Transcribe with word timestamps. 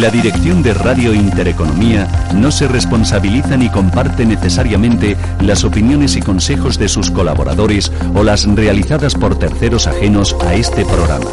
La 0.00 0.10
dirección 0.10 0.62
de 0.62 0.74
Radio 0.74 1.14
Intereconomía 1.14 2.08
no 2.34 2.50
se 2.50 2.66
responsabiliza 2.66 3.56
ni 3.56 3.68
comparte 3.68 4.26
necesariamente 4.26 5.16
las 5.40 5.62
opiniones 5.62 6.16
y 6.16 6.20
consejos 6.20 6.78
de 6.78 6.88
sus 6.88 7.12
colaboradores 7.12 7.92
o 8.14 8.24
las 8.24 8.44
realizadas 8.44 9.14
por 9.14 9.38
terceros 9.38 9.86
ajenos 9.86 10.34
a 10.44 10.54
este 10.54 10.84
programa. 10.84 11.30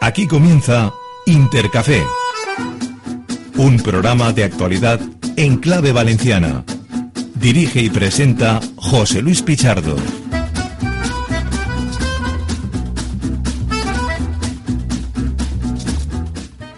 Aquí 0.00 0.26
comienza 0.26 0.92
Intercafé, 1.26 2.02
un 3.56 3.76
programa 3.76 4.32
de 4.32 4.44
actualidad 4.44 5.00
en 5.36 5.58
clave 5.58 5.92
valenciana. 5.92 6.64
Dirige 7.34 7.82
y 7.82 7.90
presenta 7.90 8.60
José 8.76 9.20
Luis 9.20 9.42
Pichardo. 9.42 9.96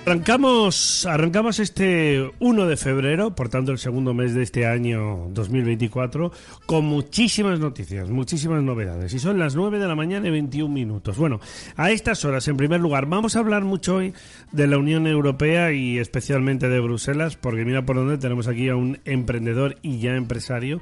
Arrancamos, 0.07 1.05
arrancamos 1.05 1.59
este 1.59 2.31
1 2.39 2.67
de 2.67 2.77
febrero, 2.77 3.35
por 3.35 3.49
tanto 3.49 3.73
el 3.73 3.79
segundo 3.79 4.15
mes 4.15 4.35
de 4.35 4.45
este 4.45 4.65
año 4.65 5.27
2024, 5.31 6.31
con 6.65 6.85
muchísimas 6.85 7.59
noticias, 7.59 8.09
muchísimas 8.09 8.63
novedades. 8.63 9.13
Y 9.15 9.19
son 9.19 9.41
las 9.41 9.57
9 9.57 9.81
de 9.81 9.89
la 9.89 9.97
mañana 9.97 10.29
y 10.29 10.31
21 10.31 10.73
minutos. 10.73 11.19
Bueno, 11.19 11.41
a 11.75 11.91
estas 11.91 12.25
horas, 12.25 12.47
en 12.47 12.57
primer 12.57 12.81
lugar, 12.81 13.07
vamos 13.07 13.35
a 13.35 13.41
hablar 13.41 13.65
mucho 13.65 13.97
hoy 13.97 14.15
de 14.53 14.69
la 14.69 14.79
Unión 14.79 15.09
Europea 15.09 15.73
y 15.73 15.99
especialmente 15.99 16.69
de 16.69 16.79
Bruselas, 16.79 17.35
porque 17.35 17.65
mira 17.65 17.85
por 17.85 17.97
dónde 17.97 18.17
tenemos 18.17 18.47
aquí 18.47 18.69
a 18.69 18.77
un 18.77 19.01
emprendedor 19.07 19.75
y 19.83 19.99
ya 19.99 20.15
empresario 20.15 20.81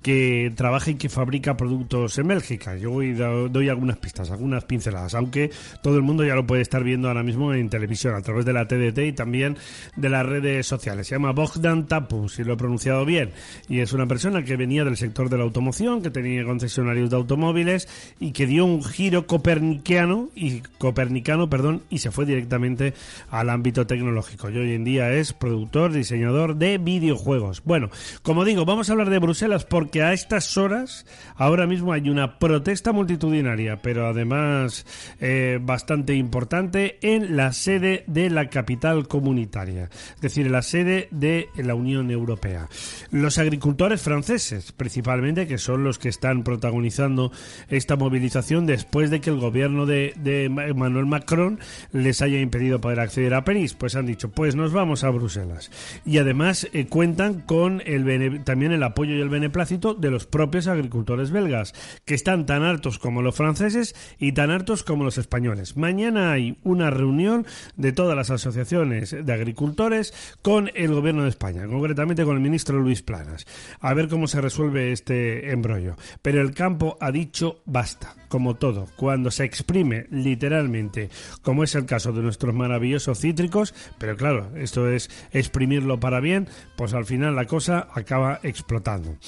que 0.00 0.50
trabaja 0.56 0.90
y 0.90 0.94
que 0.94 1.08
fabrica 1.08 1.56
productos 1.56 2.18
en 2.18 2.28
Bélgica. 2.28 2.76
Yo 2.76 2.92
hoy 2.92 3.12
doy 3.12 3.68
algunas 3.68 3.98
pistas, 3.98 4.30
algunas 4.30 4.64
pinceladas, 4.64 5.14
aunque 5.14 5.50
todo 5.82 5.96
el 5.96 6.02
mundo 6.02 6.24
ya 6.24 6.34
lo 6.34 6.46
puede 6.46 6.62
estar 6.62 6.82
viendo 6.82 7.08
ahora 7.08 7.22
mismo 7.22 7.52
en 7.54 7.68
televisión 7.68 8.14
a 8.14 8.22
través 8.22 8.44
de 8.44 8.52
la 8.52 8.61
TDT 8.66 8.98
y 8.98 9.12
también 9.12 9.56
de 9.96 10.08
las 10.08 10.26
redes 10.26 10.66
sociales. 10.66 11.06
Se 11.06 11.14
llama 11.14 11.32
Bogdan 11.32 11.86
Tapu, 11.86 12.28
si 12.28 12.44
lo 12.44 12.54
he 12.54 12.56
pronunciado 12.56 13.04
bien, 13.04 13.30
y 13.68 13.80
es 13.80 13.92
una 13.92 14.06
persona 14.06 14.44
que 14.44 14.56
venía 14.56 14.84
del 14.84 14.96
sector 14.96 15.28
de 15.28 15.38
la 15.38 15.44
automoción, 15.44 16.02
que 16.02 16.10
tenía 16.10 16.44
concesionarios 16.44 17.10
de 17.10 17.16
automóviles 17.16 17.88
y 18.20 18.32
que 18.32 18.46
dio 18.46 18.64
un 18.64 18.82
giro 18.82 19.26
copernicano 19.26 20.28
y 20.34 20.60
copernicano, 20.78 21.48
perdón, 21.48 21.82
y 21.90 21.98
se 21.98 22.10
fue 22.10 22.26
directamente 22.26 22.94
al 23.30 23.50
ámbito 23.50 23.86
tecnológico. 23.86 24.50
Y 24.50 24.58
hoy 24.58 24.74
en 24.74 24.84
día 24.84 25.12
es 25.12 25.32
productor, 25.32 25.92
diseñador 25.92 26.56
de 26.56 26.78
videojuegos. 26.78 27.62
Bueno, 27.64 27.90
como 28.22 28.44
digo, 28.44 28.64
vamos 28.64 28.88
a 28.88 28.92
hablar 28.92 29.10
de 29.10 29.18
Bruselas 29.18 29.64
porque 29.64 30.02
a 30.02 30.12
estas 30.12 30.56
horas 30.56 31.06
ahora 31.36 31.66
mismo 31.66 31.92
hay 31.92 32.08
una 32.10 32.38
protesta 32.38 32.92
multitudinaria, 32.92 33.82
pero 33.82 34.06
además 34.06 34.86
eh, 35.20 35.58
bastante 35.60 36.14
importante 36.14 36.98
en 37.02 37.36
la 37.36 37.52
sede 37.52 38.04
de 38.06 38.30
la 38.30 38.48
capital 38.52 39.08
comunitaria, 39.08 39.90
es 40.14 40.20
decir, 40.20 40.50
la 40.50 40.62
sede 40.62 41.08
de 41.10 41.48
la 41.56 41.74
Unión 41.74 42.10
Europea. 42.10 42.68
Los 43.10 43.38
agricultores 43.38 44.02
franceses, 44.02 44.70
principalmente, 44.72 45.46
que 45.46 45.58
son 45.58 45.82
los 45.82 45.98
que 45.98 46.08
están 46.08 46.44
protagonizando 46.44 47.32
esta 47.68 47.96
movilización 47.96 48.66
después 48.66 49.10
de 49.10 49.20
que 49.20 49.30
el 49.30 49.38
gobierno 49.40 49.86
de, 49.86 50.14
de 50.16 50.44
Emmanuel 50.44 51.06
Macron 51.06 51.58
les 51.92 52.22
haya 52.22 52.40
impedido 52.40 52.80
poder 52.80 53.00
acceder 53.00 53.34
a 53.34 53.44
París, 53.44 53.74
pues 53.74 53.96
han 53.96 54.06
dicho, 54.06 54.30
pues 54.30 54.54
nos 54.54 54.72
vamos 54.72 55.02
a 55.02 55.10
Bruselas. 55.10 55.70
Y 56.04 56.18
además 56.18 56.68
eh, 56.72 56.86
cuentan 56.86 57.40
con 57.40 57.82
el 57.86 58.42
también 58.44 58.72
el 58.72 58.82
apoyo 58.82 59.14
y 59.14 59.20
el 59.20 59.28
beneplácito 59.28 59.94
de 59.94 60.10
los 60.10 60.26
propios 60.26 60.66
agricultores 60.66 61.30
belgas, 61.30 61.74
que 62.04 62.14
están 62.14 62.46
tan 62.46 62.62
hartos 62.62 62.98
como 62.98 63.22
los 63.22 63.34
franceses 63.34 63.94
y 64.18 64.32
tan 64.32 64.50
hartos 64.50 64.82
como 64.82 65.04
los 65.04 65.18
españoles. 65.18 65.76
Mañana 65.76 66.32
hay 66.32 66.58
una 66.62 66.90
reunión 66.90 67.46
de 67.76 67.92
todas 67.92 68.16
las 68.16 68.30
asociaciones 68.42 69.16
de 69.24 69.32
agricultores 69.32 70.12
con 70.42 70.70
el 70.74 70.92
gobierno 70.92 71.22
de 71.22 71.28
España, 71.28 71.66
concretamente 71.66 72.24
con 72.24 72.36
el 72.36 72.42
ministro 72.42 72.78
Luis 72.78 73.02
Planas, 73.02 73.46
a 73.80 73.94
ver 73.94 74.08
cómo 74.08 74.26
se 74.26 74.40
resuelve 74.40 74.92
este 74.92 75.50
embrollo. 75.50 75.96
Pero 76.20 76.40
el 76.40 76.52
campo 76.52 76.96
ha 77.00 77.12
dicho 77.12 77.62
basta, 77.64 78.14
como 78.32 78.54
todo, 78.54 78.86
cuando 78.96 79.30
se 79.30 79.44
exprime 79.44 80.06
literalmente, 80.10 81.10
como 81.42 81.64
es 81.64 81.74
el 81.74 81.84
caso 81.84 82.12
de 82.12 82.22
nuestros 82.22 82.54
maravillosos 82.54 83.20
cítricos, 83.20 83.74
pero 83.98 84.16
claro, 84.16 84.56
esto 84.56 84.88
es 84.88 85.10
exprimirlo 85.32 86.00
para 86.00 86.18
bien, 86.18 86.48
pues 86.74 86.94
al 86.94 87.04
final 87.04 87.36
la 87.36 87.44
cosa 87.44 87.88
acaba 87.92 88.40
explotando. 88.42 89.18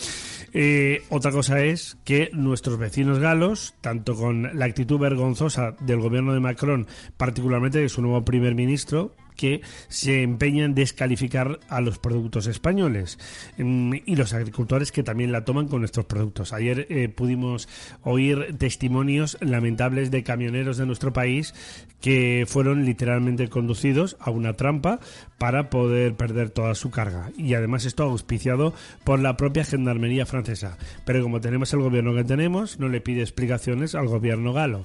Eh, 0.54 1.03
otra 1.10 1.32
cosa 1.32 1.62
es 1.62 1.98
que 2.04 2.31
nuestros 2.32 2.78
vecinos 2.78 3.19
galos, 3.19 3.75
tanto 3.82 4.14
con 4.14 4.59
la 4.59 4.64
actitud 4.64 4.98
vergonzosa 4.98 5.76
del 5.81 6.00
gobierno 6.00 6.32
de 6.32 6.41
Macron, 6.41 6.87
particularmente 7.19 7.81
de 7.81 7.91
su 7.91 8.00
nuevo 8.00 8.25
primer 8.25 8.54
ministro, 8.54 9.14
que 9.36 9.62
se 9.88 10.22
empeñan 10.22 10.64
en 10.64 10.74
descalificar 10.74 11.60
a 11.68 11.80
los 11.80 11.98
productos 11.98 12.46
españoles 12.46 13.18
mm, 13.58 13.94
y 14.06 14.16
los 14.16 14.32
agricultores 14.32 14.92
que 14.92 15.02
también 15.02 15.32
la 15.32 15.44
toman 15.44 15.68
con 15.68 15.80
nuestros 15.80 16.06
productos. 16.06 16.52
Ayer 16.52 16.86
eh, 16.88 17.08
pudimos 17.08 17.68
oír 18.02 18.56
testimonios 18.58 19.36
lamentables 19.40 20.10
de 20.10 20.22
camioneros 20.22 20.76
de 20.76 20.86
nuestro 20.86 21.12
país 21.12 21.54
que 22.00 22.44
fueron 22.46 22.84
literalmente 22.84 23.48
conducidos 23.48 24.16
a 24.20 24.30
una 24.30 24.52
trampa 24.52 25.00
para 25.38 25.70
poder 25.70 26.14
perder 26.14 26.50
toda 26.50 26.74
su 26.74 26.90
carga. 26.90 27.30
Y 27.36 27.54
además 27.54 27.84
esto 27.86 28.04
auspiciado 28.04 28.74
por 29.04 29.20
la 29.20 29.36
propia 29.36 29.64
Gendarmería 29.64 30.26
francesa. 30.26 30.76
Pero 31.04 31.22
como 31.22 31.40
tenemos 31.40 31.72
el 31.72 31.80
gobierno 31.80 32.14
que 32.14 32.24
tenemos, 32.24 32.78
no 32.78 32.88
le 32.88 33.00
pide 33.00 33.22
explicaciones 33.22 33.94
al 33.94 34.08
gobierno 34.08 34.52
galo 34.52 34.84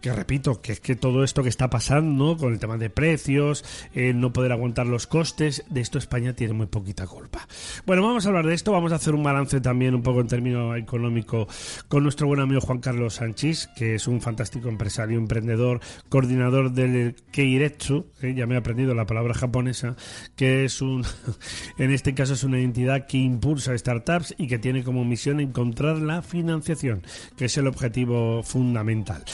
que 0.00 0.12
repito, 0.12 0.60
que 0.60 0.72
es 0.72 0.80
que 0.80 0.96
todo 0.96 1.24
esto 1.24 1.42
que 1.42 1.48
está 1.48 1.70
pasando 1.70 2.36
con 2.36 2.52
el 2.52 2.58
tema 2.58 2.76
de 2.76 2.90
precios, 2.90 3.64
el 3.94 4.20
no 4.20 4.32
poder 4.32 4.52
aguantar 4.52 4.86
los 4.86 5.06
costes, 5.06 5.64
de 5.68 5.80
esto 5.80 5.98
España 5.98 6.34
tiene 6.34 6.52
muy 6.52 6.66
poquita 6.66 7.06
culpa. 7.06 7.46
Bueno, 7.86 8.02
vamos 8.02 8.24
a 8.26 8.28
hablar 8.28 8.46
de 8.46 8.54
esto, 8.54 8.72
vamos 8.72 8.92
a 8.92 8.96
hacer 8.96 9.14
un 9.14 9.22
balance 9.22 9.60
también 9.60 9.94
un 9.94 10.02
poco 10.02 10.20
en 10.20 10.28
términos 10.28 10.76
económico 10.76 11.48
con 11.88 12.02
nuestro 12.02 12.26
buen 12.26 12.40
amigo 12.40 12.60
Juan 12.60 12.80
Carlos 12.80 13.14
Sánchez, 13.14 13.68
que 13.76 13.94
es 13.94 14.06
un 14.08 14.20
fantástico 14.20 14.68
empresario, 14.68 15.18
emprendedor, 15.18 15.80
coordinador 16.08 16.72
del 16.72 17.16
Keiretsu, 17.32 18.06
eh, 18.22 18.34
ya 18.34 18.46
me 18.46 18.54
he 18.54 18.58
aprendido 18.58 18.94
la 18.94 19.06
palabra 19.06 19.34
japonesa, 19.34 19.96
que 20.36 20.64
es 20.64 20.82
un, 20.82 21.04
en 21.78 21.90
este 21.90 22.14
caso 22.14 22.34
es 22.34 22.44
una 22.44 22.58
entidad 22.58 23.06
que 23.06 23.18
impulsa 23.18 23.76
startups 23.76 24.34
y 24.38 24.46
que 24.46 24.58
tiene 24.58 24.84
como 24.84 25.04
misión 25.04 25.40
encontrar 25.40 25.98
la 25.98 26.22
financiación, 26.22 27.02
que 27.36 27.46
es 27.46 27.56
el 27.56 27.66
objetivo 27.66 28.42
fundamental. 28.42 29.24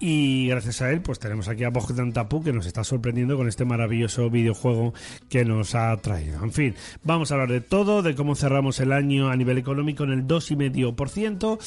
Y 0.00 0.48
gracias 0.48 0.82
a 0.82 0.90
él, 0.90 1.00
pues 1.00 1.18
tenemos 1.18 1.48
aquí 1.48 1.64
a 1.64 1.70
Bogdan 1.70 2.12
Tapu 2.12 2.42
que 2.42 2.52
nos 2.52 2.66
está 2.66 2.84
sorprendiendo 2.84 3.36
con 3.36 3.48
este 3.48 3.64
maravilloso 3.64 4.28
videojuego 4.28 4.92
que 5.28 5.44
nos 5.44 5.74
ha 5.74 5.96
traído. 5.98 6.42
En 6.42 6.52
fin, 6.52 6.74
vamos 7.04 7.30
a 7.30 7.34
hablar 7.34 7.50
de 7.50 7.60
todo, 7.60 8.02
de 8.02 8.14
cómo 8.14 8.34
cerramos 8.34 8.80
el 8.80 8.92
año 8.92 9.30
a 9.30 9.36
nivel 9.36 9.56
económico 9.56 10.04
en 10.04 10.10
el 10.10 10.26
2,5% 10.26 11.58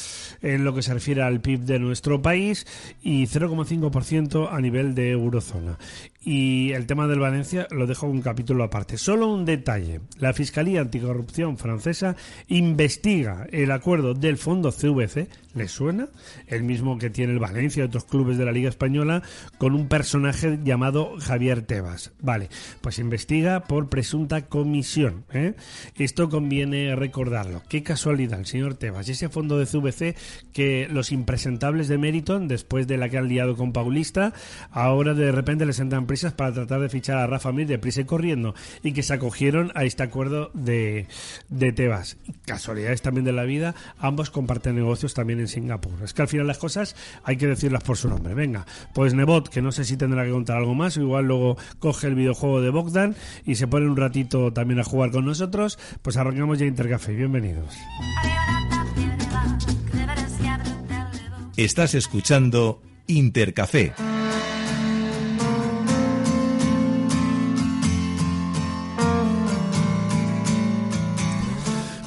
en 0.42 0.64
lo 0.64 0.74
que 0.74 0.82
se 0.82 0.94
refiere 0.94 1.22
al 1.22 1.40
PIB 1.40 1.60
de 1.60 1.78
nuestro 1.78 2.22
país 2.22 2.66
y 3.02 3.24
0,5% 3.24 4.48
a 4.52 4.60
nivel 4.60 4.94
de 4.94 5.10
eurozona. 5.10 5.78
Y 6.24 6.72
el 6.72 6.86
tema 6.86 7.06
del 7.06 7.20
Valencia 7.20 7.68
lo 7.70 7.86
dejo 7.86 8.06
un 8.08 8.22
capítulo 8.22 8.64
aparte. 8.64 8.98
Solo 8.98 9.32
un 9.32 9.44
detalle. 9.44 10.00
La 10.18 10.32
Fiscalía 10.32 10.80
Anticorrupción 10.80 11.56
francesa 11.58 12.16
investiga 12.48 13.46
el 13.52 13.70
acuerdo 13.70 14.14
del 14.14 14.36
fondo 14.36 14.72
CVC, 14.72 15.28
¿le 15.54 15.68
suena? 15.68 16.08
El 16.48 16.64
mismo 16.64 16.98
que 16.98 17.08
tiene 17.08 17.34
el 17.34 17.38
Valencia 17.38 17.82
y 17.82 17.86
otros 17.86 18.04
clubes 18.04 18.36
de 18.36 18.44
la 18.44 18.50
Liga 18.50 18.68
Española 18.68 19.22
con 19.58 19.74
un 19.74 19.86
personaje 19.86 20.58
llamado 20.64 21.14
Javier 21.20 21.62
Tebas. 21.62 22.10
Vale, 22.20 22.48
pues 22.80 22.98
investiga 22.98 23.64
por 23.64 23.88
presunta 23.88 24.46
comisión. 24.46 25.24
¿eh? 25.32 25.54
Esto 25.96 26.28
conviene 26.28 26.96
recordarlo. 26.96 27.62
Qué 27.68 27.84
casualidad, 27.84 28.40
el 28.40 28.46
señor 28.46 28.74
Tebas. 28.74 29.08
Ese 29.08 29.28
fondo 29.28 29.56
de 29.56 29.66
CVC 29.66 30.16
que 30.52 30.88
los 30.90 31.12
impresentables 31.12 31.86
de 31.86 31.96
Meriton, 31.96 32.48
después 32.48 32.88
de 32.88 32.98
la 32.98 33.08
que 33.08 33.18
han 33.18 33.28
liado 33.28 33.56
con 33.56 33.72
Paulista, 33.72 34.32
ahora 34.72 35.14
de 35.14 35.30
repente 35.30 35.64
les 35.64 35.78
entran 35.78 36.07
prisas 36.08 36.32
para 36.32 36.52
tratar 36.52 36.80
de 36.80 36.88
fichar 36.88 37.18
a 37.18 37.28
Rafa 37.28 37.52
Mir 37.52 37.68
de 37.68 37.78
prisa 37.78 38.00
y 38.00 38.04
corriendo 38.04 38.56
y 38.82 38.92
que 38.92 39.04
se 39.04 39.14
acogieron 39.14 39.70
a 39.76 39.84
este 39.84 40.02
acuerdo 40.02 40.50
de, 40.54 41.06
de 41.48 41.72
Tebas. 41.72 42.16
Casualidades 42.44 43.02
también 43.02 43.24
de 43.24 43.32
la 43.32 43.44
vida, 43.44 43.76
ambos 43.98 44.30
comparten 44.30 44.74
negocios 44.74 45.14
también 45.14 45.38
en 45.38 45.46
Singapur. 45.46 45.92
Es 46.02 46.14
que 46.14 46.22
al 46.22 46.28
final 46.28 46.48
las 46.48 46.58
cosas 46.58 46.96
hay 47.22 47.36
que 47.36 47.46
decirlas 47.46 47.84
por 47.84 47.96
su 47.96 48.08
nombre. 48.08 48.34
Venga, 48.34 48.66
pues 48.92 49.14
Nebot, 49.14 49.48
que 49.48 49.62
no 49.62 49.70
sé 49.70 49.84
si 49.84 49.96
tendrá 49.96 50.24
que 50.24 50.32
contar 50.32 50.56
algo 50.56 50.74
más, 50.74 50.96
igual 50.96 51.26
luego 51.26 51.56
coge 51.78 52.08
el 52.08 52.16
videojuego 52.16 52.60
de 52.60 52.70
Bogdan 52.70 53.14
y 53.44 53.54
se 53.54 53.68
pone 53.68 53.86
un 53.86 53.96
ratito 53.96 54.52
también 54.52 54.80
a 54.80 54.84
jugar 54.84 55.12
con 55.12 55.24
nosotros, 55.24 55.78
pues 56.02 56.16
arrancamos 56.16 56.58
ya 56.58 56.66
Intercafé. 56.66 57.14
Bienvenidos. 57.14 57.76
Estás 61.56 61.94
escuchando 61.94 62.80
Intercafé. 63.06 63.92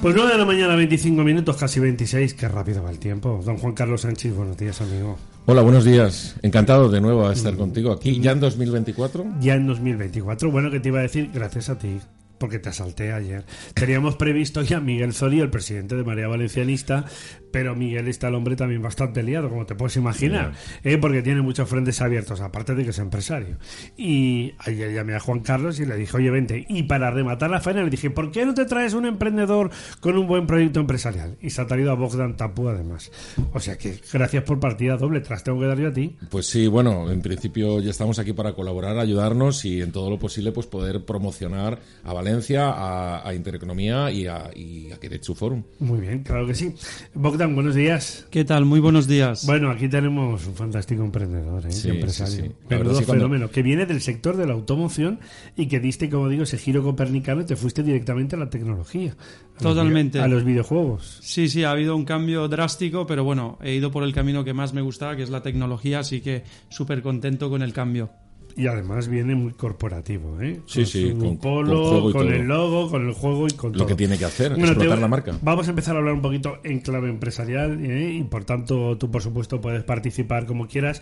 Pues 0.01 0.15
9 0.15 0.31
de 0.31 0.37
la 0.39 0.45
mañana, 0.45 0.75
25 0.75 1.21
minutos, 1.23 1.55
casi 1.57 1.79
26. 1.79 2.33
Qué 2.33 2.47
rápido 2.47 2.81
va 2.81 2.89
el 2.89 2.97
tiempo. 2.97 3.39
Don 3.45 3.57
Juan 3.57 3.73
Carlos 3.73 4.01
Sánchez, 4.01 4.35
buenos 4.35 4.57
días, 4.57 4.81
amigo. 4.81 5.15
Hola, 5.45 5.61
buenos 5.61 5.85
días. 5.85 6.37
Encantado 6.41 6.89
de 6.89 6.99
nuevo 6.99 7.27
de 7.27 7.35
estar 7.35 7.55
contigo 7.55 7.91
aquí, 7.91 8.19
ya 8.19 8.31
en 8.31 8.39
2024. 8.39 9.25
Ya 9.39 9.53
en 9.53 9.67
2024. 9.67 10.49
Bueno, 10.49 10.71
que 10.71 10.79
te 10.79 10.89
iba 10.89 10.97
a 10.97 11.03
decir, 11.03 11.29
gracias 11.31 11.69
a 11.69 11.77
ti, 11.77 11.99
porque 12.41 12.57
te 12.57 12.69
asalté 12.69 13.13
ayer. 13.13 13.45
Teníamos 13.75 14.15
previsto 14.15 14.63
ya 14.63 14.79
Miguel 14.79 15.13
Zoli, 15.13 15.39
el 15.41 15.51
presidente 15.51 15.95
de 15.95 16.03
María 16.03 16.27
Valencianista, 16.27 17.05
pero 17.51 17.75
Miguel 17.75 18.07
está 18.07 18.29
el 18.29 18.35
hombre 18.35 18.55
también 18.55 18.81
bastante 18.81 19.21
liado, 19.21 19.47
como 19.47 19.67
te 19.67 19.75
puedes 19.75 19.95
imaginar, 19.95 20.53
¿eh? 20.83 20.97
porque 20.97 21.21
tiene 21.21 21.41
muchos 21.41 21.69
frentes 21.69 22.01
abiertos, 22.01 22.41
aparte 22.41 22.73
de 22.73 22.83
que 22.83 22.89
es 22.89 22.97
empresario. 22.97 23.57
Y 23.95 24.53
ayer 24.57 24.91
llamé 24.91 25.13
a 25.13 25.19
Juan 25.19 25.41
Carlos 25.41 25.79
y 25.79 25.85
le 25.85 25.95
dije, 25.97 26.17
oye, 26.17 26.31
vente. 26.31 26.65
Y 26.67 26.83
para 26.83 27.11
rematar 27.11 27.51
la 27.51 27.61
faena 27.61 27.83
le 27.83 27.91
dije, 27.91 28.09
¿por 28.09 28.31
qué 28.31 28.43
no 28.43 28.55
te 28.55 28.65
traes 28.65 28.95
un 28.95 29.05
emprendedor 29.05 29.69
con 29.99 30.17
un 30.17 30.25
buen 30.25 30.47
proyecto 30.47 30.79
empresarial? 30.79 31.37
Y 31.41 31.51
se 31.51 31.61
ha 31.61 31.67
traído 31.67 31.91
a 31.91 31.95
Bogdan 31.95 32.37
Tapu 32.37 32.69
además. 32.69 33.11
O 33.53 33.59
sea 33.59 33.77
que 33.77 33.99
gracias 34.11 34.43
por 34.45 34.59
partida 34.59 34.97
doble, 34.97 35.21
tras 35.21 35.43
tengo 35.43 35.59
que 35.59 35.67
dar 35.67 35.77
yo 35.77 35.89
a 35.89 35.93
ti. 35.93 36.15
Pues 36.31 36.47
sí, 36.47 36.65
bueno, 36.65 37.11
en 37.11 37.21
principio 37.21 37.79
ya 37.81 37.91
estamos 37.91 38.17
aquí 38.17 38.33
para 38.33 38.53
colaborar, 38.53 38.97
ayudarnos 38.97 39.63
y 39.63 39.81
en 39.81 39.91
todo 39.91 40.09
lo 40.09 40.17
posible 40.17 40.51
pues 40.51 40.65
poder 40.65 41.05
promocionar 41.05 41.79
a 42.03 42.13
Valencia, 42.13 42.30
a, 42.57 43.27
a 43.27 43.33
Intereconomía 43.33 44.11
y 44.11 44.27
a, 44.27 44.49
y 44.55 44.89
a 44.91 44.97
Forum. 45.35 45.63
Muy 45.79 45.99
bien, 45.99 46.23
claro 46.23 46.47
que 46.47 46.55
sí. 46.55 46.73
Bogdan, 47.13 47.53
buenos 47.55 47.75
días. 47.75 48.25
¿Qué 48.29 48.45
tal? 48.45 48.65
Muy 48.65 48.79
buenos 48.79 49.07
días. 49.07 49.45
Bueno, 49.45 49.69
aquí 49.69 49.87
tenemos 49.89 50.45
un 50.47 50.55
fantástico 50.55 51.03
emprendedor, 51.03 51.65
¿eh? 51.65 51.71
Sí, 51.71 51.89
empresario. 51.89 52.33
sí, 52.45 52.51
Menudo 52.69 52.93
cuando- 52.93 53.13
fenómeno. 53.13 53.49
Que 53.51 53.61
viene 53.61 53.85
del 53.85 54.01
sector 54.01 54.37
de 54.37 54.47
la 54.47 54.53
automoción 54.53 55.19
y 55.55 55.67
que 55.67 55.79
diste, 55.79 56.09
como 56.09 56.29
digo, 56.29 56.43
ese 56.43 56.57
giro 56.57 56.83
copernicano 56.83 57.41
y 57.41 57.45
te 57.45 57.55
fuiste 57.55 57.83
directamente 57.83 58.35
a 58.35 58.39
la 58.39 58.49
tecnología. 58.49 59.15
A 59.57 59.59
Totalmente. 59.63 60.19
A 60.19 60.27
los 60.27 60.43
videojuegos. 60.43 61.19
Sí, 61.21 61.49
sí, 61.49 61.63
ha 61.63 61.71
habido 61.71 61.95
un 61.95 62.05
cambio 62.05 62.47
drástico, 62.47 63.05
pero 63.05 63.23
bueno, 63.23 63.57
he 63.61 63.73
ido 63.73 63.91
por 63.91 64.03
el 64.03 64.13
camino 64.13 64.43
que 64.43 64.53
más 64.53 64.73
me 64.73 64.81
gustaba, 64.81 65.15
que 65.15 65.23
es 65.23 65.29
la 65.29 65.41
tecnología, 65.43 65.99
así 65.99 66.21
que 66.21 66.43
súper 66.69 67.01
contento 67.01 67.49
con 67.49 67.61
el 67.61 67.73
cambio. 67.73 68.09
Y 68.55 68.67
además 68.67 69.07
viene 69.07 69.35
muy 69.35 69.53
corporativo, 69.53 70.39
¿eh? 70.41 70.61
Sí, 70.65 70.79
Con 70.81 70.85
sí, 70.87 71.13
con- 71.17 71.37
polo, 71.37 72.11
con 72.11 72.31
el 72.31 72.43
logo, 72.47 72.89
con 72.89 73.07
el 73.07 73.13
juego 73.13 73.47
y 73.47 73.51
con 73.51 73.71
Lo 73.71 73.79
todo. 73.79 73.87
que 73.87 73.95
tiene 73.95 74.17
que 74.17 74.25
hacer, 74.25 74.51
Bueno, 74.51 74.65
explotar 74.67 74.95
te- 74.97 75.01
la 75.01 75.07
marca. 75.07 75.37
Vamos 75.41 75.67
a 75.67 75.69
empezar 75.71 75.95
a 75.95 75.99
hablar 75.99 76.13
un 76.13 76.21
poquito 76.21 76.57
en 76.63 76.79
clave 76.79 77.09
empresarial 77.09 77.83
¿eh? 77.85 78.13
y 78.13 78.23
por 78.23 78.43
tanto 78.45 78.97
tú 78.97 79.09
por 79.11 79.21
supuesto 79.21 79.59
puedes 79.61 79.83
participar 79.83 80.45
como 80.45 80.67
quieras. 80.67 81.01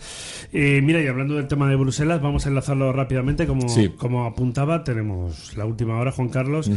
Eh, 0.52 0.80
mira, 0.82 1.02
y 1.02 1.06
hablando 1.06 1.34
del 1.36 1.46
tema 1.48 1.68
de 1.68 1.76
Bruselas, 1.76 2.20
vamos 2.22 2.46
a 2.46 2.48
enlazarlo 2.50 2.92
rápidamente. 2.92 3.46
Como, 3.46 3.68
Sí. 3.68 3.88
como 3.96 4.24
apuntaba, 4.26 4.84
tenemos 4.84 5.56
la 5.56 5.64
última 5.66 5.98
hora, 5.98 6.12
Juan 6.12 6.28
Carlos, 6.28 6.70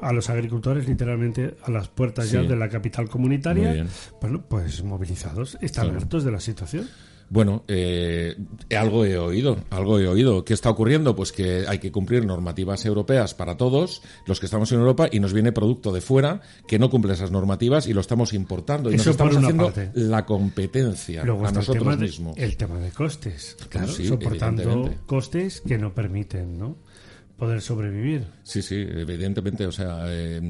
a 0.00 0.12
los 0.12 0.30
agricultores 0.30 0.88
literalmente 0.88 1.54
a 1.62 1.70
las 1.70 1.88
puertas 1.88 2.30
ya 2.30 2.42
de 2.42 2.56
la 2.56 2.68
capital 2.68 3.08
comunitaria. 3.08 3.86
Bueno, 4.20 4.42
pues 4.48 4.82
movilizados. 4.84 5.58
¿Están 5.60 5.94
hartos 5.96 6.24
de 6.24 6.30
la 6.32 6.40
situación? 6.40 6.86
Bueno, 7.32 7.62
eh, 7.68 8.36
algo 8.76 9.04
he 9.04 9.16
oído, 9.16 9.56
algo 9.70 10.00
he 10.00 10.08
oído. 10.08 10.44
¿Qué 10.44 10.52
está 10.52 10.68
ocurriendo? 10.68 11.14
Pues 11.14 11.30
que 11.30 11.64
hay 11.68 11.78
que 11.78 11.92
cumplir 11.92 12.26
normativas 12.26 12.84
europeas 12.84 13.34
para 13.34 13.56
todos 13.56 14.02
los 14.26 14.40
que 14.40 14.46
estamos 14.46 14.72
en 14.72 14.80
Europa 14.80 15.08
y 15.10 15.20
nos 15.20 15.32
viene 15.32 15.52
producto 15.52 15.92
de 15.92 16.00
fuera 16.00 16.40
que 16.66 16.80
no 16.80 16.90
cumple 16.90 17.12
esas 17.12 17.30
normativas 17.30 17.86
y 17.86 17.92
lo 17.92 18.00
estamos 18.00 18.32
importando 18.32 18.90
y 18.90 18.94
Eso 18.96 19.04
nos 19.04 19.14
estamos 19.14 19.36
haciendo 19.36 19.64
parte. 19.66 19.90
la 19.94 20.26
competencia 20.26 21.22
Luego 21.24 21.46
a 21.46 21.52
nosotros 21.52 21.98
mismos. 21.98 22.36
el 22.36 22.56
tema 22.56 22.78
de 22.80 22.90
costes. 22.90 23.56
Claro, 23.68 23.92
sí, 23.92 24.06
soportando 24.08 24.90
costes 25.06 25.60
que 25.60 25.78
no 25.78 25.94
permiten 25.94 26.58
¿no? 26.58 26.78
Poder 27.40 27.60
sobrevivir. 27.60 28.24
Sí, 28.44 28.62
sí, 28.62 28.76
evidentemente. 28.76 29.66
O 29.66 29.72
sea, 29.72 30.04
eh, 30.06 30.40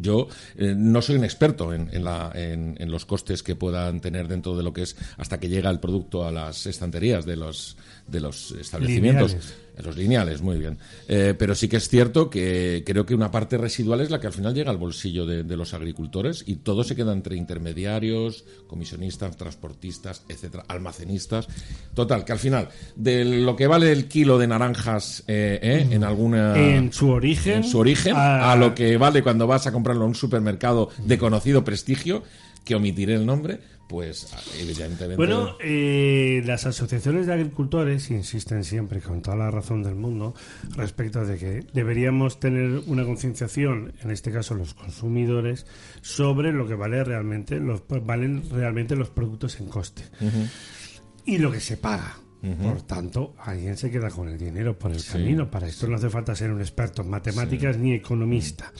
yo 0.00 0.28
eh, 0.58 0.74
no 0.76 1.00
soy 1.00 1.16
un 1.16 1.24
experto 1.24 1.72
en, 1.72 1.88
en 1.92 2.04
la- 2.04 2.30
en- 2.34 2.76
en 2.78 2.90
los 2.90 3.06
costes 3.06 3.42
que 3.42 3.56
puedan 3.56 4.00
tener 4.02 4.28
dentro 4.28 4.54
de 4.56 4.62
lo 4.62 4.72
que 4.74 4.82
es 4.82 4.96
hasta 5.16 5.40
que 5.40 5.48
llega 5.48 5.70
el 5.70 5.80
producto 5.80 6.26
a 6.26 6.30
las 6.32 6.66
estanterías 6.66 7.24
de 7.24 7.36
los, 7.36 7.78
de 8.06 8.20
los 8.20 8.50
establecimientos. 8.52 9.32
Lineales. 9.32 9.54
En 9.76 9.84
Los 9.84 9.96
lineales, 9.96 10.40
muy 10.40 10.56
bien. 10.58 10.78
Eh, 11.08 11.34
pero 11.36 11.54
sí 11.56 11.66
que 11.68 11.78
es 11.78 11.88
cierto 11.88 12.30
que 12.30 12.84
creo 12.86 13.04
que 13.04 13.14
una 13.14 13.30
parte 13.32 13.58
residual 13.58 14.00
es 14.02 14.10
la 14.10 14.20
que 14.20 14.28
al 14.28 14.32
final 14.32 14.54
llega 14.54 14.70
al 14.70 14.76
bolsillo 14.78 15.26
de, 15.26 15.42
de 15.42 15.56
los 15.56 15.74
agricultores 15.74 16.44
y 16.46 16.56
todo 16.56 16.84
se 16.84 16.94
queda 16.94 17.12
entre 17.12 17.36
intermediarios, 17.36 18.44
comisionistas, 18.68 19.36
transportistas, 19.36 20.22
etcétera, 20.28 20.64
almacenistas. 20.68 21.48
Total, 21.94 22.24
que 22.24 22.32
al 22.32 22.38
final, 22.38 22.68
de 22.96 23.24
lo 23.24 23.56
que 23.56 23.66
vale 23.66 23.90
el 23.90 24.06
kilo 24.06 24.38
de 24.38 24.46
naranjas 24.46 25.24
eh, 25.26 25.58
eh, 25.62 25.88
en 25.90 26.04
alguna 26.04 26.56
en 26.56 26.92
su 26.92 27.10
origen. 27.10 27.54
en 27.58 27.64
su 27.64 27.78
origen 27.78 28.14
a- 28.16 28.52
a 28.52 28.56
lo 28.56 28.74
que 28.74 28.96
vale 28.96 29.22
cuando 29.22 29.46
vas 29.46 29.66
a 29.66 29.72
comprarlo 29.72 30.02
en 30.04 30.10
un 30.10 30.14
supermercado 30.14 30.90
de 31.04 31.18
conocido 31.18 31.64
prestigio, 31.64 32.22
que 32.64 32.74
omitiré 32.74 33.14
el 33.14 33.26
nombre, 33.26 33.60
pues 33.88 34.34
evidentemente. 34.58 35.16
Bueno, 35.16 35.56
eh, 35.60 36.42
las 36.46 36.66
asociaciones 36.66 37.26
de 37.26 37.34
agricultores 37.34 38.10
insisten 38.10 38.64
siempre, 38.64 39.00
con 39.00 39.22
toda 39.22 39.36
la 39.36 39.50
razón 39.50 39.82
del 39.82 39.94
mundo, 39.94 40.34
respecto 40.76 41.24
de 41.24 41.36
que 41.36 41.66
deberíamos 41.72 42.40
tener 42.40 42.82
una 42.86 43.04
concienciación, 43.04 43.92
en 44.02 44.10
este 44.10 44.32
caso 44.32 44.54
los 44.54 44.74
consumidores, 44.74 45.66
sobre 46.00 46.52
lo 46.52 46.66
que 46.66 46.74
vale 46.74 47.04
realmente, 47.04 47.60
los, 47.60 47.82
valen 47.88 48.48
realmente 48.50 48.96
los 48.96 49.10
productos 49.10 49.60
en 49.60 49.68
coste 49.68 50.04
y 51.24 51.38
lo 51.38 51.52
que 51.52 51.60
se 51.60 51.76
paga. 51.76 52.23
Por 52.62 52.82
tanto, 52.82 53.34
alguien 53.38 53.76
se 53.76 53.90
queda 53.90 54.10
con 54.10 54.28
el 54.28 54.36
dinero 54.36 54.78
por 54.78 54.92
el 54.92 55.02
camino. 55.02 55.50
Para 55.50 55.66
esto 55.66 55.86
no 55.86 55.96
hace 55.96 56.10
falta 56.10 56.34
ser 56.34 56.50
un 56.50 56.60
experto 56.60 57.02
en 57.02 57.08
matemáticas 57.08 57.78
ni 57.78 57.94
economista. 57.94 58.72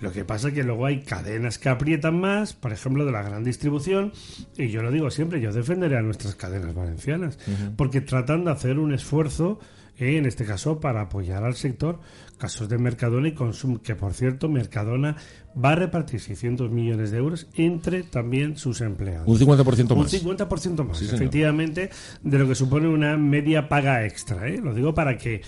Lo 0.00 0.12
que 0.12 0.24
pasa 0.24 0.48
es 0.48 0.54
que 0.54 0.62
luego 0.62 0.84
hay 0.84 1.00
cadenas 1.00 1.58
que 1.58 1.68
aprietan 1.68 2.20
más, 2.20 2.52
por 2.52 2.72
ejemplo, 2.72 3.04
de 3.04 3.12
la 3.12 3.22
gran 3.22 3.44
distribución, 3.44 4.12
y 4.56 4.68
yo 4.68 4.82
lo 4.82 4.90
digo 4.90 5.10
siempre, 5.10 5.40
yo 5.40 5.52
defenderé 5.52 5.96
a 5.96 6.02
nuestras 6.02 6.34
cadenas 6.34 6.74
valencianas, 6.74 7.38
porque 7.76 8.00
tratan 8.00 8.44
de 8.44 8.50
hacer 8.50 8.78
un 8.78 8.92
esfuerzo, 8.92 9.58
eh, 9.98 10.16
en 10.16 10.26
este 10.26 10.44
caso, 10.44 10.78
para 10.78 11.02
apoyar 11.02 11.44
al 11.44 11.54
sector, 11.54 12.00
casos 12.36 12.68
de 12.68 12.78
Mercadona 12.78 13.28
y 13.28 13.32
Consum, 13.32 13.78
que 13.78 13.96
por 13.96 14.14
cierto, 14.14 14.48
Mercadona 14.48 15.16
va 15.62 15.70
a 15.72 15.74
repartir 15.74 16.20
600 16.20 16.70
millones 16.70 17.10
de 17.10 17.18
euros 17.18 17.46
entre 17.54 18.02
también 18.02 18.56
sus 18.56 18.80
empleados. 18.80 19.26
un 19.26 19.38
50% 19.38 19.92
Un 19.92 19.98
más. 20.00 20.12
50% 20.12 20.84
más, 20.84 20.98
Sí, 20.98 21.06
efectivamente, 21.12 21.90
de 22.22 22.38
lo 22.38 22.46
que 22.48 22.54
supone 22.54 22.88
una 22.88 23.16
media 23.16 23.68
paga 23.68 24.04
extra. 24.04 24.48
¿eh? 24.48 24.60
Lo 24.62 24.74
digo 24.74 24.94
para 24.94 25.16
que 25.18 25.40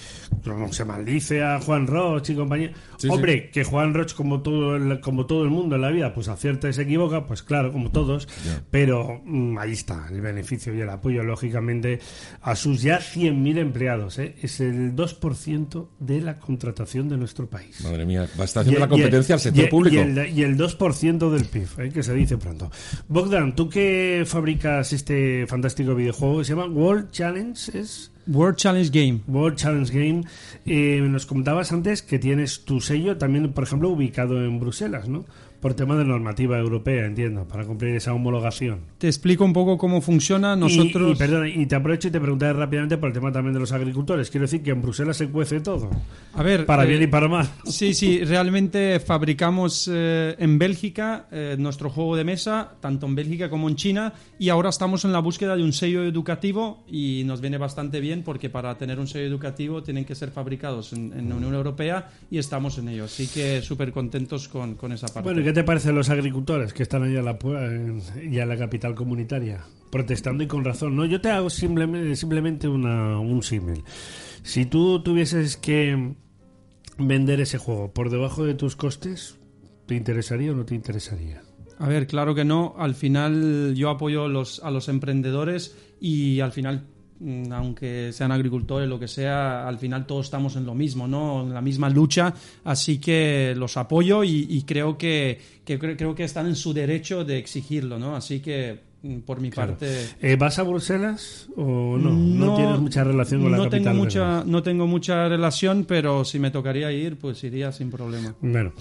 no 0.44 0.72
se 0.72 0.84
maldice 0.84 1.42
a 1.42 1.60
Juan 1.60 1.86
Roch 1.86 2.28
y 2.30 2.34
compañía. 2.34 2.72
Sí, 2.98 3.08
Hombre, 3.10 3.50
que 3.50 3.64
Juan 3.64 3.94
Roch, 3.94 4.12
como 4.14 4.42
todo, 4.42 4.76
el, 4.76 5.00
como 5.00 5.26
todo 5.26 5.44
el 5.44 5.50
mundo 5.50 5.76
en 5.76 5.82
la 5.82 5.90
vida, 5.90 6.12
pues 6.14 6.28
acierta 6.28 6.68
y 6.68 6.72
se 6.72 6.82
equivoca, 6.82 7.26
pues 7.26 7.42
claro, 7.42 7.72
como 7.72 7.90
todos. 7.90 8.28
Pero 8.70 9.20
mm, 9.24 9.58
ahí 9.58 9.72
está 9.72 10.06
el 10.10 10.20
beneficio 10.20 10.74
y 10.74 10.80
el 10.80 10.90
apoyo, 10.90 11.22
lógicamente, 11.22 11.98
a 12.42 12.54
sus 12.56 12.82
ya 12.82 12.98
100.000 13.00 13.58
empleados. 13.58 14.18
¿eh? 14.18 14.34
Es 14.42 14.60
el 14.60 14.94
2% 14.94 15.88
de 15.98 16.20
la 16.20 16.38
contratación 16.38 17.08
de 17.08 17.16
nuestro 17.16 17.48
país. 17.48 17.82
Madre 17.84 18.04
mía, 18.06 18.28
va 18.38 18.42
a 18.42 18.44
estar 18.44 18.62
haciendo 18.62 18.78
Y- 18.78 18.82
la 18.82 18.88
competencia 18.88 19.32
y- 19.32 19.34
al 19.34 19.40
sector 19.40 19.64
y- 19.64 19.68
público. 19.68 19.99
Y 20.00 20.18
el, 20.18 20.38
y 20.38 20.42
el 20.42 20.56
2% 20.56 21.30
del 21.30 21.44
PIB, 21.44 21.68
¿eh? 21.78 21.90
que 21.90 22.02
se 22.02 22.14
dice 22.14 22.36
pronto. 22.38 22.70
Bogdan, 23.08 23.54
tú 23.54 23.68
que 23.68 24.24
fabricas 24.26 24.92
este 24.92 25.46
fantástico 25.46 25.94
videojuego 25.94 26.38
que 26.38 26.44
se 26.44 26.54
llama 26.54 26.66
World 26.66 27.10
Challenge, 27.10 27.78
¿es? 27.78 28.10
World 28.26 28.56
Challenge 28.56 28.90
Game. 28.92 29.20
World 29.26 29.56
Challenge 29.56 29.92
Game. 29.92 30.24
Eh, 30.66 31.00
nos 31.02 31.26
comentabas 31.26 31.72
antes 31.72 32.02
que 32.02 32.18
tienes 32.18 32.64
tu 32.64 32.80
sello 32.80 33.16
también, 33.16 33.52
por 33.52 33.64
ejemplo, 33.64 33.88
ubicado 33.88 34.44
en 34.44 34.60
Bruselas, 34.60 35.08
¿no? 35.08 35.24
Por 35.60 35.74
tema 35.74 35.96
de 35.96 36.04
normativa 36.04 36.58
europea, 36.58 37.06
entiendo, 37.06 37.46
para 37.46 37.64
cumplir 37.64 37.94
esa 37.94 38.14
homologación. 38.14 38.80
Te 38.98 39.08
explico 39.08 39.44
un 39.44 39.52
poco 39.52 39.76
cómo 39.76 40.00
funciona. 40.00 40.56
Nosotros. 40.56 41.10
Y, 41.10 41.12
y, 41.12 41.16
perdona, 41.16 41.48
y 41.48 41.66
te 41.66 41.74
aprovecho 41.74 42.08
y 42.08 42.10
te 42.10 42.20
preguntaré 42.20 42.54
rápidamente 42.54 42.96
por 42.96 43.08
el 43.08 43.12
tema 43.12 43.30
también 43.30 43.52
de 43.52 43.60
los 43.60 43.72
agricultores. 43.72 44.30
Quiero 44.30 44.44
decir 44.44 44.62
que 44.62 44.70
en 44.70 44.80
Bruselas 44.80 45.16
se 45.16 45.28
cuece 45.28 45.60
todo, 45.60 45.90
a 46.32 46.42
ver. 46.42 46.64
para 46.66 46.84
eh, 46.84 46.86
bien 46.86 47.02
y 47.02 47.06
para 47.06 47.28
mal. 47.28 47.48
Sí, 47.64 47.92
sí, 47.94 48.24
realmente 48.24 49.00
fabricamos 49.00 49.90
eh, 49.92 50.34
en 50.38 50.58
Bélgica 50.58 51.26
eh, 51.30 51.56
nuestro 51.58 51.90
juego 51.90 52.16
de 52.16 52.24
mesa, 52.24 52.72
tanto 52.80 53.06
en 53.06 53.14
Bélgica 53.14 53.50
como 53.50 53.68
en 53.68 53.76
China, 53.76 54.14
y 54.38 54.48
ahora 54.48 54.70
estamos 54.70 55.04
en 55.04 55.12
la 55.12 55.18
búsqueda 55.18 55.56
de 55.56 55.62
un 55.62 55.72
sello 55.72 56.04
educativo 56.04 56.84
y 56.88 57.22
nos 57.26 57.40
viene 57.40 57.58
bastante 57.58 58.00
bien 58.00 58.22
porque 58.22 58.48
para 58.48 58.78
tener 58.78 58.98
un 58.98 59.06
sello 59.06 59.26
educativo 59.26 59.82
tienen 59.82 60.04
que 60.04 60.14
ser 60.14 60.30
fabricados 60.30 60.92
en, 60.92 61.12
en 61.12 61.28
la 61.28 61.34
Unión 61.34 61.54
Europea 61.54 62.10
y 62.30 62.38
estamos 62.38 62.78
en 62.78 62.88
ello. 62.88 63.04
Así 63.04 63.26
que 63.26 63.60
súper 63.62 63.92
contentos 63.92 64.48
con, 64.48 64.74
con 64.74 64.92
esa 64.92 65.08
parte. 65.08 65.22
Bueno, 65.22 65.40
¿y 65.40 65.49
qué 65.50 65.54
te 65.54 65.64
parecen 65.64 65.96
los 65.96 66.10
agricultores 66.10 66.72
que 66.72 66.84
están 66.84 67.02
allá 67.02 67.18
en 67.18 68.36
la, 68.36 68.46
la 68.46 68.56
capital 68.56 68.94
comunitaria? 68.94 69.64
protestando 69.90 70.44
y 70.44 70.46
con 70.46 70.64
razón. 70.64 70.94
No, 70.94 71.04
yo 71.04 71.20
te 71.20 71.30
hago 71.30 71.50
simplemente, 71.50 72.68
un 72.68 73.42
símil. 73.42 73.82
Si 74.44 74.64
tú 74.64 75.02
tuvieses 75.02 75.56
que 75.56 76.14
vender 76.98 77.40
ese 77.40 77.58
juego 77.58 77.92
por 77.92 78.10
debajo 78.10 78.44
de 78.44 78.54
tus 78.54 78.76
costes, 78.76 79.40
¿te 79.86 79.96
interesaría 79.96 80.52
o 80.52 80.54
no 80.54 80.64
te 80.64 80.76
interesaría? 80.76 81.42
A 81.80 81.88
ver, 81.88 82.06
claro 82.06 82.36
que 82.36 82.44
no. 82.44 82.76
Al 82.78 82.94
final 82.94 83.74
yo 83.74 83.90
apoyo 83.90 84.26
a 84.26 84.28
los 84.70 84.88
emprendedores 84.88 85.76
y 86.00 86.38
al 86.38 86.52
final, 86.52 86.86
aunque 87.52 88.12
sean 88.12 88.32
agricultores, 88.32 88.88
lo 88.88 88.98
que 88.98 89.08
sea, 89.08 89.68
al 89.68 89.78
final 89.78 90.06
todos 90.06 90.26
estamos 90.26 90.56
en 90.56 90.64
lo 90.64 90.74
mismo, 90.74 91.06
¿no? 91.06 91.42
En 91.42 91.52
la 91.52 91.60
misma 91.60 91.90
lucha. 91.90 92.32
Así 92.64 92.98
que 92.98 93.54
los 93.56 93.76
apoyo 93.76 94.24
y, 94.24 94.46
y 94.48 94.62
creo 94.62 94.96
que, 94.96 95.38
que 95.64 95.78
cre- 95.78 95.96
creo 95.96 96.14
que 96.14 96.24
están 96.24 96.46
en 96.46 96.56
su 96.56 96.72
derecho 96.72 97.24
de 97.24 97.38
exigirlo, 97.38 97.98
¿no? 97.98 98.16
Así 98.16 98.40
que 98.40 98.80
mm, 99.02 99.18
por 99.20 99.40
mi 99.40 99.50
parte. 99.50 100.06
Eh, 100.22 100.36
¿Vas 100.36 100.58
a 100.58 100.62
Bruselas 100.62 101.48
o 101.56 101.98
no? 101.98 102.10
No, 102.10 102.54
tienes 102.56 102.78
mucha 102.80 103.04
relación 103.04 103.42
con 103.42 103.52
la 103.52 103.58
no 103.58 103.64
capital. 103.64 103.82
tengo 103.84 103.96
mucha 104.04 104.44
no 104.44 104.62
tengo 104.62 104.86
mucha 104.86 105.28
relación 105.28 105.84
pero 105.84 106.24
si 106.24 106.38
me 106.38 106.50
tocaría 106.50 106.90
ir 106.92 107.18
pues 107.18 107.44
iría 107.44 107.70
sin 107.72 107.90
problema 107.90 108.34
Bueno, 108.40 108.72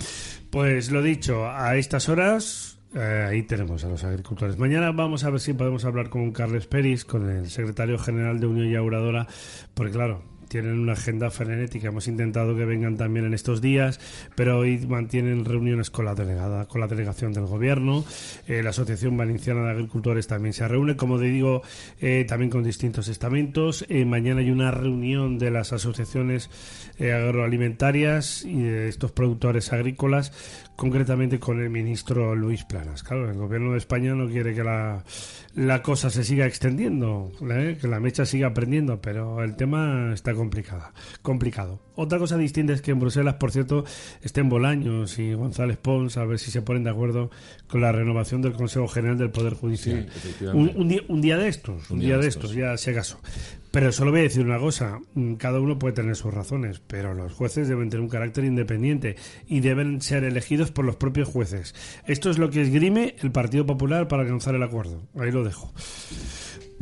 pues 0.49 0.91
lo 0.91 1.01
dicho, 1.01 1.45
a 1.47 1.75
estas 1.75 2.07
horas 2.09 2.78
eh, 2.95 3.25
ahí 3.29 3.43
tenemos 3.43 3.83
a 3.83 3.89
los 3.89 4.03
agricultores. 4.03 4.57
Mañana 4.57 4.91
vamos 4.91 5.23
a 5.23 5.29
ver 5.29 5.39
si 5.39 5.53
podemos 5.53 5.85
hablar 5.85 6.09
con 6.09 6.31
Carles 6.31 6.65
Peris, 6.65 7.05
con 7.05 7.29
el 7.29 7.49
secretario 7.49 7.99
general 7.99 8.39
de 8.39 8.47
Unión 8.47 8.67
y 8.67 9.27
porque 9.75 9.91
claro, 9.91 10.23
tienen 10.47 10.79
una 10.79 10.93
agenda 10.93 11.29
frenética. 11.29 11.89
Hemos 11.89 12.07
intentado 12.07 12.55
que 12.55 12.65
vengan 12.65 12.97
también 12.97 13.27
en 13.27 13.35
estos 13.35 13.61
días, 13.61 13.99
pero 14.35 14.57
hoy 14.57 14.79
mantienen 14.87 15.45
reuniones 15.45 15.91
con 15.91 16.05
la 16.05 16.15
delegada, 16.15 16.65
con 16.65 16.81
la 16.81 16.87
delegación 16.87 17.31
del 17.31 17.45
gobierno. 17.45 18.03
Eh, 18.47 18.63
la 18.63 18.71
Asociación 18.71 19.15
Valenciana 19.15 19.65
de 19.65 19.71
Agricultores 19.71 20.25
también 20.25 20.53
se 20.53 20.67
reúne, 20.67 20.95
como 20.95 21.19
te 21.19 21.25
digo, 21.25 21.61
eh, 22.01 22.25
también 22.27 22.49
con 22.49 22.63
distintos 22.63 23.07
estamentos. 23.07 23.85
Mañana 24.07 24.41
hay 24.41 24.49
una 24.49 24.71
reunión 24.71 25.37
de 25.37 25.51
las 25.51 25.73
asociaciones 25.73 26.49
agroalimentarias 26.99 28.43
y 28.43 28.59
de 28.61 28.89
estos 28.89 29.11
productores 29.11 29.71
agrícolas, 29.71 30.68
concretamente 30.79 31.41
con 31.41 31.59
el 31.59 31.69
ministro 31.69 32.33
Luis 32.35 32.63
Planas. 32.63 33.03
Claro, 33.03 33.29
el 33.29 33.37
gobierno 33.37 33.73
de 33.73 33.79
España 33.79 34.15
no 34.15 34.29
quiere 34.29 34.55
que 34.55 34.63
la, 34.63 35.03
la 35.53 35.81
cosa 35.81 36.09
se 36.09 36.23
siga 36.23 36.45
extendiendo, 36.45 37.33
¿eh? 37.51 37.77
que 37.81 37.85
la 37.89 37.99
mecha 37.99 38.25
siga 38.25 38.47
aprendiendo, 38.47 39.01
pero 39.01 39.43
el 39.43 39.57
tema 39.57 40.13
está 40.13 40.33
complicada, 40.33 40.93
complicado. 41.21 41.81
Otra 41.95 42.17
cosa 42.17 42.37
distinta 42.37 42.71
es 42.71 42.81
que 42.81 42.91
en 42.91 42.99
Bruselas, 43.01 43.35
por 43.35 43.51
cierto, 43.51 43.83
estén 44.21 44.47
Bolaños 44.47 45.19
y 45.19 45.33
González 45.33 45.75
Pons 45.75 46.15
a 46.15 46.23
ver 46.23 46.39
si 46.39 46.49
se 46.49 46.61
ponen 46.61 46.85
de 46.85 46.91
acuerdo 46.91 47.29
con 47.67 47.81
la 47.81 47.91
renovación 47.91 48.41
del 48.41 48.53
Consejo 48.53 48.87
General 48.87 49.17
del 49.17 49.31
Poder 49.31 49.55
Judicial. 49.55 50.07
Sí, 50.09 50.17
efectivamente. 50.29 50.75
un, 50.77 50.81
un 50.81 50.87
día, 50.87 51.01
un 51.09 51.21
día 51.21 51.37
de 51.37 51.49
estos, 51.49 51.91
un, 51.91 51.99
día, 51.99 52.17
de 52.17 52.27
estos, 52.29 52.53
ya 52.53 52.77
si 52.77 52.91
acaso. 52.91 53.19
Pero 53.71 53.91
solo 53.91 54.11
voy 54.11 54.21
a 54.21 54.23
decir 54.23 54.45
una 54.45 54.57
cosa, 54.57 54.99
mm, 55.13 55.35
cada 55.35 55.59
uno 55.59 55.77
puede 55.77 55.93
tener 55.93 56.15
sus 56.15 56.33
razones, 56.33 56.81
pero 56.87 57.13
los 57.13 57.33
jueces 57.33 57.67
deben 57.67 57.89
tener 57.89 58.01
un 58.01 58.09
carácter 58.09 58.43
independiente 58.43 59.15
y 59.47 59.59
deben 59.59 60.01
ser 60.01 60.23
elegidos 60.23 60.71
por 60.71 60.85
los 60.85 60.95
propios 60.95 61.29
jueces. 61.29 61.75
Esto 62.07 62.31
es 62.31 62.39
lo 62.39 62.49
que 62.49 62.61
esgrime 62.61 63.15
el 63.19 63.31
Partido 63.31 63.65
Popular 63.65 64.07
para 64.07 64.23
alcanzar 64.23 64.55
el 64.55 64.63
acuerdo. 64.63 65.03
Ahí 65.15 65.31
lo 65.31 65.43
dejo. 65.43 65.71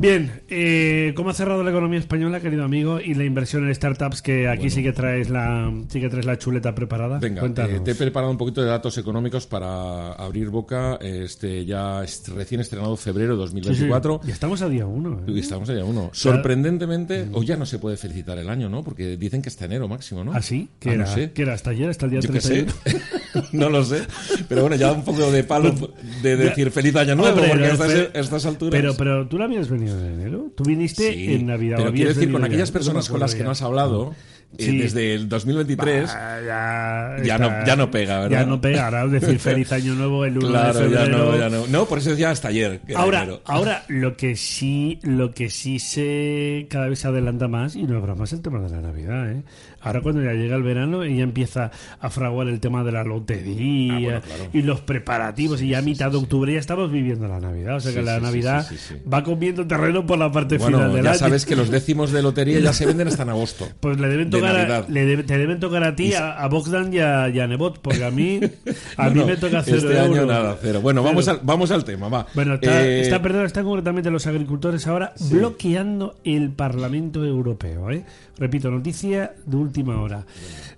Bien, 0.00 0.42
eh, 0.48 1.12
¿cómo 1.16 1.30
ha 1.30 1.34
cerrado 1.34 1.64
la 1.64 1.70
economía 1.70 1.98
española, 1.98 2.38
querido 2.38 2.62
amigo, 2.62 3.00
y 3.00 3.14
la 3.14 3.24
inversión 3.24 3.66
en 3.66 3.74
startups 3.74 4.22
que 4.22 4.46
aquí 4.48 4.70
sí 4.70 4.80
que 4.84 4.92
traes 4.92 5.28
la 5.28 5.72
sí 5.88 6.00
que 6.00 6.08
traes 6.08 6.24
la 6.24 6.38
chuleta 6.38 6.72
preparada? 6.72 7.18
Venga, 7.18 7.44
eh, 7.44 7.80
te 7.84 7.90
he 7.90 7.94
preparado 7.96 8.30
un 8.30 8.38
poquito 8.38 8.62
de 8.62 8.68
datos 8.68 8.96
económicos 8.96 9.48
para 9.48 10.12
abrir 10.12 10.50
boca. 10.50 10.98
Este 11.00 11.64
ya 11.66 12.04
es 12.04 12.22
recién 12.28 12.60
estrenado 12.60 12.96
febrero 12.96 13.36
de 13.36 13.48
Sí, 13.48 13.54
sí. 13.54 13.60
2024. 13.60 14.20
Y 14.24 14.30
estamos 14.30 14.62
a 14.62 14.68
día 14.68 14.86
uno. 14.86 15.18
¿eh? 15.26 15.32
Y 15.32 15.40
Estamos 15.40 15.68
allá 15.68 15.84
uno. 15.84 16.10
Sorprendentemente, 16.12 17.26
o 17.32 17.42
ya 17.42 17.56
no 17.56 17.66
se 17.66 17.80
puede 17.80 17.96
felicitar 17.96 18.38
el 18.38 18.48
año, 18.50 18.68
¿no? 18.68 18.84
Porque 18.84 19.16
dicen 19.16 19.42
que 19.42 19.48
está 19.48 19.64
enero 19.64 19.88
máximo, 19.88 20.22
¿no? 20.22 20.32
¿Ah, 20.32 20.42
sí? 20.42 20.68
¿Qué 20.78 20.90
Ah, 20.90 20.94
era? 20.94 21.04
no 21.06 21.12
sé. 21.12 21.32
¿Qué 21.32 21.42
era? 21.42 21.54
¿Hasta 21.54 21.70
ayer? 21.70 21.90
¿Hasta 21.90 22.04
el 22.06 22.12
día 22.12 22.20
Yo 22.20 22.30
qué 22.32 22.40
sé. 22.40 22.66
31? 22.84 23.48
no 23.52 23.68
lo 23.68 23.82
sé. 23.84 24.02
Pero 24.48 24.60
bueno, 24.60 24.76
ya 24.76 24.92
un 24.92 25.02
poco 25.04 25.28
de 25.32 25.42
palo 25.42 25.74
de 26.22 26.36
decir 26.36 26.70
feliz 26.70 26.94
año 26.94 27.16
nuevo, 27.16 27.36
porque 27.36 27.64
a 27.64 27.72
estas, 27.72 27.88
pero- 27.92 28.10
a 28.14 28.20
estas 28.20 28.46
alturas. 28.46 28.70
Pero, 28.80 28.94
pero 28.96 29.26
tú 29.26 29.38
no 29.38 29.44
habías 29.44 29.68
venido 29.68 29.87
en 29.94 30.20
enero. 30.20 30.50
Tú 30.56 30.64
viniste 30.64 31.12
Sí, 31.12 31.34
en 31.34 31.46
Navidad. 31.46 31.76
Pero 31.78 31.92
quiero 31.92 32.12
decir, 32.14 32.30
con 32.32 32.44
aquellas 32.44 32.68
ya. 32.68 32.72
personas 32.72 33.08
con 33.08 33.20
las 33.20 33.34
que 33.34 33.44
no 33.44 33.50
has 33.50 33.60
ya. 33.60 33.66
hablado, 33.66 34.14
eh, 34.56 34.64
Sí. 34.64 34.78
desde 34.78 35.14
el 35.14 35.28
2023, 35.28 36.06
Bah, 36.12 36.40
ya, 36.40 37.22
Ya 37.24 37.38
no- 37.38 37.66
ya 37.66 37.76
no 37.76 37.90
pega, 37.90 38.20
¿verdad? 38.20 38.30
Ya 38.40 38.46
no 38.46 38.60
pega. 38.60 38.86
Ahora 38.86 39.06
decir 39.06 39.38
feliz 39.38 39.70
año 39.72 39.94
nuevo 39.94 40.24
el 40.24 40.38
1 40.38 40.48
claro, 40.48 40.80
de 40.80 40.90
ya 40.90 41.00
febrero. 41.00 41.18
no, 41.32 41.38
ya 41.38 41.48
no. 41.50 41.66
No, 41.66 41.86
por 41.86 41.98
eso 41.98 42.10
decía 42.10 42.30
hasta 42.30 42.48
ayer. 42.48 42.80
Ahora, 42.96 43.22
enero. 43.24 43.42
ahora 43.44 43.84
lo 43.88 44.16
que 44.16 44.36
sí, 44.36 44.98
lo 45.02 45.32
que 45.32 45.50
sí 45.50 45.78
se 45.78 46.66
cada 46.70 46.88
vez 46.88 46.98
se 47.00 47.08
adelanta 47.08 47.46
más 47.48 47.76
y 47.76 47.82
no 47.84 48.00
broma 48.00 48.24
es 48.24 48.32
el 48.32 48.40
tema 48.40 48.60
de 48.60 48.70
la 48.70 48.80
Navidad, 48.80 49.30
¿eh? 49.32 49.42
Ahora 49.80 50.00
cuando 50.00 50.22
ya 50.22 50.32
llega 50.32 50.56
el 50.56 50.62
verano 50.62 51.02
ella 51.04 51.22
empieza 51.22 51.70
a 52.00 52.10
fraguar 52.10 52.48
el 52.48 52.58
tema 52.60 52.82
de 52.84 52.92
la 52.92 53.04
lotería 53.04 53.94
Ah, 53.94 54.00
bueno, 54.00 54.20
claro. 54.22 54.44
y 54.52 54.62
los 54.62 54.80
preparativos 54.80 55.62
y 55.62 55.68
ya 55.68 55.78
a 55.78 55.82
mitad 55.82 56.10
de 56.10 56.16
octubre 56.18 56.52
ya 56.52 56.58
estamos 56.58 56.90
viviendo 56.90 57.28
la 57.28 57.38
Navidad, 57.40 57.76
o 57.76 57.80
sea 57.80 57.92
que 57.94 58.02
la 58.02 58.18
Navidad 58.20 58.66
va 59.12 59.22
comiendo 59.22 59.66
terreno 59.66 60.04
por 60.06 60.18
la 60.18 60.32
parte 60.32 60.58
final 60.58 60.72
Bueno, 60.74 60.94
del 60.94 61.04
ya 61.04 61.10
año. 61.10 61.18
sabes 61.18 61.46
que 61.46 61.54
los 61.56 61.70
décimos 61.70 62.10
de 62.12 62.22
lotería 62.22 62.58
ya 62.60 62.72
se 62.72 62.86
venden 62.86 63.08
hasta 63.08 63.22
en 63.22 63.28
agosto. 63.30 63.68
Pues 63.80 63.98
le 64.00 64.08
deben 64.08 64.30
de 64.30 64.38
tocar 64.38 64.56
a, 64.56 64.84
le 64.88 65.04
debe- 65.06 65.22
te 65.24 65.38
deben 65.38 65.60
tocar 65.60 65.84
a 65.84 65.94
ti, 65.94 66.08
Y- 66.08 66.14
a, 66.14 66.32
a 66.38 66.48
Bogdan 66.48 66.92
y 66.92 66.98
a, 66.98 67.28
y 67.28 67.38
a 67.40 67.46
Nebot, 67.46 67.78
porque 67.80 68.04
a 68.04 68.10
mí, 68.10 68.40
a 68.96 69.08
No, 69.08 69.14
mí 69.14 69.24
me 69.24 69.36
toca 69.36 69.62
cero 69.62 69.78
Este 69.78 69.98
año 69.98 70.16
euros. 70.22 70.26
nada, 70.26 70.56
cero. 70.60 70.80
Bueno, 70.80 71.02
vamos 71.02 71.28
al, 71.28 71.40
vamos 71.42 71.70
al 71.70 71.84
tema, 71.84 72.08
va. 72.08 72.26
Bueno, 72.34 72.54
está, 72.54 72.84
Eh, 72.84 73.00
está, 73.02 73.22
perdón, 73.22 73.46
están 73.46 73.64
concretamente 73.64 74.10
los 74.10 74.26
agricultores 74.26 74.86
ahora 74.86 75.12
bloqueando 75.30 76.16
el 76.24 76.50
Parlamento 76.50 77.24
Europeo. 77.24 77.90
¿eh? 77.90 78.04
Repito, 78.38 78.70
noticia 78.70 79.32
de 79.46 79.56
última 79.68 80.00
hora. 80.00 80.24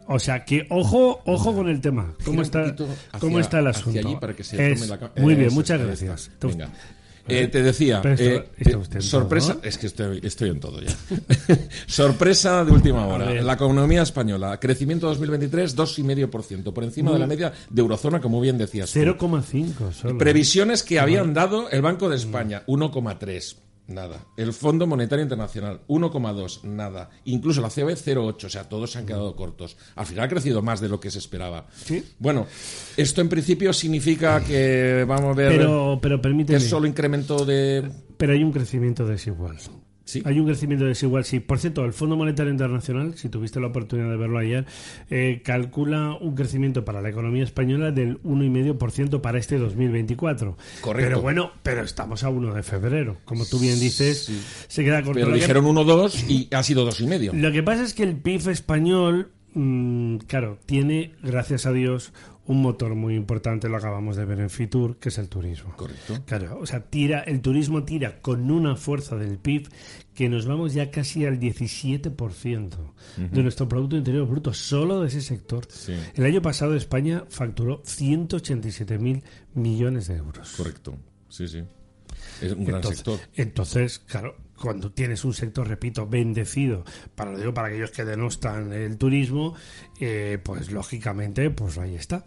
O 0.06 0.18
sea 0.18 0.44
que, 0.44 0.66
ojo, 0.70 1.20
ojo 1.24 1.54
con 1.54 1.68
el 1.68 1.80
tema. 1.80 2.14
¿Cómo 2.24 2.42
está, 2.42 2.74
cómo 2.74 3.38
hacia- 3.38 3.40
está 3.40 3.58
el 3.60 3.66
asunto? 3.68 3.98
allí 3.98 4.16
para 4.20 4.34
que 4.34 4.44
se 4.44 4.72
Es- 4.72 4.88
la 4.88 4.98
muy 5.16 5.34
bien, 5.34 5.54
muchas 5.54 5.80
gracias. 5.80 6.30
Eh, 7.28 7.46
te 7.46 7.62
decía, 7.62 8.00
eh, 8.04 8.42
eh, 8.58 9.00
sorpresa, 9.00 9.52
todo, 9.52 9.62
¿no? 9.62 9.68
es 9.68 9.78
que 9.78 9.86
estoy, 9.86 10.20
estoy 10.24 10.50
en 10.50 10.58
todo 10.58 10.80
ya. 10.80 10.90
sorpresa 11.86 12.64
de 12.64 12.72
última 12.72 13.06
hora. 13.06 13.30
La 13.42 13.52
economía 13.52 14.02
española, 14.02 14.58
crecimiento 14.58 15.06
2023, 15.06 15.76
2,5%, 15.76 16.72
por 16.72 16.82
encima 16.82 17.10
de 17.12 17.18
Mm. 17.18 17.20
la 17.20 17.26
media 17.26 17.52
de 17.68 17.80
Eurozona, 17.82 18.20
como 18.20 18.40
bien 18.40 18.58
decías. 18.58 18.90
tú. 18.92 18.98
0,5 18.98 19.92
solo. 19.92 20.18
Previsiones 20.18 20.82
que 20.82 20.98
habían 20.98 21.32
dado 21.32 21.70
el 21.70 21.82
Banco 21.82 22.08
de 22.08 22.16
España, 22.16 22.62
1,3. 22.66 23.56
Nada. 23.90 24.24
El 24.36 24.52
Fondo 24.52 24.86
Monetario 24.86 25.24
Internacional, 25.24 25.80
1,2. 25.88 26.62
Nada. 26.62 27.10
Incluso 27.24 27.60
la 27.60 27.68
COE, 27.68 27.94
0,8. 27.94 28.44
O 28.44 28.48
sea, 28.48 28.68
todos 28.68 28.92
se 28.92 28.98
han 28.98 29.06
quedado 29.06 29.34
cortos. 29.34 29.76
Al 29.96 30.06
final 30.06 30.24
ha 30.26 30.28
crecido 30.28 30.62
más 30.62 30.80
de 30.80 30.88
lo 30.88 31.00
que 31.00 31.10
se 31.10 31.18
esperaba. 31.18 31.66
Sí. 31.84 32.04
Bueno, 32.20 32.46
esto 32.96 33.20
en 33.20 33.28
principio 33.28 33.72
significa 33.72 34.42
que 34.44 35.04
vamos 35.08 35.32
a 35.32 35.34
ver 35.34 35.48
Pero, 35.48 35.98
pero 36.00 36.22
permíteme. 36.22 36.58
es 36.58 36.68
solo 36.68 36.86
incremento 36.86 37.44
de... 37.44 37.90
Pero 38.16 38.32
hay 38.32 38.44
un 38.44 38.52
crecimiento 38.52 39.04
desigual. 39.06 39.58
Sí. 40.10 40.22
Hay 40.24 40.40
un 40.40 40.46
crecimiento 40.46 40.84
desigual, 40.84 41.24
sí. 41.24 41.38
Por 41.38 41.60
cierto, 41.60 41.84
el 41.84 41.92
Fondo 41.92 42.16
Monetario 42.16 42.50
Internacional, 42.50 43.14
si 43.16 43.28
tuviste 43.28 43.60
la 43.60 43.68
oportunidad 43.68 44.10
de 44.10 44.16
verlo 44.16 44.38
ayer, 44.38 44.66
eh, 45.08 45.40
calcula 45.44 46.16
un 46.20 46.34
crecimiento 46.34 46.84
para 46.84 47.00
la 47.00 47.10
economía 47.10 47.44
española 47.44 47.92
del 47.92 48.20
1,5% 48.24 49.20
para 49.20 49.38
este 49.38 49.56
2024. 49.58 50.56
Correcto. 50.80 51.08
Pero 51.08 51.22
bueno, 51.22 51.52
pero 51.62 51.82
estamos 51.82 52.24
a 52.24 52.28
1 52.28 52.54
de 52.54 52.62
febrero. 52.64 53.18
Como 53.24 53.46
tú 53.46 53.60
bien 53.60 53.78
dices, 53.78 54.30
se 54.66 54.82
queda 54.82 55.02
corto. 55.02 55.20
Pero 55.20 55.32
dijeron 55.32 55.64
1,2 55.64 56.28
y 56.28 56.48
ha 56.52 56.64
sido 56.64 56.84
2,5. 56.90 57.32
Lo 57.32 57.52
que 57.52 57.62
pasa 57.62 57.84
es 57.84 57.94
que 57.94 58.02
el 58.02 58.16
PIB 58.16 58.48
español, 58.48 59.30
mm, 59.54 60.16
claro, 60.26 60.58
tiene, 60.66 61.12
gracias 61.22 61.66
a 61.66 61.72
Dios, 61.72 62.12
un 62.50 62.62
motor 62.62 62.96
muy 62.96 63.14
importante, 63.14 63.68
lo 63.68 63.76
acabamos 63.76 64.16
de 64.16 64.24
ver 64.24 64.40
en 64.40 64.50
Fitur, 64.50 64.96
que 64.96 65.10
es 65.10 65.18
el 65.18 65.28
turismo. 65.28 65.72
Correcto. 65.76 66.18
Claro, 66.26 66.58
o 66.60 66.66
sea, 66.66 66.80
tira, 66.80 67.20
el 67.20 67.40
turismo 67.40 67.84
tira 67.84 68.20
con 68.20 68.50
una 68.50 68.74
fuerza 68.74 69.14
del 69.14 69.38
PIB 69.38 69.68
que 70.12 70.28
nos 70.28 70.46
vamos 70.46 70.74
ya 70.74 70.90
casi 70.90 71.24
al 71.24 71.38
17% 71.38 72.92
de 73.16 73.42
nuestro 73.42 73.68
Producto 73.68 73.96
Interior 73.96 74.26
Bruto, 74.26 74.52
solo 74.52 75.00
de 75.00 75.06
ese 75.06 75.20
sector. 75.20 75.64
Sí. 75.70 75.94
El 76.14 76.24
año 76.24 76.42
pasado 76.42 76.74
España 76.74 77.24
facturó 77.28 77.84
187.000 77.84 79.22
millones 79.54 80.08
de 80.08 80.16
euros. 80.16 80.52
Correcto. 80.56 80.96
Sí, 81.28 81.46
sí. 81.46 81.62
Es 82.42 82.52
un 82.52 82.64
gran 82.64 82.82
sector. 82.82 83.20
entonces, 83.36 84.00
claro, 84.00 84.34
cuando 84.60 84.92
tienes 84.92 85.24
un 85.24 85.34
sector, 85.34 85.66
repito, 85.66 86.06
bendecido, 86.06 86.84
para 87.14 87.32
lo 87.32 87.38
digo 87.38 87.54
para 87.54 87.68
aquellos 87.68 87.90
que 87.90 88.04
denostan 88.04 88.72
el 88.72 88.98
turismo, 88.98 89.54
eh, 89.98 90.38
pues 90.42 90.70
lógicamente, 90.70 91.50
pues 91.50 91.78
ahí 91.78 91.94
está. 91.94 92.22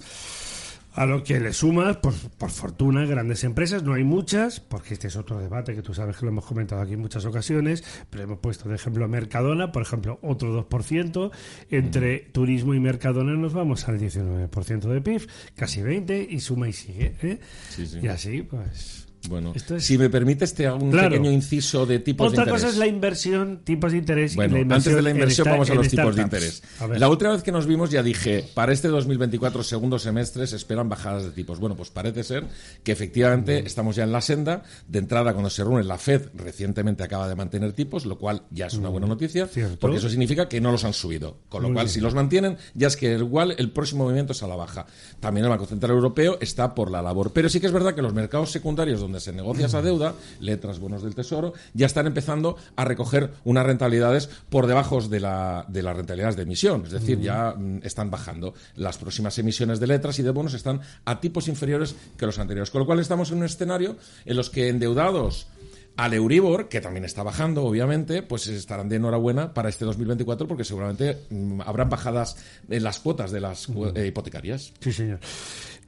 A 0.95 1.07
lo 1.07 1.23
que 1.23 1.39
le 1.39 1.53
sumas, 1.53 1.97
pues 1.97 2.15
por 2.37 2.51
fortuna, 2.51 3.03
grandes 3.05 3.43
empresas, 3.43 3.81
no 3.81 3.93
hay 3.93 4.03
muchas, 4.03 4.59
porque 4.59 4.93
este 4.93 5.07
es 5.07 5.15
otro 5.15 5.39
debate 5.39 5.73
que 5.73 5.81
tú 5.81 5.91
sabes 5.93 6.17
que 6.17 6.25
lo 6.25 6.31
hemos 6.31 6.45
comentado 6.45 6.83
aquí 6.83 6.93
en 6.93 6.99
muchas 6.99 7.25
ocasiones, 7.25 7.83
pero 8.11 8.25
hemos 8.25 8.37
puesto 8.37 8.69
de 8.69 8.75
ejemplo 8.75 9.07
Mercadona, 9.07 9.71
por 9.71 9.81
ejemplo, 9.81 10.19
otro 10.21 10.69
2%, 10.69 11.31
entre 11.71 12.19
turismo 12.19 12.75
y 12.75 12.79
Mercadona 12.79 13.33
nos 13.33 13.53
vamos 13.53 13.87
al 13.87 13.99
19% 13.99 14.81
de 14.81 15.01
PIB, 15.01 15.27
casi 15.55 15.81
20, 15.81 16.27
y 16.29 16.39
suma 16.39 16.69
y 16.69 16.73
sigue. 16.73 17.15
¿eh? 17.23 17.39
Sí, 17.69 17.87
sí. 17.87 17.99
Y 18.03 18.07
así, 18.07 18.43
pues... 18.43 19.02
Bueno, 19.29 19.53
es- 19.55 19.83
si 19.83 19.97
me 19.97 20.09
permites, 20.09 20.53
te 20.53 20.67
hago 20.67 20.83
un 20.83 20.91
Claro. 20.91 21.09
pequeño 21.09 21.31
inciso 21.31 21.85
de 21.85 21.99
tipos 21.99 22.27
Otra 22.29 22.43
de 22.45 22.49
interés. 22.51 22.61
cosa 22.63 22.73
es 22.73 22.77
la 22.77 22.87
inversión, 22.87 23.61
tipos 23.63 23.91
de 23.91 23.97
interés. 23.99 24.33
y 24.33 24.35
Bueno, 24.35 24.55
la 24.55 24.61
inversión 24.61 24.93
antes 24.93 24.95
de 24.95 25.01
la 25.01 25.09
inversión 25.11 25.47
vamos 25.49 25.69
a 25.69 25.75
los 25.75 25.87
tipos 25.89 26.15
de 26.15 26.21
interés. 26.21 26.63
La 26.97 27.09
última 27.09 27.31
vez 27.31 27.43
que 27.43 27.51
nos 27.51 27.65
vimos 27.65 27.89
ya 27.89 28.03
dije, 28.03 28.45
para 28.53 28.73
este 28.73 28.87
2024 28.89 29.63
segundo 29.63 29.99
semestre 29.99 30.47
se 30.47 30.55
esperan 30.55 30.89
bajadas 30.89 31.23
de 31.23 31.31
tipos. 31.31 31.59
Bueno, 31.59 31.75
pues 31.75 31.89
parece 31.89 32.23
ser 32.23 32.45
que 32.83 32.91
efectivamente 32.91 33.59
estamos 33.65 33.95
ya 33.95 34.03
en 34.03 34.11
la 34.11 34.21
senda. 34.21 34.63
De 34.87 34.99
entrada, 34.99 35.33
cuando 35.33 35.49
se 35.49 35.63
reúne 35.63 35.83
la 35.83 35.97
Fed, 35.97 36.29
recientemente 36.35 37.03
acaba 37.03 37.27
de 37.27 37.35
mantener 37.35 37.73
tipos, 37.73 38.05
lo 38.05 38.17
cual 38.17 38.43
ya 38.51 38.67
es 38.67 38.73
una 38.75 38.89
buena 38.89 39.07
noticia, 39.07 39.47
Cierto. 39.47 39.77
porque 39.79 39.97
eso 39.97 40.09
significa 40.09 40.47
que 40.49 40.59
no 40.61 40.71
los 40.71 40.83
han 40.83 40.93
subido. 40.93 41.37
Con 41.49 41.61
lo 41.61 41.69
Muy 41.69 41.75
cual, 41.75 41.85
bien. 41.85 41.93
si 41.93 42.01
los 42.01 42.13
mantienen, 42.13 42.57
ya 42.73 42.87
es 42.87 42.97
que 42.97 43.13
igual 43.13 43.55
el 43.57 43.71
próximo 43.71 44.03
movimiento 44.03 44.33
es 44.33 44.43
a 44.43 44.47
la 44.47 44.55
baja. 44.55 44.85
También 45.19 45.45
el 45.45 45.49
Banco 45.49 45.65
Central 45.65 45.91
Europeo 45.91 46.37
está 46.41 46.75
por 46.75 46.91
la 46.91 47.01
labor. 47.01 47.31
Pero 47.33 47.49
sí 47.49 47.59
que 47.59 47.67
es 47.67 47.71
verdad 47.73 47.95
que 47.95 48.01
los 48.01 48.13
mercados 48.13 48.51
secundarios 48.51 48.99
donde 48.99 49.12
se 49.19 49.33
negocia 49.33 49.67
esa 49.67 49.81
deuda, 49.81 50.13
letras, 50.39 50.79
bonos 50.79 51.03
del 51.03 51.15
Tesoro, 51.15 51.53
ya 51.73 51.85
están 51.85 52.07
empezando 52.07 52.57
a 52.75 52.85
recoger 52.85 53.31
unas 53.43 53.65
rentabilidades 53.65 54.29
por 54.49 54.67
debajo 54.67 55.01
de, 55.01 55.19
la, 55.19 55.65
de 55.67 55.83
las 55.83 55.95
rentabilidades 55.95 56.35
de 56.35 56.43
emisión. 56.43 56.83
Es 56.85 56.91
decir, 56.91 57.19
ya 57.19 57.51
mm, 57.51 57.79
están 57.83 58.09
bajando. 58.11 58.53
Las 58.75 58.97
próximas 58.97 59.37
emisiones 59.39 59.79
de 59.79 59.87
letras 59.87 60.19
y 60.19 60.23
de 60.23 60.31
bonos 60.31 60.53
están 60.53 60.81
a 61.05 61.19
tipos 61.19 61.47
inferiores 61.47 61.95
que 62.17 62.25
los 62.25 62.39
anteriores. 62.39 62.71
Con 62.71 62.79
lo 62.79 62.85
cual 62.85 62.99
estamos 62.99 63.31
en 63.31 63.37
un 63.37 63.45
escenario 63.45 63.97
en 64.25 64.35
los 64.35 64.49
que 64.49 64.69
endeudados 64.69 65.47
al 65.95 66.13
Euribor, 66.13 66.69
que 66.69 66.81
también 66.81 67.05
está 67.05 67.23
bajando, 67.23 67.63
obviamente, 67.63 68.23
pues 68.23 68.47
estarán 68.47 68.89
de 68.89 68.95
enhorabuena 68.95 69.53
para 69.53 69.69
este 69.69 69.85
2024 69.85 70.47
porque 70.47 70.63
seguramente 70.63 71.19
mm, 71.29 71.61
habrán 71.61 71.89
bajadas 71.89 72.35
en 72.69 72.83
las 72.83 72.99
cuotas 72.99 73.31
de 73.31 73.41
las 73.41 73.67
eh, 73.95 74.07
hipotecarias. 74.07 74.73
Sí, 74.79 74.91
señor. 74.91 75.19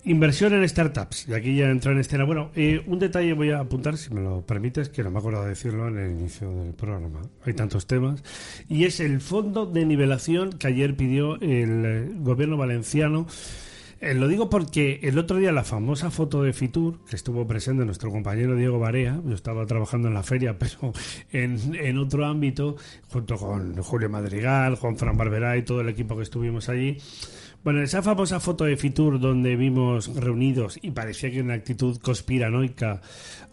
Inversión 0.07 0.53
en 0.53 0.69
startups. 0.69 1.27
Y 1.27 1.33
aquí 1.33 1.55
ya 1.55 1.65
entra 1.71 1.91
en 1.91 1.97
escena. 1.97 2.25
Bueno, 2.25 2.51
eh, 2.55 2.83
un 2.85 2.99
detalle 2.99 3.33
voy 3.33 3.49
a 3.49 3.59
apuntar, 3.59 3.97
si 3.97 4.13
me 4.13 4.21
lo 4.21 4.45
permites, 4.45 4.89
que 4.89 5.03
no 5.03 5.09
me 5.09 5.17
acuerdo 5.17 5.41
de 5.41 5.49
decirlo 5.49 5.87
en 5.87 5.97
el 5.97 6.11
inicio 6.11 6.47
del 6.51 6.75
programa. 6.75 7.23
Hay 7.43 7.53
tantos 7.53 7.87
temas. 7.87 8.23
Y 8.69 8.83
es 8.83 8.99
el 8.99 9.19
fondo 9.19 9.65
de 9.65 9.83
nivelación 9.83 10.51
que 10.51 10.67
ayer 10.67 10.95
pidió 10.95 11.41
el 11.41 11.85
eh, 11.85 12.11
gobierno 12.17 12.55
valenciano. 12.55 13.25
Eh, 13.99 14.13
lo 14.13 14.27
digo 14.27 14.47
porque 14.47 14.99
el 15.01 15.17
otro 15.17 15.37
día 15.37 15.51
la 15.51 15.63
famosa 15.63 16.11
foto 16.11 16.43
de 16.43 16.53
Fitur, 16.53 17.03
que 17.09 17.15
estuvo 17.15 17.47
presente 17.47 17.83
nuestro 17.83 18.11
compañero 18.11 18.55
Diego 18.55 18.77
Barea, 18.77 19.19
yo 19.25 19.33
estaba 19.33 19.65
trabajando 19.65 20.07
en 20.07 20.13
la 20.13 20.21
feria, 20.21 20.55
pero 20.59 20.93
en, 21.31 21.73
en 21.73 21.97
otro 21.97 22.27
ámbito, 22.27 22.75
junto 23.07 23.37
con 23.37 23.75
Julio 23.77 24.07
Madrigal, 24.11 24.75
Juan 24.75 24.97
Fran 24.97 25.17
Barberá 25.17 25.57
y 25.57 25.63
todo 25.63 25.81
el 25.81 25.89
equipo 25.89 26.15
que 26.15 26.21
estuvimos 26.21 26.69
allí. 26.69 26.99
Bueno, 27.65 27.81
esa 27.81 28.03
famosa 28.03 28.39
foto 28.39 28.65
de 28.65 28.77
Fitur 28.77 29.19
donde 29.19 29.55
vimos 29.55 30.15
reunidos 30.15 30.77
y 30.83 30.91
parecía 30.91 31.31
que 31.31 31.41
una 31.41 31.55
actitud 31.55 31.97
conspiranoica 31.97 33.01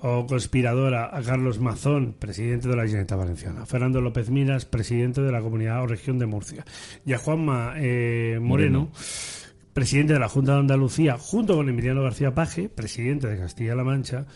o 0.02 0.26
conspiradora 0.26 1.16
a 1.16 1.22
Carlos 1.22 1.60
Mazón, 1.60 2.12
presidente 2.18 2.68
de 2.68 2.76
la 2.76 2.82
Generalitat 2.82 3.18
Valenciana, 3.18 3.64
Fernando 3.64 4.02
López 4.02 4.28
Miras, 4.28 4.66
presidente 4.66 5.22
de 5.22 5.32
la 5.32 5.40
Comunidad 5.40 5.82
o 5.82 5.86
Región 5.86 6.18
de 6.18 6.26
Murcia, 6.26 6.66
y 7.06 7.14
a 7.14 7.18
Juanma 7.18 7.72
eh, 7.78 8.38
Moreno, 8.38 8.92
presidente 9.72 10.12
de 10.12 10.18
la 10.18 10.28
Junta 10.28 10.52
de 10.52 10.58
Andalucía, 10.58 11.16
junto 11.16 11.56
con 11.56 11.70
Emiliano 11.70 12.02
García 12.02 12.34
Paje, 12.34 12.68
presidente 12.68 13.28
de 13.28 13.38
Castilla-La 13.38 13.82
Mancha, 13.82 14.26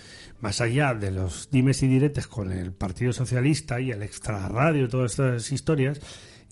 más 0.41 0.63
allá 0.63 0.95
de 0.95 1.11
los 1.11 1.51
dimes 1.51 1.83
y 1.83 1.89
diretes 1.89 2.29
con 2.29 2.51
el 2.51 2.73
Partido 2.73 3.13
Socialista 3.13 3.79
y 3.79 3.91
el 3.91 4.03
extrarradio 4.03 4.87
y 4.87 4.89
todas 4.89 5.11
estas 5.11 5.53
historias, 5.53 6.01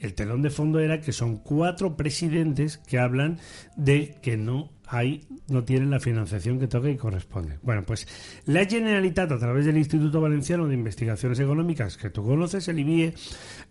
el 0.04 0.14
telón 0.14 0.42
de 0.42 0.50
fondo 0.50 0.80
era 0.80 1.00
que 1.00 1.12
son 1.12 1.36
cuatro 1.38 1.96
presidentes 1.96 2.78
que 2.78 2.98
hablan 2.98 3.38
de 3.76 4.16
que 4.22 4.36
no 4.36 4.70
hay, 4.86 5.26
no 5.48 5.64
tienen 5.64 5.90
la 5.90 6.00
financiación 6.00 6.58
que 6.58 6.68
toca 6.68 6.90
y 6.90 6.96
corresponde. 6.96 7.58
Bueno, 7.62 7.84
pues 7.84 8.06
la 8.46 8.64
Generalitat, 8.64 9.32
a 9.32 9.38
través 9.38 9.64
del 9.64 9.78
Instituto 9.78 10.20
Valenciano 10.20 10.68
de 10.68 10.74
Investigaciones 10.74 11.40
Económicas, 11.40 11.96
que 11.96 12.10
tú 12.10 12.24
conoces, 12.24 12.68
el 12.68 12.78
IBIE, 12.78 13.14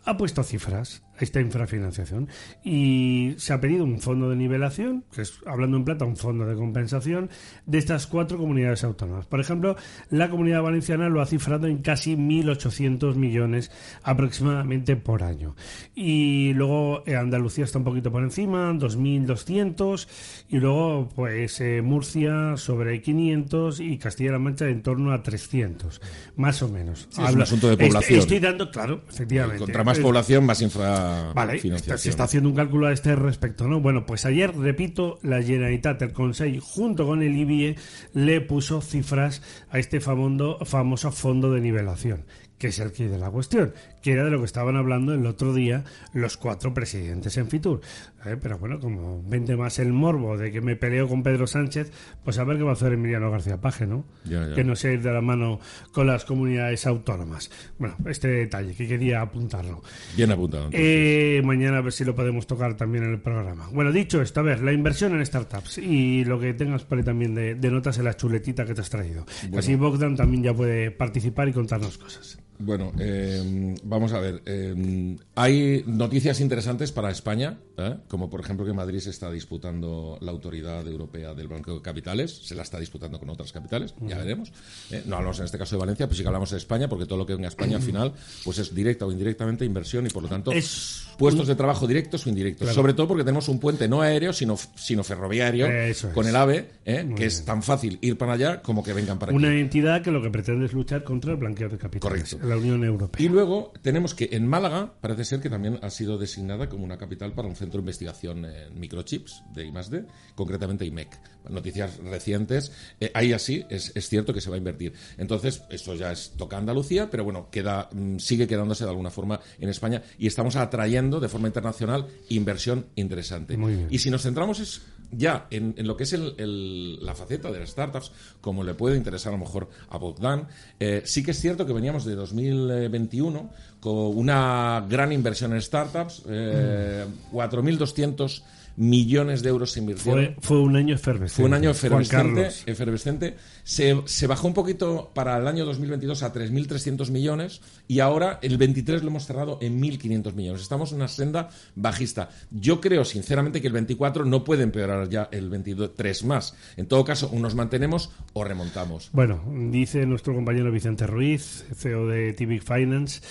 ha 0.06 0.18
puesto 0.18 0.44
cifras 0.44 1.04
a 1.18 1.24
esta 1.24 1.40
infrafinanciación 1.40 2.28
y 2.64 3.36
se 3.38 3.54
ha 3.54 3.62
pedido 3.62 3.84
un 3.84 4.00
fondo 4.00 4.30
de 4.30 4.36
nivelación, 4.36 5.06
que 5.14 5.22
es, 5.22 5.40
hablando 5.46 5.78
en 5.78 5.86
plata, 5.86 6.06
un 6.06 6.18
fondo 6.18 6.46
de 6.46 6.56
compensación 6.56 7.30
de 7.66 7.78
estas 7.78 8.08
cuatro 8.08 8.38
comunidades 8.38 8.84
autónomas. 8.84 9.26
Por 9.26 9.40
ejemplo, 9.40 9.76
la 10.10 10.30
comunidad 10.30 10.62
valenciana 10.62 11.10
lo 11.10 11.22
ha 11.22 11.26
cifrado 11.26 11.68
en 11.68 11.78
casi 11.80 12.16
1.800 12.16 13.16
millones 13.16 13.72
aproximadamente 14.04 14.96
por 14.96 15.24
año. 15.24 15.56
Y 15.96 16.54
luego 16.54 17.04
eh, 17.06 17.16
Andalucía 17.16 17.64
está 17.64 17.78
un 17.78 17.86
poquito 17.86 18.12
por 18.12 18.24
encima, 18.24 18.74
2.200, 18.74 20.08
y 20.50 20.58
luego 20.58 21.10
pues 21.16 21.62
eh, 21.62 21.82
Murcia 21.82 22.58
sobre 22.58 23.02
500 23.02 23.80
y 23.80 23.98
Castilla-La 23.98 24.40
Mancha 24.40 24.68
en 24.68 24.82
torno 24.82 25.14
a 25.14 25.22
300, 25.22 26.02
más 26.36 26.62
o 26.62 26.70
menos. 26.70 27.08
Sí, 27.10 27.22
es 27.24 27.34
un 27.34 27.42
asunto 27.42 27.70
de 27.70 27.78
población. 27.78 28.20
Estoy 28.20 28.40
dando, 28.40 28.72
claro, 28.72 29.04
efectivamente. 29.10 29.60
Contra 29.60 29.84
más 29.84 29.93
Eh, 30.00 30.02
población, 30.02 30.46
más 30.46 30.60
Vale, 30.60 31.54
infrafinanciación. 31.56 31.98
se 31.98 32.10
está 32.10 32.24
haciendo 32.24 32.50
un 32.50 32.56
cálculo 32.56 32.88
a 32.88 32.94
este 32.94 33.16
respecto, 33.16 33.68
¿no? 33.68 33.80
Bueno, 33.80 34.06
pues 34.06 34.26
ayer, 34.26 34.56
repito, 34.56 35.20
la 35.22 35.42
Generalitat, 35.42 36.02
el 36.02 36.14
Consejo, 36.14 36.66
junto 36.66 37.06
con 37.06 37.22
el 37.22 37.36
IBIE, 37.36 37.76
le 38.14 38.42
puso 38.42 38.82
cifras 38.82 39.42
a 39.70 39.80
este 39.80 40.00
famoso, 40.00 40.60
famoso 40.66 41.12
fondo 41.12 41.52
de 41.52 41.62
nivelación, 41.62 42.26
que 42.58 42.68
es 42.68 42.80
el 42.80 42.92
que 42.92 43.08
de 43.10 43.18
la 43.18 43.30
cuestión, 43.30 43.74
que 44.04 44.12
era 44.12 44.26
de 44.26 44.32
lo 44.32 44.40
que 44.40 44.46
estaban 44.46 44.76
hablando 44.76 45.14
el 45.14 45.26
otro 45.26 45.54
día 45.54 45.86
los 46.14 46.36
cuatro 46.38 46.74
presidentes 46.74 47.38
en 47.38 47.48
Fitur. 47.48 47.80
¿eh? 48.26 48.38
Pero 48.40 48.60
bueno, 48.60 48.80
como 48.80 49.24
vende 49.24 49.56
más 49.56 49.80
el 49.80 49.94
morbo 49.94 50.38
de 50.38 50.52
que 50.52 50.62
me 50.62 50.76
peleo 50.76 51.08
con 51.08 51.24
Pedro 51.24 51.48
Sánchez, 51.48 51.92
pues 52.24 52.38
a 52.38 52.44
ver 52.44 52.58
qué 52.58 52.64
va 52.64 52.72
a 52.72 52.74
hacer 52.74 52.94
Emiliano 52.94 53.32
García 53.32 53.62
Paje, 53.62 53.88
¿no? 53.88 54.06
Ya, 54.26 54.50
ya. 54.50 54.56
Que 54.56 54.64
no 54.66 54.76
se 54.76 54.94
ir 54.94 55.02
de 55.02 55.14
la 55.14 55.22
mano 55.22 55.60
con 55.94 56.06
las 56.06 56.26
comunidades 56.26 56.86
autónomas. 56.86 57.50
Bueno, 57.80 57.96
este 58.06 58.28
detalle 58.28 58.76
que 58.76 58.88
quería 58.88 59.22
apuntarlo. 59.22 59.82
Bien 60.18 60.32
apuntado. 60.32 60.70
Eh, 60.74 61.42
mañana 61.46 61.78
a 61.78 61.82
ver 61.82 61.94
si 61.94 62.04
lo 62.04 62.14
podemos 62.14 62.46
tocar 62.46 62.76
también 62.76 63.06
en 63.06 63.12
el 63.12 63.22
programa. 63.22 63.70
Bueno, 63.72 63.94
dicho 63.94 64.22
esto, 64.22 64.42
a 64.42 64.44
ver, 64.44 64.62
la 64.62 64.74
inversión 64.74 65.14
en 65.14 65.26
startups 65.26 65.78
y 65.78 66.26
lo 66.26 66.42
que 66.42 66.54
tengas 66.54 66.84
por 66.84 66.98
ahí 66.98 67.06
también 67.06 67.34
de, 67.34 67.56
de 67.56 67.72
notas 67.72 67.98
en 68.00 68.04
la 68.04 68.18
chuletita 68.18 68.66
que 68.66 68.74
te 68.74 68.82
has 68.82 68.90
traído. 68.90 69.26
Así 69.58 69.76
Bogdan 69.76 70.18
también 70.18 70.44
ya 70.44 70.54
puede 70.54 70.92
participar 70.92 71.48
y 71.48 71.54
contarnos 71.54 71.98
cosas. 71.98 72.38
Bueno, 72.66 72.94
eh, 73.00 73.76
vamos 73.84 74.14
a 74.14 74.20
ver. 74.20 74.42
eh, 74.46 75.18
hay 75.36 75.84
noticias 75.86 76.40
interesantes 76.40 76.92
para 76.92 77.12
España, 77.12 77.58
¿eh? 77.78 77.98
como 78.08 78.30
por 78.30 78.40
ejemplo 78.40 78.66
que 78.66 78.74
Madrid 78.74 79.00
se 79.00 79.10
está 79.10 79.30
disputando 79.32 80.18
la 80.22 80.32
autoridad 80.32 80.88
europea 80.88 81.34
del 81.34 81.48
Banco 81.48 81.76
de 81.76 81.82
Capitales, 81.82 82.32
se 82.44 82.56
la 82.56 82.64
está 82.64 82.80
disputando 82.80 83.20
con 83.20 83.30
otras 83.30 83.52
capitales, 83.52 83.94
ya 84.02 84.18
veremos. 84.18 84.52
¿eh? 84.92 85.04
No 85.06 85.18
hablamos 85.18 85.40
en 85.40 85.46
este 85.46 85.58
caso 85.58 85.76
de 85.76 85.82
Valencia, 85.82 86.08
pues 86.08 86.18
sí 86.18 86.24
que 86.24 86.28
hablamos 86.28 86.52
de 86.52 86.58
España, 86.58 86.88
porque 86.88 87.06
todo 87.06 87.18
lo 87.18 87.26
que 87.26 87.34
venga 87.34 87.48
a 87.48 87.50
España 87.50 87.78
al 87.78 87.84
final 87.84 88.14
pues 88.44 88.60
es 88.60 88.74
directa 88.74 89.06
o 89.06 89.12
indirectamente 89.12 89.66
inversión 89.66 90.06
y 90.06 90.10
por 90.10 90.24
lo 90.24 90.30
tanto 90.30 90.52
Es 90.52 91.04
puestos 91.18 91.48
de 91.48 91.56
trabajo 91.56 91.88
directos 91.88 92.26
o 92.26 92.30
indirectos. 92.30 92.66
Claro. 92.66 92.76
Sobre 92.76 92.94
todo 92.94 93.08
porque 93.08 93.24
tenemos 93.24 93.48
un 93.48 93.60
puente 93.60 93.88
no 93.88 94.02
aéreo, 94.02 94.34
sino, 94.34 94.58
sino 94.76 95.04
ferroviario, 95.04 95.68
es. 95.68 96.06
con 96.14 96.28
el 96.28 96.36
AVE, 96.36 96.70
¿eh? 96.86 97.10
Que 97.16 97.26
es 97.26 97.46
tan 97.46 97.64
fácil 97.64 97.98
ir 98.02 98.18
para 98.18 98.34
allá 98.34 98.62
como 98.62 98.84
que 98.84 98.94
vengan 98.94 99.20
para 99.20 99.32
aquí. 99.32 99.38
Una 99.38 99.54
entidad 99.56 100.02
que 100.02 100.12
lo 100.12 100.22
que 100.22 100.30
pretende 100.30 100.66
es 100.66 100.74
luchar 100.74 101.04
contra 101.04 101.32
el 101.32 101.38
blanqueo 101.38 101.70
de 101.70 101.78
capitales 101.78 102.30
Correcto. 102.30 102.53
La 102.56 102.62
Unión 102.62 102.84
Europea. 102.84 103.26
Y 103.26 103.30
luego 103.30 103.74
tenemos 103.82 104.14
que 104.14 104.30
en 104.32 104.48
Málaga 104.48 104.94
parece 105.02 105.26
ser 105.26 105.40
que 105.42 105.50
también 105.50 105.80
ha 105.82 105.90
sido 105.90 106.18
designada 106.18 106.70
como 106.70 106.84
una 106.86 106.98
capital 106.98 107.34
para 107.34 107.48
un 107.48 107.56
centro 107.56 107.78
de 107.80 107.84
investigación 107.84 108.46
en 108.46 108.80
microchips 108.80 109.44
de 109.54 109.66
I+D, 109.66 110.06
concretamente 110.36 110.86
IMEC. 110.86 111.10
Noticias 111.50 111.98
recientes, 111.98 112.72
eh, 113.02 113.12
ahí 113.14 113.34
así 113.34 113.66
es, 113.70 113.92
es 113.96 114.08
cierto 114.08 114.34
que 114.34 114.40
se 114.42 114.50
va 114.50 114.56
a 114.56 114.60
invertir. 114.60 114.94
Entonces, 115.18 115.64
esto 115.70 115.94
ya 115.96 116.12
es 116.12 116.32
toca 116.38 116.58
Andalucía, 116.58 117.10
pero 117.10 117.24
bueno, 117.26 117.50
queda 117.52 117.90
mm, 117.92 118.18
sigue 118.20 118.48
quedándose 118.48 118.86
de 118.86 118.90
alguna 118.92 119.10
forma 119.10 119.40
en 119.60 119.68
España 119.70 120.02
y 120.18 120.28
estamos 120.28 120.56
atrayendo 120.56 121.20
de 121.20 121.28
forma 121.28 121.48
internacional 121.48 122.08
inversión 122.30 122.86
interesante. 122.96 123.58
Muy 123.58 123.74
bien. 123.76 123.88
Y 123.92 124.00
si 124.00 124.10
nos 124.10 124.22
centramos 124.24 124.60
es 124.60 124.82
ya 125.16 125.46
en, 125.52 125.76
en 125.78 125.86
lo 125.86 125.96
que 125.96 126.04
es 126.06 126.14
el- 126.14 126.34
el- 126.38 127.06
la 127.06 127.14
faceta 127.14 127.52
de 127.52 127.60
las 127.60 127.70
startups, 127.70 128.12
como 128.42 128.64
le 128.64 128.74
puede 128.74 128.98
interesar 128.98 129.32
a 129.34 129.38
lo 129.38 129.44
mejor 129.44 129.70
a 129.90 129.98
Bogdan, 130.00 130.48
eh, 130.80 131.04
sí 131.06 131.22
que 131.24 131.32
es 131.32 131.40
cierto 131.40 131.68
que 131.68 131.74
veníamos 131.74 132.04
de 132.06 132.16
2021 132.50 133.50
con 133.80 134.18
una 134.18 134.86
gran 134.88 135.12
inversión 135.12 135.54
en 135.54 135.62
startups, 135.62 136.24
eh, 136.30 137.06
4.200 137.32 138.42
millones 138.76 139.44
de 139.44 139.50
euros 139.50 139.72
se 139.72 139.80
invirtieron. 139.80 140.36
Fue, 140.36 140.36
fue 140.42 140.60
un 140.62 140.76
año 140.76 140.96
efervescente. 140.96 141.36
Fue 141.36 141.46
un 141.46 141.54
año 141.54 141.72
efervescente. 141.72 142.50
Efervescente. 142.66 143.36
Se, 143.64 144.02
se 144.06 144.28
bajó 144.28 144.48
un 144.48 144.54
poquito 144.54 145.12
para 145.14 145.38
el 145.38 145.48
año 145.48 145.66
2022 145.66 146.24
a 146.24 146.34
3.300 146.34 147.10
millones 147.12 147.62
y 147.88 148.00
ahora 148.00 148.40
el 148.42 148.58
23 148.58 149.04
lo 149.04 149.10
hemos 149.10 149.26
cerrado 149.26 149.58
en 149.62 149.82
1.500 149.82 150.34
millones. 150.34 150.62
Estamos 150.62 150.92
en 150.92 150.98
una 150.98 151.08
senda 151.08 151.50
bajista. 151.76 152.30
Yo 152.52 152.82
creo, 152.82 153.06
sinceramente, 153.06 153.62
que 153.62 153.68
el 153.68 153.74
24 153.74 154.26
no 154.26 154.44
puede 154.44 154.64
empeorar 154.64 155.10
ya 155.10 155.30
el 155.32 155.50
23 155.50 156.24
más. 156.26 156.56
En 156.78 156.88
todo 156.88 157.04
caso, 157.06 157.30
o 157.32 157.40
nos 157.40 157.56
mantenemos 157.56 158.12
o 158.34 158.44
remontamos. 158.44 159.10
Bueno, 159.12 159.44
dice 159.72 160.06
nuestro 160.06 160.34
compañero 160.34 160.72
Vicente 160.72 161.08
Ruiz, 161.08 161.66
CEO 161.76 162.08
de 162.08 162.34
TVIC 162.34 162.64
Finance, 162.64 163.22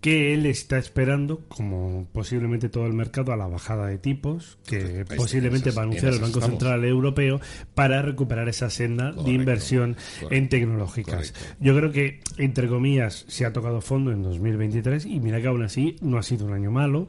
que 0.00 0.32
él 0.32 0.46
está 0.46 0.78
esperando, 0.78 1.40
como 1.48 2.06
posiblemente 2.12 2.68
todo 2.68 2.86
el 2.86 2.94
mercado, 2.94 3.32
a 3.32 3.36
la 3.36 3.46
bajada 3.46 3.86
de 3.86 3.98
tipos, 3.98 4.58
que 4.66 5.04
posiblemente 5.16 5.70
va 5.72 5.82
a 5.82 5.84
anunciar 5.84 6.14
el 6.14 6.20
Banco 6.20 6.38
estamos. 6.38 6.58
Central 6.58 6.84
Europeo 6.84 7.40
para 7.74 8.00
recuperar 8.00 8.48
esa 8.48 8.70
senda 8.70 9.12
de 9.12 9.30
inversión 9.30 9.94
correcto, 9.94 10.34
en 10.34 10.48
tecnológicas. 10.48 11.32
correcto. 11.32 11.56
Yo 11.60 11.76
creo 11.76 11.92
que, 11.92 12.20
entre 12.38 12.68
comillas, 12.68 13.26
se 13.28 13.44
ha 13.44 13.52
tocado 13.52 13.80
fondo 13.80 14.10
en 14.10 14.22
2023 14.22 15.04
y 15.06 15.20
mira 15.20 15.40
que 15.40 15.48
aún 15.48 15.62
así 15.62 15.96
no 16.00 16.18
ha 16.18 16.22
sido 16.22 16.46
un 16.46 16.54
año 16.54 16.70
malo, 16.70 17.06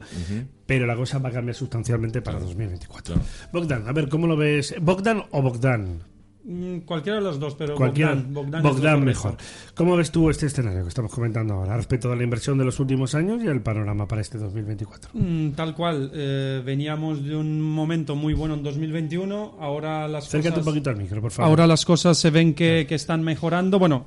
pero 0.66 0.86
la 0.86 0.96
cosa 0.96 1.18
va 1.18 1.30
a 1.30 1.32
cambiar 1.32 1.56
sustancialmente 1.56 2.20
para 2.20 2.40
2024. 2.40 3.14
claro. 3.14 3.28
Bogdan, 3.52 3.88
a 3.88 3.92
ver, 3.92 4.08
¿cómo 4.08 4.26
lo 4.26 4.36
ves? 4.36 4.74
¿Bogdan 4.80 5.22
o 5.30 5.40
Bogdan? 5.40 6.11
Mm, 6.44 6.78
Cualquiera 6.80 7.18
de 7.18 7.24
los 7.24 7.38
dos, 7.38 7.54
pero 7.54 7.76
Cualquiera. 7.76 8.14
Bogdan, 8.14 9.04
mejor. 9.04 9.36
¿Cómo 9.74 9.96
ves 9.96 10.10
tú 10.10 10.28
este 10.28 10.46
escenario 10.46 10.82
que 10.82 10.88
estamos 10.88 11.12
comentando 11.12 11.54
ahora 11.54 11.76
respecto 11.76 12.10
de 12.10 12.16
la 12.16 12.24
inversión 12.24 12.58
de 12.58 12.64
los 12.64 12.80
últimos 12.80 13.14
años 13.14 13.42
y 13.44 13.46
el 13.46 13.60
panorama 13.60 14.06
para 14.08 14.20
este 14.22 14.38
2024? 14.38 15.10
Mm, 15.14 15.50
Tal 15.52 15.74
cual, 15.74 16.10
eh, 16.14 16.60
veníamos 16.64 17.24
de 17.24 17.36
un 17.36 17.60
momento 17.60 18.16
muy 18.16 18.34
bueno 18.34 18.54
en 18.54 18.62
2021, 18.62 19.56
ahora 19.60 20.08
las 20.08 20.26
Acércate 20.26 20.48
un 20.48 20.54
cosas... 20.56 20.64
poquito 20.72 20.90
al 20.90 20.96
micro, 20.96 21.20
por 21.20 21.30
favor. 21.30 21.48
Ahora 21.50 21.66
las 21.66 21.84
cosas 21.84 22.18
se 22.18 22.30
ven 22.30 22.54
que, 22.54 22.86
que 22.88 22.94
están 22.96 23.22
mejorando. 23.22 23.78
Bueno, 23.78 24.06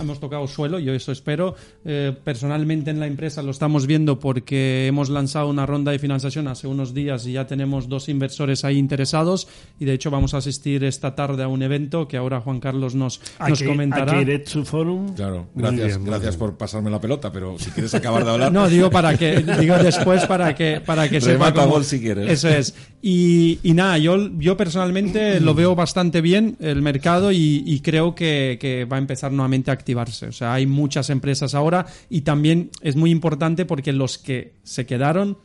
hemos 0.00 0.20
tocado 0.20 0.46
suelo, 0.46 0.78
yo 0.78 0.92
eso 0.94 1.12
espero. 1.12 1.54
Eh, 1.84 2.12
personalmente 2.24 2.90
en 2.90 3.00
la 3.00 3.06
empresa 3.06 3.42
lo 3.42 3.50
estamos 3.50 3.86
viendo 3.86 4.18
porque 4.18 4.86
hemos 4.86 5.08
lanzado 5.08 5.48
una 5.48 5.66
ronda 5.66 5.92
de 5.92 5.98
financiación 5.98 6.48
hace 6.48 6.66
unos 6.66 6.94
días 6.94 7.26
y 7.26 7.32
ya 7.32 7.46
tenemos 7.46 7.88
dos 7.88 8.08
inversores 8.08 8.64
ahí 8.64 8.78
interesados. 8.78 9.48
Y 9.78 9.84
de 9.84 9.92
hecho 9.94 10.10
vamos 10.10 10.34
a 10.34 10.38
asistir 10.38 10.84
esta 10.84 11.14
tarde 11.14 11.42
a 11.42 11.48
un 11.48 11.62
evento 11.62 12.08
que 12.08 12.16
ahora 12.16 12.40
Juan 12.40 12.60
Carlos 12.60 12.94
nos, 12.94 13.20
¿A 13.38 13.48
nos 13.48 13.62
comentará. 13.62 14.12
a 14.12 14.14
qué 14.16 14.22
Eretsu 14.22 14.64
Forum? 14.64 15.14
Claro, 15.14 15.46
gracias, 15.54 15.96
bien, 15.98 16.04
gracias 16.04 16.36
por 16.36 16.56
pasarme 16.56 16.90
la 16.90 17.00
pelota, 17.00 17.32
pero 17.32 17.58
si 17.58 17.70
quieres 17.70 17.94
acabar 17.94 18.24
de 18.24 18.30
hablar. 18.30 18.52
No, 18.56 18.68
digo 18.68 18.90
para 18.90 19.16
que 19.18 19.40
digo 19.60 19.76
después 19.76 20.24
para 20.26 20.54
que 20.54 20.80
para 20.80 21.08
que 21.08 21.20
sepa 21.20 21.52
cómo- 21.52 21.72
gol 21.72 21.84
si 21.84 22.00
quieres. 22.00 22.30
Eso 22.30 22.48
es. 22.48 22.74
Y, 23.02 23.58
y 23.62 23.72
nada, 23.74 23.98
yo, 23.98 24.30
yo 24.38 24.56
personalmente 24.56 25.40
lo 25.40 25.54
veo 25.54 25.74
bastante 25.74 26.20
bien 26.20 26.56
el 26.60 26.82
mercado 26.82 27.32
y, 27.32 27.62
y 27.66 27.80
creo 27.80 28.14
que, 28.14 28.56
que 28.60 28.84
va 28.84 28.96
a 28.96 28.98
empezar 28.98 29.30
nuevamente 29.32 29.55
activarse. 29.66 30.26
O 30.26 30.32
sea, 30.32 30.54
hay 30.54 30.66
muchas 30.66 31.10
empresas 31.10 31.54
ahora 31.54 31.86
y 32.08 32.22
también 32.22 32.70
es 32.80 32.96
muy 32.96 33.10
importante 33.10 33.64
porque 33.64 33.92
los 33.92 34.18
que 34.18 34.54
se 34.62 34.86
quedaron 34.86 35.38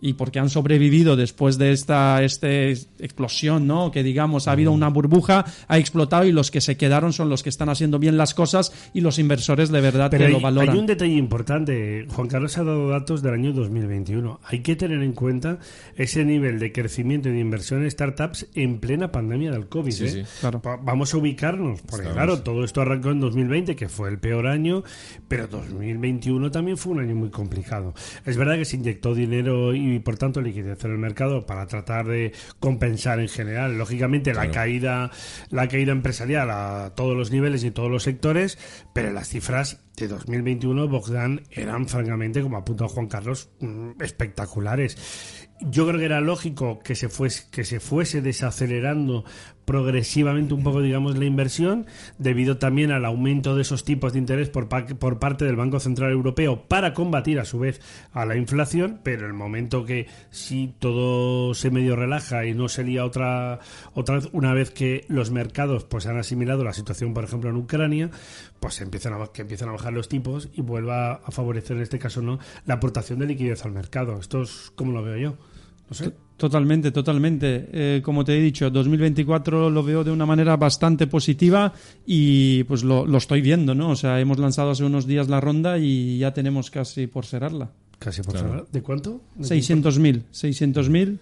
y 0.00 0.14
porque 0.14 0.38
han 0.38 0.48
sobrevivido 0.50 1.16
después 1.16 1.58
de 1.58 1.72
esta 1.72 2.22
este 2.22 2.72
explosión, 2.98 3.66
¿no? 3.66 3.90
Que 3.90 4.02
digamos 4.02 4.48
ha 4.48 4.52
habido 4.52 4.72
una 4.72 4.88
burbuja, 4.88 5.44
ha 5.68 5.78
explotado 5.78 6.24
y 6.24 6.32
los 6.32 6.50
que 6.50 6.60
se 6.60 6.76
quedaron 6.76 7.12
son 7.12 7.28
los 7.28 7.42
que 7.42 7.48
están 7.48 7.68
haciendo 7.68 7.98
bien 7.98 8.16
las 8.16 8.34
cosas 8.34 8.72
y 8.94 9.00
los 9.00 9.18
inversores 9.18 9.70
de 9.70 9.80
verdad 9.80 10.10
Pero 10.10 10.22
que 10.22 10.26
hay, 10.28 10.32
lo 10.32 10.40
valoran. 10.40 10.70
hay 10.74 10.78
un 10.78 10.86
detalle 10.86 11.14
importante. 11.14 12.06
Juan 12.08 12.28
Carlos 12.28 12.56
ha 12.58 12.64
dado 12.64 12.88
datos 12.88 13.22
del 13.22 13.34
año 13.34 13.52
2021. 13.52 14.40
Hay 14.44 14.60
que 14.60 14.76
tener 14.76 15.02
en 15.02 15.12
cuenta 15.12 15.58
ese 15.96 16.24
nivel 16.24 16.58
de 16.58 16.72
crecimiento 16.72 17.28
y 17.28 17.32
de 17.32 17.40
inversión 17.40 17.82
en 17.82 17.90
startups 17.90 18.46
en 18.54 18.78
plena 18.78 19.10
pandemia 19.12 19.50
del 19.50 19.68
COVID. 19.68 19.92
Sí, 19.92 20.04
¿eh? 20.04 20.08
sí. 20.10 20.22
Claro. 20.40 20.62
Va- 20.66 20.76
Vamos 20.76 21.12
a 21.14 21.18
ubicarnos, 21.18 21.80
porque 21.82 22.06
Estamos. 22.08 22.14
claro, 22.14 22.42
todo 22.42 22.64
esto 22.64 22.80
arrancó 22.80 23.10
en 23.10 23.20
2020, 23.20 23.76
que 23.76 23.88
fue 23.88 24.08
el 24.08 24.18
peor 24.18 24.46
año, 24.46 24.82
pero 25.28 25.46
2021 25.46 26.50
también 26.50 26.76
fue 26.76 26.92
un 26.92 27.00
año 27.00 27.14
muy 27.14 27.30
complicado. 27.30 27.94
Es 28.24 28.36
verdad 28.36 28.56
que 28.56 28.64
se 28.64 28.76
inyectó 28.76 29.14
dinero 29.14 29.74
y 29.74 29.89
por 29.98 30.16
tanto 30.16 30.40
liquidez 30.40 30.84
en 30.84 30.92
el 30.92 30.98
mercado 30.98 31.44
para 31.44 31.66
tratar 31.66 32.06
de 32.06 32.32
compensar 32.60 33.20
en 33.20 33.28
general, 33.28 33.76
lógicamente, 33.76 34.32
la 34.32 34.50
caída 34.50 35.10
la 35.50 35.68
caída 35.68 35.92
empresarial 35.92 36.50
a 36.50 36.92
todos 36.94 37.16
los 37.16 37.30
niveles 37.30 37.64
y 37.64 37.70
todos 37.70 37.90
los 37.90 38.02
sectores, 38.02 38.58
pero 38.94 39.12
las 39.12 39.28
cifras 39.28 39.82
de 39.96 40.08
2021 40.08 40.88
Bogdan 40.88 41.42
eran 41.50 41.86
francamente, 41.88 42.42
como 42.42 42.56
apunta 42.56 42.88
Juan 42.88 43.06
Carlos, 43.06 43.50
mm, 43.60 44.00
espectaculares. 44.00 45.48
Yo 45.60 45.86
creo 45.86 45.98
que 45.98 46.06
era 46.06 46.20
lógico 46.20 46.78
que 46.78 46.94
se 46.94 47.08
fuese, 47.08 47.50
que 47.50 47.64
se 47.64 47.80
fuese 47.80 48.22
desacelerando 48.22 49.24
progresivamente 49.70 50.52
un 50.52 50.64
poco, 50.64 50.82
digamos, 50.82 51.16
la 51.16 51.26
inversión, 51.26 51.86
debido 52.18 52.58
también 52.58 52.90
al 52.90 53.04
aumento 53.04 53.54
de 53.54 53.62
esos 53.62 53.84
tipos 53.84 54.12
de 54.12 54.18
interés 54.18 54.48
por, 54.50 54.68
pa- 54.68 54.84
por 54.84 55.20
parte 55.20 55.44
del 55.44 55.54
Banco 55.54 55.78
Central 55.78 56.10
Europeo 56.10 56.64
para 56.66 56.92
combatir 56.92 57.38
a 57.38 57.44
su 57.44 57.60
vez 57.60 57.80
a 58.10 58.26
la 58.26 58.36
inflación, 58.36 58.98
pero 59.04 59.28
el 59.28 59.32
momento 59.32 59.84
que 59.84 60.08
si 60.30 60.74
todo 60.80 61.54
se 61.54 61.70
medio 61.70 61.94
relaja 61.94 62.44
y 62.46 62.52
no 62.52 62.68
se 62.68 62.82
lía 62.82 63.04
otra, 63.04 63.60
otra 63.94 64.16
vez, 64.16 64.28
una 64.32 64.52
vez 64.54 64.72
que 64.72 65.04
los 65.06 65.30
mercados 65.30 65.84
pues 65.84 66.04
han 66.06 66.18
asimilado 66.18 66.64
la 66.64 66.72
situación, 66.72 67.14
por 67.14 67.22
ejemplo, 67.22 67.48
en 67.50 67.54
Ucrania, 67.56 68.10
pues 68.58 68.80
empiezan 68.80 69.12
a, 69.14 69.26
que 69.28 69.42
empiezan 69.42 69.68
a 69.68 69.72
bajar 69.72 69.92
los 69.92 70.08
tipos 70.08 70.48
y 70.52 70.62
vuelva 70.62 71.12
a 71.24 71.30
favorecer 71.30 71.76
en 71.76 71.84
este 71.84 72.00
caso 72.00 72.22
no 72.22 72.40
la 72.66 72.74
aportación 72.74 73.20
de 73.20 73.26
liquidez 73.26 73.64
al 73.64 73.70
mercado. 73.70 74.18
Esto 74.18 74.42
es 74.42 74.72
como 74.74 74.90
lo 74.90 75.04
veo 75.04 75.16
yo. 75.16 75.36
No 75.88 75.94
sé. 75.94 76.12
Totalmente, 76.40 76.90
totalmente. 76.90 77.68
Eh, 77.70 78.00
como 78.02 78.24
te 78.24 78.34
he 78.34 78.40
dicho, 78.40 78.70
2024 78.70 79.68
lo 79.68 79.82
veo 79.82 80.02
de 80.02 80.10
una 80.10 80.24
manera 80.24 80.56
bastante 80.56 81.06
positiva 81.06 81.70
y 82.06 82.64
pues 82.64 82.82
lo, 82.82 83.04
lo 83.04 83.18
estoy 83.18 83.42
viendo, 83.42 83.74
¿no? 83.74 83.90
O 83.90 83.94
sea, 83.96 84.18
hemos 84.18 84.38
lanzado 84.38 84.70
hace 84.70 84.82
unos 84.82 85.06
días 85.06 85.28
la 85.28 85.38
ronda 85.38 85.76
y 85.76 86.16
ya 86.16 86.32
tenemos 86.32 86.70
casi 86.70 87.06
por 87.08 87.26
cerrarla. 87.26 87.72
Casi 87.98 88.22
por 88.22 88.32
Claro. 88.32 88.48
cerrar. 88.48 88.66
¿De 88.72 88.80
cuánto? 88.80 89.20
¿De 89.34 89.44
600.000, 89.44 90.22
600.000. 90.32 91.18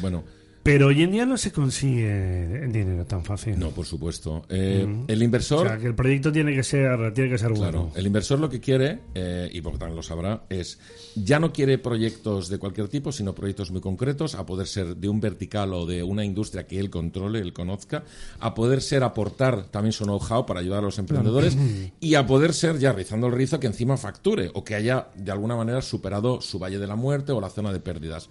Bueno, 0.00 0.22
Pero 0.68 0.88
hoy 0.88 1.02
en 1.02 1.12
día 1.12 1.24
no 1.24 1.38
se 1.38 1.50
consigue 1.50 2.62
el 2.62 2.70
dinero 2.70 3.06
tan 3.06 3.24
fácil. 3.24 3.58
no, 3.58 3.70
por 3.70 3.86
supuesto. 3.86 4.44
Eh, 4.50 4.86
El 5.08 5.22
O 5.22 5.24
inversor. 5.24 5.66
sea, 5.66 5.78
que 5.78 5.86
el 5.86 5.94
proyecto 5.94 6.30
tiene 6.30 6.54
que 6.54 6.62
ser, 6.62 7.14
tiene 7.14 7.30
que 7.30 7.38
ser 7.38 7.54
Claro, 7.54 7.84
bueno. 7.84 7.92
el 7.96 8.06
inversor 8.06 8.38
lo 8.38 8.50
que 8.50 8.60
quiere, 8.60 8.98
eh, 9.14 9.48
y 9.50 9.60
Bogdan 9.60 9.96
lo 9.96 10.02
sabrá, 10.02 10.42
es 10.50 10.78
ya 11.14 11.40
no 11.40 11.54
quiere 11.54 11.78
proyectos 11.78 12.50
de 12.50 12.58
cualquier 12.58 12.88
tipo, 12.88 13.12
sino 13.12 13.34
proyectos 13.34 13.70
muy 13.70 13.80
concretos, 13.80 14.34
a 14.34 14.44
poder 14.44 14.66
ser 14.66 14.94
de 14.94 15.08
un 15.08 15.20
vertical 15.20 15.72
o 15.72 15.86
de 15.86 16.02
una 16.02 16.22
industria 16.22 16.66
que 16.66 16.78
él 16.78 16.90
controle, 16.90 17.38
él 17.38 17.54
conozca, 17.54 18.04
a 18.38 18.52
poder 18.52 18.82
ser 18.82 19.04
aportar 19.04 19.68
también 19.70 19.94
su 19.94 20.04
know-how 20.04 20.44
para 20.44 20.60
ayudar 20.60 20.80
a 20.80 20.82
los 20.82 20.98
emprendedores 20.98 21.56
y 21.98 22.14
a 22.14 22.26
poder 22.26 22.52
ser, 22.52 22.78
ya 22.78 22.92
rizando 22.92 23.28
el 23.28 23.32
rizo, 23.32 23.58
que 23.58 23.68
encima 23.68 23.96
facture 23.96 24.50
o 24.52 24.64
que 24.64 24.74
haya 24.74 25.08
de 25.16 25.32
alguna 25.32 25.56
manera 25.56 25.80
superado 25.80 26.42
su 26.42 26.58
valle 26.58 26.78
de 26.78 26.86
la 26.86 26.94
muerte 26.96 27.32
o 27.32 27.40
la 27.40 27.48
zona 27.48 27.72
de 27.72 27.80
pérdidas. 27.80 28.28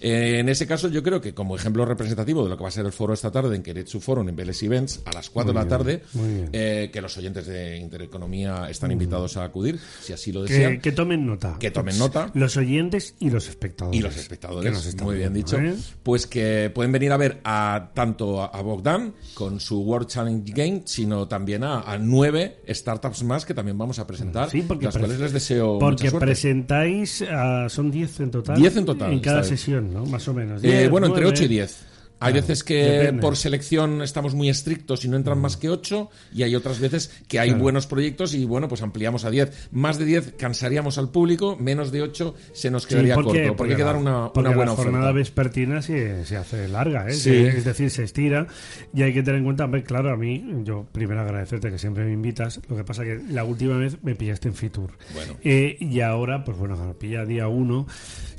Eh, 0.00 0.38
en 0.38 0.48
ese 0.48 0.66
caso, 0.66 0.88
yo 0.88 1.02
creo 1.02 1.20
que 1.20 1.34
como 1.34 1.56
ejemplo 1.56 1.84
representativo 1.84 2.42
de 2.42 2.50
lo 2.50 2.56
que 2.56 2.62
va 2.62 2.68
a 2.68 2.72
ser 2.72 2.86
el 2.86 2.92
foro 2.92 3.14
esta 3.14 3.30
tarde 3.30 3.56
en 3.56 3.62
Queretsu 3.62 4.00
Forum, 4.00 4.28
en 4.28 4.36
Vélez 4.36 4.62
Events, 4.62 5.02
a 5.04 5.12
las 5.12 5.30
4 5.30 5.52
de 5.52 5.58
la 5.58 5.68
tarde, 5.68 6.02
bien, 6.12 6.48
eh, 6.52 6.90
que 6.92 7.00
los 7.00 7.16
oyentes 7.18 7.46
de 7.46 7.76
Intereconomía 7.76 8.68
están 8.70 8.90
invitados 8.90 9.36
a 9.36 9.44
acudir, 9.44 9.78
si 10.00 10.12
así 10.12 10.32
lo 10.32 10.42
desean. 10.42 10.80
Que, 10.80 10.92
tomen 10.92 11.26
nota. 11.26 11.56
Que 11.58 11.70
tomen 11.70 11.98
nota. 11.98 12.30
Los 12.34 12.56
oyentes 12.56 13.14
y 13.18 13.30
los 13.30 13.48
espectadores. 13.48 13.98
Y 13.98 14.02
los 14.02 14.16
espectadores, 14.16 15.02
muy 15.02 15.16
bien 15.16 15.34
dicho. 15.34 15.58
¿eh? 15.58 15.74
Pues 16.02 16.26
que 16.26 16.70
pueden 16.74 16.92
venir 16.92 17.12
a 17.12 17.16
ver 17.16 17.40
a 17.44 17.90
tanto 17.94 18.42
a 18.42 18.60
Bogdan 18.62 19.14
con 19.34 19.60
su 19.60 19.80
World 19.82 20.08
Challenge 20.08 20.52
Game, 20.52 20.82
sino 20.86 21.28
también 21.28 21.64
a, 21.64 21.80
a 21.80 21.98
nueve 21.98 22.60
startups 22.68 23.22
más 23.22 23.44
que 23.44 23.54
también 23.54 23.76
vamos 23.76 23.98
a 23.98 24.06
presentar, 24.06 24.50
sí, 24.50 24.62
porque 24.66 24.86
las 24.86 24.96
cuales 24.96 25.18
les 25.18 25.32
deseo 25.32 25.78
Porque 25.78 26.10
presentáis, 26.10 27.22
a, 27.22 27.68
son 27.68 27.90
10 27.90 28.20
en 28.20 28.30
total. 28.30 28.56
10 28.56 28.76
en 28.76 28.84
total. 28.84 29.12
En 29.12 29.20
cada 29.20 29.42
sesión. 29.42 29.89
¿no? 29.90 30.06
Más 30.06 30.26
o 30.28 30.34
menos. 30.34 30.62
10, 30.62 30.74
eh, 30.74 30.88
bueno, 30.88 31.08
9, 31.08 31.20
entre 31.20 31.32
8 31.32 31.44
y 31.44 31.48
10. 31.48 31.90
Hay 32.22 32.32
claro, 32.32 32.46
veces 32.46 32.64
que 32.64 32.74
depende. 32.74 33.22
por 33.22 33.34
selección 33.34 34.02
estamos 34.02 34.34
muy 34.34 34.50
estrictos 34.50 35.06
y 35.06 35.08
no 35.08 35.16
entran 35.16 35.38
mm. 35.38 35.40
más 35.40 35.56
que 35.56 35.70
8 35.70 36.10
y 36.34 36.42
hay 36.42 36.54
otras 36.54 36.78
veces 36.78 37.10
que 37.28 37.40
hay 37.40 37.48
claro. 37.48 37.62
buenos 37.62 37.86
proyectos 37.86 38.34
y 38.34 38.44
bueno, 38.44 38.68
pues 38.68 38.82
ampliamos 38.82 39.24
a 39.24 39.30
10. 39.30 39.70
Más 39.72 39.98
de 39.98 40.04
10 40.04 40.34
cansaríamos 40.36 40.98
al 40.98 41.10
público, 41.10 41.56
menos 41.58 41.90
de 41.92 42.02
8 42.02 42.34
se 42.52 42.70
nos 42.70 42.86
quedaría 42.86 43.14
sí, 43.14 43.22
porque, 43.22 43.24
corto, 43.24 43.38
porque, 43.38 43.56
porque 43.56 43.72
hay 43.72 43.76
que 43.78 43.84
dar 43.84 43.96
una, 43.96 44.30
porque 44.34 44.48
una 44.48 44.56
buena 44.56 44.72
la 44.72 44.76
jornada 44.76 45.04
oferta. 45.06 45.18
vespertina 45.18 45.80
se, 45.80 46.26
se, 46.26 46.36
hace 46.36 46.68
larga, 46.68 47.08
¿eh? 47.08 47.14
sí. 47.14 47.34
es 47.34 47.64
decir, 47.64 47.90
se 47.90 48.04
estira 48.04 48.46
y 48.92 49.02
hay 49.02 49.14
que 49.14 49.22
tener 49.22 49.38
en 49.38 49.44
cuenta, 49.44 49.70
claro, 49.82 50.12
a 50.12 50.16
mí, 50.18 50.44
yo 50.62 50.86
primero 50.92 51.22
agradecerte 51.22 51.70
que 51.70 51.78
siempre 51.78 52.04
me 52.04 52.12
invitas, 52.12 52.60
lo 52.68 52.76
que 52.76 52.84
pasa 52.84 53.02
que 53.02 53.18
la 53.30 53.44
última 53.44 53.78
vez 53.78 53.96
me 54.02 54.14
pillaste 54.14 54.48
en 54.48 54.54
Fitur 54.54 54.90
bueno. 55.14 55.36
eh, 55.42 55.78
y 55.80 56.00
ahora, 56.02 56.44
pues 56.44 56.58
bueno, 56.58 56.76
pilla 56.98 57.24
día 57.24 57.48
1 57.48 57.86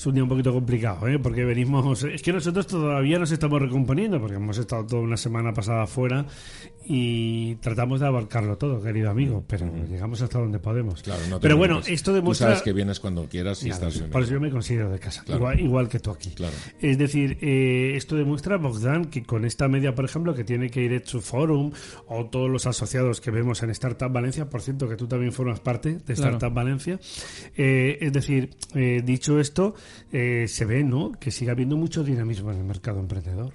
es 0.02 0.08
un 0.08 0.16
día 0.16 0.24
un 0.24 0.30
poquito 0.30 0.52
complicado, 0.52 1.08
¿eh? 1.08 1.20
Porque 1.20 1.46
venimos, 1.46 2.04
es 2.04 2.24
que 2.24 2.34
nosotros 2.34 2.66
todavía 2.66 3.20
nos 3.20 3.32
estamos 3.32 3.62
recomponiendo, 3.62 4.20
porque 4.20 4.38
hemos 4.38 4.58
estado 4.58 4.84
toda 4.84 5.04
una 5.04 5.16
semana 5.16 5.54
pasada 5.54 5.86
fuera 5.86 6.26
y 6.86 7.56
tratamos 7.56 8.00
de 8.00 8.08
abarcarlo 8.08 8.58
todo, 8.58 8.82
querido 8.82 9.10
amigo, 9.10 9.44
pero 9.48 9.66
llegamos 9.90 10.22
hasta 10.22 10.40
donde 10.40 10.60
podemos. 10.60 11.02
Claro, 11.04 11.22
no 11.30 11.38
te 11.40 11.44
pero 11.44 11.58
bueno, 11.58 11.80
esto 11.88 12.12
Tú 12.12 12.16
demuestra... 12.16 12.48
sabes 12.48 12.62
que 12.64 12.74
vienes 12.74 13.00
cuando 13.00 13.26
quieras 13.28 13.64
y 13.64 13.70
Nada, 13.70 13.88
estás 13.90 14.08
por 14.10 14.24
eso 14.24 14.34
yo 14.34 14.40
me 14.42 14.50
considero 14.50 14.90
de 14.90 15.00
casa, 15.00 15.24
Claro. 15.24 15.40
igual, 15.40 15.60
igual 15.60 15.90
que 15.90 16.00
tú 16.00 16.12
aquí. 16.12 16.32
Claro. 16.32 16.54
Es 16.80 16.98
decir, 16.98 17.38
eh, 17.42 17.94
esto 17.96 18.16
demuestra, 18.16 18.58
Bogdan, 18.58 19.06
que 19.06 19.24
con 19.24 19.46
esta 19.46 19.68
media, 19.68 19.94
por 19.96 20.06
ejemplo, 20.06 20.34
que 20.34 20.44
tiene 20.44 20.70
que 20.70 20.82
ir 20.82 20.94
Etsu 20.94 21.22
Forum 21.22 21.72
o 22.08 22.26
todos 22.26 22.50
los 22.50 22.66
asociados 22.68 23.22
que 23.22 23.32
vemos 23.32 23.62
en 23.64 23.70
Startup 23.72 24.12
Valencia, 24.12 24.50
por 24.50 24.62
cierto, 24.62 24.88
que 24.90 24.96
tú 24.96 25.08
también 25.08 25.32
formas 25.32 25.60
parte 25.60 25.94
de 25.96 26.14
Claro. 26.16 26.32
Startup 26.38 26.54
Valencia. 26.54 27.00
eh, 27.56 27.98
es 28.02 28.12
decir, 28.14 28.50
eh, 28.76 29.02
dicho 29.04 29.40
esto, 29.40 29.76
eh, 30.12 30.46
se 30.48 30.66
ve, 30.66 30.84
¿no?, 30.84 31.12
que 31.20 31.32
sigue 31.32 31.52
habiendo 31.52 31.78
mucho 31.78 32.04
dinamismo 32.04 32.52
en 32.52 32.58
el 32.60 32.64
mercado 32.64 33.00
emprendedor. 33.00 33.54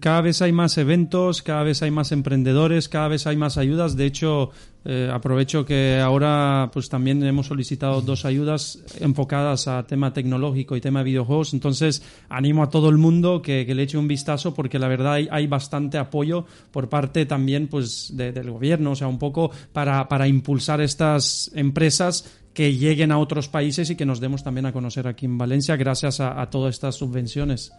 Cada 0.00 0.20
vez 0.20 0.42
hay 0.42 0.50
más 0.50 0.76
eventos, 0.78 1.40
cada 1.42 1.62
vez 1.62 1.80
hay 1.82 1.92
más 1.92 2.10
emprendedores, 2.10 2.88
cada 2.88 3.06
vez 3.06 3.24
hay 3.28 3.36
más 3.36 3.56
ayudas. 3.56 3.94
De 3.94 4.04
hecho, 4.04 4.50
eh, 4.84 5.08
aprovecho 5.12 5.64
que 5.64 6.00
ahora 6.00 6.70
pues 6.72 6.88
también 6.88 7.22
hemos 7.22 7.46
solicitado 7.46 8.00
dos 8.00 8.24
ayudas 8.24 8.80
enfocadas 8.98 9.68
a 9.68 9.84
tema 9.86 10.12
tecnológico 10.12 10.74
y 10.74 10.80
tema 10.80 11.04
videojuegos. 11.04 11.54
Entonces, 11.54 12.02
animo 12.28 12.64
a 12.64 12.68
todo 12.68 12.88
el 12.88 12.98
mundo 12.98 13.42
que, 13.42 13.64
le 13.72 13.82
eche 13.84 13.96
un 13.96 14.08
vistazo 14.08 14.54
porque 14.54 14.80
la 14.80 14.88
verdad 14.88 15.14
hay, 15.30 15.46
bastante 15.46 15.98
apoyo 15.98 16.46
por 16.72 16.88
parte 16.88 17.24
también 17.24 17.68
pues 17.68 18.10
de- 18.16 18.32
del 18.32 18.50
gobierno, 18.50 18.90
o 18.90 18.96
sea, 18.96 19.06
un 19.06 19.20
poco 19.20 19.52
para, 19.72 20.08
para 20.08 20.26
impulsar 20.26 20.80
estas 20.80 21.52
empresas 21.54 22.40
que 22.54 22.76
lleguen 22.76 23.12
a 23.12 23.18
otros 23.18 23.46
países 23.48 23.88
y 23.90 23.94
que 23.94 24.04
nos 24.04 24.18
demos 24.18 24.42
también 24.42 24.66
a 24.66 24.72
conocer 24.72 25.06
aquí 25.06 25.26
en 25.26 25.38
Valencia 25.38 25.76
gracias 25.76 26.18
a 26.18 26.44
todas 26.50 26.74
estas 26.74 26.96
subvenciones. 26.96 27.72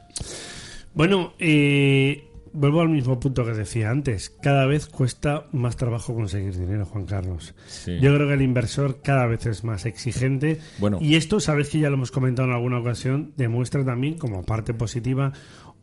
Bueno, 0.95 1.33
eh, 1.39 2.29
vuelvo 2.53 2.79
al 2.79 2.87
mismo 2.87 3.19
punto 3.19 3.43
que 3.43 3.51
decía 3.51 3.91
antes. 3.91 4.29
Cada 4.41 4.65
vez 4.65 4.87
cuesta 4.87 5.45
más 5.51 5.75
trabajo 5.75 6.15
conseguir 6.15 6.57
dinero, 6.57 6.85
Juan 6.85 7.05
Carlos. 7.05 7.53
Sí. 7.67 7.99
Yo 7.99 8.15
creo 8.15 8.29
que 8.29 8.33
el 8.35 8.41
inversor 8.41 9.01
cada 9.01 9.27
vez 9.27 9.45
es 9.45 9.65
más 9.65 9.85
exigente. 9.85 10.61
Bueno. 10.79 10.99
Y 11.01 11.15
esto, 11.15 11.41
sabes 11.41 11.69
que 11.69 11.79
ya 11.79 11.89
lo 11.89 11.95
hemos 11.95 12.11
comentado 12.11 12.47
en 12.47 12.53
alguna 12.55 12.79
ocasión, 12.79 13.33
demuestra 13.35 13.83
también 13.83 14.17
como 14.17 14.43
parte 14.43 14.73
positiva 14.73 15.33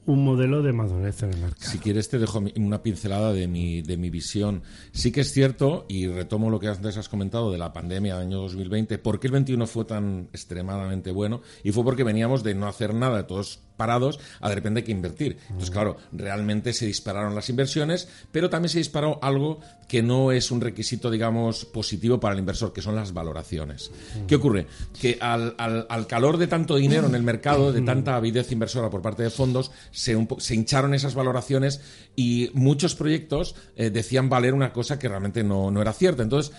un 0.04 0.24
modelo 0.24 0.62
de 0.62 0.72
madurez 0.72 1.22
en 1.22 1.32
el 1.32 1.40
mercado. 1.40 1.70
Si 1.70 1.78
quieres 1.78 2.08
te 2.08 2.18
dejo 2.18 2.42
una 2.56 2.82
pincelada 2.82 3.32
de 3.32 3.46
mi, 3.46 3.82
de 3.82 3.96
mi 3.96 4.10
visión. 4.10 4.62
Sí 4.92 5.12
que 5.12 5.20
es 5.20 5.32
cierto, 5.32 5.86
y 5.88 6.08
retomo 6.08 6.50
lo 6.50 6.58
que 6.58 6.68
antes 6.68 6.96
has 6.96 7.08
comentado 7.08 7.52
de 7.52 7.58
la 7.58 7.72
pandemia 7.72 8.16
del 8.16 8.26
año 8.26 8.38
2020, 8.38 8.98
¿por 8.98 9.20
qué 9.20 9.28
el 9.28 9.32
21 9.34 9.66
fue 9.66 9.84
tan 9.84 10.28
extremadamente 10.32 11.12
bueno? 11.12 11.42
Y 11.62 11.70
fue 11.72 11.84
porque 11.84 12.02
veníamos 12.02 12.42
de 12.42 12.54
no 12.54 12.66
hacer 12.66 12.94
nada, 12.94 13.26
todos 13.26 13.60
parados, 13.82 14.20
a 14.40 14.48
de 14.48 14.54
repente 14.54 14.78
hay 14.80 14.84
que 14.84 14.92
invertir. 14.92 15.38
Entonces, 15.48 15.70
claro, 15.70 15.96
realmente 16.12 16.72
se 16.72 16.86
dispararon 16.86 17.34
las 17.34 17.48
inversiones, 17.50 18.06
pero 18.30 18.48
también 18.48 18.68
se 18.68 18.78
disparó 18.78 19.18
algo 19.22 19.58
que 19.88 20.02
no 20.04 20.30
es 20.32 20.50
un 20.52 20.60
requisito, 20.60 21.10
digamos, 21.10 21.64
positivo 21.66 22.20
para 22.20 22.32
el 22.34 22.38
inversor, 22.38 22.72
que 22.72 22.80
son 22.80 22.94
las 22.94 23.12
valoraciones. 23.12 23.90
¿Qué 24.28 24.36
ocurre? 24.36 24.66
Que 25.00 25.18
al, 25.20 25.54
al- 25.58 25.86
al 25.90 26.06
calor 26.06 26.36
de 26.38 26.46
tanto 26.46 26.76
dinero 26.76 27.06
en 27.08 27.14
el 27.16 27.22
mercado, 27.24 27.72
de 27.72 27.80
tanta 27.82 28.14
avidez 28.16 28.52
inversora 28.52 28.88
por 28.88 29.02
parte 29.02 29.22
de 29.24 29.30
fondos, 29.30 29.70
se, 29.90 30.14
un 30.16 30.26
po- 30.28 30.38
se 30.40 30.54
hincharon 30.54 30.94
esas 30.94 31.14
valoraciones 31.14 31.80
y 32.16 32.50
muchos 32.54 32.94
proyectos 32.94 33.54
eh, 33.76 33.90
decían 33.90 34.28
valer 34.28 34.54
una 34.54 34.72
cosa 34.72 34.98
que 34.98 35.08
realmente 35.08 35.42
no, 35.42 35.70
no 35.70 35.82
era 35.82 35.92
cierta. 35.92 36.22
Entonces, 36.22 36.54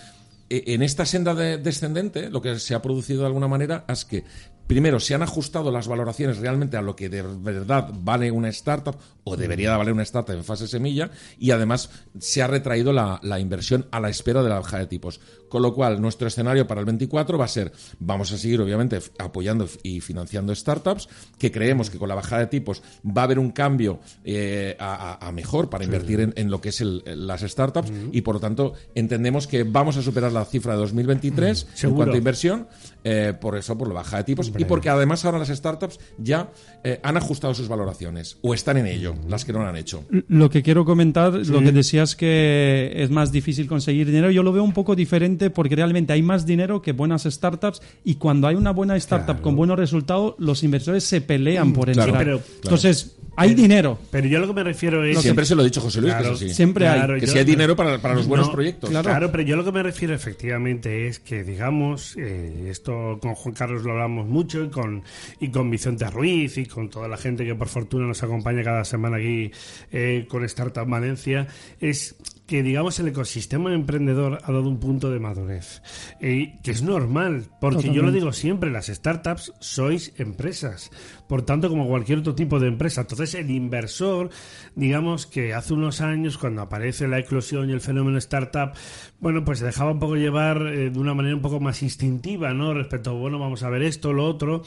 en 0.66 0.82
esta 0.82 1.04
senda 1.06 1.34
de- 1.34 1.58
descendente, 1.58 2.30
lo 2.30 2.40
que 2.40 2.58
se 2.58 2.74
ha 2.74 2.82
producido 2.82 3.20
de 3.20 3.26
alguna 3.26 3.48
manera 3.48 3.84
es 3.88 4.04
que, 4.04 4.24
primero, 4.66 5.00
se 5.00 5.14
han 5.14 5.22
ajustado 5.22 5.70
las 5.70 5.88
valoraciones 5.88 6.38
realmente 6.38 6.76
a 6.76 6.82
lo 6.82 6.94
que 6.96 7.08
de 7.08 7.22
verdad 7.22 7.90
vale 7.92 8.30
una 8.30 8.48
startup 8.48 8.96
o 9.24 9.36
debería 9.36 9.70
de 9.72 9.76
valer 9.78 9.92
una 9.92 10.02
startup 10.02 10.34
en 10.34 10.44
fase 10.44 10.68
semilla 10.68 11.10
y 11.38 11.50
además 11.50 11.90
se 12.18 12.42
ha 12.42 12.46
retraído 12.46 12.92
la, 12.92 13.20
la 13.22 13.40
inversión 13.40 13.86
a 13.90 14.00
la 14.00 14.08
espera 14.10 14.42
de 14.42 14.48
la 14.50 14.60
bajada 14.60 14.82
de 14.82 14.88
tipos. 14.88 15.20
Con 15.54 15.62
lo 15.62 15.72
cual, 15.72 16.00
nuestro 16.02 16.26
escenario 16.26 16.66
para 16.66 16.80
el 16.80 16.84
24 16.86 17.38
va 17.38 17.44
a 17.44 17.48
ser, 17.48 17.70
vamos 18.00 18.32
a 18.32 18.38
seguir 18.38 18.60
obviamente 18.60 18.98
apoyando 19.20 19.68
y 19.84 20.00
financiando 20.00 20.52
startups, 20.52 21.08
que 21.38 21.52
creemos 21.52 21.90
que 21.90 21.98
con 21.98 22.08
la 22.08 22.16
bajada 22.16 22.40
de 22.40 22.46
tipos 22.48 22.82
va 23.06 23.22
a 23.22 23.24
haber 23.26 23.38
un 23.38 23.52
cambio 23.52 24.00
eh, 24.24 24.74
a, 24.80 25.30
mejor 25.32 25.70
para 25.70 25.84
invertir 25.84 26.18
en, 26.18 26.32
en 26.34 26.50
lo 26.50 26.60
que 26.60 26.70
es 26.70 26.80
el- 26.80 27.04
las 27.06 27.42
startups 27.42 27.92
y 28.10 28.22
por 28.22 28.34
lo 28.34 28.40
tanto 28.40 28.72
entendemos 28.96 29.46
que 29.46 29.62
vamos 29.62 29.96
a 29.96 30.02
superar 30.02 30.32
la 30.32 30.44
cifra 30.44 30.72
de 30.72 30.80
2023 30.80 31.66
en 31.84 31.94
cuanto 31.94 32.14
a 32.14 32.18
inversión, 32.18 32.66
eh, 33.04 33.32
por 33.40 33.56
eso, 33.56 33.78
por 33.78 33.86
la 33.86 33.94
bajada 33.94 34.18
de 34.18 34.24
tipos 34.24 34.48
y 34.48 34.64
porque 34.68 34.88
además 34.88 35.24
ahora 35.24 35.38
las 35.38 35.50
startups 35.50 36.00
ya 36.18 36.50
eh, 36.82 36.98
han 37.04 37.16
ajustado 37.16 37.54
sus 37.54 37.68
valoraciones 37.68 38.38
o 38.42 38.54
están 38.54 38.76
en 38.78 38.86
ello, 38.88 39.14
las 39.28 39.44
que 39.44 39.52
no 39.52 39.60
lo 39.60 39.66
han 39.68 39.76
hecho. 39.76 40.04
Lo 40.26 40.50
que 40.50 40.64
quiero 40.64 40.84
comentar, 40.84 41.32
lo 41.32 41.60
que 41.60 41.70
decías 41.70 42.16
que 42.16 42.92
es 42.96 43.10
más 43.10 43.30
difícil 43.30 43.68
conseguir 43.68 44.06
dinero, 44.08 44.32
yo 44.32 44.42
lo 44.42 44.52
veo 44.52 44.64
un 44.64 44.72
poco 44.72 44.96
diferente 44.96 45.43
porque 45.50 45.76
realmente 45.76 46.12
hay 46.12 46.22
más 46.22 46.46
dinero 46.46 46.82
que 46.82 46.92
buenas 46.92 47.24
startups 47.24 47.80
y 48.04 48.16
cuando 48.16 48.46
hay 48.48 48.54
una 48.56 48.70
buena 48.72 48.96
startup 48.96 49.40
con 49.40 49.56
buenos 49.56 49.78
resultados, 49.78 50.34
los 50.38 50.62
inversores 50.62 51.04
se 51.04 51.20
pelean 51.20 51.72
por 51.72 51.90
Claro, 51.92 52.10
entrar. 52.10 52.24
pero- 52.24 52.40
Entonces, 52.62 53.16
hay 53.36 53.52
dinero. 53.54 53.98
Pero 54.12 54.28
yo 54.28 54.38
lo 54.38 54.46
que 54.46 54.52
me 54.52 54.62
refiero 54.62 55.02
es... 55.04 55.20
Siempre 55.20 55.44
se 55.44 55.56
lo 55.56 55.62
he 55.62 55.64
dicho 55.64 55.80
José 55.80 56.00
Luis, 56.00 56.12
Claro, 56.14 56.28
que 56.30 56.34
es 56.36 56.42
así. 56.42 56.54
siempre 56.54 56.86
hay. 56.86 57.18
Que 57.20 57.26
yo- 57.26 57.32
si 57.32 57.38
hay 57.38 57.44
dinero 57.44 57.74
para, 57.74 57.98
para 58.00 58.14
los 58.14 58.26
buenos 58.28 58.46
No, 58.46 58.52
proyectos. 58.52 58.90
Claro. 58.90 59.30
pero 59.32 59.42
yo 59.42 59.56
lo 59.56 59.64
que 59.64 59.72
me 59.72 59.82
refiero 59.82 60.14
efectivamente 60.14 61.08
es 61.08 61.18
que, 61.18 61.42
digamos, 61.42 62.16
eh, 62.16 62.68
esto 62.70 63.18
con 63.20 63.34
Juan 63.34 63.54
Carlos 63.54 63.82
lo 63.82 63.92
hablamos 63.92 64.28
mucho 64.28 64.62
y 64.62 64.68
con, 64.68 65.02
y 65.40 65.48
con 65.48 65.68
Vicente 65.70 66.08
Ruiz 66.10 66.58
y 66.58 66.66
con 66.66 66.90
toda 66.90 67.08
la 67.08 67.16
gente 67.16 67.44
que 67.44 67.54
por 67.56 67.68
fortuna 67.68 68.06
nos 68.06 68.22
acompaña 68.22 68.62
cada 68.62 68.84
semana 68.84 69.16
aquí 69.16 69.50
eh, 69.90 70.26
con 70.28 70.44
Startup 70.44 70.88
Valencia, 70.88 71.48
es 71.80 72.14
que, 72.46 72.62
digamos, 72.62 72.98
el 73.00 73.08
ecosistema 73.08 73.72
emprendedor 73.72 74.38
ha 74.42 74.52
dado 74.52 74.68
un 74.68 74.78
punto 74.78 75.10
de 75.10 75.18
madurez. 75.18 75.82
Eh, 76.20 76.56
que 76.62 76.72
es 76.72 76.82
normal, 76.82 77.46
porque 77.60 77.92
yo 77.92 78.02
lo 78.02 78.12
digo 78.12 78.32
siempre, 78.32 78.70
las 78.70 78.86
startups 78.86 79.54
sois 79.60 80.12
empresas. 80.18 80.90
Por 81.26 81.42
tanto, 81.42 81.70
como 81.70 81.88
cualquier 81.88 82.18
otro 82.18 82.34
tipo 82.34 82.60
de 82.60 82.68
empresa. 82.68 83.02
Entonces, 83.02 83.34
el 83.34 83.50
inversor, 83.50 84.28
digamos 84.74 85.26
que 85.26 85.54
hace 85.54 85.72
unos 85.72 86.02
años, 86.02 86.36
cuando 86.36 86.60
aparece 86.60 87.08
la 87.08 87.18
eclosión 87.18 87.70
y 87.70 87.72
el 87.72 87.80
fenómeno 87.80 88.18
startup, 88.18 88.72
bueno, 89.20 89.42
pues 89.44 89.60
se 89.60 89.64
dejaba 89.64 89.92
un 89.92 89.98
poco 89.98 90.16
llevar 90.16 90.66
eh, 90.66 90.90
de 90.90 90.98
una 90.98 91.14
manera 91.14 91.34
un 91.34 91.42
poco 91.42 91.60
más 91.60 91.82
instintiva, 91.82 92.52
¿no? 92.52 92.74
Respecto 92.74 93.14
bueno, 93.14 93.38
vamos 93.38 93.62
a 93.62 93.70
ver 93.70 93.82
esto, 93.82 94.12
lo 94.12 94.26
otro. 94.26 94.62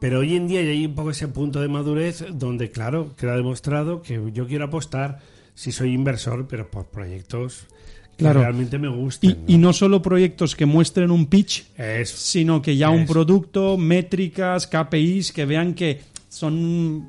Pero 0.00 0.20
hoy 0.20 0.36
en 0.36 0.46
día 0.48 0.62
ya 0.62 0.70
hay 0.70 0.86
un 0.86 0.94
poco 0.94 1.10
ese 1.10 1.28
punto 1.28 1.60
de 1.60 1.68
madurez 1.68 2.24
donde, 2.32 2.70
claro, 2.70 3.14
queda 3.16 3.36
demostrado 3.36 4.02
que 4.02 4.20
yo 4.32 4.46
quiero 4.46 4.64
apostar 4.64 5.20
si 5.54 5.72
soy 5.72 5.92
inversor, 5.92 6.46
pero 6.48 6.70
por 6.70 6.86
proyectos 6.86 7.66
que 8.16 8.24
Claro. 8.24 8.40
realmente 8.40 8.78
me 8.78 8.88
Y, 8.88 8.94
gusten. 8.94 9.44
y 9.46 9.56
no 9.58 9.72
solo 9.72 10.02
proyectos 10.02 10.54
que 10.54 10.66
muestren 10.66 11.10
un 11.10 11.26
pitch, 11.26 11.66
Eso. 11.78 12.16
sino 12.16 12.60
que 12.62 12.76
ya 12.76 12.90
un 12.90 13.06
producto, 13.06 13.76
métricas, 13.78 14.66
KPIs, 14.66 15.32
que 15.32 15.46
vean 15.46 15.74
que 15.74 16.00
son 16.28 16.54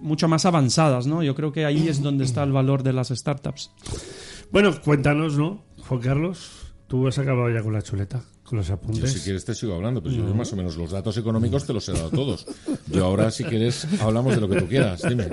mucho 0.02 0.28
más 0.28 0.46
avanzadas, 0.46 1.06
¿no? 1.08 1.22
Yo 1.24 1.36
creo 1.36 1.52
que 1.52 1.66
ahí 1.66 1.88
es 1.88 2.02
donde 2.02 2.24
está 2.26 2.44
el 2.44 2.52
valor 2.52 2.84
de 2.84 2.94
las 2.94 3.10
startups. 3.10 3.72
Bueno, 4.52 4.80
cuéntanos, 4.82 5.38
¿no? 5.38 5.64
Juan 5.88 6.00
Carlos, 6.02 6.52
tú 6.88 7.08
has 7.08 7.18
acabado 7.20 7.50
ya 7.50 7.62
con 7.62 7.74
la 7.74 7.82
chuleta, 7.82 8.24
con 8.44 8.58
los 8.58 8.68
Yo 8.68 8.74
apuntes. 8.76 9.12
si 9.14 9.20
quieres 9.22 9.44
te 9.46 9.56
sigo 9.56 9.76
hablando, 9.76 10.02
pero 10.04 10.16
yo 10.16 10.34
más 10.36 10.52
o 10.54 10.56
menos 10.56 10.78
los 10.78 10.92
datos 10.92 11.18
económicos 11.18 11.66
te 11.66 11.74
los 11.74 11.88
he 11.90 11.94
dado 11.94 12.10
todos. 12.10 12.46
Yo 12.88 13.06
ahora 13.06 13.30
si 13.32 13.44
quieres 13.44 13.88
hablamos 14.02 14.36
de 14.36 14.42
lo 14.42 14.48
que 14.50 14.60
tú 14.62 14.68
quieras, 14.68 15.02
dime. 15.08 15.28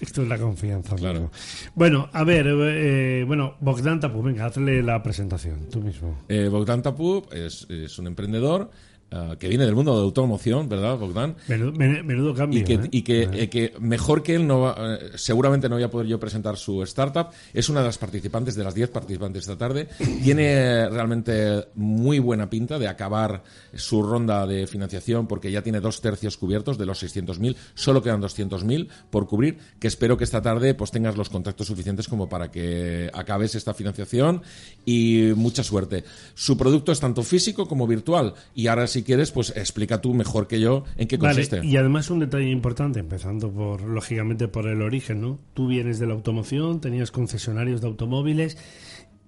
Esto 0.00 0.22
es 0.22 0.28
la 0.28 0.38
confianza. 0.38 0.96
Claro. 0.96 1.18
amigo. 1.18 1.32
Bueno, 1.74 2.08
a 2.12 2.24
ver, 2.24 2.46
eh, 2.48 3.24
bueno, 3.26 3.56
Bogdan 3.60 4.00
Tapu, 4.00 4.22
venga, 4.22 4.46
hazle 4.46 4.82
la 4.82 5.02
presentación, 5.02 5.68
tú 5.70 5.80
mismo. 5.80 6.18
Eh, 6.28 6.48
Bogdan 6.48 6.82
Tapup 6.82 7.32
es, 7.32 7.66
es 7.68 7.98
un 7.98 8.06
emprendedor 8.06 8.70
ah, 9.12 9.36
que 9.38 9.48
viene 9.48 9.64
del 9.66 9.74
mundo 9.74 9.96
de 9.96 10.02
automoción, 10.02 10.68
¿verdad, 10.68 10.96
Bogdan? 10.98 11.36
Menudo, 11.48 11.72
men- 11.72 12.06
menudo 12.06 12.34
cambio. 12.34 12.60
Y 12.60 12.64
que, 12.64 12.74
¿eh? 12.74 12.88
y 12.90 13.02
que, 13.02 13.22
eh, 13.32 13.48
que 13.50 13.72
mejor 13.80 14.22
que 14.22 14.34
él, 14.34 14.46
no 14.46 14.60
va- 14.60 14.76
eh, 15.00 15.10
seguramente 15.16 15.68
no 15.68 15.76
voy 15.76 15.84
a 15.84 15.90
poder 15.90 16.06
yo 16.06 16.18
presentar 16.20 16.56
su 16.56 16.82
startup. 16.82 17.28
Es 17.52 17.68
una 17.68 17.80
de 17.80 17.86
las 17.86 17.98
participantes, 17.98 18.54
de 18.54 18.64
las 18.64 18.74
10 18.74 18.90
participantes 18.90 19.42
esta 19.42 19.56
tarde. 19.58 19.88
Tiene 20.22 20.44
eh, 20.52 20.88
realmente 20.90 21.66
muy 21.74 22.18
buena 22.18 22.48
pinta 22.50 22.78
de 22.78 22.88
acabar 22.88 23.42
su 23.74 24.02
ronda 24.02 24.46
de 24.46 24.66
financiación 24.66 25.26
porque 25.26 25.50
ya 25.50 25.62
tiene 25.62 25.80
dos 25.80 26.00
tercios 26.00 26.36
cubiertos 26.36 26.78
de 26.78 26.86
los 26.86 27.02
600.000. 27.02 27.56
Solo 27.74 28.02
quedan 28.02 28.20
200.000 28.22 28.88
por 29.10 29.26
cubrir. 29.26 29.58
Que 29.78 29.88
espero 29.88 30.16
que 30.16 30.24
esta 30.24 30.42
tarde 30.42 30.74
pues 30.74 30.90
tengas 30.90 31.16
los 31.16 31.28
contactos 31.30 31.66
suficientes 31.66 32.08
como 32.08 32.28
para 32.28 32.50
que 32.50 33.10
acabes 33.12 33.54
esta 33.54 33.74
financiación 33.74 34.42
y 34.84 35.32
mucha 35.36 35.62
suerte. 35.62 36.04
Su 36.34 36.56
producto 36.56 36.92
es 36.92 37.00
tanto 37.00 37.22
físico 37.22 37.66
como 37.66 37.86
virtual. 37.86 38.34
Y 38.54 38.66
ahora, 38.66 38.86
si 39.00 39.04
quieres, 39.04 39.30
pues 39.32 39.52
explica 39.56 40.00
tú 40.00 40.14
mejor 40.14 40.46
que 40.46 40.60
yo 40.60 40.84
en 40.96 41.08
qué 41.08 41.16
Vale, 41.16 41.34
consiste. 41.34 41.64
y 41.66 41.76
además 41.76 42.10
un 42.10 42.18
detalle 42.20 42.50
importante, 42.50 43.00
empezando 43.00 43.50
por, 43.50 43.80
lógicamente, 43.82 44.46
por 44.48 44.66
el 44.68 44.82
origen, 44.82 45.20
¿no? 45.20 45.38
Tú 45.54 45.68
vienes 45.68 45.98
de 45.98 46.06
la 46.06 46.14
automoción, 46.14 46.80
tenías 46.80 47.10
concesionarios 47.10 47.80
de 47.80 47.86
automóviles 47.88 48.58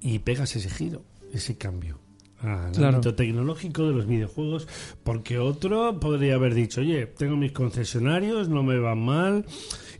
y 0.00 0.18
pegas 0.20 0.54
ese 0.56 0.68
giro, 0.70 1.02
ese 1.32 1.56
cambio 1.56 1.98
al 2.40 2.72
Claro. 2.72 2.96
ámbito 2.96 3.14
tecnológico 3.14 3.87
de 3.87 3.92
los 3.94 4.06
videojuegos, 4.06 4.66
porque 5.04 5.38
otro 5.38 6.00
podría 6.00 6.35
haber 6.35 6.54
dicho, 6.54 6.80
oye, 6.80 7.06
tengo 7.06 7.37
mis 7.37 7.52
concesionarios, 7.52 8.48
no 8.48 8.64
me 8.64 8.78
van 8.80 8.98
mal, 8.98 9.46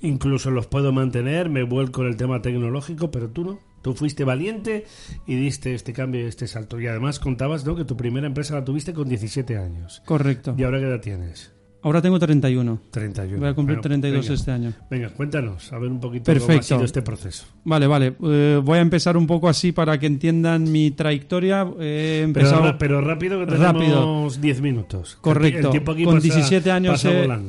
incluso 0.01 0.51
los 0.51 0.67
puedo 0.67 0.91
mantener, 0.93 1.49
me 1.49 1.63
vuelco 1.63 2.03
en 2.03 2.09
el 2.09 2.17
tema 2.17 2.43
tecnológico, 2.43 3.11
pero 3.13 3.29
tú 3.31 3.45
no. 3.45 3.72
Tú 3.83 3.95
fuiste 3.95 4.25
valiente 4.25 4.87
y 5.27 5.37
diste 5.37 5.75
este 5.75 5.93
cambio 5.93 6.23
y 6.23 6.25
este 6.25 6.47
salto. 6.47 6.81
Y 6.81 6.87
además 6.87 7.19
contabas 7.19 7.65
¿no? 7.65 7.77
que 7.77 7.85
tu 7.85 7.97
primera 7.97 8.27
empresa 8.27 8.55
la 8.55 8.65
tuviste 8.65 8.95
con 8.95 9.09
17 9.09 9.57
años. 9.59 10.03
Correcto. 10.05 10.55
¿Y 10.57 10.63
ahora 10.63 10.79
qué 10.79 10.87
edad 10.87 11.01
tienes? 11.01 11.52
Ahora 11.85 12.01
tengo 12.01 12.19
31. 12.19 12.79
31. 12.93 13.39
Voy 13.41 13.49
a 13.49 13.55
cumplir 13.55 13.77
Bueno, 13.79 13.83
32 13.83 14.21
venga. 14.23 14.35
este 14.35 14.51
año. 14.53 14.73
Venga, 14.89 15.09
cuéntanos, 15.11 15.73
a 15.73 15.79
ver 15.79 15.91
un 15.91 15.99
poquito 15.99 16.25
cómo 16.33 16.37
ha 16.45 16.47
Perfecto. 16.47 16.67
sido 16.77 16.85
este 16.85 17.03
proceso. 17.03 17.45
Vale, 17.65 17.87
vale. 17.89 18.15
Eh, 18.23 18.61
voy 18.63 18.79
a 18.79 18.83
empezar 18.83 19.17
un 19.17 19.27
poco 19.27 19.49
así 19.49 19.73
para 19.73 19.99
que 19.99 20.07
entiendan 20.07 20.71
mi 20.71 20.93
trayectoria. 20.93 21.63
He 21.81 22.21
Pero, 22.21 22.25
empezado... 22.25 22.63
ra- 22.63 22.79
pero 22.79 23.01
rápido, 23.01 23.41
que 23.41 23.47
tenemos 23.47 23.67
Rápido. 23.67 24.31
10 24.41 24.61
minutos. 24.61 25.19
Correcto. 25.21 25.71
El 25.73 25.77
aquí 25.79 26.05
Con 26.05 26.15
pasa- 26.15 26.21
17 26.21 26.71
años 26.71 27.05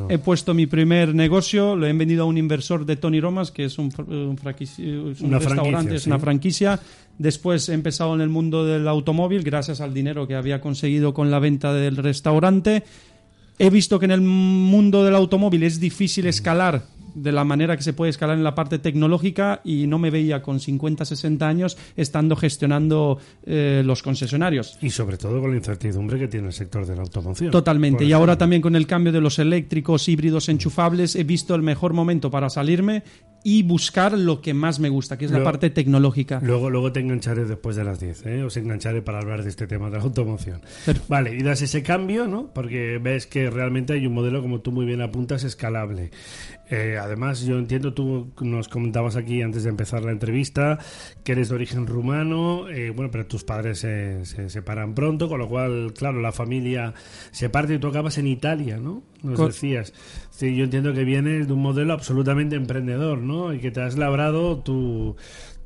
he, 0.09 0.17
puesto 0.17 0.53
mi 0.55 0.65
primer 0.65 1.13
negocio, 1.13 1.75
lo 1.75 1.85
he 1.85 1.93
vendido 1.93 2.23
a 2.23 2.25
un 2.25 2.37
inversor 2.39 2.85
de 2.87 2.95
Tony 2.95 3.21
Romas, 3.21 3.51
que 3.51 3.65
es 3.65 3.77
un, 3.77 3.91
un 4.07 4.35
es 4.59 4.79
un 5.21 5.27
Una 5.27 5.37
restaurante, 5.39 5.95
es 5.95 6.07
una 6.07 6.17
franquicia. 6.17 6.79
Después 7.19 7.69
he 7.69 7.73
empezado 7.73 8.15
en 8.15 8.21
el 8.21 8.29
mundo 8.29 8.65
del 8.65 8.87
automóvil, 8.87 9.43
gracias 9.43 9.79
al 9.79 9.93
dinero 9.93 10.27
que 10.27 10.33
había 10.33 10.59
conseguido 10.59 11.13
con 11.13 11.29
la 11.29 11.37
venta 11.37 11.71
del 11.71 11.97
restaurante. 11.97 12.83
He 13.63 13.69
visto 13.69 13.97
que 13.97 14.03
en 14.03 14.11
el 14.11 14.19
mundo 14.19 15.05
del 15.05 15.15
automóvil 15.15 15.63
es 15.63 15.79
difícil 15.79 16.25
escalar 16.27 16.83
de 17.15 17.31
la 17.31 17.45
manera 17.45 17.77
que 17.77 17.83
se 17.83 17.93
puede 17.93 18.09
escalar 18.09 18.35
en 18.35 18.43
la 18.43 18.55
parte 18.55 18.77
tecnológica 18.77 19.61
y 19.63 19.87
no 19.87 19.99
me 19.99 20.09
veía 20.09 20.41
con 20.41 20.59
50, 20.59 21.05
60 21.05 21.47
años 21.47 21.77
estando 21.95 22.35
gestionando 22.35 23.19
eh, 23.45 23.81
los 23.85 24.03
concesionarios. 24.03 24.77
Y 24.81 24.89
sobre 24.89 25.15
todo 25.15 25.39
con 25.39 25.51
la 25.51 25.55
incertidumbre 25.55 26.19
que 26.19 26.27
tiene 26.27 26.47
el 26.47 26.53
sector 26.53 26.85
de 26.85 26.93
la 26.93 27.03
automoción. 27.03 27.51
Totalmente. 27.51 28.03
Y 28.03 28.11
ahora 28.11 28.37
también 28.37 28.61
con 28.61 28.75
el 28.75 28.85
cambio 28.85 29.13
de 29.13 29.21
los 29.21 29.39
eléctricos, 29.39 30.09
híbridos, 30.09 30.49
enchufables, 30.49 31.15
he 31.15 31.23
visto 31.23 31.55
el 31.55 31.61
mejor 31.61 31.93
momento 31.93 32.29
para 32.29 32.49
salirme 32.49 33.03
y 33.43 33.63
buscar 33.63 34.17
lo 34.17 34.41
que 34.41 34.53
más 34.53 34.79
me 34.79 34.89
gusta, 34.89 35.17
que 35.17 35.25
es 35.25 35.31
la 35.31 35.39
parte 35.43 35.69
tecnológica. 35.69 36.39
Luego, 36.41 36.69
luego 36.69 36.91
te 36.93 37.01
engancharé 37.01 37.43
después 37.45 37.75
de 37.75 37.83
las 37.83 37.99
10, 37.99 38.25
¿eh? 38.25 38.43
Os 38.43 38.55
engancharé 38.57 39.01
para 39.01 39.19
hablar 39.19 39.43
de 39.43 39.49
este 39.49 39.67
tema 39.67 39.89
de 39.89 39.97
la 39.97 40.03
automoción. 40.03 40.61
Pero- 40.85 41.01
Vale, 41.09 41.35
y 41.35 41.43
das 41.43 41.61
ese 41.61 41.83
cambio, 41.83 42.27
¿no? 42.27 42.51
Porque 42.53 42.99
ves 43.01 43.27
que 43.27 43.49
realmente 43.49 43.93
hay 43.93 44.07
un 44.07 44.13
modelo, 44.13 44.41
como 44.41 44.61
tú 44.61 44.71
muy 44.71 44.85
bien 44.85 45.01
apuntas, 45.01 45.43
escalable. 45.43 46.11
Eh, 46.69 46.97
además, 46.99 47.41
yo 47.41 47.59
entiendo, 47.59 47.93
tú 47.93 48.31
nos 48.41 48.67
comentabas 48.69 49.15
aquí 49.17 49.41
antes 49.41 49.63
de 49.63 49.69
empezar 49.69 50.03
la 50.03 50.11
entrevista, 50.11 50.79
que 51.23 51.33
eres 51.33 51.49
de 51.49 51.55
origen 51.55 51.85
rumano, 51.85 52.69
eh, 52.69 52.89
bueno, 52.91 53.11
pero 53.11 53.27
tus 53.27 53.43
padres 53.43 53.79
se, 53.79 54.25
se 54.25 54.49
separan 54.49 54.95
pronto, 54.95 55.27
con 55.27 55.39
lo 55.39 55.47
cual, 55.49 55.93
claro, 55.95 56.21
la 56.21 56.31
familia 56.31 56.93
se 57.31 57.49
parte 57.49 57.75
y 57.75 57.79
tú 57.79 57.87
acabas 57.87 58.17
en 58.17 58.27
Italia, 58.27 58.77
¿no? 58.77 59.03
Nos 59.21 59.37
decías. 59.47 59.93
Sí, 60.35 60.55
yo 60.55 60.63
entiendo 60.63 60.93
que 60.93 61.03
vienes 61.03 61.47
de 61.47 61.53
un 61.53 61.61
modelo 61.61 61.93
absolutamente 61.93 62.55
emprendedor, 62.55 63.19
¿no? 63.19 63.53
Y 63.53 63.59
que 63.59 63.69
te 63.69 63.81
has 63.81 63.97
labrado 63.99 64.57
tu, 64.57 65.15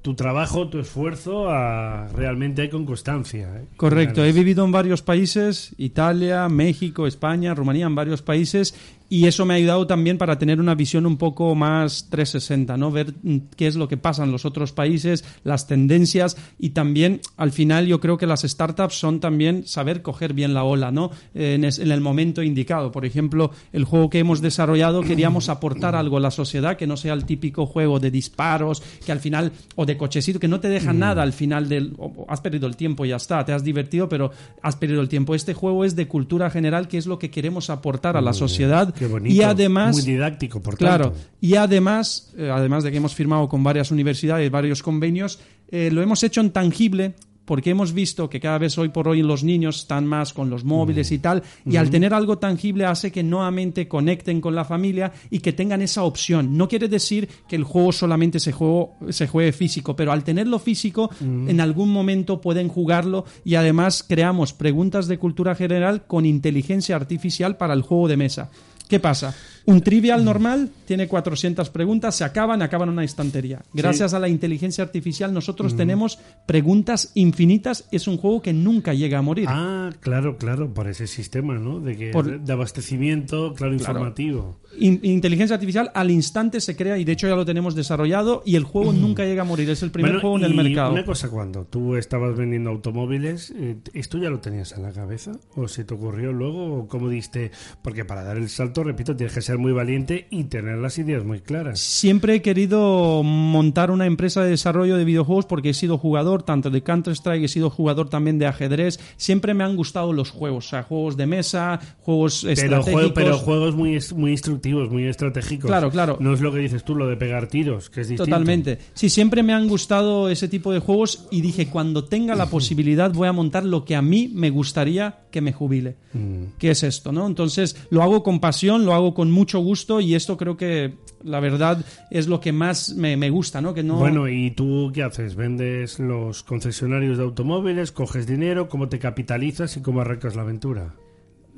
tu 0.01 0.13
trabajo, 0.13 0.67
tu 0.67 0.79
esfuerzo 0.79 1.49
a, 1.49 2.07
realmente 2.13 2.69
con 2.69 2.85
constancia. 2.85 3.47
¿eh? 3.57 3.65
Correcto, 3.77 4.25
he 4.25 4.33
vivido 4.33 4.65
en 4.65 4.73
varios 4.73 5.01
países, 5.01 5.73
Italia, 5.77 6.49
México, 6.49 7.07
España, 7.07 7.55
Rumanía, 7.55 7.85
en 7.85 7.95
varios 7.95 8.21
países, 8.21 8.75
y 9.09 9.27
eso 9.27 9.45
me 9.45 9.53
ha 9.53 9.57
ayudado 9.57 9.87
también 9.87 10.17
para 10.17 10.37
tener 10.37 10.59
una 10.59 10.75
visión 10.75 11.05
un 11.05 11.17
poco 11.17 11.55
más 11.55 12.07
360, 12.09 12.77
¿no? 12.77 12.91
Ver 12.91 13.13
mm, 13.23 13.37
qué 13.55 13.67
es 13.67 13.75
lo 13.75 13.87
que 13.87 13.97
pasa 13.97 14.23
en 14.23 14.31
los 14.31 14.45
otros 14.45 14.73
países, 14.73 15.23
las 15.43 15.67
tendencias, 15.67 16.37
y 16.59 16.71
también, 16.71 17.21
al 17.37 17.51
final, 17.51 17.87
yo 17.87 17.99
creo 17.99 18.17
que 18.17 18.27
las 18.27 18.41
startups 18.41 18.95
son 18.95 19.19
también 19.19 19.65
saber 19.65 20.01
coger 20.01 20.33
bien 20.33 20.53
la 20.53 20.63
ola, 20.63 20.91
¿no? 20.91 21.11
En, 21.33 21.63
el 21.63 22.01
momento 22.01 22.43
indicado. 22.43 22.91
Por 22.91 23.05
ejemplo, 23.05 23.51
el 23.71 23.85
juego 23.85 24.09
que 24.09 24.19
hemos 24.19 24.41
desarrollado 24.41 25.01
queríamos 25.01 25.49
aportar 25.49 25.95
algo 25.95 26.17
a 26.17 26.19
la 26.19 26.31
sociedad 26.31 26.77
que 26.77 26.87
no 26.87 26.97
sea 26.97 27.13
el 27.13 27.25
típico 27.25 27.65
juego 27.65 27.99
de 27.99 28.11
disparos, 28.11 28.81
que 29.05 29.11
al 29.11 29.19
final, 29.19 29.51
o 29.75 29.85
de 29.85 29.97
cochecito, 29.97 30.39
que 30.39 30.47
no 30.47 30.59
te 30.59 30.69
deja 30.69 30.93
nada 30.93 31.23
al 31.23 31.33
final 31.33 31.69
del. 31.69 31.95
has 32.27 32.41
perdido 32.41 32.67
el 32.67 32.75
tiempo 32.75 33.05
y 33.05 33.09
ya 33.09 33.15
está, 33.15 33.43
te 33.45 33.53
has 33.53 33.63
divertido, 33.63 34.09
pero 34.09 34.31
has 34.61 34.75
perdido 34.75 35.01
el 35.01 35.09
tiempo. 35.09 35.35
Este 35.35 35.53
juego 35.53 35.85
es 35.85 35.95
de 35.95 36.07
cultura 36.07 36.49
general, 36.49 36.87
que 36.87 36.97
es 36.97 37.07
lo 37.07 37.19
que 37.19 37.29
queremos 37.29 37.69
aportar 37.69 38.17
a 38.17 38.21
la 38.21 38.33
sociedad. 38.33 38.93
Qué 38.97 39.07
bonito. 39.07 39.33
Y 39.33 39.41
además. 39.41 39.95
Muy 39.95 40.05
didáctico, 40.05 40.61
por 40.61 40.77
Claro, 40.77 41.11
tanto. 41.11 41.27
y 41.41 41.55
además, 41.55 42.33
eh, 42.37 42.49
además 42.53 42.83
de 42.83 42.91
que 42.91 42.97
hemos 42.97 43.13
firmado 43.13 43.47
con 43.47 43.63
varias 43.63 43.91
universidades, 43.91 44.49
varios 44.49 44.81
convenios, 44.83 45.39
eh, 45.69 45.89
lo 45.91 46.01
hemos 46.01 46.23
hecho 46.23 46.41
en 46.41 46.51
tangible 46.51 47.15
porque 47.47 47.69
hemos 47.69 47.93
visto 47.93 48.29
que 48.29 48.41
cada 48.41 48.57
vez 48.57 48.77
hoy 48.77 48.89
por 48.89 49.07
hoy 49.07 49.23
los 49.23 49.41
niños 49.41 49.79
están 49.79 50.05
más 50.05 50.33
con 50.33 50.49
los 50.49 50.65
móviles 50.65 51.13
y 51.13 51.19
tal, 51.19 51.43
y 51.65 51.77
al 51.77 51.89
tener 51.89 52.13
algo 52.13 52.37
tangible 52.39 52.85
hace 52.85 53.09
que 53.09 53.23
nuevamente 53.23 53.87
conecten 53.87 54.41
con 54.41 54.53
la 54.53 54.65
familia 54.65 55.13
y 55.29 55.39
que 55.39 55.53
tengan 55.53 55.81
esa 55.81 56.03
opción. 56.03 56.57
No 56.57 56.67
quiere 56.67 56.89
decir 56.89 57.29
que 57.47 57.55
el 57.55 57.63
juego 57.63 57.93
solamente 57.93 58.41
se, 58.41 58.51
juego, 58.51 58.97
se 59.09 59.27
juegue 59.27 59.53
físico, 59.53 59.95
pero 59.95 60.11
al 60.11 60.25
tenerlo 60.25 60.59
físico, 60.59 61.09
en 61.21 61.61
algún 61.61 61.89
momento 61.89 62.41
pueden 62.41 62.67
jugarlo 62.67 63.23
y 63.45 63.55
además 63.55 64.03
creamos 64.03 64.51
preguntas 64.51 65.07
de 65.07 65.17
cultura 65.17 65.55
general 65.55 66.05
con 66.05 66.25
inteligencia 66.25 66.97
artificial 66.97 67.55
para 67.55 67.73
el 67.73 67.81
juego 67.81 68.09
de 68.09 68.17
mesa. 68.17 68.49
¿Qué 68.87 68.99
pasa? 68.99 69.33
Un 69.67 69.81
trivial 69.81 70.23
normal 70.25 70.71
tiene 70.85 71.07
400 71.07 71.69
preguntas, 71.69 72.15
se 72.15 72.23
acaban, 72.23 72.61
acaban 72.61 72.87
en 72.87 72.93
una 72.93 73.03
estantería. 73.03 73.61
Gracias 73.73 74.13
a 74.13 74.19
la 74.19 74.29
inteligencia 74.29 74.83
artificial 74.83 75.33
nosotros 75.33 75.75
tenemos 75.75 76.19
preguntas 76.45 77.11
infinitas. 77.15 77.85
Es 77.91 78.07
un 78.07 78.17
juego 78.17 78.41
que 78.41 78.53
nunca 78.53 78.93
llega 78.93 79.19
a 79.19 79.21
morir. 79.21 79.45
Ah, 79.49 79.89
claro, 79.99 80.37
claro, 80.37 80.73
por 80.73 80.87
ese 80.87 81.05
sistema, 81.05 81.55
¿no? 81.59 81.79
De, 81.81 81.97
que, 81.97 82.11
Por- 82.11 82.39
de 82.39 82.53
abastecimiento, 82.53 83.53
claro, 83.55 83.73
informativo. 83.73 84.59
In- 84.79 85.01
inteligencia 85.03 85.55
artificial 85.55 85.91
al 85.93 86.11
instante 86.11 86.61
se 86.61 86.75
crea 86.77 86.97
y 86.97 87.03
de 87.03 87.11
hecho 87.11 87.27
ya 87.27 87.35
lo 87.35 87.45
tenemos 87.45 87.75
desarrollado 87.75 88.43
y 88.45 88.55
el 88.55 88.63
juego 88.63 88.93
nunca 88.93 89.25
llega 89.25 89.41
a 89.41 89.45
morir. 89.45 89.69
Es 89.69 89.83
el 89.83 89.91
primer 89.91 90.11
Bueno, 90.13 90.21
juego 90.21 90.37
en 90.37 90.43
el 90.45 90.53
mercado. 90.55 90.93
Una 90.93 91.03
cosa, 91.05 91.29
cuando 91.29 91.65
tú 91.65 91.95
estabas 91.97 92.37
vendiendo 92.37 92.69
automóviles, 92.69 93.51
eh, 93.57 93.75
¿esto 93.93 94.17
ya 94.17 94.29
lo 94.29 94.39
tenías 94.39 94.71
en 94.71 94.83
la 94.83 94.93
cabeza? 94.93 95.33
¿O 95.55 95.67
se 95.67 95.83
te 95.83 95.93
ocurrió 95.93 96.31
luego? 96.31 96.77
¿O 96.79 96.87
cómo 96.87 97.09
diste? 97.09 97.51
Porque 97.81 98.05
para 98.05 98.23
dar 98.23 98.37
el 98.37 98.47
salto, 98.47 98.83
repito, 98.85 99.13
tienes 99.15 99.33
que 99.33 99.41
ser 99.41 99.56
muy 99.57 99.71
valiente 99.71 100.27
y 100.29 100.45
tener 100.45 100.77
las 100.77 100.97
ideas 100.97 101.23
muy 101.23 101.39
claras. 101.39 101.79
Siempre 101.79 102.35
he 102.35 102.41
querido 102.41 103.23
montar 103.23 103.91
una 103.91 104.05
empresa 104.05 104.43
de 104.43 104.51
desarrollo 104.51 104.97
de 104.97 105.05
videojuegos 105.05 105.45
porque 105.45 105.69
he 105.69 105.73
sido 105.73 105.97
jugador 105.97 106.43
tanto 106.43 106.69
de 106.69 106.83
Counter-Strike, 106.83 107.43
he 107.43 107.47
sido 107.47 107.69
jugador 107.69 108.09
también 108.09 108.37
de 108.39 108.45
ajedrez. 108.45 108.99
Siempre 109.17 109.53
me 109.53 109.63
han 109.63 109.75
gustado 109.75 110.13
los 110.13 110.31
juegos, 110.31 110.67
o 110.67 110.69
sea, 110.69 110.83
juegos 110.83 111.17
de 111.17 111.25
mesa, 111.25 111.79
juegos 112.01 112.41
Pero, 112.43 112.53
estratégicos. 112.53 113.11
pero 113.13 113.37
juegos 113.37 113.75
muy 113.75 114.31
instructivos, 114.31 114.89
muy 114.89 115.05
estratégicos. 115.05 115.67
Claro, 115.67 115.89
claro. 115.89 116.17
No 116.19 116.33
es 116.33 116.41
lo 116.41 116.51
que 116.51 116.59
dices 116.59 116.83
tú, 116.83 116.95
lo 116.95 117.07
de 117.07 117.17
pegar 117.17 117.47
tiros, 117.47 117.89
que 117.89 118.01
es 118.01 118.07
distinto. 118.09 118.25
Totalmente. 118.25 118.79
Sí, 118.93 119.09
siempre 119.09 119.43
me 119.43 119.53
han 119.53 119.67
gustado 119.67 120.29
ese 120.29 120.47
tipo 120.47 120.71
de 120.71 120.79
juegos 120.79 121.25
y 121.31 121.41
dije, 121.41 121.67
cuando 121.67 122.03
tenga 122.03 122.35
la 122.35 122.45
posibilidad 122.49 123.11
voy 123.11 123.27
a 123.27 123.33
montar 123.33 123.65
lo 123.65 123.85
que 123.85 123.95
a 123.95 124.01
mí 124.01 124.29
me 124.33 124.49
gustaría 124.49 125.19
que 125.31 125.41
me 125.41 125.53
jubile. 125.53 125.95
Mm. 126.13 126.57
¿Qué 126.57 126.71
es 126.71 126.83
esto? 126.83 127.11
¿no? 127.11 127.27
Entonces 127.27 127.75
lo 127.89 128.03
hago 128.03 128.23
con 128.23 128.39
pasión, 128.39 128.85
lo 128.85 128.93
hago 128.93 129.13
con 129.13 129.31
mucho 129.31 129.46
gusto 129.55 129.99
y 129.99 130.15
esto 130.15 130.37
creo 130.37 130.57
que 130.57 130.95
la 131.23 131.39
verdad 131.39 131.83
es 132.11 132.27
lo 132.27 132.39
que 132.39 132.51
más 132.51 132.93
me, 132.95 133.17
me 133.17 133.29
gusta, 133.29 133.61
¿no? 133.61 133.73
Que 133.73 133.83
no... 133.83 133.95
Bueno, 133.95 134.27
¿y 134.27 134.51
tú 134.51 134.91
qué 134.93 135.03
haces? 135.03 135.35
¿Vendes 135.35 135.99
los 135.99 136.43
concesionarios 136.43 137.17
de 137.17 137.23
automóviles? 137.23 137.91
¿Coges 137.91 138.27
dinero? 138.27 138.69
¿Cómo 138.69 138.89
te 138.89 138.99
capitalizas 138.99 139.77
y 139.77 139.81
cómo 139.81 140.01
arrancas 140.01 140.35
la 140.35 140.43
aventura? 140.43 140.93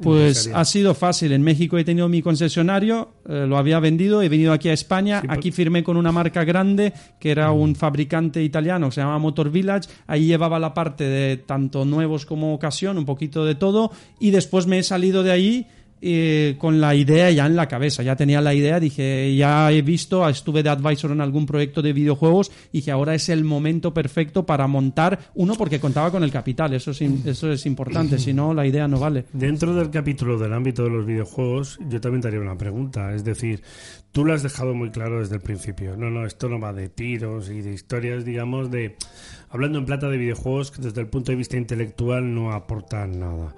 Pues 0.02 0.49
ha 0.54 0.63
sido 0.65 0.93
fácil. 0.93 1.34
En 1.34 1.43
México 1.43 1.78
he 1.78 1.84
tenido 1.84 2.08
mi 2.08 2.21
concesionario, 2.21 3.10
eh, 3.28 3.45
lo 3.47 3.58
había 3.58 3.80
vendido, 3.80 4.21
he 4.21 4.30
venido 4.30 4.54
aquí 4.54 4.69
a 4.69 4.73
España, 4.73 5.21
Sí, 5.21 5.28
aquí 5.30 5.52
firmé 5.52 5.84
con 5.84 5.97
una 5.97 6.12
marca 6.12 6.43
grande 6.43 6.93
que 7.19 7.32
era 7.32 7.52
un 7.52 7.75
fabricante 7.75 8.41
italiano 8.41 8.88
que 8.88 8.95
se 8.95 9.02
llama 9.02 9.19
Motor 9.19 9.52
Village, 9.52 9.89
ahí 10.08 10.25
llevaba 10.25 10.60
la 10.60 10.73
parte 10.73 11.04
de 11.04 11.38
tanto 11.38 11.84
nuevos 11.86 12.25
como 12.25 12.54
ocasión, 12.54 12.97
un 12.97 13.06
poquito 13.06 13.45
de 13.45 13.56
todo, 13.56 13.91
y 14.19 14.32
después 14.32 14.67
me 14.67 14.80
he 14.80 14.84
salido 14.84 15.23
de 15.23 15.32
ahí 15.32 15.67
eh, 16.01 16.55
con 16.57 16.79
la 16.81 16.95
idea 16.95 17.31
ya 17.31 17.45
en 17.45 17.55
la 17.55 17.67
cabeza, 17.67 18.03
ya 18.03 18.15
tenía 18.15 18.41
la 18.41 18.53
idea, 18.53 18.79
dije, 18.79 19.35
ya 19.35 19.71
he 19.71 19.81
visto, 19.81 20.27
estuve 20.27 20.63
de 20.63 20.69
advisor 20.69 21.12
en 21.12 21.21
algún 21.21 21.45
proyecto 21.45 21.81
de 21.81 21.93
videojuegos, 21.93 22.51
y 22.71 22.81
que 22.81 22.91
ahora 22.91 23.15
es 23.15 23.29
el 23.29 23.43
momento 23.43 23.93
perfecto 23.93 24.45
para 24.45 24.67
montar 24.67 25.19
uno 25.35 25.55
porque 25.55 25.79
contaba 25.79 26.12
con 26.12 26.23
el 26.23 26.31
capital, 26.31 26.73
eso 26.73 26.91
es, 26.91 27.01
eso 27.01 27.51
es 27.51 27.65
importante, 27.65 28.17
si 28.17 28.33
no 28.33 28.53
la 28.53 28.65
idea 28.65 28.88
no 28.88 28.99
vale. 28.99 29.25
Dentro 29.33 29.73
del 29.73 29.89
capítulo 29.89 30.38
del 30.38 30.53
ámbito 30.53 30.83
de 30.83 30.89
los 30.89 31.05
videojuegos, 31.05 31.79
yo 31.89 32.01
también 32.01 32.21
te 32.21 32.27
haría 32.27 32.39
una 32.39 32.57
pregunta. 32.57 33.13
Es 33.13 33.23
decir, 33.23 33.62
tú 34.12 34.25
lo 34.25 34.33
has 34.33 34.43
dejado 34.43 34.73
muy 34.73 34.91
claro 34.91 35.19
desde 35.19 35.35
el 35.35 35.41
principio. 35.41 35.95
No, 35.95 36.09
no, 36.09 36.25
esto 36.25 36.49
no 36.49 36.59
va 36.59 36.73
de 36.73 36.89
tiros 36.89 37.49
y 37.49 37.62
de 37.62 37.73
historias, 37.73 38.25
digamos, 38.25 38.71
de... 38.71 38.95
Hablando 39.51 39.79
en 39.79 39.85
plata 39.85 40.07
de 40.09 40.17
videojuegos 40.17 40.69
que 40.69 40.81
desde 40.81 41.01
el 41.01 41.07
punto 41.07 41.31
de 41.31 41.38
vista 41.38 41.57
intelectual 41.57 42.35
no 42.35 42.51
aportan 42.51 43.19
nada. 43.19 43.55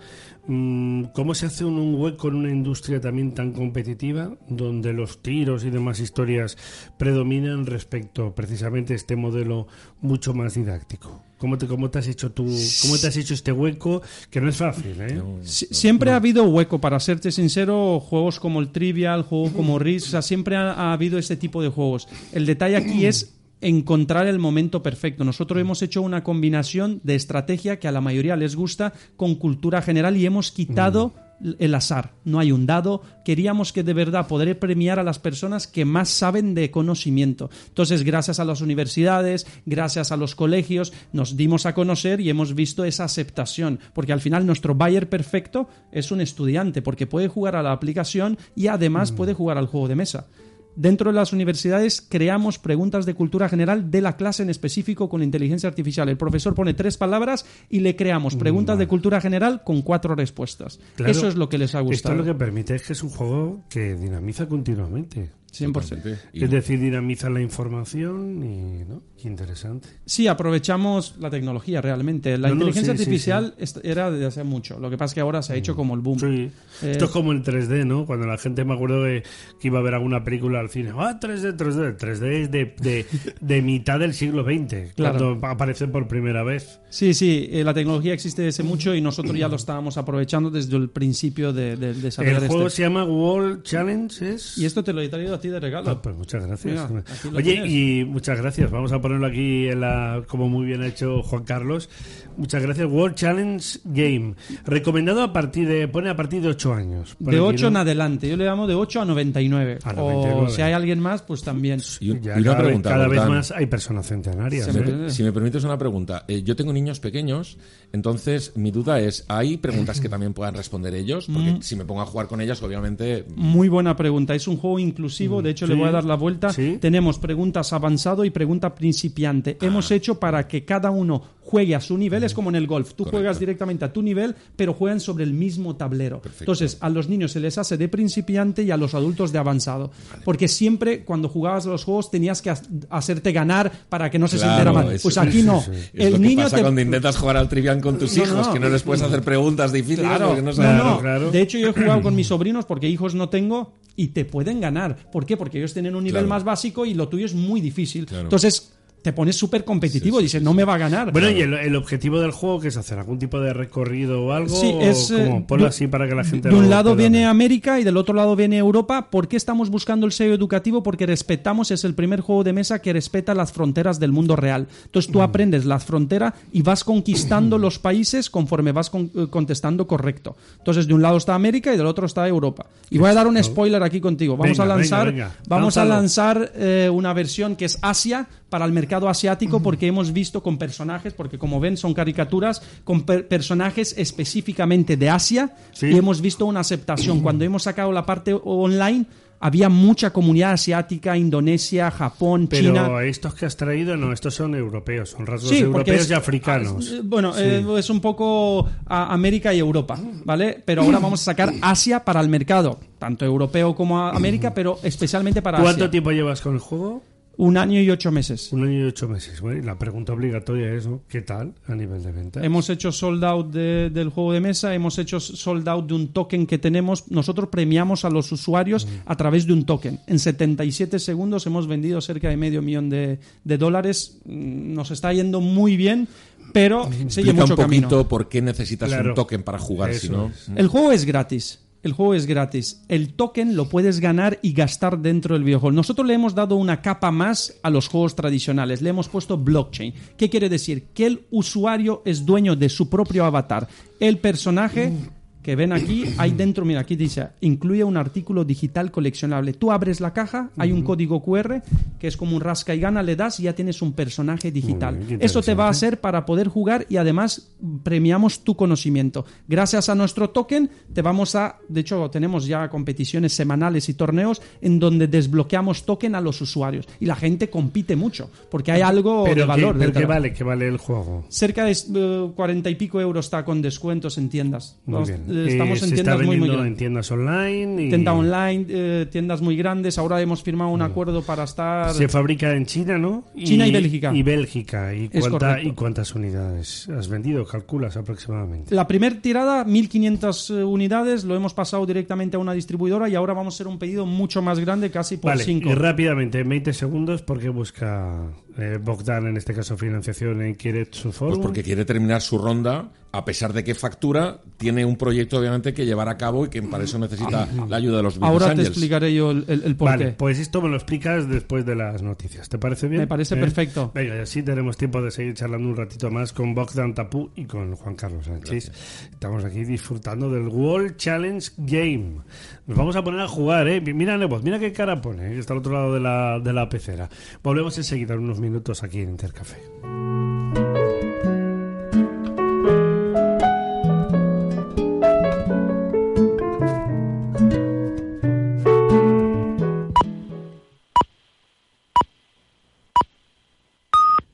Mm, 0.53 1.05
¿Cómo 1.13 1.33
se 1.33 1.45
hace 1.45 1.63
un, 1.63 1.95
hueco 1.95 2.27
en 2.27 2.35
una 2.35 2.51
industria 2.51 2.99
también 2.99 3.33
tan 3.33 3.53
competitiva 3.53 4.35
donde 4.49 4.91
los 4.91 5.21
tiros 5.21 5.63
y 5.63 5.69
demás 5.69 6.01
historias 6.01 6.57
predominan 6.97 7.65
respecto 7.65 8.35
precisamente 8.35 8.91
a 8.91 8.97
este 8.97 9.15
modelo 9.15 9.67
mucho 10.01 10.33
más 10.33 10.55
didáctico? 10.55 11.23
¿Cómo 11.37 11.57
te, 11.57 11.67
cómo 11.67 11.89
te 11.89 11.99
has 11.99 12.07
hecho 12.09 12.33
tú, 12.33 12.43
cómo 12.81 12.97
te 12.97 13.07
has 13.07 13.15
hecho 13.15 13.33
este 13.33 13.53
hueco 13.53 14.01
que 14.29 14.41
no 14.41 14.49
es 14.49 14.57
fácil, 14.57 14.99
eh? 14.99 15.21
Si- 15.43 15.67
Siempre 15.71 16.11
ha 16.11 16.17
habido 16.17 16.43
hueco, 16.43 16.81
para 16.81 16.99
serte 16.99 17.31
sincero, 17.31 18.01
juegos 18.01 18.37
como 18.37 18.59
el 18.59 18.73
Trivial, 18.73 19.23
juegos 19.23 19.53
como 19.53 19.79
Risk, 19.79 20.07
o 20.07 20.11
sea, 20.11 20.21
siempre 20.21 20.57
ha, 20.57 20.73
ha 20.73 20.91
habido 20.91 21.17
este 21.17 21.37
tipo 21.37 21.63
de 21.63 21.69
juegos. 21.69 22.09
El 22.33 22.45
detalle 22.45 22.75
aquí 22.75 23.05
es 23.05 23.33
encontrar 23.61 24.27
el 24.27 24.39
momento 24.39 24.83
perfecto. 24.83 25.23
Nosotros 25.23 25.61
hemos 25.61 25.81
hecho 25.81 26.01
una 26.01 26.23
combinación 26.23 26.99
de 27.03 27.15
estrategia 27.15 27.79
que 27.79 27.87
a 27.87 27.91
la 27.91 28.01
mayoría 28.01 28.35
les 28.35 28.55
gusta 28.55 28.93
con 29.15 29.35
cultura 29.35 29.81
general 29.81 30.17
y 30.17 30.25
hemos 30.25 30.51
quitado 30.51 31.13
el 31.59 31.75
azar, 31.75 32.13
no 32.23 32.39
hay 32.39 32.51
un 32.51 32.65
dado. 32.65 33.01
Queríamos 33.25 33.73
que 33.73 33.83
de 33.83 33.93
verdad 33.93 34.27
poder 34.27 34.59
premiar 34.59 34.99
a 34.99 35.03
las 35.03 35.19
personas 35.19 35.67
que 35.67 35.85
más 35.85 36.09
saben 36.09 36.53
de 36.53 36.71
conocimiento. 36.71 37.49
Entonces, 37.67 38.03
gracias 38.03 38.39
a 38.39 38.45
las 38.45 38.61
universidades, 38.61 39.47
gracias 39.65 40.11
a 40.11 40.17
los 40.17 40.35
colegios, 40.35 40.93
nos 41.13 41.37
dimos 41.37 41.65
a 41.65 41.73
conocer 41.73 42.21
y 42.21 42.29
hemos 42.29 42.55
visto 42.55 42.85
esa 42.85 43.05
aceptación, 43.05 43.79
porque 43.93 44.13
al 44.13 44.21
final 44.21 44.45
nuestro 44.45 44.75
buyer 44.75 45.09
perfecto 45.09 45.67
es 45.91 46.11
un 46.11 46.21
estudiante, 46.21 46.81
porque 46.81 47.07
puede 47.07 47.27
jugar 47.27 47.55
a 47.55 47.63
la 47.63 47.71
aplicación 47.71 48.37
y 48.55 48.67
además 48.67 49.11
puede 49.11 49.33
jugar 49.33 49.57
al 49.57 49.67
juego 49.67 49.87
de 49.87 49.95
mesa. 49.95 50.27
Dentro 50.75 51.11
de 51.11 51.15
las 51.15 51.33
universidades 51.33 52.01
creamos 52.01 52.57
preguntas 52.57 53.05
de 53.05 53.13
cultura 53.13 53.49
general 53.49 53.91
de 53.91 54.01
la 54.01 54.15
clase 54.15 54.43
en 54.43 54.49
específico 54.49 55.09
con 55.09 55.21
inteligencia 55.21 55.67
artificial. 55.67 56.07
El 56.09 56.17
profesor 56.17 56.55
pone 56.55 56.73
tres 56.73 56.97
palabras 56.97 57.45
y 57.69 57.81
le 57.81 57.95
creamos 57.95 58.35
preguntas 58.35 58.77
de 58.79 58.87
cultura 58.87 59.19
general 59.19 59.63
con 59.65 59.81
cuatro 59.81 60.15
respuestas. 60.15 60.79
Claro, 60.95 61.11
Eso 61.11 61.27
es 61.27 61.35
lo 61.35 61.49
que 61.49 61.57
les 61.57 61.75
ha 61.75 61.79
Esto 61.79 61.87
gustado. 61.89 62.15
lo 62.15 62.23
que 62.23 62.33
permite 62.35 62.75
es 62.75 62.83
que 62.83 62.93
es 62.93 63.03
un 63.03 63.09
juego 63.09 63.63
que 63.69 63.95
dinamiza 63.95 64.47
continuamente. 64.47 65.29
100%. 65.51 66.17
Y- 66.31 66.45
Es 66.45 66.49
decir, 66.49 66.79
dinamiza 66.79 67.29
la 67.29 67.41
información 67.41 68.41
y, 68.43 68.85
¿no? 68.85 69.01
Qué 69.21 69.27
interesante. 69.27 69.87
Sí, 70.05 70.25
aprovechamos 70.27 71.15
la 71.19 71.29
tecnología 71.29 71.79
realmente. 71.79 72.37
La 72.39 72.47
No, 72.47 72.55
inteligencia 72.55 72.95
sí, 72.95 72.99
artificial 73.01 73.53
era 73.83 74.09
desde 74.09 74.25
hace 74.25 74.43
mucho. 74.43 74.79
Lo 74.79 74.89
que 74.89 74.97
pasa 74.97 75.11
es 75.11 75.13
que 75.15 75.21
ahora 75.21 75.43
se 75.43 75.53
ha 75.53 75.55
hecho 75.57 75.75
como 75.75 75.93
el 75.93 76.01
boom. 76.01 76.17
Eh, 76.23 76.49
Esto 76.81 77.05
es 77.05 77.11
como 77.11 77.31
el 77.31 77.43
3D, 77.43 77.85
¿no? 77.85 78.07
Cuando 78.07 78.25
la 78.25 78.37
gente 78.39 78.65
me 78.65 78.73
acuerdo 78.73 79.03
de 79.03 79.21
que 79.59 79.67
iba 79.67 79.77
a 79.77 79.83
ver 79.83 79.93
alguna 79.93 80.23
película 80.23 80.59
al 80.59 80.69
cine. 80.69 80.91
Ah, 80.97 81.19
3D, 81.21 81.55
3D. 81.55 81.85
El 81.89 81.97
3D 81.97 82.31
es 82.41 82.51
de, 82.51 82.75
de, 82.79 83.05
de 83.41 83.61
mitad 83.61 83.99
del 83.99 84.13
siglo 84.15 84.43
XX, 84.43 84.91
Claro. 84.95 85.19
cuando 85.37 85.47
aparece 85.47 85.87
por 85.87 86.07
primera 86.07 86.41
vez. 86.43 86.79
Sí, 86.89 87.13
sí, 87.13 87.47
eh, 87.51 87.63
la 87.63 87.73
tecnología 87.75 88.13
existe 88.13 88.41
desde 88.41 88.63
mucho 88.63 88.95
y 88.95 89.01
nosotros 89.01 89.37
ya 89.37 89.47
lo 89.47 89.55
estábamos 89.55 89.97
aprovechando 89.97 90.49
desde 90.49 90.75
el 90.77 90.89
principio 90.89 91.53
de, 91.53 91.75
de, 91.77 91.93
de 91.93 92.07
El 92.09 92.39
de 92.41 92.47
juego 92.47 92.67
este. 92.67 92.77
se 92.77 92.81
llama 92.81 93.03
World 93.05 93.61
Challenge. 93.63 94.33
¿es? 94.33 94.57
Y 94.57 94.65
esto 94.65 94.83
te 94.83 94.91
lo 94.93 95.01
he 95.01 95.09
traído 95.09 95.35
a 95.35 95.39
ti 95.39 95.47
de 95.49 95.59
regalo. 95.59 95.89
Ah, 95.91 96.01
pues 96.01 96.15
muchas 96.15 96.45
gracias. 96.45 96.89
Mira, 96.89 97.03
Oye, 97.35 97.43
tienes. 97.53 97.71
y 97.71 98.03
muchas 98.05 98.39
gracias. 98.41 98.71
Vamos 98.71 98.91
a 98.91 98.99
ponerlo 99.11 99.27
aquí, 99.27 99.67
en 99.67 99.81
la, 99.81 100.23
como 100.27 100.49
muy 100.49 100.65
bien 100.65 100.81
ha 100.81 100.87
hecho 100.87 101.21
Juan 101.23 101.43
Carlos. 101.43 101.89
Muchas 102.37 102.63
gracias. 102.63 102.87
World 102.89 103.15
Challenge 103.15 103.79
Game. 103.85 104.35
Recomendado 104.65 105.21
a 105.21 105.33
partir 105.33 105.67
de, 105.67 105.87
pone 105.87 106.09
a 106.09 106.15
partir 106.15 106.41
de 106.41 106.47
8 106.47 106.73
años. 106.73 107.15
De 107.19 107.31
aquí, 107.31 107.39
8 107.39 107.63
¿no? 107.63 107.67
en 107.69 107.77
adelante. 107.77 108.29
Yo 108.29 108.37
le 108.37 108.45
llamo 108.45 108.67
de 108.67 108.73
8 108.75 109.01
a 109.01 109.05
99. 109.05 109.79
A 109.83 109.89
O 109.91 109.93
99. 109.93 110.49
si 110.51 110.61
hay 110.61 110.73
alguien 110.73 110.99
más, 110.99 111.21
pues 111.21 111.43
también. 111.43 111.81
Y, 111.99 112.19
Ya 112.21 112.37
y 112.37 112.41
una 112.41 112.51
cada, 112.51 112.63
pregunta, 112.63 112.89
vez, 112.89 112.97
cada 112.97 113.07
vez 113.07 113.25
más 113.29 113.51
hay 113.51 113.65
personas 113.65 114.07
centenarias. 114.07 114.65
Se 114.65 114.71
¿eh? 114.71 114.81
me- 114.81 115.09
Si 115.09 115.23
me- 115.23 115.29
Si 115.29 115.31
permites 115.33 115.63
una 115.63 115.77
pregunta, 115.77 116.23
Eh, 116.27 116.41
yo 116.43 116.55
tengo 116.55 116.71
niños 116.73 116.99
pequeños, 116.99 117.57
entonces 117.91 118.53
mi 118.55 118.71
duda 118.71 118.99
es, 118.99 119.25
¿hay 119.27 119.57
preguntas 119.57 119.99
que 119.99 120.07
también 120.09 120.33
puedan 120.33 120.53
responder 120.55 120.93
ellos? 120.95 121.27
Porque 121.31 121.51
Mm. 121.53 121.61
si 121.61 121.75
me 121.75 121.85
pongo 121.85 122.01
a 122.01 122.05
jugar 122.05 122.27
con 122.27 122.39
ellas, 122.41 122.61
obviamente... 122.63 123.25
Muy 123.35 123.67
buena 123.69 123.95
pregunta. 123.95 124.33
Es 124.35 124.47
un 124.47 124.57
juego 124.57 124.79
inclusivo. 124.79 125.41
De 125.41 125.49
hecho, 125.51 125.67
le 125.67 125.73
Sí. 125.73 125.79
voy 125.79 125.89
a 125.89 125.91
dar 125.91 126.05
la 126.05 126.15
vuelta. 126.15 126.49
Sí. 126.51 126.77
Tenemos 126.79 127.19
preguntas 127.19 127.73
avanzado 127.73 128.23
y 128.25 128.29
pregunta 128.29 128.73
principiante. 129.01 129.57
Ah. 129.59 129.65
Hemos 129.65 129.89
hecho 129.91 130.19
para 130.19 130.47
que 130.47 130.63
cada 130.63 130.91
uno 130.91 131.21
juegue 131.41 131.75
a 131.75 131.81
su 131.81 131.97
nivel. 131.97 132.23
Es 132.23 132.33
como 132.33 132.49
en 132.49 132.55
el 132.55 132.67
golf. 132.67 132.89
Tú 132.89 133.03
Correcto. 133.03 133.17
juegas 133.17 133.39
directamente 133.39 133.83
a 133.83 133.91
tu 133.91 134.01
nivel, 134.03 134.35
pero 134.55 134.73
juegan 134.73 134.99
sobre 134.99 135.23
el 135.23 135.33
mismo 135.33 135.75
tablero. 135.75 136.21
Perfecto. 136.21 136.43
Entonces, 136.43 136.77
a 136.81 136.89
los 136.89 137.09
niños 137.09 137.31
se 137.31 137.39
les 137.39 137.57
hace 137.57 137.77
de 137.77 137.87
principiante 137.89 138.61
y 138.63 138.69
a 138.71 138.77
los 138.77 138.93
adultos 138.93 139.31
de 139.31 139.39
avanzado. 139.39 139.91
Porque 140.23 140.47
siempre 140.47 141.03
cuando 141.03 141.29
jugabas 141.29 141.65
a 141.65 141.69
los 141.69 141.83
juegos 141.83 142.11
tenías 142.11 142.41
que 142.41 142.51
ha- 142.51 142.61
hacerte 142.91 143.31
ganar 143.31 143.71
para 143.89 144.09
que 144.11 144.19
no 144.19 144.27
se 144.27 144.37
Claro, 144.37 144.51
sintiera 144.53 144.71
mal. 144.71 144.93
eso- 144.93 145.03
Pues 145.03 145.17
aquí 145.17 145.41
no. 145.41 145.63
El 145.93 146.13
lo 146.13 146.19
que 146.19 146.27
niño 146.27 146.43
pasa 146.43 146.55
te 146.57 146.61
cuando 146.61 146.81
intentas 146.81 147.17
jugar 147.17 147.37
al 147.37 147.49
trivial 147.49 147.81
con 147.81 147.97
tus 147.97 148.15
No, 148.15 148.23
hijos, 148.23 148.47
no. 148.47 148.53
que 148.53 148.59
no 148.59 148.69
les 148.69 148.83
puedes 148.83 149.01
hacer 149.01 149.21
preguntas 149.23 149.71
difíciles 149.73 150.05
Claro, 150.05 150.27
porque 150.27 150.41
no 150.43 150.51
no, 150.51 150.53
saben. 150.55 150.77
no. 150.77 150.99
claro. 150.99 151.31
De 151.31 151.41
hecho, 151.41 151.57
yo 151.57 151.69
he 151.69 151.73
jugado 151.73 152.01
con 152.03 152.15
mis 152.15 152.27
sobrinos 152.27 152.65
porque 152.65 152.87
hijos 152.87 153.15
no 153.15 153.29
tengo 153.29 153.73
y 153.95 154.09
te 154.09 154.25
pueden 154.25 154.61
ganar. 154.61 154.95
¿Por 155.11 155.25
qué? 155.25 155.35
Porque 155.37 155.57
ellos 155.57 155.73
tienen 155.73 155.95
un 155.95 156.03
nivel 156.03 156.21
Claro. 156.25 156.27
más 156.29 156.43
básico 156.43 156.85
y 156.85 156.93
lo 156.93 157.09
tuyo 157.09 157.25
es 157.25 157.33
muy 157.33 157.59
difícil. 157.61 158.05
Claro. 158.05 158.23
Entonces, 158.23 158.71
te 159.01 159.13
pones 159.13 159.35
súper 159.35 159.63
competitivo 159.65 160.19
y 160.19 160.23
dices, 160.23 160.41
no 160.43 160.53
me 160.53 160.63
va 160.63 160.75
a 160.75 160.77
ganar. 160.77 161.11
Bueno, 161.11 161.29
y 161.31 161.41
el, 161.41 161.53
el 161.55 161.75
objetivo 161.75 162.19
del 162.19 162.31
juego, 162.31 162.59
que 162.59 162.67
es 162.67 162.77
hacer 162.77 162.99
algún 162.99 163.17
tipo 163.17 163.39
de 163.39 163.51
recorrido 163.53 164.23
o 164.23 164.31
algo? 164.31 164.55
Sí, 164.55 164.71
es, 164.79 165.09
o 165.11 165.43
como 165.47 165.63
eh, 165.63 165.67
así 165.67 165.87
para 165.87 166.07
que 166.07 166.15
la 166.15 166.23
gente 166.23 166.49
De 166.49 166.55
un 166.55 166.69
lado 166.69 166.95
viene. 166.95 167.25
América 167.25 167.79
y 167.79 167.83
del 167.83 167.97
otro 167.97 168.13
lado 168.13 168.35
viene 168.35 168.57
Europa. 168.57 169.09
¿Por 169.09 169.27
qué 169.27 169.37
estamos 169.37 169.69
buscando 169.69 170.05
el 170.05 170.11
sello 170.11 170.33
educativo? 170.33 170.83
Porque 170.83 171.05
respetamos, 171.05 171.71
es 171.71 171.83
el 171.83 171.95
primer 171.95 172.21
juego 172.21 172.43
de 172.43 172.53
mesa 172.53 172.79
que 172.79 172.93
respeta 172.93 173.33
las 173.33 173.51
fronteras 173.51 173.99
del 173.99 174.11
mundo 174.11 174.35
real. 174.35 174.67
Entonces 174.85 175.09
Mm. 175.09 175.13
tú 175.13 175.21
aprendes 175.21 175.65
las 175.65 175.83
fronteras 175.85 176.33
y 176.51 176.61
vas 176.61 176.83
conquistando 176.83 177.57
los 177.57 177.79
países 177.79 178.29
conforme 178.29 178.71
vas 178.71 178.89
con- 178.89 179.09
eh, 179.15 179.27
contestando 179.29 179.87
correcto. 179.87 180.35
Entonces 180.59 180.87
de 180.87 180.93
un 180.93 181.01
lado 181.01 181.17
está 181.17 181.33
América 181.33 181.73
y 181.73 181.77
del 181.77 181.85
otro 181.87 182.05
está 182.05 182.27
Europa. 182.27 182.65
Y 182.89 182.97
voy 182.97 183.09
a 183.09 183.13
dar 183.13 183.27
un 183.27 183.41
spoiler 183.43 183.81
aquí 183.81 183.99
contigo. 183.99 184.37
Vamos 184.37 184.57
Venga, 184.57 184.73
a 184.73 184.77
lanzar, 184.77 185.07
venga, 185.07 185.25
venga. 185.29 185.39
vamos 185.47 185.77
a 185.77 185.85
lanzar 185.85 186.51
eh, 186.55 186.89
una 186.93 187.13
versión 187.13 187.55
que 187.55 187.65
es 187.65 187.79
Asia 187.81 188.27
para 188.49 188.65
el 188.65 188.73
mercado 188.73 188.90
asiático 188.99 189.61
porque 189.61 189.87
hemos 189.87 190.13
visto 190.13 190.41
con 190.43 190.57
personajes, 190.57 191.13
porque 191.13 191.37
como 191.37 191.59
ven 191.59 191.77
son 191.77 191.93
caricaturas, 191.93 192.61
con 192.83 193.03
per- 193.03 193.27
personajes 193.27 193.93
específicamente 193.97 194.97
de 194.97 195.09
Asia 195.09 195.55
Sí. 195.71 195.87
y 195.87 195.97
hemos 195.97 196.21
visto 196.21 196.45
una 196.45 196.59
aceptación. 196.61 197.21
Cuando 197.21 197.43
hemos 197.45 197.63
sacado 197.63 197.91
la 197.91 198.05
parte 198.05 198.33
online 198.43 199.05
había 199.43 199.69
mucha 199.69 200.13
comunidad 200.13 200.51
asiática, 200.51 201.17
Indonesia, 201.17 201.89
Japón, 201.89 202.45
Pero 202.47 202.73
China. 202.75 203.03
estos 203.03 203.33
que 203.33 203.47
has 203.47 203.57
traído, 203.57 203.97
no, 203.97 204.13
estos 204.13 204.35
son 204.35 204.53
europeos, 204.53 205.09
son 205.09 205.25
rasgos 205.25 205.49
Sí, 205.49 205.57
europeos 205.57 206.01
es- 206.01 206.09
y 206.11 206.13
africanos. 206.13 206.93
ah, 206.95 207.01
Bueno, 207.03 207.33
eh, 207.35 207.65
es 207.79 207.89
un 207.89 207.99
poco 208.01 208.69
a 208.85 209.11
América 209.11 209.51
y 209.51 209.57
Europa, 209.57 209.97
¿vale? 210.25 210.61
Pero 210.63 210.83
ahora 210.83 210.99
vamos 210.99 211.21
a 211.21 211.23
sacar 211.25 211.51
Asia 211.63 212.05
para 212.05 212.21
el 212.21 212.29
mercado, 212.29 212.79
tanto 212.99 213.25
europeo 213.25 213.73
como 213.73 213.99
América, 213.99 214.53
pero 214.53 214.77
especialmente 214.83 215.41
para 215.41 215.57
¿Cuánto 215.59 215.85
Asia. 215.85 215.91
tiempo 215.91 216.11
llevas 216.11 216.39
con 216.41 216.53
el 216.53 216.59
juego? 216.59 217.01
Un 217.37 217.57
año 217.57 217.81
y 217.81 217.89
ocho 217.89 218.11
meses. 218.11 218.51
Un 218.51 218.63
año 218.67 218.79
y 218.79 218.83
ocho 218.83 219.07
meses. 219.07 219.39
Bueno, 219.41 219.59
y 219.59 219.65
la 219.65 219.79
pregunta 219.79 220.13
obligatoria 220.13 220.73
es, 220.73 220.85
¿no? 220.85 221.01
¿qué 221.07 221.21
tal 221.21 221.53
a 221.67 221.73
nivel 221.75 222.03
de 222.03 222.11
venta? 222.11 222.43
Hemos 222.45 222.69
hecho 222.69 222.91
sold 222.91 223.23
out 223.23 223.51
de- 223.51 223.89
del 223.89 224.09
juego 224.09 224.33
de 224.33 224.41
mesa, 224.41 224.75
hemos 224.75 224.99
hecho 224.99 225.19
sold 225.19 225.67
out 225.67 225.87
de 225.87 225.93
un 225.95 226.09
token 226.13 226.45
que 226.45 226.57
tenemos. 226.57 227.09
Nosotros 227.09 227.49
premiamos 227.49 228.05
a 228.05 228.09
los 228.09 228.31
usuarios 228.31 228.87
a 229.05 229.15
través 229.15 229.47
de 229.47 229.53
un 229.53 229.65
token. 229.65 229.99
En 230.07 230.19
77 230.19 230.99
segundos 230.99 231.45
hemos 231.47 231.67
vendido 231.67 231.99
cerca 232.01 232.29
de 232.29 232.37
medio 232.37 232.61
millón 232.61 232.89
de, 232.89 233.19
de 233.43 233.57
dólares. 233.57 234.17
Mm, 234.25 234.73
Nos 234.73 234.91
está 234.91 235.11
yendo 235.13 235.41
muy 235.41 235.77
bien, 235.77 236.07
pero 236.53 236.83
sigue 236.91 237.03
Explica 237.03 237.33
mucho 237.33 237.53
un 237.53 237.57
poquito 237.63 237.87
camino. 237.89 238.07
por 238.07 238.29
qué 238.29 238.41
necesitas 238.41 238.89
Claro. 238.89 239.09
un 239.09 239.15
token 239.15 239.41
para 239.43 239.57
jugar, 239.57 239.93
si 239.93 240.09
no... 240.09 240.27
es. 240.27 240.49
El 240.55 240.67
juego 240.67 240.91
es 240.91 241.05
gratis. 241.05 241.59
El 241.83 241.93
juego 241.93 242.13
es 242.13 242.27
gratis. 242.27 242.83
El 242.87 243.13
token 243.13 243.55
lo 243.55 243.67
puedes 243.67 243.99
ganar 243.99 244.39
y 244.41 244.53
gastar 244.53 244.99
dentro 244.99 245.33
del 245.33 245.43
videojuego. 245.43 245.75
Nosotros 245.75 246.07
le 246.07 246.13
hemos 246.13 246.35
dado 246.35 246.55
una 246.55 246.81
capa 246.81 247.09
más 247.11 247.55
a 247.63 247.69
los 247.69 247.87
juegos 247.87 248.15
tradicionales. 248.15 248.81
Le 248.81 248.91
hemos 248.91 249.09
puesto 249.09 249.37
blockchain. 249.37 249.93
¿Qué 250.15 250.29
quiere 250.29 250.49
decir? 250.49 250.89
Que 250.93 251.07
el 251.07 251.25
usuario 251.31 252.03
es 252.05 252.25
dueño 252.25 252.55
de 252.55 252.69
su 252.69 252.89
propio 252.89 253.25
avatar. 253.25 253.67
El 253.99 254.19
personaje 254.19 254.93
que 255.41 255.55
ven 255.55 255.73
aquí, 255.73 256.05
hay 256.17 256.31
dentro, 256.31 256.65
mira, 256.65 256.81
aquí 256.81 256.95
dice, 256.95 257.29
incluye 257.41 257.83
un 257.83 257.97
artículo 257.97 258.45
digital 258.45 258.91
coleccionable. 258.91 259.53
Tú 259.53 259.71
abres 259.71 259.99
la 259.99 260.13
caja, 260.13 260.51
hay 260.57 260.71
un 260.71 260.83
código 260.83 261.21
QR 261.23 261.61
que 261.99 262.07
es 262.07 262.15
como 262.17 262.35
un 262.35 262.41
rasca 262.41 262.75
y 262.75 262.79
gana, 262.79 263.01
le 263.03 263.15
das 263.15 263.39
y 263.39 263.43
ya 263.43 263.53
tienes 263.53 263.81
un 263.81 263.93
personaje 263.93 264.51
digital. 264.51 264.97
bien, 264.97 265.19
Eso 265.21 265.41
te 265.41 265.53
va 265.53 265.67
a 265.67 265.69
hacer 265.69 265.99
para 265.99 266.25
poder 266.25 266.47
jugar 266.47 266.85
y 266.89 266.97
además 266.97 267.51
premiamos 267.83 268.43
tu 268.43 268.55
conocimiento. 268.55 269.25
Gracias 269.47 269.89
a 269.89 269.95
nuestro 269.95 270.29
token 270.29 270.69
te 270.93 271.01
vamos 271.01 271.35
a, 271.35 271.57
de 271.67 271.81
hecho 271.81 272.09
tenemos 272.09 272.45
ya 272.45 272.69
competiciones 272.69 273.33
semanales 273.33 273.89
y 273.89 273.93
torneos 273.93 274.41
en 274.61 274.79
donde 274.79 275.07
desbloqueamos 275.07 275.85
token 275.85 276.15
a 276.15 276.21
los 276.21 276.41
usuarios 276.41 276.87
y 276.99 277.05
la 277.05 277.15
gente 277.15 277.49
compite 277.49 277.95
mucho 277.95 278.29
porque 278.49 278.71
hay 278.71 278.81
algo 278.81 279.23
pero 279.23 279.35
de 279.35 279.41
¿qué- 279.41 279.47
valor. 279.47 279.77
pero 279.77 279.91
¿qué 279.91 279.99
detrás. 279.99 280.07
vale? 280.09 280.33
¿Qué 280.33 280.43
vale 280.43 280.67
el 280.67 280.77
juego? 280.77 281.25
Cerca 281.29 281.65
de 281.65 281.71
eh, 281.95 282.31
40 282.35 282.69
y 282.69 282.75
pico 282.75 283.01
euros 283.01 283.25
está 283.25 283.43
con 283.45 283.61
descuentos 283.61 284.17
en 284.17 284.29
tiendas. 284.29 284.77
Muy 284.85 284.93
Vamos, 284.93 285.09
bien. 285.09 285.23
Eh, 285.31 285.45
Estamos 285.47 285.81
Eh, 285.81 285.85
en 285.85 285.89
se 285.89 285.95
está 285.95 286.11
tiendas 286.11 286.27
muy, 286.27 286.37
muy 286.37 286.47
grandes. 286.49 286.67
en 286.67 286.75
tiendas 286.77 287.11
online. 287.11 287.83
Y 287.85 287.89
Tienda 287.89 288.13
online, 288.13 288.65
eh, 288.69 289.05
tiendas 289.11 289.41
muy 289.41 289.55
grandes. 289.55 289.97
Ahora 289.97 290.21
hemos 290.21 290.43
firmado 290.43 290.69
un 290.71 290.81
acuerdo 290.81 291.21
para 291.23 291.43
estar. 291.43 291.93
Se 291.93 292.07
fabrica 292.07 292.51
en 292.55 292.65
China, 292.65 292.97
¿no? 292.97 293.25
China 293.41 293.67
y 293.67 293.71
Bélgica. 293.71 294.11
Y 294.13 294.23
Bélgica. 294.23 294.93
¿Y, 294.93 295.09
cuánta-. 295.09 295.61
¿Y 295.61 295.71
cuántas 295.71 296.13
unidades 296.15 296.87
has 296.89 297.07
vendido? 297.07 297.45
Calculas 297.45 297.97
aproximadamente. 297.97 298.73
La 298.75 298.87
primera 298.87 299.15
tirada, 299.21 299.63
1500 299.63 300.49
eh, 300.49 300.63
unidades, 300.63 301.23
lo 301.23 301.35
hemos 301.35 301.53
pasado 301.53 301.85
directamente 301.85 302.35
a 302.37 302.39
una 302.39 302.53
distribuidora 302.53 303.09
y 303.09 303.15
ahora 303.15 303.33
vamos 303.33 303.53
a 303.53 303.57
hacer 303.57 303.67
un 303.67 303.79
pedido 303.79 304.05
mucho 304.05 304.41
más 304.41 304.59
grande, 304.59 304.89
casi 304.91 305.17
por 305.17 305.31
Vale, 305.31 305.43
5. 305.43 305.69
y 305.69 305.73
rápidamente, 305.73 306.39
en 306.39 306.49
20 306.49 306.73
segundos, 306.73 307.21
porque 307.21 307.49
busca 307.49 308.17
eh, 308.57 308.79
Bogdan, 308.81 309.27
en 309.27 309.37
este 309.37 309.53
caso 309.53 309.77
financiación, 309.77 310.41
en 310.41 310.55
quiere 310.55 310.87
su 310.91 311.11
foro? 311.11 311.31
Pues 311.31 311.41
porque 311.45 311.63
quiere 311.63 311.85
terminar 311.85 312.21
su 312.21 312.37
ronda, 312.37 312.89
a 313.13 313.25
pesar 313.25 313.51
de 313.53 313.63
que 313.63 313.75
factura, 313.75 314.39
tiene 314.57 314.85
un 314.85 314.95
proyecto 314.95 315.37
obviamente 315.39 315.73
que 315.73 315.85
llevar 315.85 316.07
a 316.09 316.17
cabo 316.17 316.45
y 316.45 316.49
que 316.49 316.61
para 316.63 316.83
eso 316.83 316.97
necesita 316.99 317.47
la 317.67 317.75
ayuda 317.77 317.97
de 317.97 318.03
los 318.03 318.15
business 318.15 318.29
Ahora 318.31 318.45
te 318.47 318.51
angels. 318.51 318.69
explicaré 318.69 319.13
yo 319.13 319.31
el, 319.31 319.45
el, 319.47 319.63
el 319.63 319.75
por 319.75 319.89
Vale, 319.89 320.11
pues 320.13 320.39
esto 320.39 320.61
me 320.61 320.69
lo 320.69 320.75
explicas 320.75 321.27
después 321.27 321.65
de 321.65 321.75
las 321.75 322.01
noticias. 322.01 322.47
¿Te 322.49 322.57
parece 322.57 322.87
bien? 322.87 323.01
Me 323.01 323.07
parece 323.07 323.35
¿Eh? 323.35 323.37
perfecto. 323.37 323.91
Venga, 323.93 324.15
y 324.15 324.19
así 324.19 324.43
tenemos 324.43 324.77
tiempo 324.77 325.01
de 325.01 325.11
seguir 325.11 325.33
charlando 325.33 325.67
un 325.67 325.75
ratito 325.75 326.09
más 326.09 326.31
con 326.31 326.53
Bogdan 326.55 326.93
Tapú 326.93 327.31
y 327.35 327.45
con 327.45 327.75
Juan 327.75 327.95
Carlos 327.95 328.25
Sánchez. 328.25 328.71
Estamos 329.11 329.43
aquí 329.43 329.63
disfrutando 329.65 330.29
del 330.29 330.47
World 330.47 330.95
Challenge 330.97 331.45
Game. 331.57 332.21
Nos 332.67 332.77
vamos 332.77 332.95
a 332.95 333.03
poner 333.03 333.19
a 333.21 333.27
jugar, 333.27 333.67
¿eh? 333.67 333.81
Mira, 333.81 334.17
Nebot, 334.17 334.43
mira 334.43 334.59
qué 334.59 334.71
cara 334.71 335.01
pone, 335.01 335.33
¿eh? 335.33 335.39
está 335.39 335.53
al 335.53 335.59
otro 335.59 335.73
lado 335.73 335.93
de 335.93 335.99
la, 335.99 336.39
de 336.39 336.53
la 336.53 336.69
pecera. 336.69 337.09
Volvemos 337.43 337.77
enseguida 337.77 338.13
en 338.13 338.21
unos 338.21 338.39
minutos 338.41 338.83
aquí 338.83 338.99
en 339.01 339.11
Intercafé. 339.11 339.61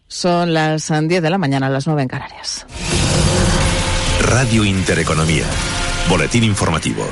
Son 0.08 0.52
las 0.52 0.88
10 0.90 1.22
de 1.22 1.30
la 1.30 1.38
mañana, 1.38 1.70
las 1.70 1.86
9 1.86 2.02
en 2.02 2.08
Canarias. 2.08 2.66
Radio 4.22 4.66
Intereconomía. 4.66 5.46
Boletín 6.10 6.44
informativo. 6.44 7.06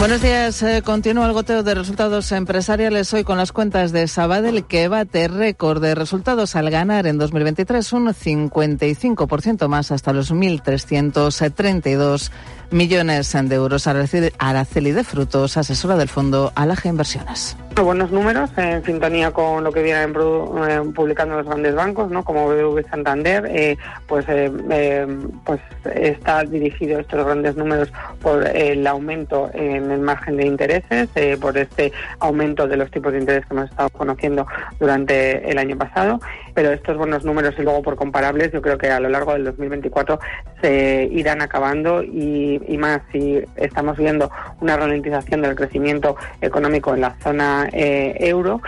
Buenos 0.00 0.22
días. 0.22 0.62
Eh, 0.62 0.80
continúa 0.82 1.26
el 1.26 1.34
goteo 1.34 1.62
de 1.62 1.74
resultados 1.74 2.32
empresariales 2.32 3.12
hoy 3.12 3.22
con 3.22 3.36
las 3.36 3.52
cuentas 3.52 3.92
de 3.92 4.08
Sabadell 4.08 4.64
que 4.64 4.88
bate 4.88 5.28
récord 5.28 5.82
de 5.82 5.94
resultados 5.94 6.56
al 6.56 6.70
ganar 6.70 7.06
en 7.06 7.18
2023 7.18 7.92
un 7.92 8.06
55% 8.06 9.68
más 9.68 9.92
hasta 9.92 10.14
los 10.14 10.32
1.332 10.32 12.30
millones 12.70 13.32
de 13.32 13.54
euros. 13.54 13.86
Araceli 13.86 14.32
Araceli 14.38 14.92
de 14.92 15.04
Frutos, 15.04 15.56
asesora 15.56 15.96
del 15.96 16.08
fondo 16.08 16.52
Alaja 16.54 16.88
Inversiones. 16.88 17.56
Buenos 17.82 18.10
números 18.10 18.50
en 18.58 18.84
sintonía 18.84 19.30
con 19.30 19.64
lo 19.64 19.72
que 19.72 19.82
vienen 19.82 20.10
eh, 20.10 20.80
publicando 20.94 21.36
los 21.36 21.46
grandes 21.46 21.74
bancos, 21.74 22.10
¿no? 22.10 22.24
como 22.24 22.46
BBV 22.48 22.86
Santander, 22.90 23.46
eh, 23.46 23.78
pues, 24.06 24.26
eh, 24.28 24.52
eh, 24.70 25.06
pues 25.44 25.60
está 25.94 26.42
dirigido 26.44 27.00
estos 27.00 27.24
grandes 27.24 27.56
números 27.56 27.90
por 28.20 28.46
el 28.46 28.86
aumento 28.86 29.50
en 29.54 29.90
el 29.90 30.00
margen 30.00 30.36
de 30.36 30.46
intereses, 30.46 31.08
eh, 31.14 31.38
por 31.40 31.56
este 31.56 31.92
aumento 32.18 32.66
de 32.66 32.76
los 32.76 32.90
tipos 32.90 33.12
de 33.12 33.20
interés 33.20 33.46
que 33.46 33.54
hemos 33.54 33.70
estado 33.70 33.88
conociendo 33.90 34.46
durante 34.78 35.50
el 35.50 35.56
año 35.56 35.78
pasado, 35.78 36.20
pero 36.54 36.72
estos 36.72 36.96
buenos 36.96 37.24
números 37.24 37.54
y 37.58 37.62
luego 37.62 37.82
por 37.82 37.96
comparables, 37.96 38.52
yo 38.52 38.62
creo 38.62 38.78
que 38.78 38.90
a 38.90 39.00
lo 39.00 39.08
largo 39.08 39.32
del 39.32 39.44
2024 39.44 40.18
se 40.60 41.08
irán 41.12 41.42
acabando 41.42 42.02
y, 42.02 42.60
más 42.78 43.02
si 43.12 43.42
estamos 43.56 43.98
viendo 43.98 44.30
una 44.60 44.76
ralentización 44.76 45.42
del 45.42 45.54
crecimiento 45.54 46.16
económico 46.40 46.94
en 46.94 47.02
la 47.02 47.14
zona 47.20 47.68
eh, 47.72 48.16
euro. 48.20 48.60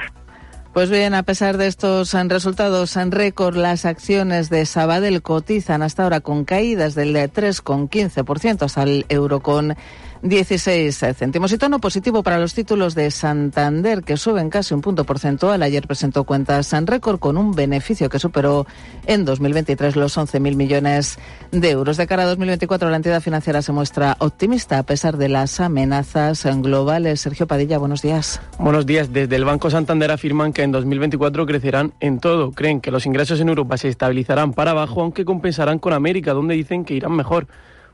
Pues 0.72 0.88
bien, 0.88 1.12
a 1.12 1.22
pesar 1.22 1.58
de 1.58 1.66
estos 1.66 2.14
resultados 2.14 2.96
en 2.96 3.10
récord, 3.10 3.56
las 3.56 3.84
acciones 3.84 4.48
de 4.48 4.64
Sabadell 4.64 5.20
cotizan 5.20 5.82
hasta 5.82 6.04
ahora 6.04 6.20
con 6.20 6.46
caídas 6.46 6.94
del 6.94 7.14
3,15% 7.14 8.62
hasta 8.62 8.82
el 8.82 9.04
euro 9.10 9.40
con 9.40 9.76
16 10.22 10.96
céntimos. 11.16 11.52
Y 11.52 11.58
tono 11.58 11.80
positivo 11.80 12.22
para 12.22 12.38
los 12.38 12.54
títulos 12.54 12.94
de 12.94 13.10
Santander, 13.10 14.02
que 14.02 14.16
suben 14.16 14.50
casi 14.50 14.72
un 14.72 14.80
punto 14.80 15.04
porcentual. 15.04 15.62
Ayer 15.62 15.86
presentó 15.86 16.24
cuentas 16.24 16.72
en 16.72 16.86
récord 16.86 17.18
con 17.18 17.36
un 17.36 17.52
beneficio 17.52 18.08
que 18.08 18.18
superó 18.18 18.66
en 19.06 19.24
2023 19.24 19.96
los 19.96 20.16
11.000 20.16 20.54
millones 20.54 21.18
de 21.50 21.70
euros. 21.70 21.96
De 21.96 22.06
cara 22.06 22.22
a 22.22 22.26
2024, 22.26 22.88
la 22.88 22.96
entidad 22.96 23.20
financiera 23.20 23.62
se 23.62 23.72
muestra 23.72 24.16
optimista 24.20 24.78
a 24.78 24.82
pesar 24.84 25.16
de 25.16 25.28
las 25.28 25.58
amenazas 25.58 26.44
globales. 26.62 27.20
Sergio 27.20 27.46
Padilla, 27.48 27.78
buenos 27.78 28.02
días. 28.02 28.40
Buenos 28.58 28.86
días. 28.86 29.12
Desde 29.12 29.34
el 29.34 29.44
Banco 29.44 29.70
Santander 29.70 30.12
afirman 30.12 30.52
que 30.52 30.62
en 30.62 30.70
2024 30.70 31.46
crecerán 31.46 31.94
en 31.98 32.20
todo. 32.20 32.52
Creen 32.52 32.80
que 32.80 32.92
los 32.92 33.06
ingresos 33.06 33.40
en 33.40 33.48
Europa 33.48 33.76
se 33.76 33.88
estabilizarán 33.88 34.52
para 34.52 34.70
abajo, 34.70 35.02
aunque 35.02 35.24
compensarán 35.24 35.80
con 35.80 35.92
América, 35.92 36.32
donde 36.32 36.54
dicen 36.54 36.84
que 36.84 36.94
irán 36.94 37.12
mejor. 37.12 37.48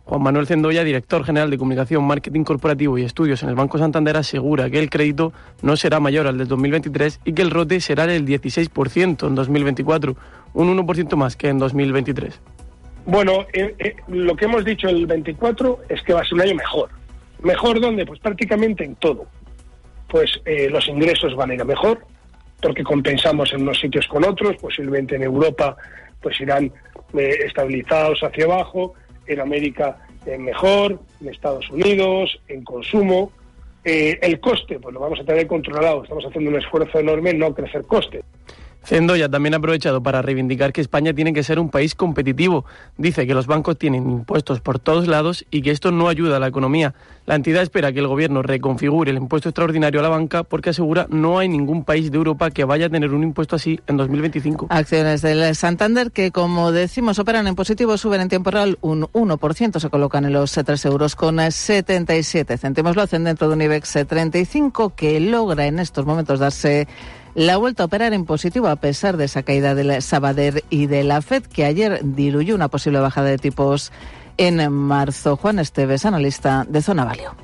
Juan 0.09 0.23
Manuel 0.23 0.47
Cendoya, 0.47 0.85
director 0.85 1.23
general 1.23 1.51
de 1.51 1.59
Comunicación, 1.59 2.03
Marketing 2.03 2.43
Corporativo 2.43 2.97
y 2.97 3.03
Estudios 3.03 3.43
en 3.43 3.51
el 3.51 3.55
Banco 3.55 3.77
Santander, 3.77 4.17
asegura 4.17 4.71
que 4.71 4.79
el 4.79 4.89
crédito 4.89 5.35
no 5.61 5.77
será 5.77 6.01
mayor 6.01 6.27
al 6.27 6.39
del 6.39 6.49
2023 6.49 7.21
y 7.27 7.35
que 7.35 7.43
el 7.43 7.51
rote 7.51 7.79
será 7.79 8.07
del 8.07 8.25
16% 8.25 9.27
en 9.27 9.35
2024, 9.35 10.17
un 10.55 10.79
1% 10.79 11.15
más 11.15 11.37
que 11.37 11.49
en 11.49 11.59
2023. 11.59 12.41
Bueno, 13.05 13.45
eh, 13.53 13.75
eh, 13.79 13.97
lo 14.09 14.35
que 14.35 14.47
hemos 14.47 14.65
dicho 14.65 14.89
el 14.89 15.07
24 15.07 15.81
es 15.91 16.01
que 16.01 16.15
va 16.15 16.23
a 16.23 16.25
ser 16.25 16.35
un 16.37 16.41
año 16.41 16.55
mejor. 16.55 16.89
¿Mejor 17.43 17.79
dónde? 17.79 18.07
Pues 18.07 18.19
prácticamente 18.21 18.85
en 18.85 18.95
todo. 18.95 19.27
Pues 20.09 20.41
eh, 20.47 20.71
los 20.71 20.89
ingresos 20.89 21.37
van 21.37 21.51
a 21.51 21.55
ir 21.55 21.61
a 21.61 21.67
mejor, 21.67 22.01
porque 22.63 22.83
compensamos 22.83 23.53
en 23.53 23.61
unos 23.61 23.79
sitios 23.79 24.07
con 24.09 24.25
otros, 24.25 24.57
posiblemente 24.57 25.17
en 25.17 25.25
Europa 25.25 25.77
pues 26.23 26.41
irán 26.41 26.73
estabilizados 27.13 28.21
hacia 28.23 28.47
abajo, 28.47 28.95
en 29.29 29.41
América 29.41 29.99
mejor, 30.37 30.99
en 31.20 31.29
Estados 31.29 31.70
Unidos, 31.70 32.39
en 32.49 32.64
consumo. 32.64 33.33
Eh, 33.85 34.18
el 34.20 34.41
coste, 34.41 34.79
pues 34.79 34.93
lo 34.93 35.01
vamos 35.01 35.20
a 35.20 35.24
tener 35.24 35.47
controlado, 35.47 36.03
estamos 36.03 36.26
haciendo 36.26 36.51
un 36.51 36.57
esfuerzo 36.57 36.99
enorme 36.99 37.31
en 37.31 37.39
no 37.39 37.55
crecer 37.55 37.85
coste. 37.85 38.22
Cendoya 38.89 39.28
también 39.28 39.53
ha 39.53 39.59
aprovechado 39.59 40.03
para 40.03 40.22
reivindicar 40.22 40.72
que 40.72 40.80
España 40.80 41.12
tiene 41.12 41.34
que 41.34 41.43
ser 41.43 41.59
un 41.59 41.68
país 41.68 41.95
competitivo. 41.95 42.64
Dice 42.97 43.26
que 43.26 43.34
los 43.34 43.47
bancos 43.47 43.76
tienen 43.76 44.09
impuestos 44.11 44.62
por 44.62 44.78
todos 44.78 45.07
lados 45.07 45.45
y 45.51 45.61
que 45.61 45.72
esto 45.72 45.93
no 45.93 46.09
ayuda 46.09 46.39
a 46.39 46.41
la 46.41 46.47
economía. 46.47 46.95
La 47.26 47.34
entidad 47.34 47.62
espera 47.62 47.93
que 47.93 47.99
el 47.99 48.07
gobierno 48.07 48.41
reconfigure 48.41 49.11
el 49.11 49.18
impuesto 49.18 49.51
extraordinario 49.51 50.01
a 50.01 50.03
la 50.03 50.09
banca 50.09 50.43
porque 50.43 50.70
asegura 50.70 51.07
no 51.11 51.39
hay 51.39 51.51
ningún 51.51 51.84
país 51.84 52.11
de 52.11 52.16
Europa 52.16 52.51
que 52.51 52.64
vaya 52.64 52.86
a 52.86 52.89
tener 52.89 53.12
un 53.12 53.24
impuesto 53.24 53.57
así 53.57 53.78
en 53.86 53.99
2025. 53.99 54.68
Acciones 54.70 55.20
del 55.20 55.55
Santander 55.55 56.11
que, 56.11 56.30
como 56.30 56.72
decimos, 56.72 57.18
operan 57.18 57.47
en 57.47 57.57
positivo, 57.57 57.99
suben 57.99 58.22
en 58.22 58.30
tiempo 58.30 58.51
real 58.51 58.78
un 58.80 59.03
1%, 59.03 59.80
se 59.80 59.91
colocan 59.91 60.24
en 60.24 60.32
los 60.32 60.53
3 60.53 60.82
euros 60.86 61.14
con 61.14 61.39
77 61.39 62.57
céntimos. 62.57 62.97
Lo 62.97 63.03
hacen 63.03 63.24
dentro 63.24 63.49
de 63.49 63.55
un 63.55 63.61
IBEX 63.61 64.07
35 64.07 64.95
que 64.97 65.20
logra 65.20 65.66
en 65.66 65.78
estos 65.78 66.07
momentos 66.07 66.39
darse 66.39 66.89
la 67.39 67.57
vuelta 67.57 67.84
a 67.84 67.86
operar 67.86 68.14
en 68.14 68.24
positivo 68.24 68.66
a 68.66 68.74
pesar 68.74 69.16
de 69.16 69.26
esa 69.26 69.45
caída 69.45 69.76
del 69.76 70.03
Sabader 70.03 70.64
y 70.70 70.86
de 70.86 71.05
la 71.05 71.22
FED 71.22 71.45
que 71.45 71.64
ayer 71.64 72.01
diluyó 72.03 72.57
una 72.57 72.66
posible 72.66 72.99
bajada 72.99 73.28
de 73.28 73.39
tipos 73.39 73.93
en 74.39 74.72
marzo. 74.72 75.36
Juan 75.36 75.61
Esteves, 75.61 76.05
analista 76.05 76.66
de 76.68 76.82
Zona 76.82 77.05
Valio. 77.05 77.36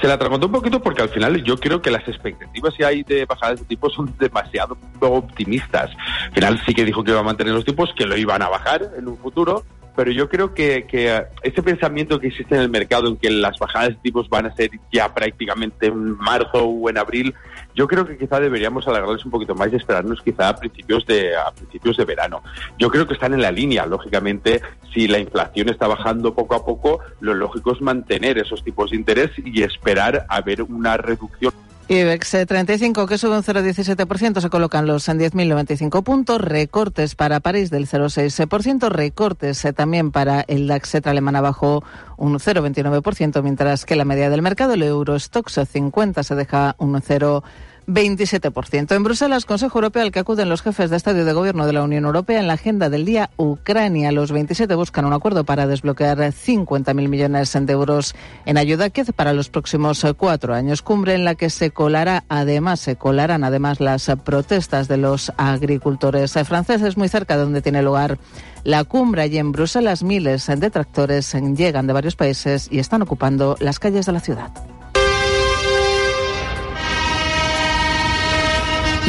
Se 0.00 0.08
la 0.08 0.14
atragantó 0.14 0.46
un 0.46 0.52
poquito 0.52 0.80
porque 0.80 1.02
al 1.02 1.10
final 1.10 1.44
yo 1.44 1.58
creo 1.58 1.82
que 1.82 1.90
las 1.90 2.08
expectativas 2.08 2.72
que 2.72 2.86
hay 2.86 3.02
de 3.02 3.26
bajadas 3.26 3.60
de 3.60 3.66
tipos 3.66 3.92
son 3.92 4.14
demasiado 4.18 4.78
optimistas. 5.00 5.90
Al 6.28 6.32
final 6.32 6.62
sí 6.64 6.72
que 6.72 6.86
dijo 6.86 7.04
que 7.04 7.10
iba 7.10 7.20
a 7.20 7.24
mantener 7.24 7.52
los 7.52 7.66
tipos, 7.66 7.92
que 7.94 8.06
lo 8.06 8.16
iban 8.16 8.40
a 8.40 8.48
bajar 8.48 8.92
en 8.96 9.08
un 9.08 9.18
futuro, 9.18 9.62
pero 9.94 10.10
yo 10.10 10.30
creo 10.30 10.54
que, 10.54 10.86
que 10.86 11.22
ese 11.42 11.62
pensamiento 11.62 12.18
que 12.18 12.28
existe 12.28 12.54
en 12.54 12.62
el 12.62 12.70
mercado 12.70 13.08
en 13.08 13.18
que 13.18 13.30
las 13.30 13.58
bajadas 13.58 13.90
de 13.90 13.96
tipos 13.96 14.28
van 14.30 14.46
a 14.46 14.54
ser 14.54 14.70
ya 14.90 15.12
prácticamente 15.12 15.88
en 15.88 16.16
marzo 16.16 16.64
o 16.64 16.88
en 16.88 16.96
abril, 16.96 17.34
yo 17.74 17.88
creo 17.88 18.06
que 18.06 18.16
quizá 18.16 18.40
deberíamos 18.40 18.86
alargarles 18.86 19.24
un 19.24 19.30
poquito 19.30 19.54
más 19.54 19.72
y 19.72 19.76
esperarnos 19.76 20.22
quizá 20.22 20.48
a 20.48 20.56
principios 20.56 21.04
de 21.06 21.36
a 21.36 21.50
principios 21.50 21.96
de 21.96 22.04
verano. 22.04 22.42
Yo 22.78 22.90
creo 22.90 23.06
que 23.06 23.14
están 23.14 23.34
en 23.34 23.42
la 23.42 23.50
línea, 23.50 23.86
lógicamente, 23.86 24.62
si 24.92 25.08
la 25.08 25.18
inflación 25.18 25.68
está 25.68 25.88
bajando 25.88 26.34
poco 26.34 26.54
a 26.54 26.64
poco, 26.64 27.00
lo 27.20 27.34
lógico 27.34 27.72
es 27.72 27.80
mantener 27.80 28.38
esos 28.38 28.62
tipos 28.62 28.90
de 28.90 28.96
interés 28.96 29.30
y 29.36 29.62
esperar 29.62 30.24
a 30.28 30.40
ver 30.40 30.62
una 30.62 30.96
reducción 30.96 31.52
IBEX 31.86 32.46
35, 32.46 33.06
que 33.06 33.18
sube 33.18 33.36
un 33.36 33.42
0,17%, 33.42 34.40
se 34.40 34.48
colocan 34.48 34.86
los 34.86 35.06
en 35.10 35.18
10.095 35.18 36.02
puntos. 36.02 36.40
Recortes 36.40 37.14
para 37.14 37.40
París 37.40 37.68
del 37.68 37.86
0,6%. 37.86 38.88
Recortes 38.88 39.62
eh, 39.66 39.74
también 39.74 40.10
para 40.10 40.40
el 40.48 40.66
DAX 40.66 40.88
Cetra 40.88 41.12
alemán 41.12 41.36
abajo 41.36 41.84
un 42.16 42.38
0,29%, 42.38 43.42
mientras 43.42 43.84
que 43.84 43.96
la 43.96 44.06
media 44.06 44.30
del 44.30 44.40
mercado, 44.40 44.72
el 44.72 44.82
Eurostox 44.82 45.60
50, 45.70 46.22
se 46.22 46.34
deja 46.34 46.74
un 46.78 46.94
0,27%. 46.94 47.42
27%. 47.86 48.94
En 48.94 49.02
Bruselas, 49.04 49.44
Consejo 49.44 49.78
Europeo 49.78 50.02
al 50.02 50.12
que 50.12 50.18
acuden 50.18 50.48
los 50.48 50.62
jefes 50.62 50.90
de 50.90 50.96
Estado 50.96 51.20
y 51.20 51.24
de 51.24 51.32
Gobierno 51.32 51.66
de 51.66 51.72
la 51.72 51.82
Unión 51.82 52.04
Europea 52.04 52.40
en 52.40 52.46
la 52.46 52.54
agenda 52.54 52.90
del 52.90 53.04
día 53.04 53.30
Ucrania. 53.36 54.12
Los 54.12 54.32
27 54.32 54.74
buscan 54.74 55.04
un 55.04 55.12
acuerdo 55.12 55.44
para 55.44 55.66
desbloquear 55.66 56.18
50.000 56.18 57.08
millones 57.08 57.52
de 57.58 57.72
euros 57.72 58.14
en 58.44 58.58
ayuda 58.58 58.90
que 58.90 59.04
para 59.12 59.32
los 59.32 59.48
próximos 59.48 60.04
cuatro 60.16 60.54
años. 60.54 60.82
Cumbre 60.82 61.14
en 61.14 61.24
la 61.24 61.34
que 61.34 61.50
se 61.50 61.70
colará, 61.70 62.24
además, 62.28 62.80
se 62.80 62.96
colarán 62.96 63.44
además 63.44 63.80
las 63.80 64.10
protestas 64.24 64.88
de 64.88 64.96
los 64.96 65.32
agricultores 65.36 66.32
franceses 66.44 66.96
muy 66.96 67.08
cerca 67.08 67.36
de 67.36 67.42
donde 67.42 67.62
tiene 67.62 67.82
lugar 67.82 68.18
la 68.64 68.84
cumbre. 68.84 69.22
Allí 69.22 69.38
en 69.38 69.52
Bruselas, 69.52 70.02
miles 70.02 70.46
de 70.46 70.70
tractores 70.70 71.34
llegan 71.56 71.86
de 71.86 71.92
varios 71.92 72.16
países 72.16 72.68
y 72.70 72.78
están 72.78 73.02
ocupando 73.02 73.56
las 73.60 73.78
calles 73.78 74.06
de 74.06 74.12
la 74.12 74.20
ciudad. 74.20 74.73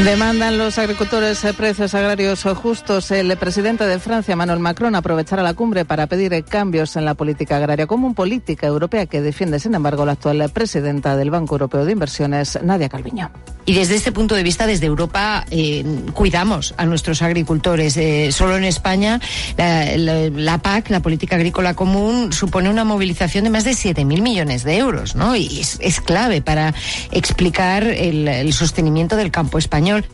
Demandan 0.04 0.58
los 0.58 0.78
agricultores 0.78 1.42
precios 1.58 1.96
agrarios 1.96 2.44
justos. 2.44 3.12
El 3.12 3.36
presidente 3.38 3.86
de 3.86 3.98
Francia, 3.98 4.36
Manuel 4.36 4.60
Macron, 4.60 4.94
aprovechará 4.94 5.42
la 5.42 5.54
cumbre 5.54 5.86
para 5.86 6.06
pedir 6.08 6.44
cambios 6.44 6.98
en 6.98 7.06
la 7.06 7.14
política 7.14 7.56
agraria 7.56 7.88
común, 7.88 8.14
política 8.14 8.68
europea 8.68 9.06
que 9.06 9.22
defiende, 9.22 9.58
sin 9.60 9.74
embargo, 9.74 10.06
la 10.06 10.12
actual 10.12 10.48
presidenta 10.54 11.16
del 11.16 11.32
Banco 11.32 11.56
Europeo 11.56 11.86
de 11.86 11.94
Inversiones, 11.94 12.60
Nadia 12.62 12.90
Calviño. 12.90 13.32
Y 13.66 13.74
desde 13.74 13.96
este 13.96 14.12
punto 14.12 14.36
de 14.36 14.44
vista, 14.44 14.68
desde 14.68 14.86
Europa, 14.86 15.46
eh, 15.50 15.84
cuidamos 16.14 16.74
a 16.78 16.86
nuestros 16.86 17.22
agricultores. 17.22 17.98
Eh, 17.98 18.32
solo 18.32 18.58
en 18.58 18.64
España, 18.64 19.20
la, 19.58 20.58
PAC, 20.60 20.90
la 20.90 21.00
Política 21.00 21.36
Agrícola 21.36 21.74
Común, 21.74 22.32
supone 22.32 22.70
una 22.70 22.84
movilización 22.84 23.44
de 23.44 23.50
más 23.50 23.64
de 23.64 23.72
7.000 23.72 24.22
millones 24.22 24.64
de 24.64 24.78
euros, 24.78 25.16
¿no? 25.16 25.36
Y 25.36 25.60
es, 25.60 26.02
clave 26.02 26.42
para 26.42 26.74
explicar 27.12 27.84
el 27.84 28.54
sostenimiento 28.54 29.16
del 29.16 29.32
campo 29.32 29.58
español. 29.58 30.06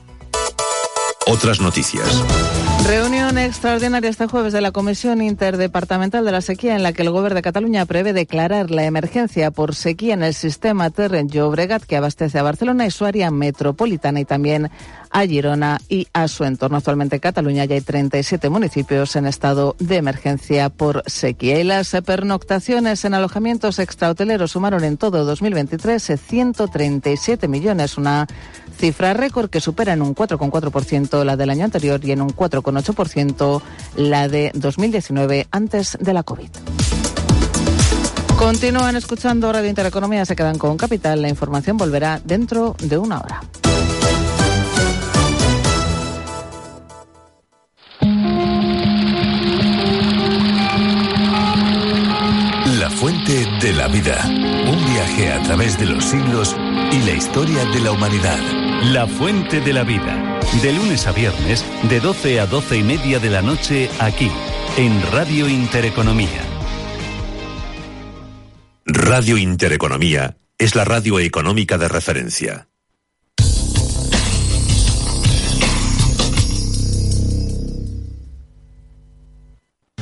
Otras 1.28 1.61
noticias. 1.61 2.24
Reunión 2.88 3.38
extraordinaria 3.38 4.09
este 4.09 4.26
jueves 4.26 4.53
de 4.53 4.61
la 4.61 4.72
Comisión 4.72 5.22
Interdepartamental 5.22 6.26
de 6.26 6.32
la 6.32 6.41
Sequía 6.41 6.76
en 6.76 6.82
la 6.82 6.93
que 6.93 7.03
el 7.03 7.11
Gobierno 7.11 7.36
de 7.36 7.43
Cataluña 7.43 7.86
prevé 7.86 8.11
declarar 8.11 8.72
la 8.72 8.86
emergencia 8.86 9.51
por 9.51 9.76
sequía 9.76 10.15
en 10.15 10.24
el 10.24 10.34
sistema 10.34 10.89
Terren 10.89 11.30
Llobregat 11.30 11.84
que 11.84 11.95
abastece 11.95 12.39
a 12.39 12.43
Barcelona 12.43 12.88
y 12.88 12.91
su 12.91 13.05
área 13.05 13.30
metropolitana 13.30 14.19
y 14.19 14.26
también 14.26 14.72
a 15.11 15.22
Girona 15.28 15.80
y 15.89 16.07
a 16.13 16.28
su 16.28 16.43
entorno. 16.43 16.78
Actualmente 16.78 17.17
en 17.17 17.22
Cataluña 17.22 17.65
ya 17.65 17.76
hay 17.76 17.82
37 17.82 18.49
municipios 18.49 19.15
en 19.15 19.28
estado 19.28 19.76
de 19.80 19.97
emergencia 19.97 20.69
por 20.69 21.03
sequía. 21.05 21.59
Y 21.59 21.63
las 21.63 21.91
pernoctaciones 22.05 23.05
en 23.05 23.13
alojamientos 23.13 23.78
extrahoteleros 23.78 24.51
sumaron 24.51 24.84
en 24.84 24.97
todo 24.97 25.24
2023 25.24 26.19
137 26.28 27.47
millones, 27.47 27.97
una 27.97 28.28
cifra 28.78 29.13
récord 29.13 29.49
que 29.49 29.61
supera 29.61 29.93
en 29.93 30.01
un 30.01 30.15
4,4% 30.15 31.11
la 31.12 31.38
del 31.38 31.49
año 31.49 31.66
anterior 31.66 31.99
y 32.03 32.12
en 32.12 32.22
un 32.22 32.30
4,8% 32.30 33.62
la 33.97 34.28
de 34.28 34.51
2019 34.53 35.47
antes 35.51 35.97
de 35.99 36.14
la 36.14 36.24
COVID. 36.24 36.49
Continúan 38.38 38.95
escuchando 38.95 39.53
Radio 39.53 39.70
Intereconomía, 39.70 40.26
se 40.26 40.36
quedan 40.36 40.57
con 40.57 40.76
Capital. 40.76 41.22
La 41.22 41.30
información 41.30 41.78
volverá 41.78 42.20
dentro 42.26 42.76
de 42.80 42.97
una 42.97 43.20
hora. 43.20 43.41
La 52.80 52.89
fuente 52.89 53.45
de 53.62 53.74
la 53.74 53.88
vida. 53.89 54.18
Un 54.26 54.86
viaje 54.91 55.34
a 55.34 55.43
través 55.43 55.78
de 55.78 55.86
los 55.86 56.03
siglos 56.03 56.55
y 56.91 56.99
la 57.05 57.12
historia 57.12 57.64
de 57.66 57.80
la 57.80 57.91
humanidad. 57.91 58.61
La 58.86 59.06
Fuente 59.06 59.62
de 59.62 59.74
la 59.74 59.84
Vida. 59.84 60.40
De 60.62 60.74
lunes 60.74 61.06
a 61.06 61.12
viernes, 61.12 61.64
de 61.84 62.00
12 62.00 62.40
a 62.40 62.48
12 62.48 62.78
y 62.78 62.84
media 62.84 63.20
de 63.20 63.30
la 63.30 63.44
noche, 63.44 63.92
aquí, 64.00 64.32
en 64.76 65.00
Radio 65.12 65.48
Intereconomía. 65.48 66.42
Radio 68.86 69.38
Intereconomía 69.38 70.36
es 70.58 70.76
la 70.76 70.84
radio 70.84 71.20
económica 71.20 71.78
de 71.78 71.90
referencia. 71.90 72.70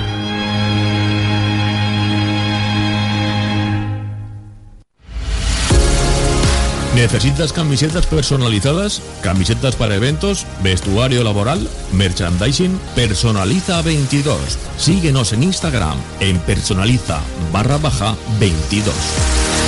¿Necesitas 6.95 7.51
camisetas 7.51 8.05
personalizadas? 8.05 9.01
¿Camisetas 9.23 9.75
para 9.75 9.95
eventos? 9.95 10.45
¿Vestuario 10.61 11.23
laboral? 11.23 11.67
¿Merchandising? 11.91 12.79
Personaliza 12.93 13.81
22. 13.81 14.37
Síguenos 14.77 15.33
en 15.33 15.41
Instagram 15.41 15.97
en 16.19 16.37
personaliza 16.37 17.19
barra 17.51 17.77
baja 17.77 18.15
22. 18.39 19.62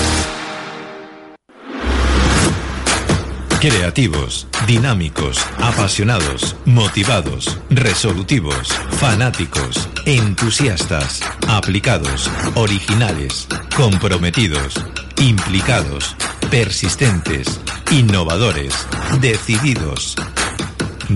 Creativos, 3.68 4.47
dinámicos, 4.68 5.39
apasionados, 5.57 6.55
motivados, 6.66 7.57
resolutivos, 7.72 8.68
fanáticos, 8.99 9.89
entusiastas, 10.05 11.22
aplicados, 11.47 12.30
originales, 12.53 13.47
comprometidos, 13.76 14.76
implicados, 15.20 16.16
persistentes, 16.51 17.59
innovadores, 17.89 18.86
decididos. 19.20 20.16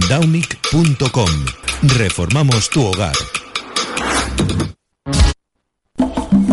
Daunic.com. 0.10 1.30
Reformamos 1.84 2.68
tu 2.72 2.84
hogar. 2.84 3.14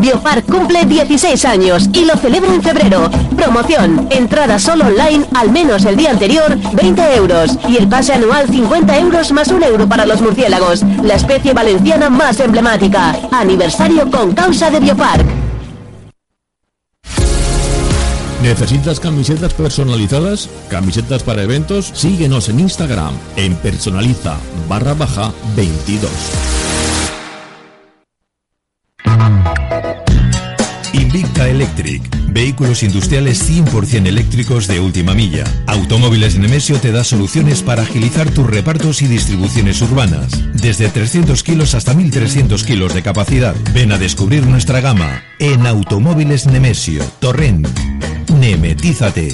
Biopark 0.06 0.46
cumple 0.46 0.84
16 0.84 1.44
años 1.46 1.90
y 1.92 2.04
lo 2.04 2.16
celebra 2.16 2.54
en 2.54 2.62
febrero. 2.62 3.10
Promoción, 3.34 4.06
entrada 4.10 4.56
solo 4.56 4.86
online, 4.86 5.26
al 5.34 5.50
menos 5.50 5.84
el 5.84 5.96
día 5.96 6.12
anterior, 6.12 6.56
20 6.74 7.16
euros. 7.16 7.58
Y 7.68 7.76
el 7.76 7.88
pase 7.88 8.12
anual 8.12 8.46
50 8.48 8.98
euros 9.00 9.32
más 9.32 9.48
un 9.48 9.64
euro 9.64 9.88
para 9.88 10.06
los 10.06 10.20
murciélagos, 10.20 10.84
la 11.02 11.14
especie 11.14 11.54
valenciana 11.54 12.08
más 12.08 12.38
emblemática. 12.38 13.16
Aniversario 13.32 14.08
con 14.08 14.32
causa 14.32 14.70
de 14.70 14.78
Biopark. 14.78 15.26
¿Necesitas 18.44 19.00
camisetas 19.00 19.54
personalizadas? 19.54 20.48
¿Camisetas 20.68 21.24
para 21.24 21.42
eventos? 21.42 21.90
Síguenos 21.94 22.48
en 22.48 22.60
Instagram 22.60 23.12
en 23.34 23.56
personaliza 23.56 24.36
barra 24.68 24.94
baja 24.94 25.32
22. 25.56 26.65
Electric. 31.56 32.02
Vehículos 32.28 32.82
industriales 32.82 33.50
100% 33.50 34.06
eléctricos 34.06 34.66
de 34.66 34.78
última 34.78 35.14
milla. 35.14 35.44
Automóviles 35.66 36.38
Nemesio 36.38 36.78
te 36.78 36.92
da 36.92 37.02
soluciones 37.02 37.62
para 37.62 37.82
agilizar 37.82 38.28
tus 38.28 38.46
repartos 38.46 39.00
y 39.00 39.06
distribuciones 39.06 39.80
urbanas. 39.80 40.38
Desde 40.52 40.90
300 40.90 41.42
kilos 41.42 41.74
hasta 41.74 41.94
1300 41.94 42.62
kilos 42.62 42.92
de 42.92 43.02
capacidad. 43.02 43.54
Ven 43.72 43.90
a 43.90 43.96
descubrir 43.96 44.46
nuestra 44.46 44.82
gama 44.82 45.22
en 45.38 45.66
Automóviles 45.66 46.46
Nemesio. 46.46 47.02
Torrent. 47.20 47.66
Nemetízate. 48.38 49.28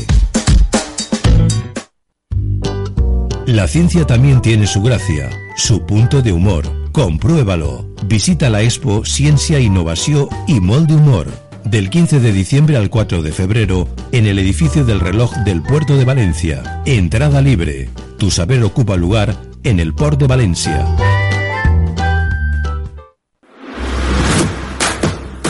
La 3.47 3.67
ciencia 3.67 4.07
también 4.07 4.41
tiene 4.41 4.69
su 4.69 4.81
gracia, 4.81 5.29
su 5.57 5.85
punto 5.85 6.23
de 6.23 6.31
humor. 6.31 6.71
Compruébalo. 6.93 7.93
Visita 8.07 8.49
la 8.49 8.63
expo 8.63 9.05
Ciencia, 9.05 9.59
Innovación 9.59 10.29
y 10.47 10.61
Molde 10.61 10.95
Humor 10.95 11.52
del 11.65 11.91
15 11.91 12.21
de 12.21 12.33
diciembre 12.33 12.77
al 12.77 12.91
4 12.91 13.23
de 13.23 13.33
febrero 13.33 13.89
en 14.13 14.27
el 14.27 14.39
edificio 14.39 14.85
del 14.85 15.01
reloj 15.01 15.35
del 15.45 15.63
Puerto 15.63 15.97
de 15.97 16.05
Valencia. 16.05 16.83
Entrada 16.85 17.41
libre. 17.41 17.89
Tu 18.19 18.31
saber 18.31 18.63
ocupa 18.63 18.97
lugar 18.97 19.37
en 19.63 19.81
el 19.81 19.95
Port 19.95 20.19
de 20.19 20.27
Valencia. 20.27 20.87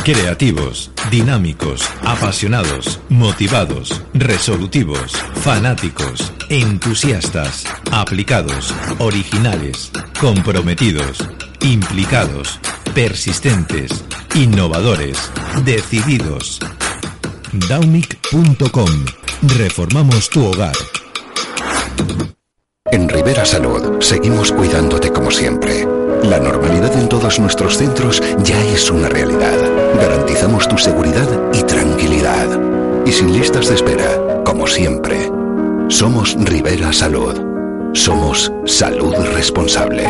Creativos, 0.05 0.91
dinámicos, 1.13 1.89
apasionados, 2.05 3.01
motivados, 3.09 4.03
resolutivos, 4.15 5.13
fanáticos, 5.35 6.33
entusiastas, 6.49 7.65
aplicados, 7.93 8.75
originales, 8.99 9.93
comprometidos, 10.21 11.19
implicados, 11.63 12.59
persistentes, 12.95 14.05
innovadores, 14.35 15.19
decididos. 15.65 16.61
Daumic.com. 17.69 18.91
Reformamos 19.59 20.29
tu 20.31 20.45
hogar. 20.47 20.75
En 22.91 23.09
Rivera 23.09 23.45
Salud 23.45 24.01
seguimos 24.01 24.53
cuidándote 24.53 25.13
como 25.13 25.31
siempre. 25.31 25.87
La 26.25 26.39
normalidad 26.39 26.97
en 26.99 27.09
todos 27.09 27.39
nuestros 27.39 27.79
centros 27.79 28.23
ya 28.45 28.61
es 28.67 28.91
una 28.91 29.09
realidad. 29.09 29.57
Garantizamos 29.97 30.69
tu 30.69 30.79
seguridad 30.79 31.29
y 31.53 31.63
tranquilidad. 31.63 32.47
Y 33.07 33.13
sin 33.13 33.33
listas 33.33 33.69
de 33.69 33.75
espera, 33.77 34.43
como 34.45 34.67
siempre. 34.67 35.31
Somos 35.89 36.37
Rivera 36.39 36.93
Salud. 36.93 37.41
Somos 37.95 38.53
salud 38.65 39.15
responsable. 39.35 40.07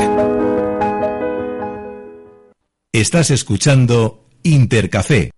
Estás 2.94 3.30
escuchando 3.30 4.20
Intercafé. 4.42 5.30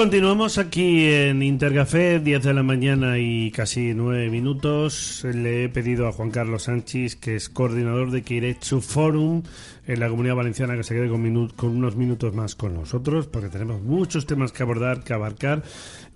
Continuamos 0.00 0.56
aquí 0.56 1.10
en 1.10 1.42
Intercafé, 1.42 2.20
10 2.20 2.42
de 2.42 2.54
la 2.54 2.62
mañana 2.62 3.18
y 3.18 3.50
casi 3.50 3.92
9 3.92 4.30
minutos. 4.30 5.26
Le 5.30 5.64
he 5.64 5.68
pedido 5.68 6.08
a 6.08 6.12
Juan 6.12 6.30
Carlos 6.30 6.62
Sánchez, 6.62 7.16
que 7.16 7.36
es 7.36 7.50
coordinador 7.50 8.10
de 8.10 8.22
Kiretsu 8.22 8.80
Forum 8.80 9.42
en 9.86 10.00
la 10.00 10.08
Comunidad 10.08 10.36
Valenciana, 10.36 10.74
que 10.74 10.84
se 10.84 10.94
quede 10.94 11.10
con, 11.10 11.48
con 11.48 11.76
unos 11.76 11.96
minutos 11.96 12.34
más 12.34 12.54
con 12.54 12.72
nosotros, 12.72 13.26
porque 13.26 13.50
tenemos 13.50 13.82
muchos 13.82 14.24
temas 14.24 14.52
que 14.52 14.62
abordar, 14.62 15.04
que 15.04 15.12
abarcar. 15.12 15.64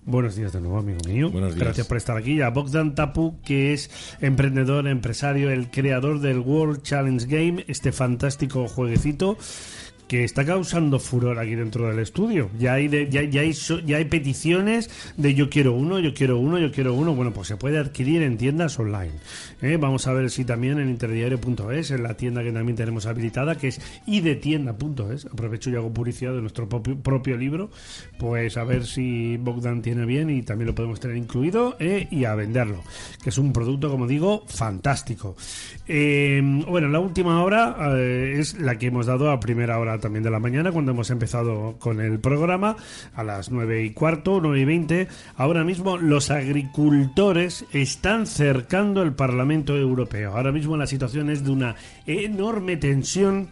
Buenos 0.06 0.34
días 0.34 0.54
de 0.54 0.62
nuevo, 0.62 0.78
amigo 0.78 1.00
mío. 1.06 1.30
Buenos 1.30 1.54
días. 1.54 1.64
Gracias 1.64 1.86
por 1.86 1.98
estar 1.98 2.16
aquí. 2.16 2.36
Y 2.36 2.40
a 2.40 2.48
Bogdan 2.48 2.94
Tapu, 2.94 3.38
que 3.42 3.74
es 3.74 3.90
emprendedor, 4.22 4.88
empresario, 4.88 5.50
el 5.50 5.70
creador 5.70 6.20
del 6.20 6.38
World 6.38 6.80
Challenge 6.80 7.26
Game, 7.26 7.66
este 7.68 7.92
fantástico 7.92 8.66
jueguecito 8.66 9.36
que 10.08 10.22
está 10.24 10.44
causando 10.44 10.98
furor 10.98 11.38
aquí 11.38 11.54
dentro 11.54 11.88
del 11.88 11.98
estudio. 11.98 12.50
Ya 12.58 12.74
hay, 12.74 12.88
de- 12.88 13.08
ya, 13.08 13.20
hay, 13.20 13.52
ya 13.86 13.96
hay 13.96 14.04
peticiones 14.04 14.90
de 15.16 15.34
yo 15.34 15.48
quiero 15.48 15.72
uno, 15.72 15.98
yo 15.98 16.12
quiero 16.14 16.38
uno, 16.38 16.58
yo 16.58 16.70
quiero 16.70 16.94
uno. 16.94 17.14
Bueno, 17.14 17.32
pues 17.32 17.48
se 17.48 17.56
puede 17.56 17.78
adquirir 17.78 18.22
en 18.22 18.36
tiendas 18.36 18.78
online. 18.78 19.12
¿eh? 19.62 19.78
Vamos 19.80 20.06
a 20.06 20.12
ver 20.12 20.30
si 20.30 20.44
también 20.44 20.78
en 20.78 20.90
interdiario.es, 20.90 21.90
en 21.90 22.02
la 22.02 22.14
tienda 22.16 22.42
que 22.42 22.52
también 22.52 22.76
tenemos 22.76 23.06
habilitada, 23.06 23.56
que 23.56 23.68
es 23.68 23.80
idetienda.es. 24.06 25.26
Aprovecho 25.26 25.70
y 25.70 25.76
hago 25.76 25.92
publicidad 25.92 26.32
de 26.34 26.40
nuestro 26.40 26.68
propio, 26.68 27.36
libro. 27.36 27.70
Pues 28.18 28.56
a 28.56 28.64
ver 28.64 28.84
si 28.86 29.36
Bogdan 29.38 29.82
tiene 29.82 30.04
bien 30.06 30.30
y 30.30 30.42
también 30.42 30.66
lo 30.68 30.74
podemos 30.74 31.00
tener 31.00 31.16
incluido 31.16 31.76
¿eh? 31.80 32.06
y 32.10 32.24
a 32.24 32.34
venderlo. 32.34 32.82
Que 33.22 33.30
es 33.30 33.38
un 33.38 33.52
producto, 33.52 33.90
como 33.90 34.06
digo, 34.06 34.44
fantástico. 34.48 35.36
Eh, 35.88 36.40
bueno, 36.68 36.88
la 36.88 37.00
última 37.00 37.42
hora 37.42 37.76
es 37.98 38.58
la 38.60 38.78
que 38.78 38.86
hemos 38.86 39.06
dado 39.06 39.30
a 39.30 39.40
primera 39.40 39.78
hora 39.78 39.93
también 39.98 40.22
de 40.22 40.30
la 40.30 40.38
mañana, 40.38 40.72
cuando 40.72 40.92
hemos 40.92 41.10
empezado 41.10 41.76
con 41.78 42.00
el 42.00 42.20
programa, 42.20 42.76
a 43.14 43.24
las 43.24 43.50
nueve 43.50 43.84
y 43.84 43.90
cuarto, 43.90 44.40
nueve 44.40 44.60
y 44.60 44.64
veinte. 44.64 45.08
Ahora 45.36 45.64
mismo 45.64 45.96
los 45.96 46.30
agricultores 46.30 47.64
están 47.72 48.26
cercando 48.26 49.02
el 49.02 49.12
Parlamento 49.14 49.76
Europeo. 49.76 50.36
Ahora 50.36 50.52
mismo 50.52 50.76
la 50.76 50.86
situación 50.86 51.30
es 51.30 51.44
de 51.44 51.50
una 51.50 51.76
enorme 52.06 52.76
tensión 52.76 53.48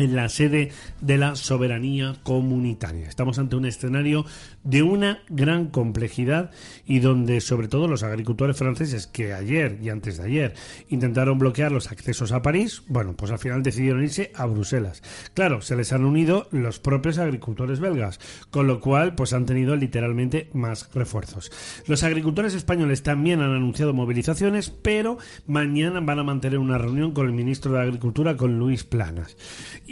en 0.00 0.16
la 0.16 0.28
sede 0.28 0.72
de 1.00 1.18
la 1.18 1.36
soberanía 1.36 2.16
comunitaria. 2.22 3.08
Estamos 3.08 3.38
ante 3.38 3.56
un 3.56 3.66
escenario 3.66 4.24
de 4.64 4.82
una 4.82 5.22
gran 5.28 5.66
complejidad 5.68 6.50
y 6.86 7.00
donde 7.00 7.40
sobre 7.40 7.68
todo 7.68 7.88
los 7.88 8.02
agricultores 8.02 8.56
franceses 8.56 9.06
que 9.06 9.32
ayer 9.32 9.78
y 9.82 9.88
antes 9.88 10.18
de 10.18 10.24
ayer 10.24 10.54
intentaron 10.88 11.38
bloquear 11.38 11.72
los 11.72 11.90
accesos 11.90 12.32
a 12.32 12.42
París, 12.42 12.82
bueno, 12.88 13.14
pues 13.16 13.30
al 13.30 13.38
final 13.38 13.62
decidieron 13.62 14.02
irse 14.02 14.32
a 14.34 14.46
Bruselas. 14.46 15.02
Claro, 15.34 15.62
se 15.62 15.76
les 15.76 15.92
han 15.92 16.04
unido 16.04 16.48
los 16.50 16.78
propios 16.78 17.18
agricultores 17.18 17.80
belgas, 17.80 18.20
con 18.50 18.66
lo 18.66 18.80
cual 18.80 19.14
pues 19.14 19.32
han 19.32 19.46
tenido 19.46 19.76
literalmente 19.76 20.50
más 20.52 20.90
refuerzos. 20.94 21.50
Los 21.86 22.02
agricultores 22.02 22.54
españoles 22.54 23.02
también 23.02 23.40
han 23.40 23.52
anunciado 23.52 23.94
movilizaciones, 23.94 24.70
pero 24.70 25.18
mañana 25.46 26.00
van 26.00 26.18
a 26.18 26.24
mantener 26.24 26.58
una 26.58 26.78
reunión 26.78 27.12
con 27.12 27.26
el 27.26 27.32
ministro 27.32 27.72
de 27.72 27.80
Agricultura, 27.80 28.36
con 28.36 28.58
Luis 28.58 28.84
Planas. 28.84 29.36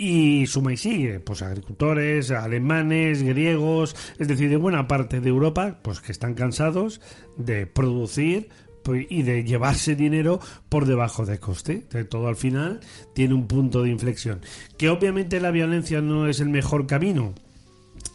Y 0.01 0.47
suma 0.47 0.73
y 0.73 0.77
sigue, 0.77 1.19
pues 1.19 1.43
agricultores, 1.43 2.31
alemanes, 2.31 3.25
griegos, 3.25 3.97
es 4.17 4.29
decir, 4.29 4.49
de 4.49 4.57
buena 4.57 4.87
parte 4.87 5.21
de 5.21 5.29
Europa, 5.29 5.81
pues 5.83 6.01
que 6.01 6.13
están 6.13 6.35
cansados 6.35 7.01
de 7.37 7.67
producir 7.67 8.49
pues, 8.85 9.07
y 9.11 9.25
de 9.25 9.43
llevarse 9.43 9.97
dinero 9.97 10.39
por 10.69 10.87
debajo 10.87 11.27
de 11.27 11.41
coste. 11.41 11.85
De 11.91 12.05
todo 12.05 12.29
al 12.29 12.37
final 12.37 12.79
tiene 13.13 13.35
un 13.35 13.49
punto 13.49 13.83
de 13.83 13.91
inflexión. 13.91 14.41
Que 14.77 14.89
obviamente 14.89 15.41
la 15.41 15.51
violencia 15.51 16.01
no 16.01 16.29
es 16.29 16.39
el 16.39 16.49
mejor 16.49 16.87
camino. 16.87 17.35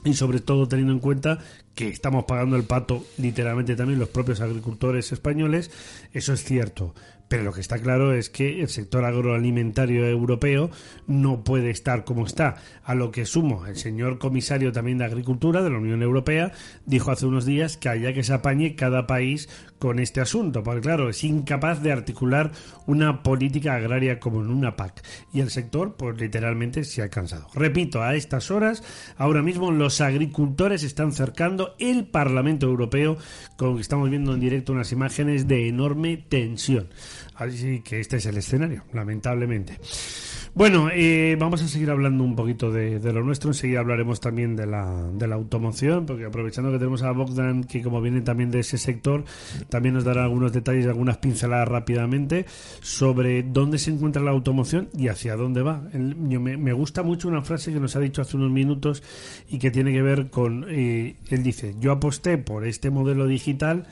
Y 0.05 0.13
sobre 0.13 0.39
todo 0.39 0.69
teniendo 0.69 0.93
en 0.93 0.99
cuenta 0.99 1.39
que 1.75 1.89
estamos 1.89 2.23
pagando 2.25 2.55
el 2.55 2.63
pato 2.63 3.05
literalmente 3.17 3.75
también 3.75 3.99
los 3.99 4.09
propios 4.09 4.39
agricultores 4.39 5.11
españoles, 5.11 5.69
eso 6.13 6.31
es 6.31 6.45
cierto. 6.45 6.93
Pero 7.33 7.45
lo 7.45 7.51
que 7.51 7.61
está 7.61 7.79
claro 7.79 8.13
es 8.13 8.29
que 8.29 8.61
el 8.61 8.69
sector 8.69 9.03
agroalimentario 9.05 10.05
europeo 10.05 10.69
no 11.07 11.43
puede 11.43 11.71
estar 11.71 12.03
como 12.03 12.27
está. 12.27 12.57
A 12.83 12.93
lo 12.93 13.09
que 13.09 13.25
sumo, 13.25 13.65
el 13.65 13.75
señor 13.75 14.19
comisario 14.19 14.71
también 14.71 14.99
de 14.99 15.05
Agricultura 15.05 15.63
de 15.63 15.71
la 15.71 15.79
Unión 15.79 16.03
Europea 16.03 16.51
dijo 16.85 17.09
hace 17.09 17.25
unos 17.25 17.47
días 17.47 17.75
que 17.75 17.89
haya 17.89 18.13
que 18.13 18.23
se 18.23 18.33
apañe 18.33 18.75
cada 18.75 19.07
país 19.07 19.49
con 19.79 19.99
este 19.99 20.21
asunto, 20.21 20.63
porque 20.63 20.79
claro, 20.79 21.09
es 21.09 21.25
incapaz 21.25 21.81
de 21.83 21.91
articular 21.91 22.51
una 22.85 23.21
política 23.21 23.75
agraria 23.75 24.17
como 24.17 24.41
en 24.41 24.49
una 24.49 24.77
PAC. 24.77 25.01
Y 25.33 25.41
el 25.41 25.49
sector, 25.49 25.95
pues 25.97 26.17
literalmente 26.21 26.85
se 26.85 27.01
ha 27.01 27.09
cansado. 27.09 27.49
Repito, 27.53 28.01
a 28.01 28.15
estas 28.15 28.49
horas, 28.49 28.81
ahora 29.17 29.41
mismo 29.41 29.71
los 29.71 29.99
agricultores 29.99 30.83
están 30.83 31.11
cercando 31.11 31.75
el 31.79 32.05
Parlamento 32.05 32.65
Europeo, 32.65 33.17
con 33.57 33.75
que 33.75 33.81
estamos 33.81 34.09
viendo 34.09 34.33
en 34.33 34.39
directo 34.39 34.71
unas 34.71 34.93
imágenes 34.93 35.49
de 35.49 35.67
enorme 35.67 36.15
tensión. 36.15 36.87
Así 37.35 37.81
que 37.81 37.99
este 37.99 38.17
es 38.17 38.25
el 38.25 38.37
escenario, 38.37 38.83
lamentablemente. 38.93 39.79
Bueno, 40.55 40.89
eh, 40.93 41.35
vamos 41.39 41.63
a 41.63 41.67
seguir 41.67 41.89
hablando 41.89 42.23
un 42.23 42.35
poquito 42.35 42.71
de, 42.71 42.99
de 42.99 43.11
lo 43.13 43.23
nuestro. 43.23 43.49
Enseguida 43.49 43.79
hablaremos 43.79 44.19
también 44.19 44.55
de 44.55 44.67
la, 44.67 45.09
de 45.11 45.27
la 45.27 45.33
automoción, 45.35 46.05
porque 46.05 46.25
aprovechando 46.25 46.71
que 46.71 46.77
tenemos 46.77 47.01
a 47.01 47.11
Bogdan, 47.11 47.63
que 47.63 47.81
como 47.81 48.01
viene 48.01 48.21
también 48.21 48.51
de 48.51 48.59
ese 48.59 48.77
sector, 48.77 49.23
también 49.69 49.95
nos 49.95 50.03
dará 50.03 50.23
algunos 50.25 50.53
detalles, 50.53 50.85
algunas 50.85 51.17
pinceladas 51.17 51.67
rápidamente 51.67 52.45
sobre 52.81 53.41
dónde 53.41 53.79
se 53.79 53.89
encuentra 53.91 54.21
la 54.21 54.29
automoción 54.31 54.89
y 54.95 55.07
hacia 55.07 55.35
dónde 55.35 55.63
va. 55.63 55.87
El- 55.91 56.15
yo 56.29 56.39
me, 56.39 56.55
me 56.57 56.73
gusta 56.73 57.01
mucho 57.01 57.27
una 57.27 57.41
frase 57.41 57.73
que 57.73 57.79
nos 57.79 57.95
ha 57.95 57.99
dicho 57.99 58.21
hace 58.21 58.37
unos 58.37 58.51
minutos 58.51 59.01
y 59.49 59.57
que 59.57 59.71
tiene 59.71 59.91
que 59.91 60.03
ver 60.03 60.29
con, 60.29 60.65
eh, 60.69 61.15
él 61.29 61.41
dice, 61.43 61.73
yo 61.79 61.91
aposté 61.91 62.37
por 62.37 62.67
este 62.67 62.91
modelo 62.91 63.25
digital 63.25 63.87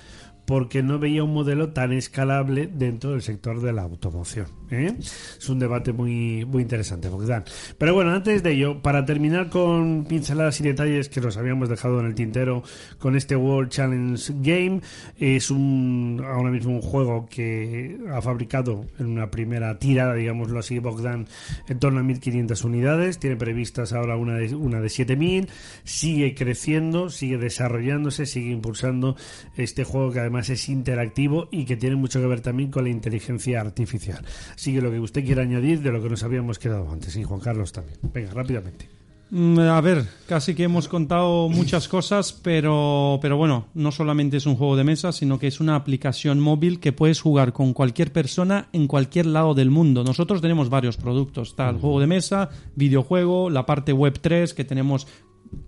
porque 0.46 0.84
no 0.84 1.00
veía 1.00 1.24
un 1.24 1.34
modelo 1.34 1.72
tan 1.72 1.92
escalable 1.94 2.68
dentro 2.68 3.12
del 3.12 3.22
sector 3.22 3.62
de 3.62 3.74
la 3.74 3.84
automoción. 3.84 4.48
¿eh? 4.72 4.96
Es 5.00 5.50
un 5.50 5.60
debate 5.60 5.94
muy, 5.94 6.46
muy 6.46 6.64
interesante, 6.64 7.10
Bogdan. 7.10 7.44
Pero 7.78 7.94
bueno, 7.94 8.12
antes 8.12 8.44
de 8.44 8.52
ello, 8.52 8.82
para 8.82 9.06
terminar 9.06 9.50
con 9.50 10.06
pinceladas 10.06 10.60
y 10.60 10.64
detalles 10.64 11.10
que 11.10 11.22
nos 11.22 11.38
habíamos 11.38 11.70
dejado 11.70 12.00
en 12.00 12.08
el 12.08 12.16
tintero 12.16 12.64
con 12.98 13.16
este 13.16 13.36
World 13.36 13.70
Challenge 13.70 14.34
Game, 14.42 14.82
es 15.18 15.52
un 15.52 16.22
ahora 16.26 16.52
mismo 16.52 16.74
un 16.74 16.82
juego 16.82 17.28
que 17.30 18.00
ha 18.12 18.22
fabricado 18.22 18.86
en 19.00 19.08
una 19.08 19.30
primera 19.30 19.78
tirada, 19.80 20.14
digámoslo 20.16 20.60
así, 20.60 20.80
Bogdan, 20.80 21.28
en 21.68 21.80
torno 21.80 22.00
a 22.00 22.04
1.500 22.04 22.64
unidades. 22.66 23.20
Tiene 23.20 23.36
previstas 23.36 23.94
ahora 23.94 24.18
una 24.18 24.36
de, 24.36 24.56
una 24.56 24.82
de 24.82 24.88
7.000. 24.88 25.48
Sigue 25.84 26.36
creciendo, 26.36 27.10
sigue 27.10 27.38
desarrollándose, 27.38 28.26
sigue 28.26 28.52
impulsando 28.52 29.16
este 29.56 29.84
juego 29.84 30.12
que 30.12 30.20
además 30.20 30.31
es 30.40 30.70
interactivo 30.70 31.48
y 31.52 31.66
que 31.66 31.78
tiene 31.78 31.96
mucho 31.96 32.20
que 32.20 32.28
ver 32.28 32.42
también 32.42 32.72
con 32.72 32.84
la 32.84 32.90
inteligencia 32.90 33.62
artificial. 33.62 34.24
Así 34.56 34.74
que 34.74 34.82
lo 34.82 34.92
que 34.92 35.00
usted 35.00 35.26
quiera 35.26 35.44
añadir 35.44 35.82
de 35.82 35.92
lo 35.92 36.02
que 36.02 36.10
nos 36.10 36.24
habíamos 36.24 36.60
quedado 36.60 36.90
antes, 36.92 37.16
y 37.16 37.24
Juan 37.24 37.40
Carlos 37.40 37.72
también. 37.72 37.98
Venga, 38.14 38.32
rápidamente. 38.34 39.02
Mm, 39.34 39.60
A 39.60 39.80
ver, 39.80 40.06
casi 40.28 40.54
que 40.54 40.64
hemos 40.64 40.90
contado 40.90 41.48
muchas 41.48 41.88
cosas, 41.88 42.34
pero, 42.34 43.18
pero 43.22 43.38
bueno, 43.38 43.68
no 43.74 43.94
solamente 43.94 44.36
es 44.36 44.46
un 44.46 44.58
juego 44.58 44.76
de 44.76 44.84
mesa, 44.84 45.14
sino 45.14 45.40
que 45.40 45.48
es 45.48 45.62
una 45.62 45.78
aplicación 45.78 46.42
móvil 46.42 46.82
que 46.82 46.92
puedes 46.92 47.22
jugar 47.22 47.54
con 47.54 47.74
cualquier 47.74 48.12
persona 48.12 48.68
en 48.74 48.88
cualquier 48.88 49.28
lado 49.28 49.54
del 49.54 49.72
mundo. 49.72 50.04
Nosotros 50.04 50.42
tenemos 50.42 50.70
varios 50.70 50.98
productos. 50.98 51.50
Está 51.50 51.70
el 51.70 51.78
juego 51.78 52.02
de 52.02 52.08
mesa, 52.08 52.50
videojuego, 52.76 53.50
la 53.50 53.66
parte 53.66 53.94
web 53.94 54.20
3, 54.20 54.54
que 54.54 54.66
tenemos 54.66 55.08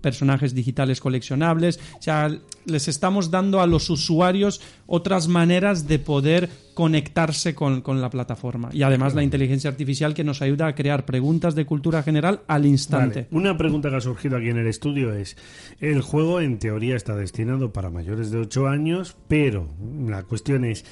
personajes 0.00 0.54
digitales 0.54 1.00
coleccionables. 1.00 1.80
O 1.98 2.02
sea, 2.02 2.30
les 2.66 2.88
estamos 2.88 3.30
dando 3.30 3.60
a 3.60 3.66
los 3.66 3.90
usuarios 3.90 4.60
otras 4.86 5.28
maneras 5.28 5.86
de 5.86 5.98
poder 5.98 6.48
conectarse 6.74 7.54
con, 7.54 7.82
con 7.82 8.00
la 8.00 8.10
plataforma. 8.10 8.70
Y 8.72 8.82
además 8.82 9.14
la 9.14 9.22
inteligencia 9.22 9.70
artificial 9.70 10.14
que 10.14 10.24
nos 10.24 10.42
ayuda 10.42 10.66
a 10.66 10.74
crear 10.74 11.04
preguntas 11.04 11.54
de 11.54 11.64
cultura 11.66 12.02
general 12.02 12.40
al 12.48 12.66
instante. 12.66 13.28
Vale, 13.30 13.42
Una 13.42 13.56
pregunta 13.56 13.90
que 13.90 13.96
ha 13.96 14.00
surgido 14.00 14.36
aquí 14.36 14.48
en 14.48 14.58
el 14.58 14.66
estudio 14.66 15.14
es, 15.14 15.36
el 15.80 16.00
juego 16.02 16.40
en 16.40 16.58
teoría 16.58 16.96
está 16.96 17.14
destinado 17.14 17.72
para 17.72 17.90
mayores 17.90 18.30
de 18.30 18.38
8 18.38 18.66
años, 18.66 19.16
pero 19.28 19.68
la 20.06 20.24
cuestión 20.24 20.64
es, 20.64 20.84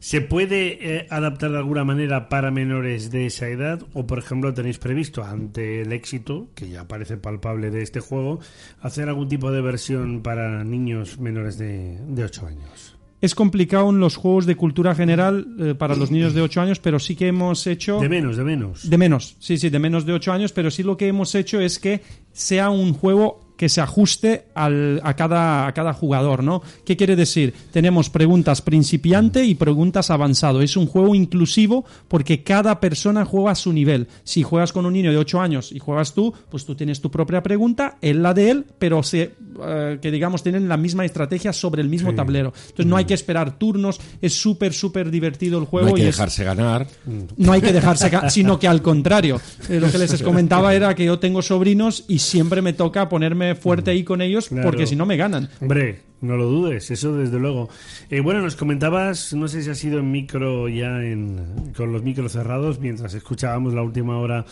¿se 0.00 0.20
puede 0.20 0.96
eh, 0.96 1.06
adaptar 1.10 1.52
de 1.52 1.58
alguna 1.58 1.84
manera 1.84 2.28
para 2.28 2.50
menores 2.50 3.10
de 3.10 3.26
esa 3.26 3.48
edad? 3.48 3.80
O, 3.92 4.06
por 4.06 4.18
ejemplo, 4.18 4.52
tenéis 4.52 4.78
previsto, 4.78 5.22
ante 5.22 5.82
el 5.82 5.92
éxito, 5.92 6.48
que 6.54 6.68
ya 6.68 6.88
parece 6.88 7.16
palpable 7.16 7.70
de 7.70 7.82
este 7.82 8.00
juego, 8.00 8.40
hacer 8.80 9.08
algún 9.08 9.28
tipo 9.28 9.52
de 9.52 9.60
versión 9.60 10.22
para 10.22 10.64
niños 10.64 11.20
menores 11.20 11.58
de, 11.58 11.98
de 12.08 12.24
8 12.24 12.46
años? 12.46 12.96
Es 13.20 13.34
complicado 13.34 13.90
en 13.90 14.00
los 14.00 14.16
juegos 14.16 14.46
de 14.46 14.56
cultura 14.56 14.94
general 14.94 15.46
eh, 15.58 15.74
para 15.74 15.94
los 15.94 16.10
niños 16.10 16.32
de 16.32 16.40
8 16.40 16.60
años, 16.62 16.80
pero 16.80 16.98
sí 16.98 17.16
que 17.16 17.26
hemos 17.26 17.66
hecho... 17.66 18.00
De 18.00 18.08
menos, 18.08 18.38
de 18.38 18.44
menos. 18.44 18.88
De 18.88 18.96
menos, 18.96 19.36
sí, 19.40 19.58
sí, 19.58 19.68
de 19.68 19.78
menos 19.78 20.06
de 20.06 20.14
8 20.14 20.32
años, 20.32 20.52
pero 20.52 20.70
sí 20.70 20.82
lo 20.82 20.96
que 20.96 21.08
hemos 21.08 21.34
hecho 21.34 21.60
es 21.60 21.78
que 21.78 22.00
sea 22.32 22.70
un 22.70 22.94
juego 22.94 23.49
que 23.60 23.68
se 23.68 23.82
ajuste 23.82 24.46
al- 24.54 25.02
a, 25.04 25.12
cada, 25.16 25.66
a 25.66 25.74
cada 25.74 25.92
jugador, 25.92 26.42
¿no? 26.42 26.62
¿Qué 26.86 26.96
quiere 26.96 27.14
decir? 27.14 27.52
Tenemos 27.72 28.08
preguntas 28.08 28.62
principiante 28.62 29.44
y 29.44 29.54
preguntas 29.54 30.08
avanzado. 30.10 30.62
Es 30.62 30.78
un 30.78 30.86
juego 30.86 31.14
inclusivo 31.14 31.84
porque 32.08 32.42
cada 32.42 32.80
persona 32.80 33.26
juega 33.26 33.50
a 33.50 33.54
su 33.54 33.70
nivel. 33.74 34.08
Si 34.24 34.42
juegas 34.42 34.72
con 34.72 34.86
un 34.86 34.94
niño 34.94 35.10
de 35.10 35.18
8 35.18 35.42
años 35.42 35.72
y 35.72 35.78
juegas 35.78 36.14
tú, 36.14 36.32
pues 36.50 36.64
tú 36.64 36.74
tienes 36.74 37.02
tu 37.02 37.10
propia 37.10 37.42
pregunta, 37.42 37.98
él 38.00 38.22
la 38.22 38.32
de 38.32 38.50
él, 38.50 38.64
pero 38.78 39.02
se, 39.02 39.34
eh, 39.62 39.98
que 40.00 40.10
digamos 40.10 40.42
tienen 40.42 40.66
la 40.66 40.78
misma 40.78 41.04
estrategia 41.04 41.52
sobre 41.52 41.82
el 41.82 41.90
mismo 41.90 42.12
Sí. 42.12 42.16
tablero. 42.16 42.54
Entonces 42.62 42.86
no 42.86 42.96
hay 42.96 43.04
que 43.04 43.12
esperar 43.12 43.58
turnos, 43.58 44.00
es 44.22 44.32
súper, 44.32 44.72
súper 44.72 45.10
divertido 45.10 45.58
el 45.58 45.66
juego. 45.66 45.88
no 45.88 45.94
hay 45.94 46.00
que 46.00 46.06
y 46.06 46.08
es- 46.08 46.16
dejarse 46.16 46.44
ganar. 46.44 46.86
no 47.36 47.52
hay 47.52 47.60
que 47.60 47.74
dejarse, 47.74 48.08
ca- 48.10 48.30
sino 48.30 48.58
que 48.58 48.68
al 48.68 48.80
contrario. 48.80 49.38
Eh, 49.68 49.78
lo 49.78 49.90
que 49.92 49.98
les 49.98 50.22
comentaba 50.22 50.74
era 50.74 50.94
que 50.94 51.04
yo 51.04 51.18
tengo 51.18 51.42
sobrinos 51.42 52.04
y 52.08 52.20
siempre 52.20 52.62
me 52.62 52.72
toca 52.72 53.08
ponerme 53.10 53.49
fuerte 53.54 53.90
ahí 53.90 54.04
con 54.04 54.20
ellos 54.22 54.48
Claro. 54.48 54.64
porque 54.64 54.86
si 54.86 54.96
no 54.96 55.06
me 55.06 55.16
ganan. 55.16 55.48
Hombre, 55.60 56.00
no 56.20 56.36
lo 56.36 56.46
dudes, 56.46 56.90
eso 56.90 57.16
desde 57.16 57.38
luego. 57.38 57.68
Eh, 58.10 58.20
bueno, 58.20 58.42
nos 58.42 58.56
comentabas, 58.56 59.32
no 59.32 59.48
sé 59.48 59.62
si 59.62 59.70
ha 59.70 59.74
sido 59.74 59.98
en 60.00 60.10
micro 60.10 60.68
ya 60.68 61.02
en, 61.02 61.72
con 61.76 61.92
los 61.92 62.02
micros 62.02 62.32
cerrados, 62.32 62.78
mientras 62.80 63.14
escuchábamos 63.14 63.72
la 63.74 63.82
última 63.82 64.18
hora 64.18 64.44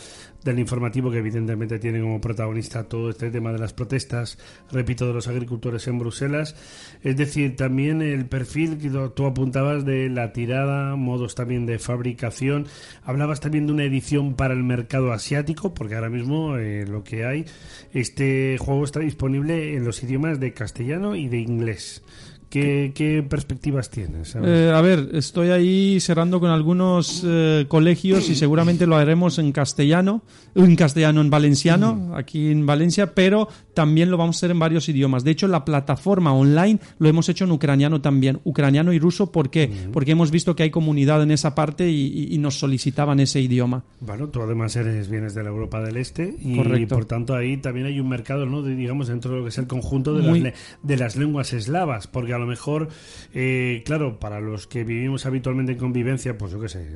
del 0.43 0.57
informativo 0.57 1.11
que 1.11 1.17
evidentemente 1.17 1.79
tiene 1.79 1.99
como 1.99 2.21
protagonista 2.21 2.85
todo 2.85 3.09
este 3.09 3.29
tema 3.29 3.51
de 3.51 3.59
las 3.59 3.73
protestas, 3.73 4.37
repito, 4.71 5.05
de 5.05 5.13
los 5.13 5.27
agricultores 5.27 5.85
en 5.87 5.99
Bruselas. 5.99 6.55
Es 7.03 7.17
decir, 7.17 7.57
también 7.57 8.01
el 8.01 8.25
perfil 8.25 8.77
que 8.77 8.89
tú- 8.89 9.25
apuntabas 9.25 9.83
de 9.85 10.09
la 10.09 10.31
tirada, 10.31 10.95
modos 10.95 11.35
también 11.35 11.65
de 11.65 11.77
fabricación. 11.77 12.67
Hablabas 13.03 13.41
también 13.41 13.67
de 13.67 13.73
una 13.73 13.83
edición 13.83 14.33
para 14.35 14.53
el 14.53 14.63
mercado 14.63 15.11
asiático, 15.11 15.73
porque 15.73 15.95
ahora 15.95 16.09
mismo 16.09 16.55
eh, 16.55 16.85
lo 16.87 17.03
que 17.03 17.25
hay, 17.25 17.45
este 17.93 18.57
juego 18.59 18.85
está 18.85 19.01
disponible 19.01 19.75
en 19.75 19.83
los 19.83 20.01
idiomas 20.03 20.39
de 20.39 20.53
castellano 20.53 21.15
y 21.15 21.27
de 21.27 21.37
inglés. 21.39 21.58
inglés. 21.59 22.01
¿Qué, 22.49 22.93
qué 22.95 23.21
perspectivas 23.21 23.89
tienes? 23.91 24.35
A 24.35 24.39
ver. 24.39 24.49
Eh, 24.49 24.71
a 24.71 24.81
ver, 24.81 25.09
estoy 25.13 25.49
ahí 25.49 25.99
cerrando 25.99 26.39
con 26.39 26.49
algunos 26.49 27.23
eh, 27.25 27.65
colegios 27.67 28.27
y 28.29 28.35
seguramente 28.35 28.87
lo 28.87 28.95
haremos 28.95 29.37
en 29.37 29.51
castellano, 29.51 30.23
en 30.55 30.75
castellano, 30.75 31.21
en 31.21 31.29
valenciano, 31.29 32.13
aquí 32.15 32.49
en 32.49 32.65
Valencia, 32.65 33.13
pero 33.13 33.47
también 33.75 34.09
lo 34.09 34.17
vamos 34.17 34.35
a 34.35 34.39
hacer 34.39 34.51
en 34.51 34.57
varios 34.59 34.89
idiomas. 34.89 35.23
De 35.23 35.29
hecho, 35.31 35.47
la 35.47 35.63
plataforma 35.63 36.33
online 36.33 36.79
lo 36.97 37.07
hemos 37.07 37.29
hecho 37.29 37.45
en 37.45 37.51
ucraniano 37.51 38.01
también, 38.01 38.39
ucraniano 38.43 38.93
y 38.93 38.99
ruso, 38.99 39.31
¿por 39.31 39.51
qué? 39.51 39.69
Porque 39.93 40.11
hemos 40.13 40.31
visto 40.31 40.55
que 40.55 40.63
hay 40.63 40.71
comunidad 40.71 41.21
en 41.21 41.29
esa 41.31 41.53
parte 41.53 41.89
y, 41.91 42.29
y- 42.33 42.39
nos 42.39 42.57
solicitaban 42.57 43.19
ese 43.19 43.41
idioma. 43.41 43.83
Bueno, 43.99 44.29
tú 44.29 44.41
además 44.41 44.75
eres, 44.75 45.07
vienes 45.09 45.35
de 45.35 45.43
la 45.43 45.49
Europa 45.49 45.81
del 45.81 45.97
Este 45.97 46.35
y 46.41 46.55
Correcto. 46.55 46.95
por 46.95 47.05
tanto 47.05 47.35
ahí 47.35 47.57
también 47.57 47.85
hay 47.85 47.99
un 47.99 48.07
mercado, 48.09 48.45
¿no? 48.45 48.61
De, 48.63 48.75
digamos, 48.75 49.07
dentro 49.09 49.31
de 49.31 49.37
lo 49.37 49.43
que 49.43 49.49
es 49.49 49.57
el 49.57 49.67
conjunto 49.67 50.13
de, 50.13 50.23
Muy- 50.27 50.39
las, 50.39 50.53
de 50.81 50.97
las 50.97 51.15
lenguas 51.17 51.53
eslavas, 51.53 52.07
porque 52.07 52.33
a 52.39 52.41
lo 52.41 52.47
mejor, 52.47 52.89
eh, 53.33 53.83
claro, 53.85 54.19
para 54.19 54.39
los 54.39 54.67
que 54.67 54.83
vivimos 54.83 55.25
habitualmente 55.25 55.73
en 55.73 55.77
convivencia, 55.77 56.37
pues 56.37 56.51
yo 56.51 56.59
qué 56.59 56.69
sé, 56.69 56.87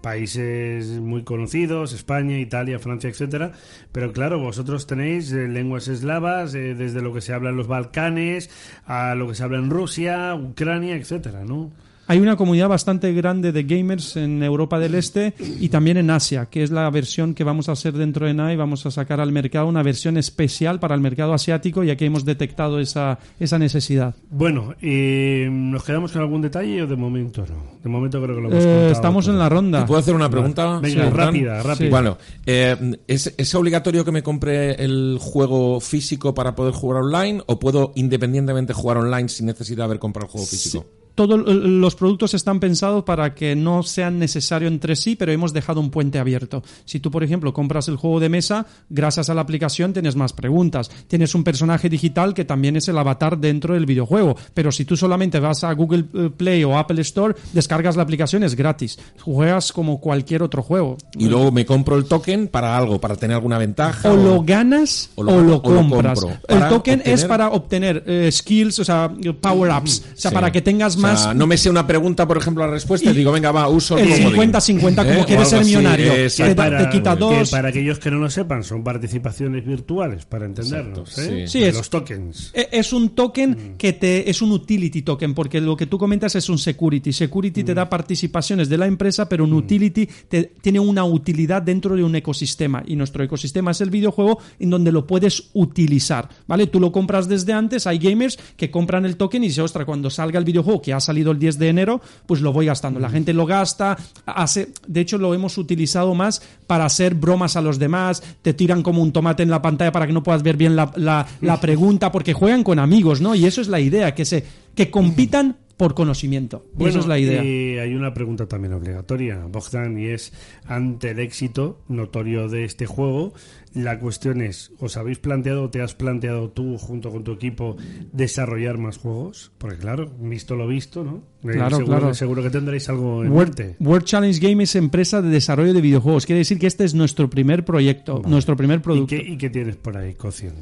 países 0.00 1.00
muy 1.00 1.22
conocidos, 1.22 1.92
España, 1.92 2.38
Italia, 2.38 2.78
Francia, 2.78 3.08
etcétera, 3.08 3.52
pero 3.92 4.12
claro, 4.12 4.38
vosotros 4.38 4.86
tenéis 4.86 5.32
eh, 5.32 5.48
lenguas 5.48 5.88
eslavas 5.88 6.54
eh, 6.54 6.74
desde 6.74 7.00
lo 7.00 7.12
que 7.12 7.20
se 7.20 7.32
habla 7.32 7.50
en 7.50 7.56
los 7.56 7.68
Balcanes 7.68 8.50
a 8.84 9.14
lo 9.14 9.28
que 9.28 9.34
se 9.34 9.44
habla 9.44 9.58
en 9.58 9.70
Rusia, 9.70 10.34
Ucrania, 10.34 10.96
etcétera, 10.96 11.44
¿no? 11.44 11.72
Hay 12.12 12.18
una 12.18 12.36
comunidad 12.36 12.68
bastante 12.68 13.10
grande 13.14 13.52
de 13.52 13.62
gamers 13.62 14.18
en 14.18 14.42
Europa 14.42 14.78
del 14.78 14.96
Este 14.96 15.32
y 15.58 15.70
también 15.70 15.96
en 15.96 16.10
Asia, 16.10 16.44
que 16.44 16.62
es 16.62 16.70
la 16.70 16.90
versión 16.90 17.32
que 17.32 17.42
vamos 17.42 17.70
a 17.70 17.72
hacer 17.72 17.94
dentro 17.94 18.26
de 18.26 18.34
NAI. 18.34 18.54
Vamos 18.54 18.84
a 18.84 18.90
sacar 18.90 19.18
al 19.18 19.32
mercado 19.32 19.66
una 19.66 19.82
versión 19.82 20.18
especial 20.18 20.78
para 20.78 20.94
el 20.94 21.00
mercado 21.00 21.32
asiático, 21.32 21.82
ya 21.84 21.96
que 21.96 22.04
hemos 22.04 22.26
detectado 22.26 22.80
esa, 22.80 23.18
esa 23.40 23.58
necesidad. 23.58 24.14
Bueno, 24.28 24.74
eh, 24.82 25.48
¿nos 25.50 25.84
quedamos 25.84 26.12
con 26.12 26.20
algún 26.20 26.42
detalle 26.42 26.82
o 26.82 26.86
de 26.86 26.96
momento 26.96 27.46
no? 27.48 27.78
De 27.82 27.88
momento 27.88 28.22
creo 28.22 28.36
que 28.36 28.42
lo 28.42 28.48
hemos 28.50 28.62
Eh, 28.62 28.90
estamos 28.90 29.26
en 29.28 29.38
la 29.38 29.48
ronda. 29.48 29.80
¿Te 29.80 29.86
puedo 29.86 30.00
hacer 30.00 30.14
una 30.14 30.28
pregunta? 30.28 30.80
Venga, 30.80 31.08
rápida, 31.08 31.62
rápida. 31.62 31.88
Bueno, 31.88 32.18
eh, 32.44 32.76
¿es, 33.06 33.32
¿es 33.38 33.54
obligatorio 33.54 34.04
que 34.04 34.12
me 34.12 34.22
compre 34.22 34.74
el 34.84 35.16
juego 35.18 35.80
físico 35.80 36.34
para 36.34 36.54
poder 36.54 36.74
jugar 36.74 37.04
online 37.04 37.42
o 37.46 37.58
puedo 37.58 37.92
independientemente 37.94 38.74
jugar 38.74 38.98
online 38.98 39.30
sin 39.30 39.46
necesidad 39.46 39.78
de 39.78 39.84
haber 39.84 39.98
comprado 39.98 40.26
el 40.26 40.32
juego 40.32 40.46
físico? 40.46 40.84
Todos 41.14 41.40
los 41.46 41.94
productos 41.94 42.34
están 42.34 42.58
pensados 42.60 43.04
para 43.04 43.34
que 43.34 43.54
no 43.54 43.82
sean 43.82 44.18
necesarios 44.18 44.72
entre 44.72 44.96
sí, 44.96 45.16
pero 45.16 45.32
hemos 45.32 45.52
dejado 45.52 45.80
un 45.80 45.90
puente 45.90 46.18
abierto. 46.18 46.62
Si 46.84 47.00
tú, 47.00 47.10
por 47.10 47.22
ejemplo, 47.22 47.52
compras 47.52 47.88
el 47.88 47.96
juego 47.96 48.20
de 48.20 48.28
mesa, 48.28 48.66
gracias 48.88 49.28
a 49.30 49.34
la 49.34 49.42
aplicación 49.42 49.92
tienes 49.92 50.16
más 50.16 50.32
preguntas. 50.32 50.90
Tienes 51.08 51.34
un 51.34 51.44
personaje 51.44 51.88
digital 51.88 52.34
que 52.34 52.44
también 52.44 52.76
es 52.76 52.88
el 52.88 52.96
avatar 52.98 53.38
dentro 53.38 53.74
del 53.74 53.86
videojuego. 53.86 54.36
Pero 54.54 54.72
si 54.72 54.84
tú 54.84 54.96
solamente 54.96 55.40
vas 55.40 55.64
a 55.64 55.72
Google 55.72 56.04
eh, 56.14 56.30
Play 56.36 56.64
o 56.64 56.78
Apple 56.78 57.00
Store, 57.02 57.34
descargas 57.52 57.96
la 57.96 58.02
aplicación, 58.02 58.42
es 58.42 58.54
gratis. 58.54 58.98
Juegas 59.20 59.72
como 59.72 60.00
cualquier 60.00 60.42
otro 60.42 60.62
juego. 60.62 60.96
Y 61.18 61.28
luego 61.28 61.52
me 61.52 61.66
compro 61.66 61.96
el 61.96 62.04
token 62.04 62.48
para 62.48 62.76
algo, 62.76 63.00
para 63.00 63.16
tener 63.16 63.34
alguna 63.36 63.58
ventaja. 63.58 64.10
O 64.10 64.16
lo 64.16 64.42
ganas 64.42 65.10
o 65.14 65.22
lo, 65.22 65.32
gano 65.32 65.42
o 65.42 65.50
lo 65.50 65.62
compras. 65.62 66.20
el 66.48 66.68
token 66.68 67.02
es 67.04 67.24
para 67.24 67.50
obtener 67.50 68.02
eh, 68.06 68.30
skills, 68.32 68.78
o 68.78 68.84
sea, 68.84 69.12
power-ups. 69.40 70.04
O 70.14 70.16
sea, 70.16 70.30
Sí. 70.30 70.34
para 70.34 70.50
que 70.52 70.62
tengas 70.62 70.96
Sea, 71.16 71.34
no 71.34 71.46
me 71.46 71.56
sé 71.56 71.68
una 71.70 71.86
pregunta, 71.86 72.26
por 72.26 72.36
ejemplo, 72.38 72.64
la 72.66 72.72
respuesta 72.72 73.10
y, 73.10 73.14
digo, 73.14 73.32
venga, 73.32 73.52
va, 73.52 73.68
uso 73.68 73.98
el, 73.98 74.10
el 74.12 74.24
comodín. 74.24 74.52
50-50 74.52 74.96
como 74.96 75.10
¿Eh? 75.20 75.24
Quieres 75.26 75.48
ser 75.48 75.58
así, 75.60 75.68
millonario. 75.68 76.12
exacto. 76.14 76.62
Te 76.62 76.70
te 76.84 76.90
quita 76.90 77.14
que 77.14 77.20
dos. 77.20 77.50
para 77.50 77.68
aquellos 77.68 77.98
que 77.98 78.10
no 78.10 78.18
lo 78.18 78.30
sepan, 78.30 78.62
son 78.64 78.82
participaciones 78.84 79.64
virtuales, 79.66 80.24
para 80.24 80.46
entendernos. 80.46 81.08
Exacto, 81.10 81.20
¿eh? 81.34 81.46
sí. 81.46 81.58
Sí, 81.58 81.60
De 81.60 81.68
es- 81.68 81.76
los 81.76 81.90
tokens. 81.90 82.50
E- 82.54 82.68
Es 82.72 82.92
un 82.92 83.10
token 83.10 83.74
que 83.76 83.92
te 83.92 84.28
es 84.30 84.40
un 84.42 84.52
utility 84.52 85.02
token, 85.02 85.34
porque 85.34 85.60
lo 85.60 85.76
que 85.76 85.86
tú 85.86 85.98
comentas 85.98 86.34
es 86.36 86.48
un 86.48 86.58
security. 86.58 87.12
Security 87.12 87.64
te 87.64 87.74
da 87.74 87.88
participaciones 87.88 88.68
de 88.68 88.78
la 88.78 88.86
empresa, 88.86 89.28
pero 89.28 89.44
un 89.44 89.52
utility 89.52 90.06
te- 90.28 90.52
tiene 90.60 90.80
una 90.80 91.04
utilidad 91.04 91.62
dentro 91.62 91.96
de 91.96 92.04
un 92.04 92.14
ecosistema. 92.14 92.82
Y 92.86 92.96
nuestro 92.96 93.22
ecosistema 93.24 93.70
es 93.72 93.80
el 93.80 93.90
videojuego 93.90 94.38
en 94.58 94.70
donde 94.70 94.92
lo 94.92 95.06
puedes 95.06 95.50
utilizar. 95.54 96.28
¿Vale? 96.46 96.66
Tú 96.66 96.80
lo 96.80 96.92
compras 96.92 97.28
desde 97.28 97.52
antes. 97.52 97.86
Hay 97.86 97.98
gamers 97.98 98.38
que 98.56 98.70
compran 98.70 99.04
el 99.04 99.16
token 99.16 99.44
y 99.44 99.48
dicen, 99.48 99.64
ostras, 99.64 99.84
cuando 99.84 100.10
salga 100.10 100.38
el 100.38 100.44
videojuego, 100.44 100.80
que 100.82 100.91
ha 100.92 101.00
salido 101.00 101.32
el 101.32 101.38
10 101.38 101.58
de 101.58 101.68
enero, 101.68 102.00
pues 102.26 102.40
lo 102.40 102.52
voy 102.52 102.66
gastando. 102.66 103.00
La 103.00 103.10
gente 103.10 103.32
lo 103.32 103.46
gasta, 103.46 103.96
hace, 104.26 104.68
de 104.86 105.00
hecho 105.00 105.18
lo 105.18 105.34
hemos 105.34 105.58
utilizado 105.58 106.14
más 106.14 106.42
para 106.66 106.84
hacer 106.84 107.14
bromas 107.14 107.56
a 107.56 107.60
los 107.62 107.78
demás, 107.78 108.22
te 108.42 108.54
tiran 108.54 108.82
como 108.82 109.02
un 109.02 109.12
tomate 109.12 109.42
en 109.42 109.50
la 109.50 109.62
pantalla 109.62 109.92
para 109.92 110.06
que 110.06 110.12
no 110.12 110.22
puedas 110.22 110.42
ver 110.42 110.56
bien 110.56 110.76
la, 110.76 110.92
la- 110.96 111.26
la 111.40 111.60
pregunta, 111.60 112.12
porque 112.12 112.32
juegan 112.32 112.62
con 112.64 112.78
amigos, 112.78 113.20
¿no? 113.20 113.34
Y 113.34 113.44
eso 113.46 113.60
es 113.60 113.68
la 113.68 113.80
idea, 113.80 114.14
que 114.14 114.24
se 114.24 114.44
que 114.74 114.90
compitan 114.90 115.56
por 115.76 115.94
conocimiento. 115.94 116.64
Y 116.78 116.84
eso 116.86 117.00
es 117.00 117.06
la 117.06 117.18
idea. 117.18 117.42
y 117.42 117.76
hay 117.78 117.94
una 117.94 118.14
pregunta 118.14 118.46
también 118.46 118.72
obligatoria, 118.72 119.44
Bogdan, 119.50 119.98
y 119.98 120.06
es, 120.06 120.32
ante 120.66 121.10
el 121.10 121.18
éxito 121.18 121.80
notorio 121.88 122.48
de 122.48 122.64
este 122.64 122.86
juego, 122.86 123.32
la 123.74 123.98
cuestión 123.98 124.42
es, 124.42 124.72
¿os 124.78 124.96
habéis 124.96 125.18
planteado, 125.18 125.70
te 125.70 125.80
has 125.82 125.94
planteado 125.94 126.50
tú 126.50 126.76
junto 126.78 127.10
con 127.10 127.24
tu 127.24 127.32
equipo 127.32 127.76
desarrollar 128.12 128.78
más 128.78 128.98
juegos? 128.98 129.50
Porque 129.58 129.76
claro, 129.78 130.10
visto 130.20 130.56
lo 130.56 130.66
visto, 130.66 131.04
¿no? 131.04 131.22
Eh, 131.44 131.52
Claro, 131.54 131.76
seguro, 131.78 131.98
claro. 131.98 132.14
seguro 132.14 132.42
que 132.44 132.50
tendréis 132.50 132.88
algo 132.88 133.24
en 133.24 133.32
World, 133.32 133.58
mente. 133.58 133.76
World 133.80 134.04
Challenge 134.06 134.38
Game 134.38 134.62
es 134.62 134.76
empresa 134.76 135.20
de 135.22 135.28
desarrollo 135.28 135.72
de 135.74 135.80
videojuegos. 135.80 136.24
Quiere 136.24 136.38
decir 136.38 136.58
que 136.58 136.68
este 136.68 136.84
es 136.84 136.94
nuestro 136.94 137.28
primer 137.30 137.64
proyecto, 137.64 138.22
nuestro 138.26 138.56
primer 138.56 138.78
¿Y 138.78 138.82
producto. 138.82 139.06
qué, 139.16 139.22
y 139.28 139.36
qué 139.36 139.50
tienes 139.50 139.74
por 139.76 139.96
ahí 139.96 140.14
cociendo? 140.14 140.60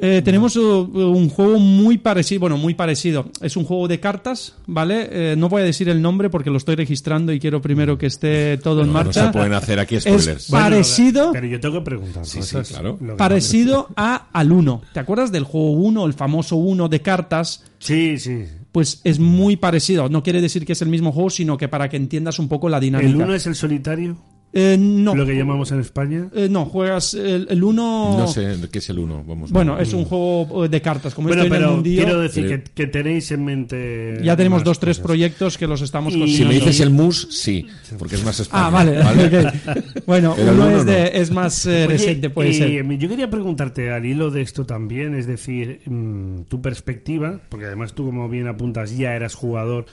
Eh, 0.00 0.22
tenemos 0.24 0.56
uh, 0.56 0.62
un 0.94 1.28
juego 1.28 1.58
muy 1.58 1.98
parecido, 1.98 2.40
bueno, 2.40 2.56
muy 2.56 2.72
parecido. 2.74 3.26
Es 3.42 3.56
un 3.58 3.64
juego 3.64 3.86
de 3.86 4.00
cartas, 4.00 4.56
¿vale? 4.66 5.08
Eh, 5.32 5.34
no 5.36 5.50
voy 5.50 5.60
a 5.60 5.64
decir 5.66 5.88
el 5.90 6.00
nombre 6.00 6.30
porque 6.30 6.48
lo 6.50 6.56
estoy 6.56 6.76
registrando 6.76 7.30
y 7.32 7.38
quiero 7.38 7.60
primero 7.60 7.98
que 7.98 8.06
esté 8.06 8.56
todo 8.58 8.80
en 8.80 8.86
No, 8.86 8.92
no 8.94 9.04
marcha. 9.04 9.26
se 9.26 9.32
pueden 9.32 9.52
hacer 9.52 9.78
aquí 9.78 9.96
Es 9.96 10.04
spoilers. 10.04 10.50
parecido, 10.50 11.32
Pero 11.32 11.46
yo 11.46 11.60
tengo 11.60 11.74
que 11.80 11.84
preguntar. 11.84 12.11
Sí, 12.22 12.42
sí, 12.42 12.56
claro. 12.68 12.98
parecido 13.16 13.88
a 13.96 14.28
al 14.32 14.52
1. 14.52 14.82
¿Te 14.92 15.00
acuerdas 15.00 15.32
del 15.32 15.44
juego 15.44 15.72
1, 15.72 16.06
el 16.06 16.12
famoso 16.14 16.56
1 16.56 16.88
de 16.88 17.00
cartas? 17.00 17.64
Sí, 17.78 18.18
sí. 18.18 18.44
Pues 18.70 19.00
es 19.04 19.18
muy 19.18 19.56
parecido. 19.56 20.08
No 20.08 20.22
quiere 20.22 20.40
decir 20.40 20.64
que 20.64 20.72
es 20.72 20.82
el 20.82 20.88
mismo 20.88 21.12
juego, 21.12 21.30
sino 21.30 21.56
que 21.58 21.68
para 21.68 21.88
que 21.88 21.96
entiendas 21.96 22.38
un 22.38 22.48
poco 22.48 22.68
la 22.68 22.80
dinámica. 22.80 23.10
¿El 23.10 23.16
uno 23.16 23.34
es 23.34 23.46
el 23.46 23.54
solitario? 23.54 24.16
Eh, 24.54 24.76
no. 24.78 25.14
Lo 25.14 25.24
que 25.24 25.34
llamamos 25.34 25.72
en 25.72 25.80
España. 25.80 26.28
Eh, 26.34 26.48
no, 26.50 26.66
juegas 26.66 27.14
el, 27.14 27.46
el 27.48 27.64
1... 27.64 28.16
No 28.18 28.26
sé 28.28 28.54
qué 28.70 28.78
es 28.80 28.90
el 28.90 28.98
uno. 28.98 29.24
Vamos 29.26 29.50
a 29.50 29.54
Bueno, 29.54 29.74
ver. 29.76 29.82
es 29.84 29.94
un 29.94 30.04
juego 30.04 30.64
eh, 30.64 30.68
de 30.68 30.82
cartas. 30.82 31.14
Como 31.14 31.28
Bueno, 31.28 31.42
estoy 31.42 31.56
en 31.56 31.62
el 31.62 31.66
pero 31.66 31.74
mundillo, 31.76 32.02
quiero 32.04 32.20
decir 32.20 32.42
Sí. 32.44 32.48
que, 32.50 32.62
que 32.62 32.86
tenéis 32.86 33.30
en 33.32 33.44
mente. 33.46 34.18
ya 34.22 34.36
tenemos 34.36 34.62
dos, 34.62 34.78
tres 34.78 34.98
cosas. 34.98 35.06
proyectos 35.06 35.56
que 35.56 35.66
los 35.66 35.80
estamos 35.80 36.14
Y- 36.14 36.36
Si 36.36 36.44
me 36.44 36.54
dices 36.54 36.80
el 36.80 36.90
mus, 36.90 37.28
sí, 37.30 37.66
porque 37.98 38.16
es 38.16 38.24
más 38.24 38.40
español. 38.40 38.66
Ah, 38.66 38.70
vale. 38.70 39.00
Bueno, 40.06 40.34
Pero 40.36 40.52
uno 40.52 40.66
uno 40.66 40.76
es, 40.78 40.84
de- 40.86 40.92
no. 40.92 41.20
es 41.20 41.30
más 41.30 41.66
eh, 41.66 41.70
Oye, 41.70 41.86
reciente, 41.86 42.28
puede 42.30 42.50
eh, 42.50 42.54
ser. 42.54 42.98
Yo 42.98 43.08
quería 43.08 43.30
preguntarte 43.30 43.90
al 43.90 44.04
hilo 44.04 44.30
de 44.30 44.42
esto 44.42 44.66
también, 44.66 45.14
es 45.14 45.26
decir, 45.26 45.80
mm, 45.86 46.42
tu 46.48 46.60
perspectiva, 46.60 47.40
porque 47.48 47.66
además 47.66 47.94
tú, 47.94 48.04
como 48.06 48.28
bien 48.28 48.48
apuntas, 48.48 48.96
ya 48.96 49.14
eras 49.14 49.34
jugador 49.34 49.86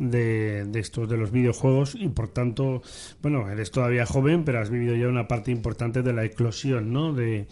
de, 0.00 0.66
estos 0.74 1.08
de 1.08 1.16
los 1.16 1.30
videojuegos 1.30 1.94
y 1.94 2.08
por 2.08 2.28
tanto, 2.28 2.82
bueno, 3.22 3.48
eres 3.48 3.70
todavía 3.70 4.06
joven, 4.06 4.44
pero 4.44 4.58
has 4.58 4.70
vivido 4.70 4.96
ya 4.96 5.06
una 5.06 5.28
parte 5.28 5.52
importante 5.52 6.02
de 6.02 6.12
la 6.12 6.24
eclosión, 6.24 6.92
¿no? 6.92 7.12
De, 7.12 7.46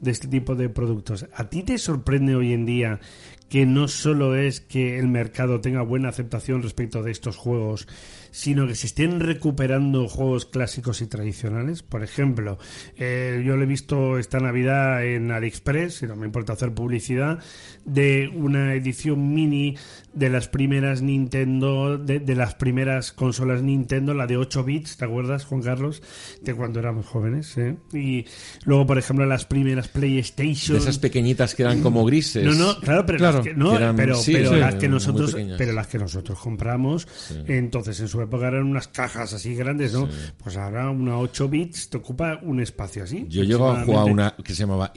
de 0.00 0.10
este 0.10 0.28
tipo 0.28 0.54
de 0.54 0.68
productos. 0.68 1.26
¿A 1.34 1.48
ti 1.48 1.62
te 1.62 1.78
sorprende 1.78 2.36
hoy 2.36 2.52
en 2.52 2.66
día 2.66 3.00
que 3.48 3.66
no 3.66 3.88
solo 3.88 4.34
es 4.34 4.60
que 4.60 4.98
el 4.98 5.06
mercado 5.06 5.60
tenga 5.60 5.82
buena 5.82 6.08
aceptación 6.08 6.62
respecto 6.62 7.02
de 7.02 7.12
estos 7.12 7.36
juegos, 7.36 7.86
sino 8.32 8.66
que 8.66 8.74
se 8.74 8.88
estén 8.88 9.20
recuperando 9.20 10.08
juegos 10.08 10.44
clásicos 10.44 11.00
y 11.02 11.06
tradicionales. 11.06 11.84
Por 11.84 12.02
ejemplo, 12.02 12.58
eh, 12.96 13.44
yo 13.46 13.56
lo 13.56 13.62
he 13.62 13.66
visto 13.66 14.18
esta 14.18 14.40
Navidad 14.40 15.04
en 15.06 15.30
AliExpress, 15.30 16.02
y 16.02 16.06
no 16.06 16.16
me 16.16 16.26
importa 16.26 16.54
hacer 16.54 16.74
publicidad, 16.74 17.38
de 17.84 18.28
una 18.34 18.74
edición 18.74 19.32
mini 19.32 19.76
de 20.14 20.30
las 20.30 20.48
primeras 20.48 21.02
Nintendo, 21.02 21.98
de, 21.98 22.20
de 22.20 22.34
las 22.36 22.54
primeras 22.54 23.12
consolas 23.12 23.62
Nintendo, 23.62 24.14
la 24.14 24.26
de 24.26 24.36
8 24.36 24.64
bits, 24.64 24.96
¿te 24.96 25.04
acuerdas, 25.04 25.44
Juan 25.44 25.62
Carlos? 25.62 26.02
De 26.42 26.54
cuando 26.54 26.78
éramos 26.78 27.06
jóvenes, 27.06 27.56
¿eh? 27.58 27.76
Y 27.92 28.24
luego, 28.64 28.86
por 28.86 28.98
ejemplo, 28.98 29.26
las 29.26 29.44
primeras 29.44 29.88
PlayStation. 29.88 30.76
De 30.76 30.82
esas 30.82 30.98
pequeñitas 30.98 31.54
que 31.54 31.62
eran 31.62 31.80
como 31.82 32.04
grises. 32.04 32.44
No, 32.44 32.52
no, 32.54 32.78
claro, 32.80 33.04
pero 33.06 33.18
Claro, 33.18 33.38
las 33.38 33.46
que, 33.46 33.54
no, 33.54 33.70
que 33.70 33.76
eran- 33.76 33.96
pero, 33.96 34.14
sí, 34.16 34.32
pero 34.32 34.50
sí, 34.50 34.56
las 34.56 34.74
que 34.76 34.88
nosotros, 34.88 35.36
pero 35.58 35.72
las 35.72 35.86
que 35.86 35.98
nosotros 35.98 36.38
compramos, 36.38 37.06
entonces 37.46 37.98
en 38.00 38.08
su 38.08 38.20
época 38.20 38.48
eran 38.48 38.64
unas 38.66 38.88
cajas 38.88 39.32
así 39.32 39.54
grandes, 39.54 39.92
¿no? 39.92 40.08
Pues 40.42 40.56
ahora 40.56 40.90
una 40.90 41.18
8 41.18 41.48
bits 41.48 41.90
te 41.90 41.96
ocupa 41.96 42.38
un 42.42 42.60
espacio 42.60 43.04
así. 43.04 43.26
Yo 43.28 43.42
llego 43.42 43.70
a 43.70 43.84
jugar 43.84 44.04
una 44.10 44.34
que 44.44 44.54
se 44.54 44.60
llamaba 44.60 44.92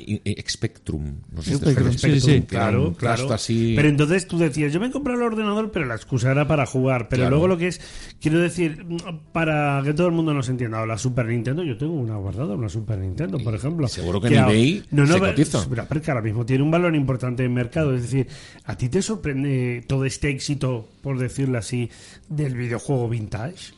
Spectrum. 0.47 1.21
No 1.31 1.41
sé 1.41 1.55
Spectrum, 1.55 1.91
sí, 1.93 2.19
sí, 2.21 2.31
era 2.31 2.45
claro, 2.45 2.93
claro. 2.93 3.31
así. 3.33 3.73
Pero 3.75 3.89
entonces 3.89 4.27
tú 4.27 4.37
decías, 4.37 4.71
yo 4.73 4.79
me 4.79 4.87
he 4.87 4.91
comprado 5.07 5.21
el 5.27 5.33
ordenador, 5.33 5.71
pero 5.71 5.85
la 5.85 5.95
excusa 5.95 6.31
era 6.31 6.47
para 6.47 6.65
jugar. 6.65 7.07
Pero 7.09 7.21
Claro. 7.21 7.31
luego 7.31 7.47
lo 7.47 7.57
que 7.57 7.67
es, 7.67 7.81
quiero 8.19 8.39
decir, 8.39 8.85
para 9.31 9.81
que 9.83 9.93
todo 9.93 10.07
el 10.07 10.13
mundo 10.13 10.33
nos 10.33 10.49
entienda, 10.49 10.85
la 10.85 10.97
Super 10.97 11.25
Nintendo, 11.27 11.63
yo 11.63 11.77
tengo 11.77 11.93
una 11.93 12.15
guardada, 12.17 12.55
una 12.55 12.69
Super 12.69 12.97
Nintendo, 12.99 13.37
por 13.39 13.55
ejemplo. 13.55 13.87
seguro 13.87 14.19
que 14.21 14.27
en 14.27 14.37
ahora- 14.37 14.51
eBay 14.53 14.79
se 14.79 14.85
pero- 14.91 15.19
cotiza. 15.19 15.65
pero 15.69 15.85
porque 15.85 16.11
ahora 16.11 16.21
mismo 16.23 16.45
tiene 16.45 16.63
un 16.63 16.71
valor 16.71 16.95
importante 16.95 17.43
en 17.43 17.53
mercado. 17.53 17.93
Es 17.95 18.03
decir, 18.03 18.27
¿a 18.65 18.75
ti 18.77 18.89
te 18.89 19.01
sorprende 19.01 19.83
todo 19.87 20.05
este 20.05 20.29
éxito, 20.29 20.87
por 21.01 21.17
decirlo 21.19 21.57
así, 21.57 21.89
del 22.29 22.55
videojuego 22.55 23.07
vintage? 23.09 23.73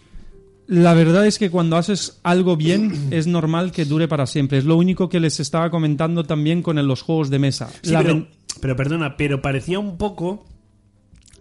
La 0.68 0.94
verdad 0.94 1.26
es 1.26 1.40
que 1.40 1.50
cuando 1.50 1.78
haces 1.78 2.20
algo 2.24 2.56
bien 2.56 2.92
es 3.12 3.28
normal 3.28 3.72
que 3.72 3.86
dure 3.86 4.08
para 4.08 4.26
siempre. 4.28 4.58
Es 4.60 4.66
lo 4.66 4.76
único 4.76 5.10
que 5.10 5.20
les 5.20 5.40
estaba 5.40 5.70
comentando 5.70 6.24
también 6.24 6.62
con 6.62 6.76
los 6.88 7.02
juegos 7.02 7.30
de 7.30 7.40
mesa. 7.40 7.70
Sí, 7.82 7.92
La 7.92 8.02
pero, 8.02 8.14
ven- 8.14 8.28
pero 8.62 8.76
perdona, 8.76 9.18
pero 9.18 9.42
parecía 9.42 9.80
un 9.80 9.98
poco 9.98 10.46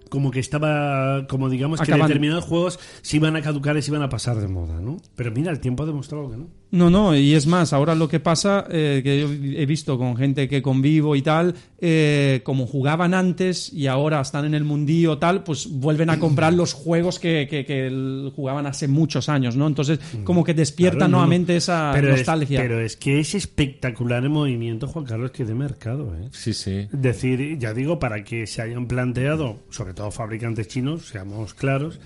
como 0.09 0.31
que 0.31 0.41
estaba, 0.41 1.27
como 1.29 1.49
digamos 1.49 1.79
que 1.81 1.85
Acabando. 1.85 2.09
determinados 2.09 2.45
juegos 2.45 2.79
se 3.03 3.17
iban 3.17 3.37
a 3.37 3.43
caducar 3.43 3.77
y 3.77 3.83
se 3.83 3.91
iban 3.91 4.03
a 4.03 4.09
pasar 4.09 4.37
de 4.37 4.49
moda, 4.49 4.81
¿no? 4.81 4.99
Pero 5.17 5.31
mira, 5.33 5.51
el 5.51 5.61
tiempo 5.61 5.83
ha 5.83 5.87
demostrado 5.87 6.31
que 6.31 6.37
no. 6.37 6.49
No, 6.71 6.91
no, 6.91 7.17
y 7.17 7.33
es 7.33 7.47
más, 7.47 7.73
ahora 7.73 7.95
lo 7.95 8.09
que 8.09 8.21
pasa, 8.21 8.67
eh, 8.71 9.01
que 9.03 9.19
yo 9.19 9.29
he 9.59 9.65
visto 9.65 9.97
con 9.97 10.17
gente 10.19 10.49
que 10.49 10.61
convivo 10.61 11.17
y 11.17 11.23
tal, 11.23 11.55
eh, 11.81 12.43
como 12.45 12.67
jugaban 12.67 13.15
antes 13.15 13.73
y 13.73 13.87
ahora 13.87 14.21
están 14.21 14.45
en 14.45 14.53
el 14.53 14.65
mundillo 14.65 15.17
tal, 15.17 15.45
pues 15.45 15.67
vuelven 15.71 16.11
a 16.11 16.19
comprar 16.19 16.53
los 16.53 16.75
juegos 16.75 17.19
que, 17.19 17.47
que- 17.49 17.65
que 17.65 18.31
jugaban 18.37 18.67
hace 18.67 18.87
muchos 18.87 19.31
años, 19.31 19.57
¿no? 19.57 19.67
Entonces, 19.67 19.99
como 20.25 20.45
que 20.45 20.53
despierta 20.53 20.99
Claro, 20.99 21.11
no, 21.13 21.17
nuevamente 21.19 21.53
no. 21.53 21.59
esa 21.59 21.91
Pero 21.95 22.09
es- 22.11 22.17
nostalgia. 22.17 22.61
pero 22.61 22.81
es 22.83 22.97
que 22.97 23.19
es 23.19 23.35
espectacular 23.35 24.23
el 24.25 24.31
movimiento, 24.31 24.87
Juan 24.89 25.07
Carlos, 25.07 25.31
que 25.31 25.47
de 25.47 25.55
mercado, 25.55 26.15
¿eh? 26.17 26.29
Sí, 26.33 26.53
sí. 26.53 26.87
Es 26.93 27.03
decir, 27.03 27.59
ya 27.59 27.73
digo, 27.73 27.99
para 27.99 28.25
que 28.25 28.47
se 28.47 28.61
hayan 28.61 28.87
planteado, 28.87 29.61
sobre 29.71 29.95
todo 29.95 29.98
fabricantes 30.11 30.69
chinos, 30.69 31.09
seamos 31.09 31.55
claros, 31.55 32.01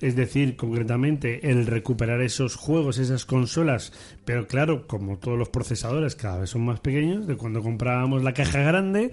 es 0.00 0.14
decir, 0.14 0.56
concretamente, 0.56 1.50
el 1.50 1.66
recuperar 1.66 2.20
esos 2.20 2.54
juegos, 2.54 2.98
esas 2.98 3.24
consolas, 3.24 3.92
pero 4.24 4.46
claro, 4.46 4.86
como 4.86 5.18
todos 5.18 5.38
los 5.38 5.48
procesadores 5.48 6.14
cada 6.14 6.38
vez 6.38 6.50
son 6.50 6.64
más 6.64 6.80
pequeños, 6.80 7.26
de 7.26 7.36
cuando 7.36 7.62
comprábamos 7.62 8.22
la 8.22 8.34
caja 8.34 8.60
grande, 8.60 9.10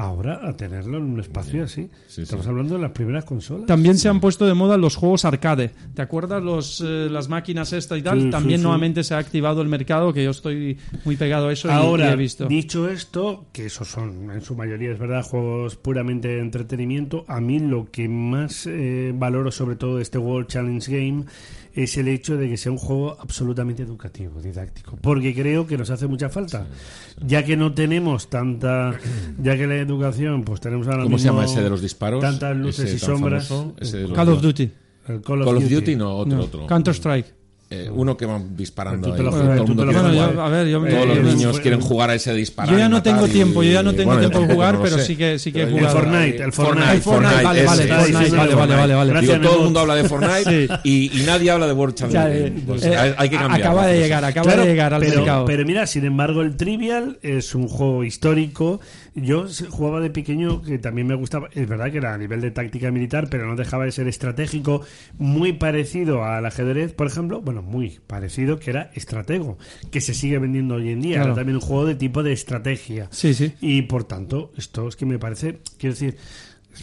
ahora 0.00 0.40
a 0.48 0.56
tenerlo 0.56 0.98
en 0.98 1.04
un 1.04 1.20
espacio 1.20 1.64
así. 1.64 1.90
Estamos 2.16 2.46
hablando 2.46 2.76
de 2.76 2.80
las 2.82 2.92
primeras 2.92 3.24
consolas. 3.24 3.66
También 3.66 3.98
se 3.98 4.08
han 4.08 4.20
puesto 4.20 4.46
de 4.46 4.54
moda 4.54 4.76
los 4.76 4.94
juegos 4.94 5.24
arcade. 5.24 5.72
¿Te 5.94 6.02
acuerdas 6.02 6.40
los, 6.42 6.80
eh, 6.86 7.08
las 7.10 7.28
máquinas 7.28 7.72
estas 7.72 7.98
y 7.98 8.02
tal? 8.02 8.22
Sí, 8.22 8.30
También 8.30 8.60
sí. 8.60 8.62
nuevamente 8.62 9.02
se 9.02 9.14
ha 9.14 9.18
activado 9.18 9.60
el 9.60 9.68
mercado, 9.68 10.12
que 10.12 10.22
yo 10.22 10.30
estoy 10.30 10.78
muy 11.04 11.16
pegado 11.16 11.48
a 11.48 11.52
eso 11.52 11.66
y- 11.68 11.72
Ahora, 11.72 12.10
y 12.10 12.12
he 12.12 12.16
visto. 12.16 12.46
dicho 12.46 12.88
esto, 12.88 13.46
que 13.52 13.66
esos 13.66 13.88
son 13.88 14.30
en 14.30 14.40
su 14.40 14.54
mayoría, 14.54 14.92
es 14.92 14.98
verdad, 15.00 15.22
juegos 15.24 15.74
puramente 15.74 16.28
de 16.28 16.38
entretenimiento, 16.40 17.24
a 17.26 17.40
mí 17.40 17.58
lo 17.58 17.90
que 17.90 18.08
más 18.08 18.66
eh, 18.68 19.12
valoro 19.14 19.50
sobre 19.50 19.74
todo 19.74 19.96
de 19.96 20.02
este 20.02 20.18
World 20.18 20.46
Challenge 20.46 20.90
Game 20.96 21.24
es 21.74 21.96
el 21.96 22.08
hecho 22.08 22.36
de 22.36 22.48
que 22.48 22.56
sea 22.56 22.72
un 22.72 22.78
juego 22.78 23.16
absolutamente 23.20 23.82
educativo, 23.84 24.40
didáctico, 24.42 24.96
porque 25.00 25.32
creo 25.34 25.66
que 25.66 25.78
nos 25.78 25.90
hace 25.90 26.08
mucha 26.08 26.28
falta, 26.28 26.66
ya 27.24 27.44
que 27.44 27.56
no 27.56 27.72
tenemos 27.72 28.28
tanta, 28.30 28.94
ya 29.40 29.56
que 29.56 29.66
educación, 29.88 30.42
pues 30.44 30.60
tenemos 30.60 30.86
ahora 30.88 31.02
¿Cómo 31.04 31.18
se 31.18 31.24
llama 31.26 31.44
ese 31.44 31.62
de 31.62 31.70
los 31.70 31.80
disparos? 31.82 32.20
tantas 32.20 32.56
luces 32.56 32.84
Ese 32.86 32.96
y 32.96 32.98
sombras. 32.98 33.48
famoso, 33.48 33.74
ese 33.80 33.96
de 33.98 34.02
los- 34.08 34.12
Call 34.12 34.28
of 34.30 34.40
Duty. 34.42 34.70
El 35.08 35.20
Call 35.22 35.42
of, 35.42 35.68
Duty. 35.68 35.96
no, 35.96 36.16
otro, 36.16 36.36
No, 36.36 36.44
otro. 36.44 36.66
Counter-Strike. 36.66 37.38
Eh, 37.70 37.90
uno 37.94 38.16
que 38.16 38.24
van 38.24 38.56
disparando 38.56 39.08
Tú 39.08 39.14
te 39.14 39.18
ahí. 39.20 39.24
lo 39.26 39.30
Todo 39.30 39.40
juegas, 39.40 39.58
el 39.58 39.64
tú 39.64 39.68
mundo 39.68 39.82
te 39.82 39.86
lo 39.86 39.92
quiere 39.92 40.08
juegas. 40.08 40.30
jugar. 40.32 40.48
Bueno, 40.48 40.48
yo- 40.70 40.78
a 40.78 40.80
ver, 40.80 40.90
yo- 40.94 41.04
Todos 41.04 41.18
los 41.18 41.34
niños 41.34 41.60
quieren 41.60 41.80
jugar 41.82 42.08
a 42.08 42.14
ese 42.14 42.32
disparar. 42.32 42.72
Yo 42.72 42.78
ya 42.78 42.88
no 42.88 43.02
tengo 43.02 43.26
y- 43.26 43.30
tiempo, 43.30 43.62
yo 43.62 43.72
ya 43.72 43.82
no 43.82 43.92
tengo 43.92 44.12
bueno, 44.14 44.20
tiempo 44.30 44.40
de 44.48 44.54
jugar, 44.54 44.74
no 44.76 44.82
pero 44.84 44.96
sé. 44.96 45.04
sí 45.04 45.16
que- 45.16 45.38
sí 45.38 45.52
que 45.52 45.64
he 45.64 45.66
jugado. 45.70 45.98
El 45.98 46.04
Fortnite, 46.04 46.42
el 46.44 46.52
Fortnite. 46.54 46.92
El 46.94 47.02
Fortnite, 47.02 47.34
vale, 47.44 47.64
vale, 47.64 47.86
vale, 47.86 48.54
vale, 48.54 48.74
vale, 48.94 48.94
vale. 49.12 49.20
Digo, 49.20 49.38
todo 49.42 49.56
el 49.58 49.64
mundo 49.64 49.80
habla 49.80 49.96
de 49.96 50.04
Fortnite 50.08 50.66
Sí. 50.66 50.72
y, 50.84 51.20
y 51.20 51.26
nadie 51.26 51.50
habla 51.50 51.66
de 51.66 51.72
World 51.74 51.94
Game. 52.10 52.38
eh, 52.38 52.52
Pues 52.66 52.84
eh, 52.86 52.96
hay, 52.96 53.28
que 53.28 53.36
cambiar. 53.36 53.60
acaba 53.60 53.86
de 53.86 53.98
llegar, 54.00 54.24
acaba 54.24 54.44
Claro, 54.46 54.62
de 54.62 54.68
llegar 54.68 54.94
al 54.94 55.00
pero, 55.02 55.16
mercado. 55.16 55.44
pero 55.44 55.66
mira, 55.66 55.86
sin 55.86 56.06
embargo, 56.06 56.40
el 56.40 56.56
Trivial 56.56 57.18
es 57.20 57.54
un 57.54 57.68
juego 57.68 58.02
histórico. 58.02 58.80
Yo 59.22 59.46
jugaba 59.70 60.00
de 60.00 60.10
pequeño, 60.10 60.62
que 60.62 60.78
también 60.78 61.06
me 61.06 61.14
gustaba. 61.14 61.48
Es 61.52 61.68
verdad 61.68 61.90
que 61.90 61.98
era 61.98 62.14
a 62.14 62.18
nivel 62.18 62.40
de 62.40 62.50
táctica 62.50 62.90
militar, 62.90 63.28
pero 63.30 63.46
no 63.46 63.56
dejaba 63.56 63.84
de 63.84 63.92
ser 63.92 64.08
estratégico, 64.08 64.82
muy 65.18 65.52
parecido 65.52 66.24
al 66.24 66.46
ajedrez, 66.46 66.92
por 66.92 67.06
ejemplo. 67.06 67.40
Bueno, 67.40 67.62
muy 67.62 68.00
parecido, 68.06 68.58
que 68.58 68.70
era 68.70 68.90
estratego, 68.94 69.58
que 69.90 70.00
se 70.00 70.14
sigue 70.14 70.38
vendiendo 70.38 70.76
hoy 70.76 70.90
en 70.90 71.00
día. 71.00 71.16
Claro. 71.16 71.30
Era 71.30 71.34
también 71.36 71.56
un 71.56 71.62
juego 71.62 71.86
de 71.86 71.94
tipo 71.94 72.22
de 72.22 72.32
estrategia. 72.32 73.08
Sí, 73.10 73.34
sí. 73.34 73.54
Y 73.60 73.82
por 73.82 74.04
tanto, 74.04 74.52
esto 74.56 74.88
es 74.88 74.96
que 74.96 75.06
me 75.06 75.18
parece, 75.18 75.60
quiero 75.78 75.94
decir, 75.94 76.16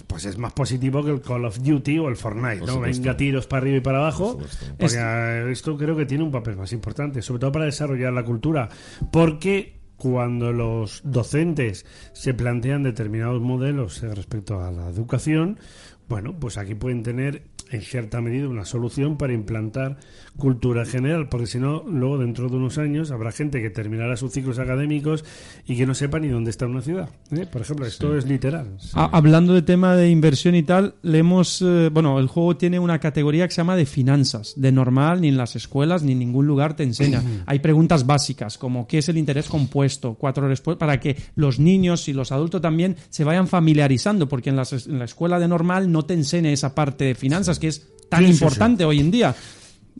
pues 0.07 0.25
es 0.25 0.37
más 0.37 0.53
positivo 0.53 1.03
que 1.03 1.11
el 1.11 1.21
Call 1.21 1.45
of 1.45 1.59
Duty 1.59 1.99
o 1.99 2.09
el 2.09 2.15
Fortnite, 2.15 2.65
¿no? 2.65 2.79
Venga 2.79 3.15
tiros 3.15 3.47
para 3.47 3.61
arriba 3.61 3.77
y 3.77 3.81
para 3.81 3.99
abajo, 3.99 4.39
porque 4.77 4.97
eh, 4.97 5.51
esto 5.51 5.77
creo 5.77 5.95
que 5.95 6.05
tiene 6.05 6.23
un 6.23 6.31
papel 6.31 6.55
más 6.55 6.71
importante, 6.73 7.21
sobre 7.21 7.39
todo 7.39 7.51
para 7.51 7.65
desarrollar 7.65 8.13
la 8.13 8.23
cultura, 8.23 8.69
porque 9.11 9.79
cuando 9.97 10.51
los 10.51 11.01
docentes 11.03 11.85
se 12.13 12.33
plantean 12.33 12.83
determinados 12.83 13.41
modelos 13.41 14.01
eh, 14.03 14.13
respecto 14.13 14.61
a 14.61 14.71
la 14.71 14.89
educación, 14.89 15.59
bueno, 16.07 16.35
pues 16.39 16.57
aquí 16.57 16.75
pueden 16.75 17.03
tener 17.03 17.43
en 17.71 17.81
cierta 17.81 18.21
medida 18.21 18.47
una 18.47 18.65
solución 18.65 19.17
para 19.17 19.33
implantar 19.33 19.97
cultura 20.37 20.85
general, 20.85 21.29
porque 21.29 21.47
si 21.47 21.59
no, 21.59 21.83
luego 21.87 22.17
dentro 22.17 22.49
de 22.49 22.57
unos 22.57 22.77
años 22.77 23.11
habrá 23.11 23.31
gente 23.31 23.61
que 23.61 23.69
terminará 23.69 24.17
sus 24.17 24.31
ciclos 24.33 24.59
académicos 24.59 25.23
y 25.65 25.77
que 25.77 25.85
no 25.85 25.93
sepa 25.93 26.19
ni 26.19 26.27
dónde 26.27 26.49
está 26.49 26.65
una 26.65 26.81
ciudad. 26.81 27.09
¿eh? 27.31 27.45
Por 27.49 27.61
ejemplo, 27.61 27.85
esto 27.85 28.17
es 28.17 28.25
literal. 28.25 28.77
Ha- 28.93 29.09
hablando 29.15 29.53
de 29.53 29.61
tema 29.61 29.95
de 29.95 30.09
inversión 30.09 30.55
y 30.55 30.63
tal, 30.63 30.95
le 31.03 31.19
hemos, 31.19 31.61
eh, 31.61 31.89
bueno, 31.91 32.19
el 32.19 32.27
juego 32.27 32.57
tiene 32.57 32.79
una 32.79 32.99
categoría 32.99 33.47
que 33.47 33.53
se 33.53 33.57
llama 33.61 33.75
de 33.75 33.85
finanzas. 33.85 34.53
De 34.57 34.71
normal, 34.71 35.21
ni 35.21 35.29
en 35.29 35.37
las 35.37 35.55
escuelas, 35.55 36.03
ni 36.03 36.11
en 36.11 36.19
ningún 36.19 36.45
lugar 36.47 36.75
te 36.75 36.83
enseña. 36.83 37.23
Hay 37.45 37.59
preguntas 37.59 38.05
básicas, 38.05 38.57
como 38.57 38.87
qué 38.87 38.97
es 38.97 39.09
el 39.09 39.17
interés 39.17 39.47
compuesto, 39.47 40.15
cuatro 40.15 40.47
respuestas, 40.47 40.79
para 40.79 40.99
que 40.99 41.15
los 41.35 41.59
niños 41.59 42.07
y 42.09 42.13
los 42.13 42.31
adultos 42.31 42.61
también 42.61 42.95
se 43.09 43.23
vayan 43.23 43.47
familiarizando, 43.47 44.27
porque 44.27 44.49
en, 44.49 44.57
las- 44.57 44.87
en 44.87 44.99
la 44.99 45.05
escuela 45.05 45.39
de 45.39 45.47
normal 45.47 45.91
no 45.91 46.03
te 46.03 46.13
enseña 46.13 46.51
esa 46.51 46.75
parte 46.75 47.05
de 47.05 47.15
finanzas 47.15 47.57
que 47.59 47.67
es 47.69 47.87
tan 48.09 48.19
Sí, 48.21 48.27
sí, 48.27 48.31
importante 48.33 48.85
hoy 48.85 48.99
en 48.99 49.11
día. 49.11 49.33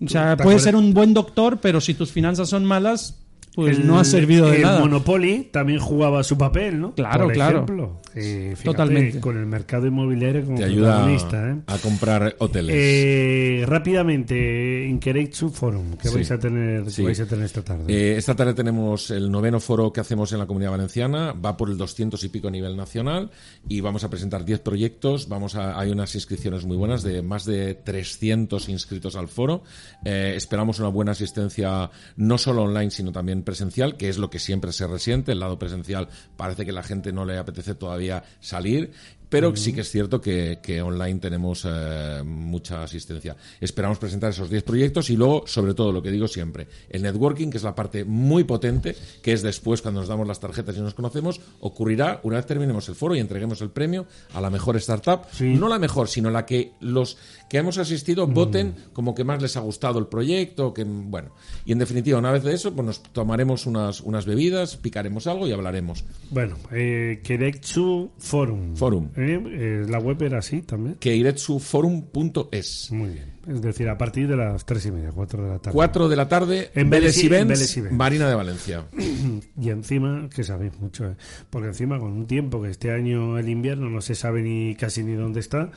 O 0.04 0.08
sea, 0.10 0.36
¿Te 0.36 0.44
puedes 0.44 0.62
acuerdas? 0.62 0.64
ser 0.64 0.76
un 0.76 0.94
buen 0.94 1.14
doctor, 1.14 1.60
pero 1.62 1.80
si 1.80 1.94
tus 1.94 2.12
finanzas 2.12 2.50
son 2.50 2.66
malas, 2.66 3.16
pues 3.56 3.78
El- 3.80 3.88
no 3.88 3.98
ha 4.00 4.04
servido 4.04 4.50
de 4.50 4.58
el 4.58 4.62
nada. 4.64 4.80
Monopoly 4.82 5.50
también 5.52 5.80
jugaba 5.80 6.24
su 6.24 6.38
papel, 6.38 6.80
¿no? 6.80 6.94
Claro, 6.94 7.26
Por 7.26 7.34
claro. 7.34 7.54
ejemplo. 7.64 8.02
Eh, 8.14 8.50
fíjate, 8.52 8.64
Totalmente. 8.66 9.20
Con 9.20 9.38
el 9.38 9.46
mercado 9.46 9.88
inmobiliario 9.88 10.46
como 10.46 10.58
Te 10.58 10.64
ayuda 10.66 10.92
protagonista, 11.04 11.50
¿eh? 11.52 11.56
a 11.68 11.78
comprar 11.80 12.36
hoteles. 12.40 12.76
Eh, 12.78 13.64
rápidamente, 13.68 14.86
Inkereitsu 14.88 15.50
Forum, 15.50 15.98
que 15.98 16.10
Sí. 16.10 16.16
vais 16.16 16.32
a 16.32 16.40
tener, 16.40 16.84
que 16.84 16.90
Sí. 16.92 17.04
vais 17.04 17.20
a 17.20 17.26
tener 17.26 17.46
esta 17.46 17.62
tarde. 17.64 17.84
Eh, 17.94 18.18
esta 18.18 18.36
tarde 18.36 18.54
tenemos 18.54 19.10
el 19.12 19.32
noveno 19.32 19.60
foro 19.60 19.92
que 19.92 20.00
hacemos 20.02 20.32
en 20.34 20.40
la 20.40 20.46
Comunidad 20.46 20.72
Valenciana, 20.72 21.34
va 21.34 21.58
por 21.58 21.70
el 21.70 21.78
200 21.78 22.24
y 22.24 22.30
pico 22.30 22.48
a 22.48 22.52
nivel 22.52 22.76
nacional 22.78 23.32
y 23.68 23.82
vamos 23.82 24.04
a 24.04 24.10
presentar 24.10 24.46
10 24.46 24.60
proyectos, 24.60 25.28
vamos 25.28 25.56
a, 25.56 25.80
hay 25.80 25.92
unas 25.92 26.14
inscripciones 26.16 26.66
muy 26.66 26.78
buenas 26.78 27.04
de 27.04 27.22
más 27.22 27.46
de 27.46 27.74
300 27.76 28.70
inscritos 28.70 29.16
al 29.16 29.28
foro, 29.28 29.64
Eh, 30.04 30.34
esperamos 30.36 30.80
una 30.80 30.90
buena 30.90 31.12
asistencia 31.14 31.90
no 32.18 32.38
solo 32.38 32.64
online 32.64 32.92
sino 32.92 33.12
también 33.12 33.44
presencial, 33.46 33.96
que 33.96 34.10
es 34.10 34.18
lo 34.18 34.30
que 34.30 34.40
siempre 34.40 34.74
se 34.74 34.88
resiente, 34.88 35.32
el 35.32 35.40
lado 35.40 35.58
presencial 35.58 36.10
parece 36.36 36.66
que 36.66 36.72
la 36.72 36.84
gente 36.84 37.14
no 37.14 37.26
le 37.26 37.38
apetece 37.38 37.76
todavía 37.76 38.24
salir 38.42 38.92
Pero 39.30 39.56
sí 39.56 39.74
que 39.74 39.82
es 39.82 39.90
cierto 39.90 40.22
que, 40.22 40.60
que 40.62 40.82
online 40.82 41.20
tenemos 41.20 41.66
eh, 41.68 42.22
mucha 42.24 42.84
asistencia. 42.84 43.36
Esperamos 43.60 43.98
presentar 43.98 44.30
esos 44.30 44.50
10 44.50 44.64
proyectos 44.64 45.10
y 45.10 45.18
luego, 45.18 45.44
sobre 45.48 45.74
todo, 45.74 45.92
lo 45.92 46.02
que 46.02 46.12
digo 46.12 46.28
siempre, 46.28 46.68
el 46.90 47.02
networking, 47.02 47.50
que 47.50 47.58
es 47.58 47.64
la 47.64 47.76
parte 47.76 48.06
muy 48.06 48.44
potente, 48.44 48.96
que 49.22 49.34
es 49.34 49.42
después 49.42 49.82
cuando 49.82 50.00
nos 50.00 50.10
damos 50.10 50.28
las 50.28 50.40
tarjetas 50.40 50.78
y 50.78 50.82
nos 50.82 50.94
conocemos, 50.94 51.42
ocurrirá 51.60 52.20
una 52.24 52.38
vez 52.38 52.46
terminemos 52.46 52.88
el 52.88 52.96
foro 52.96 53.16
y 53.16 53.20
entreguemos 53.20 53.62
el 53.62 53.72
premio 53.72 54.06
a 54.34 54.42
la 54.42 54.50
mejor 54.50 54.78
startup. 54.78 55.22
No 55.40 55.68
la 55.68 55.80
mejor, 55.80 56.08
sino 56.08 56.30
la 56.30 56.46
que 56.46 56.74
los 56.80 57.18
que 57.50 57.58
hemos 57.58 57.78
asistido 57.78 58.28
voten 58.28 58.76
como 58.94 59.14
que 59.14 59.24
más 59.24 59.42
les 59.42 59.58
ha 59.58 59.60
gustado 59.60 60.00
el 60.00 60.08
proyecto, 60.08 60.74
que 60.74 60.84
bueno. 60.84 61.32
Y 61.66 61.72
en 61.72 61.80
definitiva, 61.80 62.20
una 62.20 62.32
vez 62.32 62.44
de 62.44 62.54
eso, 62.54 62.74
pues 62.74 62.86
nos 62.86 63.04
tomaremos 63.04 63.66
unas, 63.66 64.02
unas 64.02 64.26
bebidas, 64.26 64.78
picaremos 64.78 65.28
algo 65.28 65.48
y 65.48 65.52
hablaremos. 65.52 66.06
Bueno, 66.32 66.58
eh, 66.72 67.22
Keretsu 67.24 68.12
Forum. 68.18 68.76
Forum. 68.76 69.10
Eh, 69.16 69.42
eh, 69.46 69.86
la 69.88 70.00
web 70.00 70.22
era 70.24 70.40
así 70.40 70.62
también. 70.62 70.96
Keiretsuforum.es. 71.00 72.92
Muy 72.92 73.10
bien. 73.10 73.36
Es 73.48 73.62
decir, 73.62 73.88
a 73.90 73.98
partir 73.98 74.28
de 74.28 74.36
las 74.36 74.66
tres 74.66 74.88
y 74.88 74.92
media, 74.92 75.12
cuatro 75.14 75.44
de 75.44 75.50
la 75.50 75.60
tarde. 75.60 75.76
4 75.76 76.10
de 76.10 76.16
la 76.16 76.28
tarde 76.28 76.72
En 76.74 76.90
Vélez 76.90 77.24
y-. 77.24 77.82
Marina 77.92 78.28
de 78.28 78.36
Valencia. 78.36 78.86
y 79.62 79.70
encima, 79.70 80.28
que 80.34 80.44
sabéis 80.44 80.78
mucho, 80.80 81.06
¿eh? 81.06 81.16
porque 81.52 81.68
encima 81.68 82.00
con 82.00 82.12
un 82.12 82.26
tiempo 82.26 82.62
que 82.62 82.70
este 82.70 82.92
año 82.92 83.38
el 83.38 83.50
invierno 83.50 83.90
no 83.90 84.02
se 84.02 84.16
sabe 84.16 84.42
ni 84.42 84.76
casi 84.76 85.04
ni 85.04 85.14
dónde 85.14 85.42
está, 85.42 85.70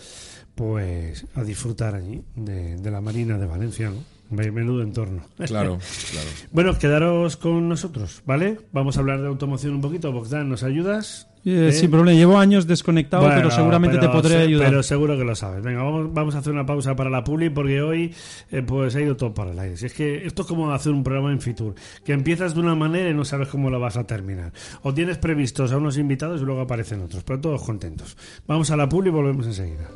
pues 0.58 1.24
a 1.36 1.44
disfrutar 1.44 1.94
allí 1.94 2.20
de, 2.34 2.90
la 2.90 3.00
Marina 3.00 3.38
de 3.38 3.46
Valencia, 3.46 3.90
¿no? 3.90 4.02
Menudo 4.30 4.82
entorno. 4.82 5.22
Claro, 5.36 5.78
claro. 6.10 6.28
Bueno, 6.52 6.78
quedaros 6.78 7.36
con 7.36 7.68
nosotros, 7.68 8.22
¿vale? 8.26 8.58
Vamos 8.72 8.96
a 8.96 9.00
hablar 9.00 9.20
de 9.22 9.28
automoción 9.28 9.74
un 9.74 9.80
poquito. 9.80 10.12
Bogdan, 10.12 10.48
¿nos 10.48 10.62
ayudas? 10.62 11.28
Eh, 11.44 11.68
¿Eh? 11.68 11.72
Sin 11.72 11.90
problema, 11.90 12.18
llevo 12.18 12.36
años 12.38 12.66
desconectado, 12.66 13.22
Bueno, 13.22 13.36
pero 13.38 13.50
seguramente 13.50 13.96
pero 13.98 14.10
te 14.10 14.16
podré 14.16 14.34
se- 14.34 14.40
ayudar. 14.42 14.68
Pero 14.68 14.82
seguro 14.82 15.16
que 15.16 15.24
lo 15.24 15.34
sabes. 15.34 15.62
Venga, 15.62 15.82
vamos, 15.82 16.12
vamos 16.12 16.34
a 16.34 16.38
hacer 16.38 16.52
una 16.52 16.66
pausa 16.66 16.94
para 16.96 17.08
la 17.08 17.24
publi 17.24 17.48
porque 17.48 17.80
hoy 17.80 18.12
eh, 18.50 18.62
pues 18.62 18.94
ha 18.96 19.00
ido 19.00 19.16
todo 19.16 19.32
para 19.32 19.52
el 19.52 19.58
aire. 19.58 19.76
Si 19.78 19.86
es 19.86 19.94
que 19.94 20.26
esto 20.26 20.42
es 20.42 20.48
como 20.48 20.72
hacer 20.72 20.92
un 20.92 21.02
programa 21.04 21.30
en 21.32 21.40
Fitur, 21.40 21.74
que 22.04 22.12
empiezas 22.12 22.54
de 22.54 22.60
una 22.60 22.74
manera 22.74 23.08
y 23.08 23.14
no 23.14 23.24
sabes 23.24 23.48
cómo 23.48 23.70
lo 23.70 23.80
vas 23.80 23.96
a 23.96 24.04
terminar. 24.04 24.52
O 24.82 24.92
tienes 24.92 25.16
previstos 25.16 25.72
a 25.72 25.78
unos 25.78 25.96
invitados 25.96 26.42
y 26.42 26.44
luego 26.44 26.60
aparecen 26.60 27.00
otros, 27.02 27.22
pero 27.24 27.40
todos 27.40 27.62
contentos. 27.62 28.16
Vamos 28.46 28.70
a 28.70 28.76
la 28.76 28.88
publi 28.88 29.08
y 29.08 29.12
volvemos 29.12 29.46
enseguida. 29.46 29.88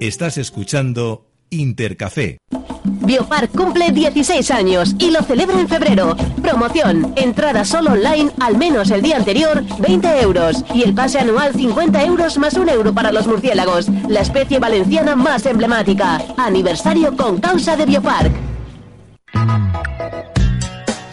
Estás 0.00 0.36
escuchando 0.36 1.24
Intercafé. 1.48 2.36
Biopark 2.84 3.50
cumple 3.52 3.92
16 3.92 4.50
años 4.50 4.94
y 4.98 5.10
lo 5.10 5.22
celebra 5.22 5.58
en 5.58 5.68
febrero. 5.68 6.14
Promoción, 6.42 7.14
entrada 7.16 7.64
solo 7.64 7.92
online 7.92 8.30
al 8.38 8.58
menos 8.58 8.90
el 8.90 9.00
día 9.00 9.16
anterior, 9.16 9.64
20 9.78 10.20
euros. 10.20 10.64
Y 10.74 10.82
el 10.82 10.94
pase 10.94 11.18
anual 11.18 11.54
50 11.54 12.04
euros 12.04 12.36
más 12.36 12.54
un 12.54 12.68
euro 12.68 12.92
para 12.92 13.10
los 13.10 13.26
murciélagos, 13.26 13.88
la 14.06 14.20
especie 14.20 14.58
valenciana 14.58 15.16
más 15.16 15.46
emblemática. 15.46 16.22
Aniversario 16.36 17.16
con 17.16 17.40
causa 17.40 17.74
de 17.74 17.86
Biopark. 17.86 18.32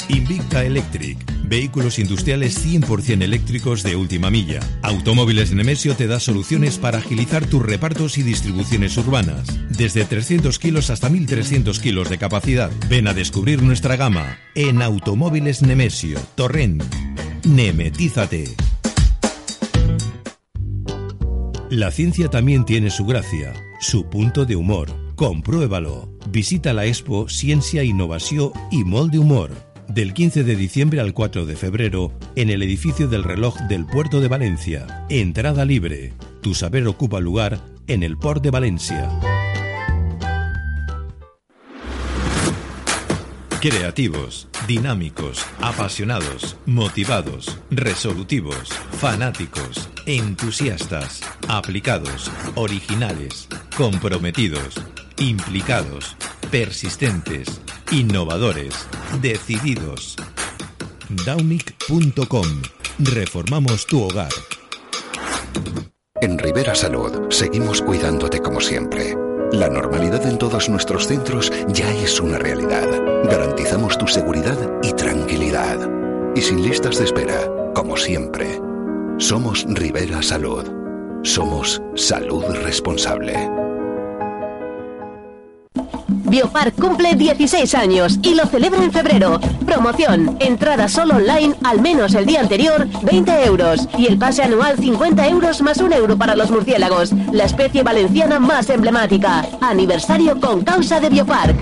Invicta 0.10 0.64
Electric. 0.64 1.18
Vehículos 1.44 2.00
industriales 2.00 2.66
100% 2.66 3.24
eléctricos 3.24 3.84
de 3.84 3.96
última 3.96 4.30
milla. 4.30 4.60
Automóviles 4.82 5.54
Nemesio 5.54 5.96
te 5.96 6.08
da 6.08 6.20
soluciones 6.20 6.78
para 6.78 6.98
agilizar 6.98 7.46
tus 7.46 7.64
repartos 7.64 8.18
y 8.18 8.24
distribuciones 8.24 8.98
urbanas. 8.98 9.48
Desde 9.70 10.06
300 10.06 10.58
kilos 10.60 10.90
hasta 10.90 11.10
1300 11.10 11.80
kilos 11.80 12.10
de 12.10 12.18
capacidad. 12.18 12.72
Ven 12.90 13.08
a 13.08 13.14
descubrir 13.14 13.62
nuestra 13.62 13.96
gama 13.96 14.38
en 14.56 14.82
Automóviles 14.82 15.62
Nemesio. 15.62 16.20
Torrent. 16.36 16.84
Nemetízate. 17.46 18.56
La 21.70 21.92
ciencia 21.92 22.30
también 22.30 22.66
tiene 22.66 22.90
su 22.90 23.06
gracia, 23.06 23.54
su 23.80 24.10
punto 24.10 24.46
de 24.46 24.56
humor. 24.56 24.90
Compruébalo. 25.16 26.10
Visita 26.30 26.74
la 26.74 26.86
expo 26.86 27.30
Ciencia, 27.30 27.84
Innovación 27.84 28.52
y 28.72 28.84
Molde 28.84 29.20
Humor. 29.20 29.73
Del 29.94 30.16
15 30.16 30.44
de 30.44 30.56
diciembre 30.56 31.02
al 31.02 31.14
4 31.14 31.46
de 31.46 31.56
febrero 31.56 32.18
en 32.36 32.50
el 32.50 32.64
edificio 32.64 33.08
del 33.08 33.24
reloj 33.24 33.60
del 33.70 33.86
Puerto 33.86 34.22
de 34.22 34.28
Valencia. 34.28 35.06
Entrada 35.08 35.66
libre. 35.66 36.14
Tu 36.42 36.56
saber 36.56 36.88
ocupa 36.88 37.20
lugar 37.20 37.60
en 37.86 38.02
el 38.02 38.18
Port 38.18 38.42
de 38.42 38.50
Valencia. 38.50 39.08
Creativos, 43.62 44.48
dinámicos, 44.68 45.46
apasionados, 45.62 46.58
motivados, 46.66 47.60
resolutivos, 47.70 48.70
fanáticos, 49.00 49.90
entusiastas, 50.08 51.22
aplicados, 51.48 52.32
originales, 52.56 53.48
comprometidos, 53.78 54.82
implicados, 55.20 56.18
persistentes, 56.50 57.62
innovadores, 57.94 58.74
decididos. 59.22 60.16
Daunic.com. 61.26 62.48
Reformamos 62.98 63.86
tu 63.86 64.04
hogar. 64.04 64.32
En 66.20 66.40
Rivera 66.40 66.74
Salud 66.74 67.30
seguimos 67.30 67.82
cuidándote 67.84 68.40
como 68.40 68.62
siempre. 68.62 69.16
La 69.52 69.70
normalidad 69.70 70.26
en 70.26 70.40
todos 70.40 70.70
nuestros 70.70 71.08
centros 71.08 71.52
ya 71.68 71.94
es 71.94 72.20
una 72.20 72.40
realidad. 72.40 72.88
Garantizamos 73.26 73.98
tu 74.00 74.08
seguridad 74.08 74.58
y 74.82 74.94
tranquilidad. 74.94 75.78
Y 76.36 76.42
sin 76.42 76.64
listas 76.64 76.98
de 76.98 77.06
espera, 77.06 77.72
como 77.76 77.96
siempre. 77.96 78.60
Somos 79.20 79.66
Rivera 79.70 80.24
Salud. 80.24 80.66
Somos 81.22 81.80
salud 81.96 82.44
responsable. 82.64 83.36
Biopark 86.34 86.74
cumple 86.82 87.14
16 87.14 87.76
años 87.76 88.18
y 88.24 88.34
lo 88.34 88.48
celebra 88.48 88.84
en 88.84 88.92
febrero. 88.92 89.40
Promoción, 89.68 90.36
entrada 90.40 90.88
solo 90.88 91.18
online 91.18 91.54
al 91.64 91.80
menos 91.80 92.16
el 92.16 92.26
día 92.26 92.40
anterior, 92.40 92.88
20 93.04 93.46
euros. 93.46 93.88
Y 94.00 94.08
el 94.08 94.18
pase 94.18 94.42
anual 94.42 94.76
50 94.80 95.28
euros 95.28 95.62
más 95.62 95.78
un 95.78 95.94
euro 95.94 96.18
para 96.18 96.36
los 96.36 96.50
murciélagos, 96.50 97.14
la 97.32 97.44
especie 97.44 97.84
valenciana 97.84 98.40
más 98.40 98.72
emblemática. 98.72 99.46
Aniversario 99.62 100.40
con 100.40 100.64
causa 100.64 101.00
de 101.00 101.10
Biopark. 101.10 101.56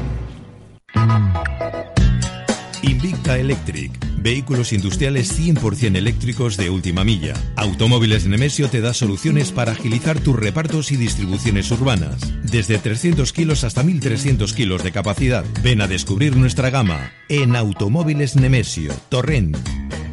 Invicta 3.03 3.39
Electric. 3.39 3.91
Vehículos 4.17 4.73
industriales 4.73 5.35
100% 5.35 5.95
eléctricos 5.95 6.55
de 6.55 6.69
última 6.69 7.03
milla. 7.03 7.33
Automóviles 7.55 8.27
Nemesio 8.27 8.69
te 8.69 8.79
da 8.79 8.93
soluciones 8.93 9.51
para 9.51 9.71
agilizar 9.71 10.19
tus 10.19 10.35
repartos 10.35 10.91
y 10.91 10.97
distribuciones 10.97 11.71
urbanas. 11.71 12.21
Desde 12.43 12.77
300 12.77 13.33
kilos 13.33 13.63
hasta 13.63 13.81
1300 13.81 14.53
kilos 14.53 14.83
de 14.83 14.91
capacidad. 14.91 15.43
Ven 15.63 15.81
a 15.81 15.87
descubrir 15.87 16.35
nuestra 16.35 16.69
gama 16.69 17.11
en 17.27 17.55
Automóviles 17.55 18.35
Nemesio. 18.35 18.93
Torrent. 19.09 19.57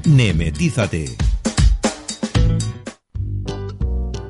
Nemetízate. 0.07 1.15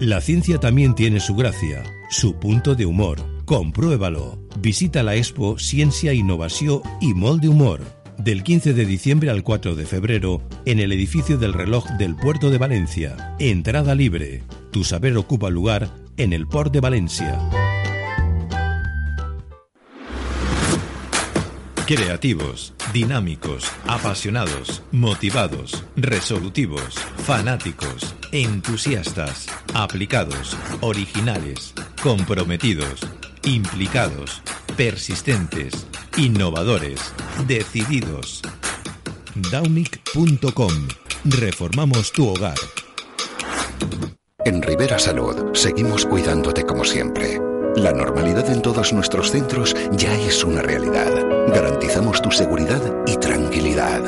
La 0.01 0.21
ciencia 0.21 0.59
también 0.59 0.97
tiene 0.97 1.21
su 1.21 1.37
gracia, 1.37 1.85
su 2.11 2.41
punto 2.41 2.75
de 2.75 2.87
humor. 2.87 3.25
Compruébalo. 3.45 4.49
Visita 4.59 5.05
la 5.05 5.15
expo 5.15 5.61
Ciencia, 5.61 6.13
Innovación 6.13 6.83
y 7.01 7.15
Molde 7.15 7.49
Humor. 7.49 7.98
Del 8.19 8.43
15 8.43 8.75
de 8.75 8.85
diciembre 8.85 9.31
al 9.31 9.45
4 9.45 9.77
de 9.77 9.87
febrero 9.87 10.43
en 10.65 10.81
el 10.81 10.91
edificio 10.91 11.39
del 11.39 11.53
reloj 11.53 11.87
del 11.99 12.17
Puerto 12.17 12.51
de 12.51 12.59
Valencia. 12.59 13.37
Entrada 13.39 13.95
libre. 13.95 14.43
Tu 14.73 14.83
saber 14.83 15.17
ocupa 15.17 15.51
lugar 15.51 15.89
en 16.17 16.33
el 16.33 16.49
Port 16.49 16.73
de 16.73 16.81
Valencia. 16.81 17.39
Creativos, 21.87 22.75
dinámicos, 22.93 23.71
apasionados, 23.87 24.83
motivados, 24.91 25.85
resolutivos, 25.95 26.97
fanáticos, 27.25 28.17
entusiastas, 28.33 29.47
aplicados, 29.75 30.57
originales, 30.81 31.73
comprometidos, 32.03 33.07
implicados, 33.49 34.43
persistentes, 34.77 35.87
innovadores, 36.17 37.01
decididos. 37.47 38.43
Daunic.com. 39.51 40.73
Reformamos 41.25 42.13
tu 42.13 42.29
hogar. 42.29 42.57
En 44.45 44.63
Rivera 44.63 44.99
Salud 44.99 45.55
seguimos 45.55 46.05
cuidándote 46.05 46.65
como 46.65 46.85
siempre. 46.85 47.41
La 47.77 47.93
normalidad 47.93 48.51
en 48.51 48.63
todos 48.63 48.93
nuestros 48.93 49.31
centros 49.31 49.75
ya 49.93 50.13
es 50.21 50.45
una 50.45 50.63
realidad. 50.63 51.13
Garantizamos 51.49 52.21
tu 52.21 52.31
seguridad 52.31 52.83
y 53.07 53.17
tranquilidad. 53.17 54.03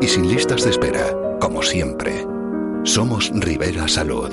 Y 0.00 0.08
sin 0.08 0.28
listas 0.28 0.64
de 0.64 0.70
espera, 0.70 1.38
como 1.40 1.62
siempre. 1.62 2.26
Somos 2.84 3.30
Rivera 3.34 3.86
Salud. 3.88 4.30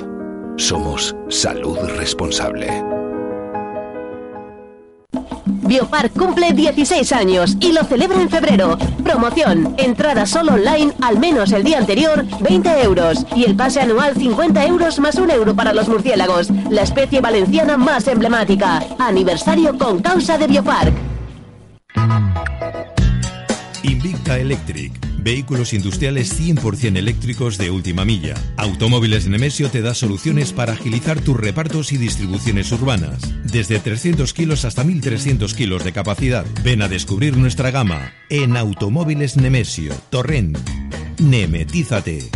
Somos 0.56 1.14
salud 1.28 1.78
responsable. 1.96 2.68
Biopark 5.62 6.12
cumple 6.12 6.52
16 6.52 7.12
años 7.12 7.56
y 7.60 7.72
lo 7.72 7.84
celebra 7.84 8.20
en 8.20 8.30
febrero. 8.30 8.78
Promoción, 9.02 9.74
entrada 9.78 10.26
solo 10.26 10.54
online 10.54 10.92
al 11.02 11.18
menos 11.18 11.52
el 11.52 11.64
día 11.64 11.78
anterior, 11.78 12.24
20 12.40 12.82
euros. 12.82 13.26
Y 13.34 13.44
el 13.44 13.56
pase 13.56 13.80
anual 13.80 14.14
50 14.14 14.64
euros 14.66 14.98
más 14.98 15.16
un 15.16 15.30
euro 15.30 15.54
para 15.54 15.72
los 15.72 15.88
murciélagos, 15.88 16.50
la 16.70 16.82
especie 16.82 17.20
valenciana 17.20 17.76
más 17.76 18.06
emblemática. 18.08 18.84
Aniversario 18.98 19.76
con 19.76 20.00
causa 20.00 20.38
de 20.38 20.46
Biopark. 20.46 20.92
Invicta 23.82 24.38
Electric. 24.38 25.07
Vehículos 25.18 25.72
industriales 25.74 26.38
100% 26.40 26.96
eléctricos 26.96 27.58
de 27.58 27.70
última 27.70 28.04
milla. 28.04 28.34
Automóviles 28.56 29.26
Nemesio 29.28 29.68
te 29.68 29.82
da 29.82 29.92
soluciones 29.92 30.52
para 30.52 30.74
agilizar 30.74 31.20
tus 31.20 31.36
repartos 31.36 31.92
y 31.92 31.96
distribuciones 31.96 32.70
urbanas. 32.70 33.20
Desde 33.44 33.80
300 33.80 34.32
kilos 34.32 34.64
hasta 34.64 34.84
1300 34.84 35.54
kilos 35.54 35.84
de 35.84 35.92
capacidad. 35.92 36.46
Ven 36.62 36.82
a 36.82 36.88
descubrir 36.88 37.36
nuestra 37.36 37.70
gama 37.72 38.12
en 38.30 38.56
Automóviles 38.56 39.36
Nemesio, 39.36 39.92
Torrent. 40.10 40.56
Nemetízate. 41.18 42.30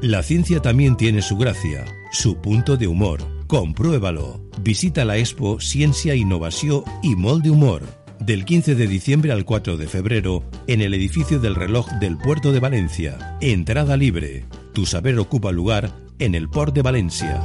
La 0.00 0.22
ciencia 0.22 0.60
también 0.60 0.96
tiene 0.96 1.20
su 1.20 1.36
gracia, 1.36 1.84
su 2.12 2.40
punto 2.40 2.76
de 2.76 2.86
humor. 2.86 3.22
Compruébalo. 3.46 4.40
Visita 4.62 5.04
la 5.04 5.18
expo 5.18 5.60
Ciencia, 5.60 6.14
Innovación 6.14 6.82
y 7.02 7.14
Molde 7.14 7.50
Humor 7.50 8.05
del 8.20 8.44
15 8.44 8.74
de 8.74 8.86
diciembre 8.86 9.32
al 9.32 9.44
4 9.44 9.76
de 9.76 9.86
febrero 9.86 10.42
en 10.66 10.80
el 10.80 10.94
edificio 10.94 11.38
del 11.38 11.54
reloj 11.54 11.88
del 12.00 12.16
Puerto 12.16 12.52
de 12.52 12.60
Valencia. 12.60 13.36
Entrada 13.40 13.96
libre. 13.96 14.44
Tu 14.72 14.86
saber 14.86 15.18
ocupa 15.18 15.52
lugar 15.52 15.90
en 16.18 16.34
el 16.34 16.48
Port 16.48 16.74
de 16.74 16.82
Valencia. 16.82 17.40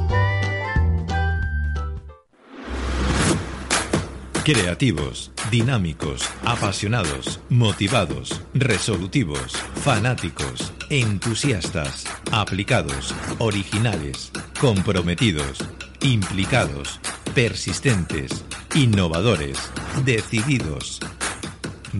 Creativos, 4.44 5.30
dinámicos, 5.52 6.28
apasionados, 6.44 7.38
motivados, 7.48 8.42
resolutivos, 8.54 9.52
fanáticos, 9.76 10.72
entusiastas, 10.90 12.06
aplicados, 12.32 13.14
originales, 13.38 14.32
comprometidos, 14.60 15.58
implicados, 16.00 16.98
persistentes, 17.34 18.44
innovadores, 18.74 19.58
decididos. 20.04 21.00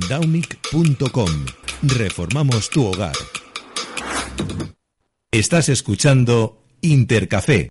Daumic.com. 0.09 1.31
Reformamos 1.83 2.71
tu 2.71 2.87
hogar. 2.87 3.17
Estás 5.31 5.69
escuchando 5.69 6.63
Intercafé. 6.81 7.69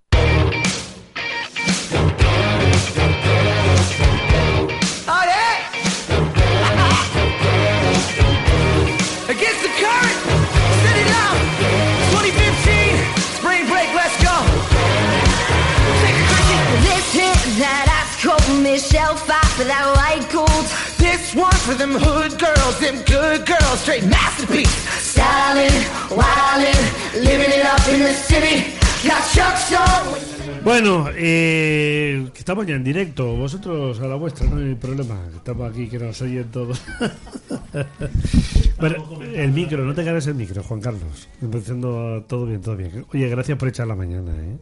Them 21.81 21.95
hood 21.95 22.37
girls, 22.37 22.77
them 22.79 22.97
good 23.05 23.43
girls, 23.43 23.79
straight 23.79 24.05
masterpiece. 24.05 24.69
Stylin', 25.01 25.73
wildin', 26.13 26.81
living 27.25 27.51
it 27.57 27.65
up 27.65 27.81
in 27.89 28.01
the 28.01 28.13
city. 28.13 28.77
Got 29.01 29.23
Chuck's 29.33 29.73
on. 29.73 30.63
Bueno, 30.63 31.09
eh, 31.15 32.29
estamos 32.35 32.67
ya 32.67 32.75
en 32.75 32.83
directo. 32.83 33.35
Vosotros 33.35 33.99
a 33.99 34.05
la 34.05 34.15
vuestra, 34.15 34.47
no 34.47 34.57
hay 34.57 34.75
problema. 34.75 35.17
Estamos 35.35 35.71
aquí 35.71 35.87
que 35.87 35.97
nos 35.97 36.21
oyen 36.21 36.51
todos. 36.51 36.79
bueno, 38.79 39.19
el 39.33 39.51
micro, 39.51 39.83
no 39.83 39.95
te 39.95 40.05
cargues 40.05 40.27
el 40.27 40.35
micro, 40.35 40.61
Juan 40.61 40.81
Carlos. 40.81 41.29
Empezando 41.41 42.23
todo 42.27 42.45
bien, 42.45 42.61
todo 42.61 42.75
bien. 42.75 43.07
Oye, 43.11 43.27
gracias 43.27 43.57
por 43.57 43.69
echar 43.69 43.87
la 43.87 43.95
mañana. 43.95 44.31
¿eh? 44.33 44.57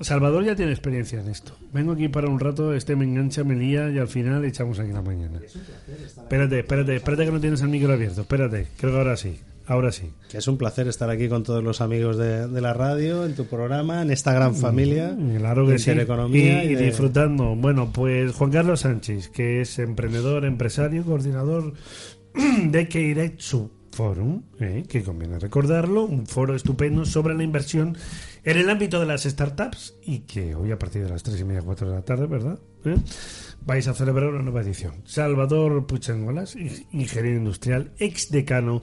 Salvador 0.00 0.44
ya 0.44 0.54
tiene 0.54 0.72
experiencia 0.72 1.20
en 1.20 1.28
esto. 1.28 1.56
Vengo 1.72 1.92
aquí 1.92 2.08
para 2.08 2.28
un 2.28 2.38
rato, 2.40 2.74
este 2.74 2.96
me 2.96 3.04
engancha, 3.04 3.44
me 3.44 3.54
lía 3.56 3.90
y 3.90 3.98
al 3.98 4.08
final 4.08 4.44
echamos 4.44 4.78
aquí 4.78 4.92
la 4.92 5.02
mañana. 5.02 5.40
Espérate, 6.16 6.60
espérate, 6.60 6.96
espérate 6.96 7.24
que 7.26 7.32
no 7.32 7.40
tienes 7.40 7.60
el 7.62 7.68
micro 7.68 7.92
abierto. 7.92 8.22
Espérate, 8.22 8.68
creo 8.76 8.92
que 8.92 8.98
ahora 8.98 9.16
sí. 9.16 9.38
Ahora 9.66 9.92
sí. 9.92 10.10
Que 10.30 10.36
es 10.38 10.46
un 10.48 10.58
placer 10.58 10.88
estar 10.88 11.08
aquí 11.08 11.26
con 11.28 11.42
todos 11.42 11.64
los 11.64 11.80
amigos 11.80 12.18
de, 12.18 12.46
de 12.48 12.60
la 12.60 12.74
radio, 12.74 13.24
en 13.24 13.34
tu 13.34 13.46
programa, 13.46 14.02
en 14.02 14.10
esta 14.10 14.32
gran 14.34 14.54
familia. 14.54 15.14
Mm, 15.18 15.36
Claro 15.38 15.64
que 15.66 15.72
de 15.72 15.78
sí. 15.78 15.90
Intereconomía 15.90 16.64
y, 16.64 16.72
y 16.72 16.74
de- 16.74 16.84
disfrutando. 16.86 17.56
Bueno, 17.56 17.90
pues 17.92 18.32
Juan 18.32 18.50
Carlos 18.50 18.80
Sánchez, 18.80 19.28
que 19.30 19.62
es 19.62 19.78
emprendedor, 19.78 20.44
empresario, 20.44 21.02
coordinador 21.04 21.72
de 22.66 22.88
Keiretsu 22.88 23.70
Forum, 23.92 24.42
¿eh? 24.60 24.82
que 24.88 25.02
conviene 25.02 25.38
recordarlo, 25.38 26.04
un 26.04 26.26
foro 26.26 26.54
estupendo 26.54 27.04
sobre 27.06 27.34
la 27.34 27.42
inversión 27.44 27.96
en 28.44 28.58
el 28.58 28.68
ámbito 28.68 29.00
de 29.00 29.06
las 29.06 29.22
startups 29.24 29.94
y 30.02 30.20
que 30.20 30.54
hoy 30.54 30.70
a 30.70 30.78
partir 30.78 31.02
de 31.02 31.08
las 31.08 31.22
tres 31.22 31.40
y 31.40 31.44
media, 31.44 31.62
cuatro 31.62 31.88
de 31.88 31.96
la 31.96 32.02
tarde, 32.02 32.26
¿verdad? 32.26 32.58
¿Eh? 32.84 32.96
Vais 33.64 33.88
a 33.88 33.94
celebrar 33.94 34.28
una 34.28 34.42
nueva 34.42 34.60
edición. 34.60 35.02
Salvador 35.06 35.86
Puchengolas, 35.86 36.54
ingeniero 36.56 37.38
industrial, 37.38 37.92
ex 37.98 38.30
decano 38.30 38.82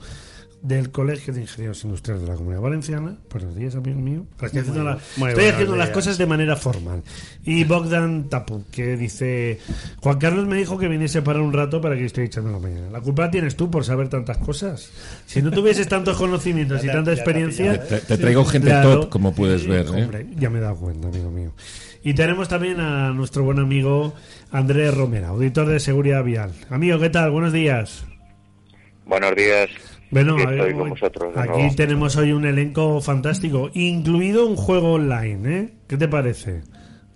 del 0.62 0.90
Colegio 0.92 1.34
de 1.34 1.40
Ingenieros 1.42 1.82
Industriales 1.84 2.22
de 2.22 2.28
la 2.30 2.36
Comunidad 2.36 2.60
Valenciana. 2.62 3.16
Buenos 3.30 3.56
días, 3.56 3.74
amigo 3.74 4.00
mío. 4.00 4.24
Estoy 4.40 4.60
haciendo, 4.60 4.84
la- 4.84 4.98
estoy 5.28 5.44
haciendo 5.46 5.76
las 5.76 5.90
cosas 5.90 6.18
de 6.18 6.26
manera 6.26 6.54
formal. 6.56 7.02
Y 7.44 7.64
Bogdan 7.64 8.28
Tapu, 8.28 8.64
que 8.70 8.96
dice: 8.96 9.58
Juan 10.00 10.18
Carlos 10.18 10.46
me 10.46 10.56
dijo 10.56 10.78
que 10.78 10.86
viniese 10.88 11.20
para 11.20 11.40
un 11.42 11.52
rato 11.52 11.80
para 11.80 11.96
que 11.96 12.04
estoy 12.04 12.24
echando 12.26 12.52
la 12.52 12.58
mañana. 12.60 12.90
La 12.90 13.00
culpa 13.00 13.30
tienes 13.30 13.56
tú 13.56 13.70
por 13.70 13.84
saber 13.84 14.08
tantas 14.08 14.38
cosas. 14.38 14.90
Si 15.26 15.42
no 15.42 15.50
tuvieses 15.50 15.88
tantos 15.88 16.16
conocimientos 16.16 16.84
y 16.84 16.86
tanta 16.86 17.12
experiencia. 17.12 17.82
Te, 17.84 17.98
te 17.98 18.16
traigo 18.18 18.44
gente 18.44 18.68
Claro. 18.68 19.00
top, 19.00 19.08
como 19.10 19.34
puedes 19.34 19.66
ver. 19.66 19.86
¿eh? 19.86 20.04
Hombre, 20.04 20.26
ya 20.38 20.48
me 20.48 20.58
he 20.58 20.62
dado 20.62 20.76
cuenta, 20.76 21.08
amigo 21.08 21.30
mío. 21.30 21.52
Y 22.04 22.14
tenemos 22.14 22.48
también 22.48 22.80
a 22.80 23.10
nuestro 23.12 23.44
buen 23.44 23.58
amigo 23.58 24.14
Andrés 24.50 24.94
Romera, 24.94 25.28
auditor 25.28 25.66
de 25.68 25.80
seguridad 25.80 26.22
vial. 26.24 26.52
Amigo, 26.70 26.98
¿qué 26.98 27.10
tal? 27.10 27.30
Buenos 27.32 27.52
días. 27.52 28.04
Buenos 29.06 29.34
días. 29.36 29.68
Bueno, 30.10 30.36
ver, 30.36 30.52
estoy 30.52 30.74
con 30.74 30.90
vosotros. 30.90 31.36
aquí 31.36 31.58
nuevo. 31.58 31.74
tenemos 31.74 32.16
hoy 32.16 32.32
un 32.32 32.44
elenco 32.44 33.00
fantástico, 33.00 33.70
incluido 33.74 34.46
un 34.46 34.56
juego 34.56 34.92
online, 34.94 35.58
¿eh? 35.58 35.68
¿Qué 35.88 35.96
te 35.96 36.06
parece? 36.08 36.60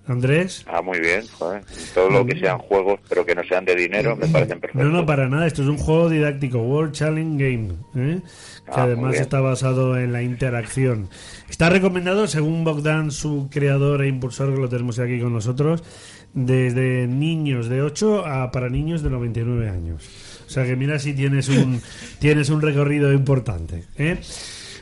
Andrés. 0.07 0.65
Ah, 0.69 0.81
muy 0.83 1.01
bien. 1.01 1.27
joder. 1.27 1.63
Todo 1.93 2.09
lo 2.11 2.25
que 2.25 2.39
sean 2.39 2.59
juegos, 2.59 3.01
pero 3.09 3.27
que 3.27 3.35
no 3.35 3.43
sean 3.43 3.65
de 3.65 3.75
dinero, 3.75 4.15
me 4.17 4.29
parecen 4.29 4.61
perfectos. 4.61 4.87
No, 4.91 4.91
no, 4.97 5.05
para 5.05 5.29
nada. 5.29 5.47
Esto 5.47 5.63
es 5.63 5.69
un 5.69 5.79
juego 5.79 6.09
didáctico, 6.09 6.59
World 6.59 6.93
Challenge 6.93 7.43
Game, 7.45 7.75
¿eh? 7.97 8.21
que 8.65 8.71
Ah, 8.71 8.85
además 8.85 9.17
está 9.17 9.41
basado 9.41 9.99
en 9.99 10.13
la 10.13 10.23
interacción. 10.23 11.09
Está 11.51 11.71
recomendado, 11.71 12.29
según 12.29 12.63
Bogdan, 12.63 13.11
su 13.11 13.49
creador 13.51 14.03
e 14.03 14.09
impulsor, 14.09 14.55
que 14.55 14.61
lo 14.61 14.69
tenemos 14.69 14.99
aquí 15.01 15.21
con 15.21 15.33
nosotros, 15.33 15.83
desde 16.35 17.09
niños 17.09 17.69
de 17.69 17.83
8 17.83 18.27
a 18.27 18.53
para 18.53 18.69
niños 18.71 19.03
de 19.03 19.11
99 19.11 19.69
años. 19.69 20.09
O 20.47 20.51
sea 20.51 20.65
que 20.65 20.77
mira 20.77 20.99
si 20.99 21.13
tienes 21.13 21.49
un, 21.49 21.81
tienes 22.19 22.51
un 22.51 22.63
recorrido 22.63 23.13
importante. 23.13 23.85
¿eh? 23.99 24.19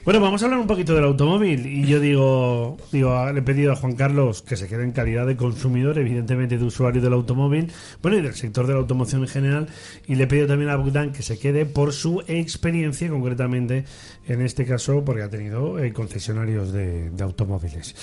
Bueno, 0.04 0.20
vamos 0.20 0.42
a 0.42 0.44
hablar 0.44 0.60
un 0.60 0.66
poquito 0.66 0.94
del 0.94 1.04
automóvil. 1.04 1.66
Y 1.66 1.86
yo 1.86 1.98
digo, 1.98 2.76
digo, 2.92 3.32
le 3.32 3.38
he 3.38 3.42
pedido 3.42 3.72
a 3.72 3.76
Juan 3.76 3.94
Carlos 3.94 4.42
que 4.42 4.54
se 4.54 4.68
quede 4.68 4.84
en 4.84 4.92
calidad 4.92 5.26
de 5.26 5.34
consumidor, 5.34 5.98
evidentemente 5.98 6.58
de 6.58 6.64
usuario 6.64 7.00
del 7.00 7.14
automóvil, 7.14 7.72
bueno, 8.02 8.18
y 8.18 8.20
del 8.20 8.34
sector 8.34 8.66
de 8.66 8.74
la 8.74 8.80
automoción 8.80 9.22
en 9.22 9.28
general. 9.28 9.68
Y 10.06 10.16
le 10.16 10.24
he 10.24 10.26
pedido 10.26 10.46
también 10.46 10.68
a 10.68 10.76
Bogdan 10.76 11.12
que 11.12 11.22
se 11.22 11.38
quede 11.38 11.64
por 11.64 11.94
su 11.94 12.22
experiencia, 12.28 13.08
concretamente, 13.08 13.86
en 14.28 14.42
este 14.42 14.66
caso, 14.66 15.02
porque 15.06 15.22
ha 15.22 15.30
tenido 15.30 15.78
eh, 15.78 15.94
concesionarios 15.94 16.70
de, 16.70 17.08
de 17.08 17.24
automóviles. 17.24 17.94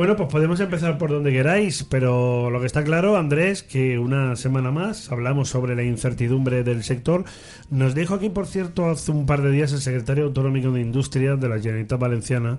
Bueno, 0.00 0.16
pues 0.16 0.30
podemos 0.30 0.58
empezar 0.60 0.96
por 0.96 1.10
donde 1.10 1.30
queráis, 1.30 1.84
pero 1.84 2.48
lo 2.48 2.58
que 2.58 2.64
está 2.64 2.82
claro, 2.82 3.18
Andrés, 3.18 3.62
que 3.62 3.98
una 3.98 4.34
semana 4.34 4.70
más 4.70 5.12
hablamos 5.12 5.50
sobre 5.50 5.76
la 5.76 5.82
incertidumbre 5.82 6.64
del 6.64 6.84
sector. 6.84 7.24
Nos 7.68 7.94
dijo 7.94 8.14
aquí, 8.14 8.30
por 8.30 8.46
cierto, 8.46 8.88
hace 8.88 9.10
un 9.12 9.26
par 9.26 9.42
de 9.42 9.50
días 9.50 9.74
el 9.74 9.82
secretario 9.82 10.24
autonómico 10.24 10.70
de 10.70 10.80
Industria 10.80 11.36
de 11.36 11.50
la 11.50 11.58
Generalitat 11.58 12.00
Valenciana, 12.00 12.58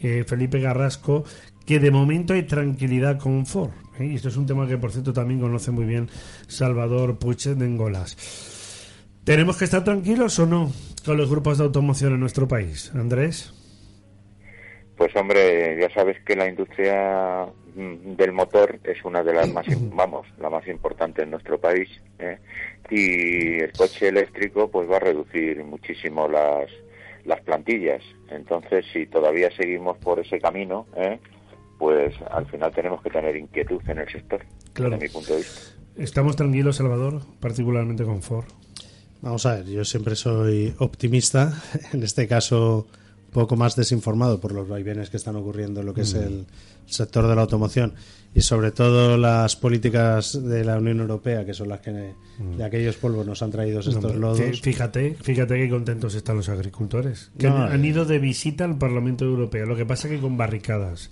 eh, 0.00 0.24
Felipe 0.26 0.58
Garrasco, 0.58 1.22
que 1.64 1.78
de 1.78 1.92
momento 1.92 2.34
hay 2.34 2.42
tranquilidad 2.42 3.20
con 3.20 3.46
Ford. 3.46 3.70
¿eh? 4.00 4.06
Y 4.06 4.16
esto 4.16 4.28
es 4.28 4.36
un 4.36 4.46
tema 4.46 4.66
que, 4.66 4.76
por 4.76 4.90
cierto, 4.90 5.12
también 5.12 5.38
conoce 5.38 5.70
muy 5.70 5.84
bien 5.84 6.08
Salvador 6.48 7.20
Puig 7.20 7.38
de 7.38 7.66
Engolas. 7.66 8.16
¿Tenemos 9.22 9.56
que 9.56 9.64
estar 9.64 9.84
tranquilos 9.84 10.40
o 10.40 10.46
no 10.46 10.72
con 11.04 11.16
los 11.16 11.30
grupos 11.30 11.56
de 11.58 11.62
automoción 11.62 12.14
en 12.14 12.18
nuestro 12.18 12.48
país, 12.48 12.90
Andrés? 12.96 13.59
Pues 15.00 15.16
hombre, 15.16 15.78
ya 15.80 15.88
sabes 15.94 16.18
que 16.26 16.36
la 16.36 16.46
industria 16.46 17.46
mm, 17.74 18.16
del 18.16 18.32
motor 18.32 18.78
es 18.84 19.02
una 19.02 19.22
de 19.22 19.32
las 19.32 19.50
más, 19.50 19.64
vamos, 19.94 20.26
la 20.38 20.50
más 20.50 20.68
importante 20.68 21.22
en 21.22 21.30
nuestro 21.30 21.58
país. 21.58 21.88
¿eh? 22.18 22.36
Y 22.90 23.62
el 23.62 23.72
coche 23.72 24.08
eléctrico 24.08 24.70
pues 24.70 24.90
va 24.90 24.96
a 24.96 25.00
reducir 25.00 25.64
muchísimo 25.64 26.28
las, 26.28 26.68
las 27.24 27.40
plantillas. 27.40 28.02
Entonces, 28.28 28.84
si 28.92 29.06
todavía 29.06 29.50
seguimos 29.56 29.96
por 29.96 30.20
ese 30.20 30.38
camino, 30.38 30.86
¿eh? 30.94 31.18
pues 31.78 32.14
al 32.30 32.44
final 32.50 32.70
tenemos 32.74 33.02
que 33.02 33.08
tener 33.08 33.34
inquietud 33.36 33.80
en 33.88 34.00
el 34.00 34.12
sector. 34.12 34.44
Claro. 34.74 34.90
desde 34.90 35.06
mi 35.06 35.12
punto 35.14 35.32
de 35.32 35.38
vista. 35.38 35.80
¿Estamos 35.96 36.36
tranquilos, 36.36 36.76
Salvador? 36.76 37.22
Particularmente 37.40 38.04
con 38.04 38.20
Ford. 38.20 38.48
Vamos 39.22 39.46
a 39.46 39.54
ver, 39.54 39.64
yo 39.64 39.82
siempre 39.86 40.14
soy 40.14 40.74
optimista, 40.78 41.54
en 41.94 42.02
este 42.02 42.28
caso 42.28 42.86
poco 43.32 43.56
más 43.56 43.76
desinformado 43.76 44.40
por 44.40 44.52
los 44.52 44.68
vaivenes 44.68 45.10
que 45.10 45.16
están 45.16 45.36
ocurriendo 45.36 45.80
en 45.80 45.86
lo 45.86 45.94
que 45.94 46.02
es 46.02 46.14
Mm. 46.14 46.18
el 46.18 46.46
sector 46.86 47.26
de 47.28 47.34
la 47.36 47.42
automoción 47.42 47.94
y 48.34 48.40
sobre 48.40 48.72
todo 48.72 49.16
las 49.16 49.54
políticas 49.56 50.38
de 50.42 50.64
la 50.64 50.78
Unión 50.78 51.00
Europea, 51.00 51.44
que 51.44 51.54
son 51.54 51.68
las 51.68 51.80
que 51.80 51.90
de 51.92 52.64
aquellos 52.64 52.96
polvos 52.96 53.26
nos 53.26 53.42
han 53.42 53.50
traído 53.50 53.80
estos 53.80 53.96
Mm. 53.96 54.00
No, 54.02 54.12
lodos. 54.14 54.40
fí- 54.40 54.60
Fíjate, 54.62 55.16
fíjate 55.20 55.54
qué 55.56 55.68
contentos 55.70 56.14
están 56.14 56.36
los 56.36 56.48
agricultores. 56.48 57.30
Que 57.38 57.48
No, 57.48 57.58
han, 57.58 57.72
han 57.72 57.84
eh. 57.84 57.88
ido 57.88 58.04
de 58.04 58.18
visita 58.18 58.64
al 58.64 58.78
Parlamento 58.78 59.24
Europeo. 59.24 59.66
Lo 59.66 59.76
que 59.76 59.86
pasa 59.86 60.08
que 60.08 60.18
con 60.18 60.36
barricadas, 60.36 61.10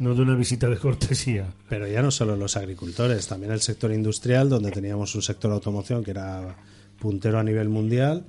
no 0.00 0.14
de 0.14 0.22
una 0.22 0.34
visita 0.34 0.68
de 0.68 0.76
cortesía. 0.78 1.46
Pero 1.68 1.86
ya 1.86 2.02
no 2.02 2.10
solo 2.10 2.34
los 2.36 2.56
agricultores, 2.56 3.26
también 3.28 3.52
el 3.52 3.60
sector 3.60 3.92
industrial, 3.92 4.48
donde 4.48 4.70
teníamos 4.70 5.14
un 5.14 5.22
sector 5.22 5.50
de 5.50 5.54
automoción 5.56 6.02
que 6.02 6.10
era 6.12 6.56
puntero 7.00 7.38
a 7.38 7.42
nivel 7.42 7.68
mundial, 7.68 8.24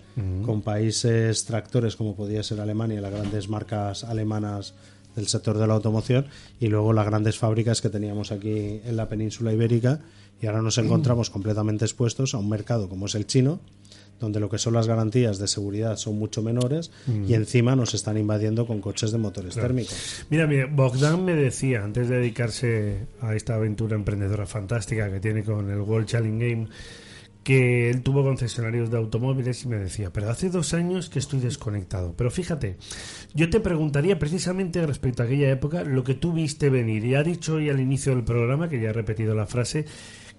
con 0.46 0.62
países 0.62 1.46
tractores 1.46 1.96
como 1.96 2.16
podía 2.16 2.42
ser 2.42 2.60
Alemania, 2.62 3.02
las 3.02 3.12
grandes 3.12 3.50
marcas 3.50 4.04
alemanas 4.04 4.74
del 5.16 5.28
sector 5.28 5.58
de 5.58 5.68
la 5.68 5.74
automoción, 5.74 6.26
y 6.60 6.68
luego 6.68 6.94
las 6.94 7.06
grandes 7.06 7.38
fábricas 7.38 7.82
que 7.82 7.90
teníamos 7.90 8.32
aquí 8.32 8.80
en 8.86 8.96
la 8.96 9.10
península 9.10 9.52
ibérica, 9.54 10.00
y 10.42 10.48
ahora 10.48 10.62
nos 10.62 10.78
encontramos 10.78 11.30
completamente 11.30 11.86
expuestos 11.86 12.34
a 12.34 12.38
un 12.38 12.50
mercado 12.50 12.88
como 12.90 13.06
es 13.08 13.16
el 13.16 13.28
chino, 13.28 13.60
donde 14.22 14.40
lo 14.40 14.50
que 14.50 14.58
son 14.60 14.74
las 14.76 14.88
garantías 14.88 15.40
de 15.40 15.48
seguridad 15.48 15.98
son 15.98 16.18
mucho 16.20 16.42
menores 16.44 16.92
Mm. 17.08 17.26
y 17.28 17.34
encima 17.34 17.76
nos 17.76 17.94
están 17.96 18.18
invadiendo 18.18 18.68
con 18.68 18.80
coches 18.80 19.12
de 19.12 19.18
motores 19.18 19.54
Claro. 19.56 19.68
térmicos. 19.70 20.26
Mira, 20.30 20.46
mira, 20.48 20.68
Bogdan 20.72 21.26
me 21.26 21.34
decía, 21.36 21.84
antes 21.84 22.08
de 22.08 22.18
dedicarse 22.18 23.00
a 23.20 23.36
esta 23.36 23.56
aventura 23.56 23.96
emprendedora 23.96 24.46
fantástica 24.46 25.12
que 25.12 25.20
tiene 25.20 25.44
con 25.44 25.70
el 25.72 25.80
World 25.82 26.08
Challenge 26.08 26.50
Game, 26.50 26.68
que 27.44 27.90
él 27.90 28.04
tuvo 28.04 28.24
concesionarios 28.24 28.92
de 28.92 28.98
automóviles 28.98 29.64
y 29.64 29.68
me 29.68 29.78
decía, 29.78 30.12
pero 30.14 30.30
hace 30.30 30.50
dos 30.50 30.74
años 30.74 31.10
que 31.10 31.20
estoy 31.20 31.40
desconectado. 31.40 32.14
Pero 32.16 32.30
fíjate, 32.30 32.78
yo 33.34 33.50
te 33.50 33.60
preguntaría 33.60 34.20
precisamente 34.20 34.86
respecto 34.86 35.24
a 35.24 35.26
aquella 35.26 35.50
época 35.50 35.84
lo 35.84 36.04
que 36.04 36.14
tú 36.14 36.34
viste 36.34 36.70
venir. 36.70 37.04
Y 37.06 37.16
ha 37.16 37.24
dicho 37.24 37.56
hoy 37.56 37.70
al 37.70 37.80
inicio 37.80 38.14
del 38.14 38.24
programa, 38.24 38.70
que 38.70 38.80
ya 38.80 38.90
he 38.90 38.94
repetido 38.94 39.34
la 39.34 39.48
frase, 39.48 39.86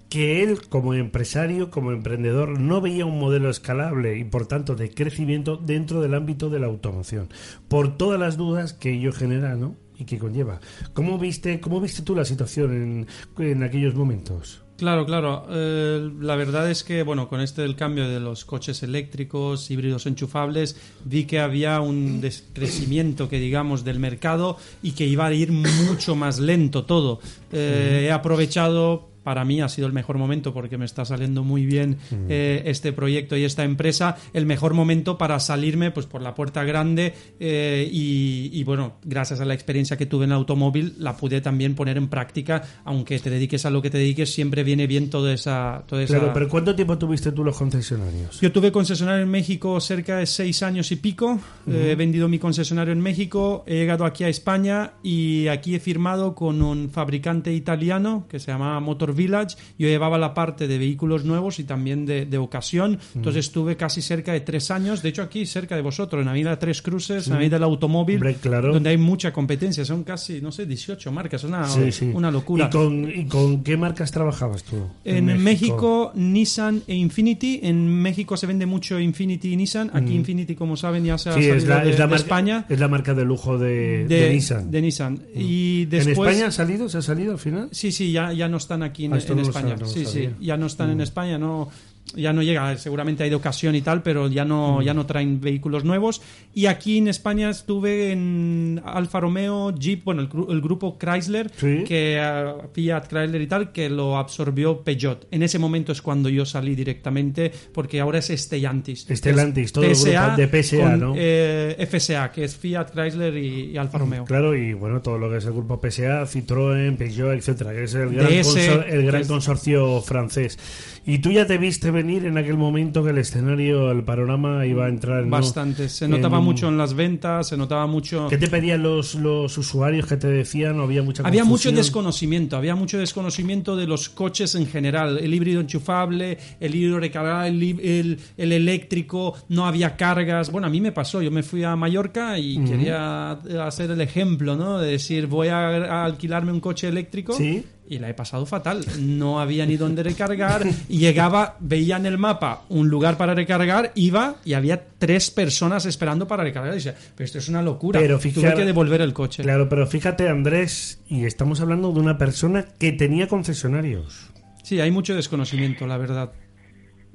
que 0.08 0.42
él 0.42 0.60
como 0.68 0.94
empresario, 0.94 1.70
como 1.70 1.90
emprendedor, 1.90 2.60
no 2.60 2.80
veía 2.80 3.06
un 3.06 3.18
modelo 3.18 3.50
escalable 3.50 4.18
y 4.18 4.24
por 4.24 4.46
tanto 4.46 4.76
de 4.76 4.90
crecimiento 4.90 5.56
dentro 5.56 6.02
del 6.02 6.14
ámbito 6.14 6.50
de 6.50 6.60
la 6.60 6.66
automoción, 6.66 7.30
por 7.66 7.96
todas 7.96 8.20
las 8.20 8.36
dudas 8.36 8.74
que 8.74 8.92
ello 8.92 9.12
genera, 9.12 9.56
¿no? 9.56 9.74
Y 9.98 10.04
que 10.04 10.18
conlleva. 10.18 10.60
¿Cómo 10.92 11.18
viste, 11.18 11.60
cómo 11.60 11.80
viste 11.80 12.02
tú 12.02 12.14
la 12.14 12.26
situación 12.26 13.06
en, 13.38 13.44
en 13.44 13.62
aquellos 13.62 13.94
momentos? 13.94 14.62
Claro, 14.82 15.06
claro. 15.06 15.46
Eh, 15.48 16.10
la 16.22 16.34
verdad 16.34 16.68
es 16.68 16.82
que, 16.82 17.04
bueno, 17.04 17.28
con 17.28 17.40
este 17.40 17.62
del 17.62 17.76
cambio 17.76 18.08
de 18.08 18.18
los 18.18 18.44
coches 18.44 18.82
eléctricos, 18.82 19.70
híbridos 19.70 20.06
enchufables, 20.06 20.74
vi 21.04 21.24
que 21.24 21.38
había 21.38 21.80
un 21.80 22.20
descrecimiento, 22.20 23.28
que 23.28 23.38
digamos, 23.38 23.84
del 23.84 24.00
mercado 24.00 24.56
y 24.82 24.90
que 24.90 25.06
iba 25.06 25.26
a 25.26 25.32
ir 25.32 25.52
mucho 25.52 26.16
más 26.16 26.40
lento 26.40 26.84
todo. 26.84 27.20
Eh, 27.52 28.06
He 28.08 28.10
aprovechado 28.10 29.11
para 29.22 29.44
mí 29.44 29.60
ha 29.60 29.68
sido 29.68 29.86
el 29.86 29.92
mejor 29.92 30.18
momento 30.18 30.52
porque 30.52 30.78
me 30.78 30.84
está 30.84 31.04
saliendo 31.04 31.44
muy 31.44 31.66
bien 31.66 31.98
eh, 32.28 32.62
este 32.66 32.92
proyecto 32.92 33.36
y 33.36 33.44
esta 33.44 33.64
empresa, 33.64 34.16
el 34.32 34.46
mejor 34.46 34.74
momento 34.74 35.18
para 35.18 35.38
salirme 35.40 35.90
pues 35.90 36.06
por 36.06 36.22
la 36.22 36.34
puerta 36.34 36.64
grande 36.64 37.14
eh, 37.40 37.88
y, 37.90 38.50
y, 38.52 38.64
bueno, 38.64 38.94
gracias 39.04 39.40
a 39.40 39.44
la 39.44 39.54
experiencia 39.54 39.96
que 39.96 40.06
tuve 40.06 40.24
en 40.24 40.30
el 40.30 40.36
automóvil 40.36 40.94
la 40.98 41.16
pude 41.16 41.40
también 41.40 41.74
poner 41.74 41.96
en 41.96 42.08
práctica, 42.08 42.62
aunque 42.84 43.18
te 43.18 43.30
dediques 43.30 43.64
a 43.66 43.70
lo 43.70 43.82
que 43.82 43.90
te 43.90 43.98
dediques, 43.98 44.32
siempre 44.32 44.64
viene 44.64 44.86
bien 44.86 45.10
toda 45.10 45.32
esa... 45.32 45.84
Toda 45.86 46.02
esa... 46.02 46.18
Claro, 46.18 46.32
pero 46.32 46.48
¿cuánto 46.48 46.74
tiempo 46.74 46.98
tuviste 46.98 47.32
tú 47.32 47.44
los 47.44 47.56
concesionarios? 47.56 48.40
Yo 48.40 48.52
tuve 48.52 48.72
concesionario 48.72 49.22
en 49.22 49.30
México 49.30 49.78
cerca 49.80 50.16
de 50.18 50.26
seis 50.26 50.62
años 50.62 50.90
y 50.92 50.96
pico. 50.96 51.32
Ujú. 51.32 51.76
Eh, 51.76 51.92
he 51.92 51.94
vendido 51.94 52.28
mi 52.28 52.38
concesionario 52.38 52.92
en 52.92 53.00
México. 53.00 53.64
He 53.66 53.74
llegado 53.74 54.04
aquí 54.04 54.24
a 54.24 54.28
España 54.28 54.92
y 55.02 55.48
aquí 55.48 55.74
he 55.74 55.80
firmado 55.80 56.34
con 56.34 56.62
un 56.62 56.90
fabricante 56.90 57.52
italiano 57.52 58.26
que 58.28 58.38
se 58.38 58.50
llama 58.50 58.78
Motor 58.80 59.11
Village. 59.14 59.56
Yo 59.78 59.88
llevaba 59.88 60.18
la 60.18 60.34
parte 60.34 60.66
de 60.68 60.78
vehículos 60.78 61.24
nuevos 61.24 61.58
y 61.58 61.64
también 61.64 62.06
de, 62.06 62.26
de 62.26 62.38
ocasión. 62.38 62.98
Entonces 63.14 63.46
estuve 63.46 63.76
casi 63.76 64.02
cerca 64.02 64.32
de 64.32 64.40
tres 64.40 64.70
años. 64.70 65.02
De 65.02 65.08
hecho, 65.08 65.22
aquí 65.22 65.46
cerca 65.46 65.76
de 65.76 65.82
vosotros, 65.82 66.22
en 66.22 66.28
Avenida 66.28 66.58
Tres 66.58 66.82
Cruces, 66.82 67.18
en 67.26 67.32
Sí. 67.32 67.32
Avenida 67.32 67.56
del 67.56 67.64
Automóvil, 67.64 68.16
Hombre, 68.16 68.34
claro. 68.36 68.72
donde 68.72 68.90
hay 68.90 68.98
mucha 68.98 69.32
competencia. 69.32 69.84
Son 69.84 70.04
casi, 70.04 70.40
no 70.40 70.52
sé, 70.52 70.66
18 70.66 71.10
marcas. 71.12 71.42
Es 71.42 71.48
una, 71.48 71.64
Sí, 71.66 71.92
sí. 71.92 72.10
una 72.14 72.30
locura. 72.30 72.66
¿Y 72.66 72.70
con, 72.70 73.10
¿Y 73.10 73.24
con 73.26 73.62
qué 73.62 73.76
marcas 73.76 74.10
trabajabas 74.12 74.62
tú? 74.64 74.76
En 75.04 75.26
México. 75.42 76.12
Nissan 76.14 76.82
e 76.86 76.94
Infinity. 76.94 77.60
En 77.62 77.86
México 77.86 78.36
se 78.36 78.46
vende 78.46 78.66
mucho 78.66 78.98
Infinity 78.98 79.52
y 79.52 79.56
Nissan. 79.56 79.90
Aquí 79.94 80.12
Mm. 80.14 80.16
Infinity, 80.22 80.54
como 80.54 80.76
saben, 80.76 81.04
ya 81.04 81.18
se 81.18 81.30
ha 81.30 81.32
salido 81.32 81.54
es 81.54 81.66
la, 81.66 81.84
de, 81.84 81.90
es 81.90 81.98
la 81.98 82.04
de 82.06 82.10
marca, 82.10 82.22
España. 82.22 82.66
Es 82.68 82.80
la 82.80 82.88
marca 82.88 83.14
de 83.14 83.24
lujo 83.24 83.58
de, 83.58 84.30
Nissan. 84.32 84.70
de 84.70 84.82
Nissan. 84.82 85.20
Y 85.34 85.82
¿En 85.84 85.90
después, 85.90 86.30
España 86.30 86.48
ha 86.48 86.50
salido? 86.52 86.88
¿Se 86.88 86.98
ha 86.98 87.02
salido 87.02 87.32
al 87.32 87.38
final? 87.38 87.68
Sí, 87.72 87.92
sí, 87.92 88.12
ya, 88.12 88.32
ya 88.32 88.48
no 88.48 88.56
están 88.56 88.82
aquí 88.82 89.01
en, 89.06 89.14
Ah, 89.14 89.18
en 89.18 89.38
España. 89.38 89.74
sab- 89.74 89.80
no 89.80 89.86
lo 89.86 89.86
sí, 89.86 90.00
sí, 90.00 90.12
sabía. 90.24 90.36
ya 90.40 90.56
no 90.56 90.66
están 90.66 90.90
en 90.90 90.98
Mm. 90.98 91.02
España, 91.02 91.38
no 91.38 91.68
ya 92.14 92.32
no 92.32 92.42
llega, 92.42 92.76
seguramente 92.76 93.22
hay 93.22 93.30
de 93.30 93.36
ocasión 93.36 93.74
y 93.74 93.80
tal, 93.80 94.02
pero 94.02 94.28
ya 94.28 94.44
no, 94.44 94.80
Mm. 94.80 94.82
ya 94.82 94.92
no 94.94 95.06
traen 95.06 95.40
vehículos 95.40 95.84
nuevos. 95.84 96.20
Y 96.52 96.66
aquí 96.66 96.98
en 96.98 97.08
España 97.08 97.48
estuve 97.48 98.12
en 98.12 98.82
Alfa 98.84 99.20
Romeo, 99.20 99.74
Jeep, 99.74 100.04
bueno, 100.04 100.20
el, 100.22 100.28
el 100.50 100.60
grupo 100.60 100.98
Chrysler, 100.98 101.50
que 101.50 102.20
ah, 102.20 102.56
Fiat 102.74 103.08
Chrysler 103.08 103.40
y 103.40 103.46
tal, 103.46 103.72
que 103.72 103.88
lo 103.88 104.18
absorbió 104.18 104.82
Peugeot. 104.82 105.26
En 105.30 105.42
ese 105.42 105.58
momento 105.58 105.92
es 105.92 106.02
cuando 106.02 106.28
yo 106.28 106.44
salí 106.44 106.74
directamente, 106.74 107.50
porque 107.72 108.00
ahora 108.00 108.18
es 108.18 108.26
Stellantis. 108.28 109.06
Stellantis, 109.10 109.72
todo 109.72 109.84
el 109.84 109.94
grupo 109.94 110.36
de 110.36 110.62
PSA, 110.62 110.76
con, 110.90 111.00
¿no? 111.00 111.14
eh, 111.16 111.86
FSA, 111.90 112.30
que 112.30 112.44
es 112.44 112.56
Fiat 112.56 112.90
Chrysler 112.92 113.34
y, 113.38 113.70
y 113.72 113.76
Alfa 113.78 113.98
Romeo. 113.98 114.24
Claro, 114.26 114.54
y 114.54 114.74
bueno, 114.74 115.00
todo 115.00 115.16
lo 115.16 115.30
que 115.30 115.38
es 115.38 115.44
el 115.46 115.52
grupo 115.52 115.80
PSA, 115.80 116.24
Citroën, 116.26 116.96
Peugeot, 116.96 117.32
etcétera, 117.32 117.72
que 117.72 117.84
es 117.84 117.94
el 117.94 118.10
gran, 118.10 118.26
consor- 118.30 118.84
el 118.88 119.06
gran 119.06 119.22
es- 119.22 119.28
consorcio 119.28 120.00
francés. 120.02 120.58
Y 121.04 121.18
tú 121.18 121.32
ya 121.32 121.46
te 121.46 121.58
viste 121.58 121.90
venir 121.90 122.26
en 122.26 122.38
aquel 122.38 122.56
momento 122.56 123.02
que 123.02 123.10
el 123.10 123.18
escenario, 123.18 123.90
el 123.90 124.04
panorama 124.04 124.64
iba 124.66 124.86
a 124.86 124.88
entrar 124.88 125.24
¿no? 125.24 125.30
Bastante. 125.30 125.88
Se 125.88 126.06
notaba 126.06 126.38
mucho 126.40 126.68
en 126.68 126.78
las 126.78 126.94
ventas, 126.94 127.48
se 127.48 127.56
notaba 127.56 127.86
mucho... 127.88 128.28
¿Qué 128.28 128.38
te 128.38 128.46
pedían 128.48 128.82
los, 128.84 129.16
los 129.16 129.58
usuarios 129.58 130.06
que 130.06 130.16
te 130.16 130.28
decían? 130.28 130.76
¿No 130.76 130.84
había 130.84 131.02
mucha 131.02 131.24
Había 131.26 131.42
mucho 131.44 131.70
desconocimiento, 131.76 132.56
había 132.56 132.76
mucho 132.76 132.98
desconocimiento 132.98 133.74
de 133.76 133.86
los 133.88 134.08
coches 134.10 134.54
en 134.54 134.66
general, 134.66 135.18
el 135.18 135.34
híbrido 135.34 135.60
enchufable, 135.60 136.38
el 136.60 136.74
híbrido 136.74 137.00
recargable, 137.00 137.48
el, 137.70 137.80
el- 137.80 138.18
el 138.36 138.52
eléctrico, 138.52 139.34
no 139.48 139.66
había 139.66 139.96
cargas. 139.96 140.50
Bueno, 140.52 140.68
a 140.68 140.70
mí 140.70 140.80
me 140.80 140.92
pasó, 140.92 141.20
yo 141.20 141.30
me 141.32 141.42
fui 141.42 141.64
a 141.64 141.74
Mallorca 141.74 142.38
y 142.38 142.58
quería 142.64 143.32
hacer 143.66 143.90
el 143.90 144.00
ejemplo, 144.00 144.56
¿no? 144.56 144.78
De 144.78 144.92
decir, 144.92 145.26
voy 145.26 145.48
a, 145.48 145.68
a 145.68 146.04
alquilarme 146.04 146.52
un 146.52 146.60
coche 146.60 146.86
eléctrico. 146.88 147.32
Sí. 147.32 147.64
Y 147.88 147.98
la 147.98 148.08
he 148.08 148.14
pasado 148.14 148.46
fatal. 148.46 148.84
No 149.00 149.40
había 149.40 149.66
ni 149.66 149.76
dónde 149.76 150.02
recargar. 150.02 150.64
Llegaba, 150.88 151.56
veía 151.60 151.96
en 151.96 152.06
el 152.06 152.16
mapa 152.16 152.62
un 152.68 152.88
lugar 152.88 153.16
para 153.18 153.34
recargar, 153.34 153.92
iba 153.96 154.36
y 154.44 154.54
había 154.54 154.82
tres 154.98 155.30
personas 155.30 155.84
esperando 155.84 156.26
para 156.26 156.44
recargar. 156.44 156.72
Y 156.72 156.76
decía, 156.76 156.94
pero 157.14 157.24
esto 157.24 157.38
es 157.38 157.48
una 157.48 157.60
locura. 157.60 158.00
Pero 158.00 158.18
Tuve 158.18 158.30
fíjate- 158.30 158.56
que 158.56 158.64
devolver 158.64 159.00
el 159.02 159.12
coche. 159.12 159.42
Claro, 159.42 159.68
pero 159.68 159.86
fíjate, 159.86 160.28
Andrés, 160.28 161.00
y 161.08 161.24
estamos 161.26 161.60
hablando 161.60 161.92
de 161.92 162.00
una 162.00 162.16
persona 162.18 162.66
que 162.78 162.92
tenía 162.92 163.26
concesionarios. 163.28 164.30
Sí, 164.62 164.80
hay 164.80 164.92
mucho 164.92 165.14
desconocimiento, 165.14 165.86
la 165.88 165.98
verdad. 165.98 166.32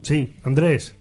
Sí, 0.02 0.35
Andrés. 0.44 0.96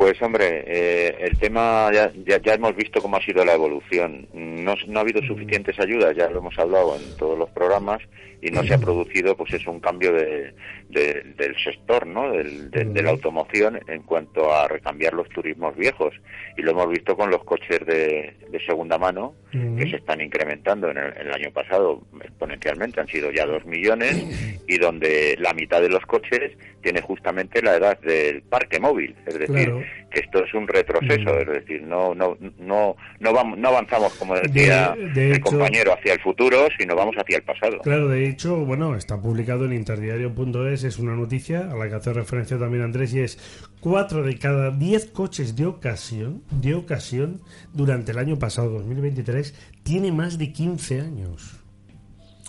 Pues 0.00 0.20
hombre, 0.22 0.64
eh, 0.66 1.14
el 1.20 1.36
tema 1.36 1.90
ya, 1.92 2.10
ya, 2.24 2.40
ya 2.40 2.54
hemos 2.54 2.74
visto 2.74 3.02
cómo 3.02 3.18
ha 3.18 3.22
sido 3.22 3.44
la 3.44 3.52
evolución. 3.52 4.26
No, 4.32 4.74
no 4.86 4.98
ha 4.98 5.02
habido 5.02 5.20
suficientes 5.20 5.78
ayudas, 5.78 6.16
ya 6.16 6.30
lo 6.30 6.38
hemos 6.38 6.58
hablado 6.58 6.96
en 6.96 7.18
todos 7.18 7.38
los 7.38 7.50
programas, 7.50 8.00
y 8.40 8.50
no 8.50 8.64
se 8.64 8.72
ha 8.72 8.78
producido 8.78 9.36
pues 9.36 9.52
es 9.52 9.66
un 9.66 9.78
cambio 9.78 10.14
de, 10.14 10.54
de- 10.90 11.22
del 11.36 11.54
sector, 11.62 12.06
¿no? 12.06 12.30
Del, 12.32 12.70
de, 12.70 12.84
de 12.84 13.02
la 13.02 13.10
automoción 13.10 13.78
en 13.86 14.02
cuanto 14.02 14.52
a 14.52 14.68
recambiar 14.68 15.14
los 15.14 15.28
turismos 15.28 15.76
viejos. 15.76 16.14
Y 16.56 16.62
lo 16.62 16.72
hemos 16.72 16.90
visto 16.90 17.16
con 17.16 17.30
los 17.30 17.42
coches 17.44 17.80
de, 17.86 18.34
de 18.50 18.60
segunda 18.66 18.98
mano, 18.98 19.34
que 19.50 19.88
se 19.90 19.96
están 19.96 20.20
incrementando 20.20 20.90
en 20.90 20.98
el, 20.98 21.32
año 21.32 21.50
pasado 21.52 22.02
exponencialmente, 22.22 23.00
han 23.00 23.08
sido 23.08 23.30
ya 23.32 23.46
dos 23.46 23.64
millones, 23.66 24.60
y 24.68 24.78
donde 24.78 25.36
la 25.40 25.52
mitad 25.54 25.80
de 25.80 25.88
los 25.88 26.04
coches 26.06 26.52
tiene 26.82 27.00
justamente 27.02 27.60
la 27.62 27.74
edad 27.76 27.98
del 28.00 28.42
parque 28.42 28.78
móvil, 28.78 29.14
es 29.26 29.38
decir, 29.38 29.54
Claro. 29.70 29.82
que 30.10 30.20
esto 30.20 30.44
es 30.44 30.54
un 30.54 30.66
retroceso, 30.68 31.38
es 31.40 31.46
decir, 31.48 31.82
no 31.82 32.14
no 32.14 32.36
no 32.58 32.96
no 33.18 33.32
vamos 33.32 33.58
no 33.58 33.68
avanzamos 33.68 34.14
como 34.14 34.34
decía 34.36 34.94
De- 34.96 35.08
de 35.10 35.26
el 35.30 35.32
hecho- 35.36 35.42
compañero 35.50 35.92
hacia 35.92 36.12
el 36.14 36.20
futuro, 36.20 36.68
sino 36.78 36.94
vamos 36.96 37.16
hacia 37.16 37.36
el 37.38 37.42
pasado. 37.42 37.78
Claro, 37.80 38.08
de 38.08 38.28
hecho, 38.28 38.56
bueno, 38.64 38.94
está 38.96 39.20
publicado 39.20 39.64
en 39.66 39.72
interdiario.es, 39.74 40.79
es 40.84 40.98
una 40.98 41.14
noticia 41.14 41.70
a 41.70 41.76
la 41.76 41.88
que 41.88 41.94
hace 41.96 42.12
referencia 42.12 42.58
también 42.58 42.82
Andrés, 42.84 43.12
y 43.14 43.20
es 43.20 43.38
4 43.80 44.22
de 44.22 44.38
cada 44.38 44.70
10 44.70 45.06
coches 45.12 45.56
de 45.56 45.66
ocasión, 45.66 46.42
de 46.50 46.74
ocasión, 46.74 47.40
durante 47.72 48.12
el 48.12 48.18
año 48.18 48.38
pasado, 48.38 48.70
2023, 48.70 49.54
tiene 49.82 50.12
más 50.12 50.38
de 50.38 50.52
15 50.52 51.00
años. 51.00 51.56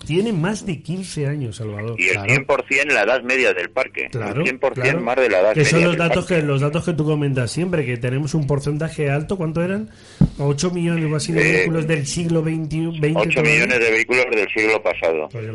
Tiene 0.06 0.32
más 0.32 0.66
de 0.66 0.82
15 0.82 1.28
años, 1.28 1.56
Salvador. 1.58 1.94
Y 2.00 2.08
el 2.08 2.16
100% 2.18 2.86
la 2.92 3.02
edad 3.02 3.22
media 3.22 3.54
del 3.54 3.70
parque. 3.70 4.08
Claro, 4.10 4.40
el 4.44 4.58
100% 4.58 4.72
claro. 4.72 5.00
más 5.00 5.14
de 5.16 5.28
la 5.30 5.38
edad 5.40 5.52
Que 5.52 5.60
media 5.60 5.70
son 5.70 5.80
los 5.82 5.90
del 5.92 5.98
datos 6.00 6.24
parque. 6.24 6.40
que 6.40 6.42
los 6.48 6.60
datos 6.60 6.84
que 6.84 6.92
tú 6.94 7.04
comentas 7.04 7.52
siempre, 7.52 7.86
que 7.86 7.96
tenemos 7.98 8.34
un 8.34 8.48
porcentaje 8.48 9.10
alto, 9.10 9.36
¿cuánto 9.36 9.62
eran? 9.62 9.90
8 10.38 10.70
millones 10.72 11.08
o 11.12 11.14
así 11.14 11.32
de 11.32 11.40
Eh, 11.48 11.52
vehículos 11.58 11.86
del 11.86 12.04
siglo 12.08 12.40
XXI. 12.42 12.98
20 12.98 13.12
8 13.20 13.30
todavía. 13.30 13.52
millones 13.54 13.78
de 13.78 13.90
vehículos 13.92 14.26
del 14.34 14.48
siglo 14.48 14.82
pasado. 14.82 15.28
Claro, 15.28 15.52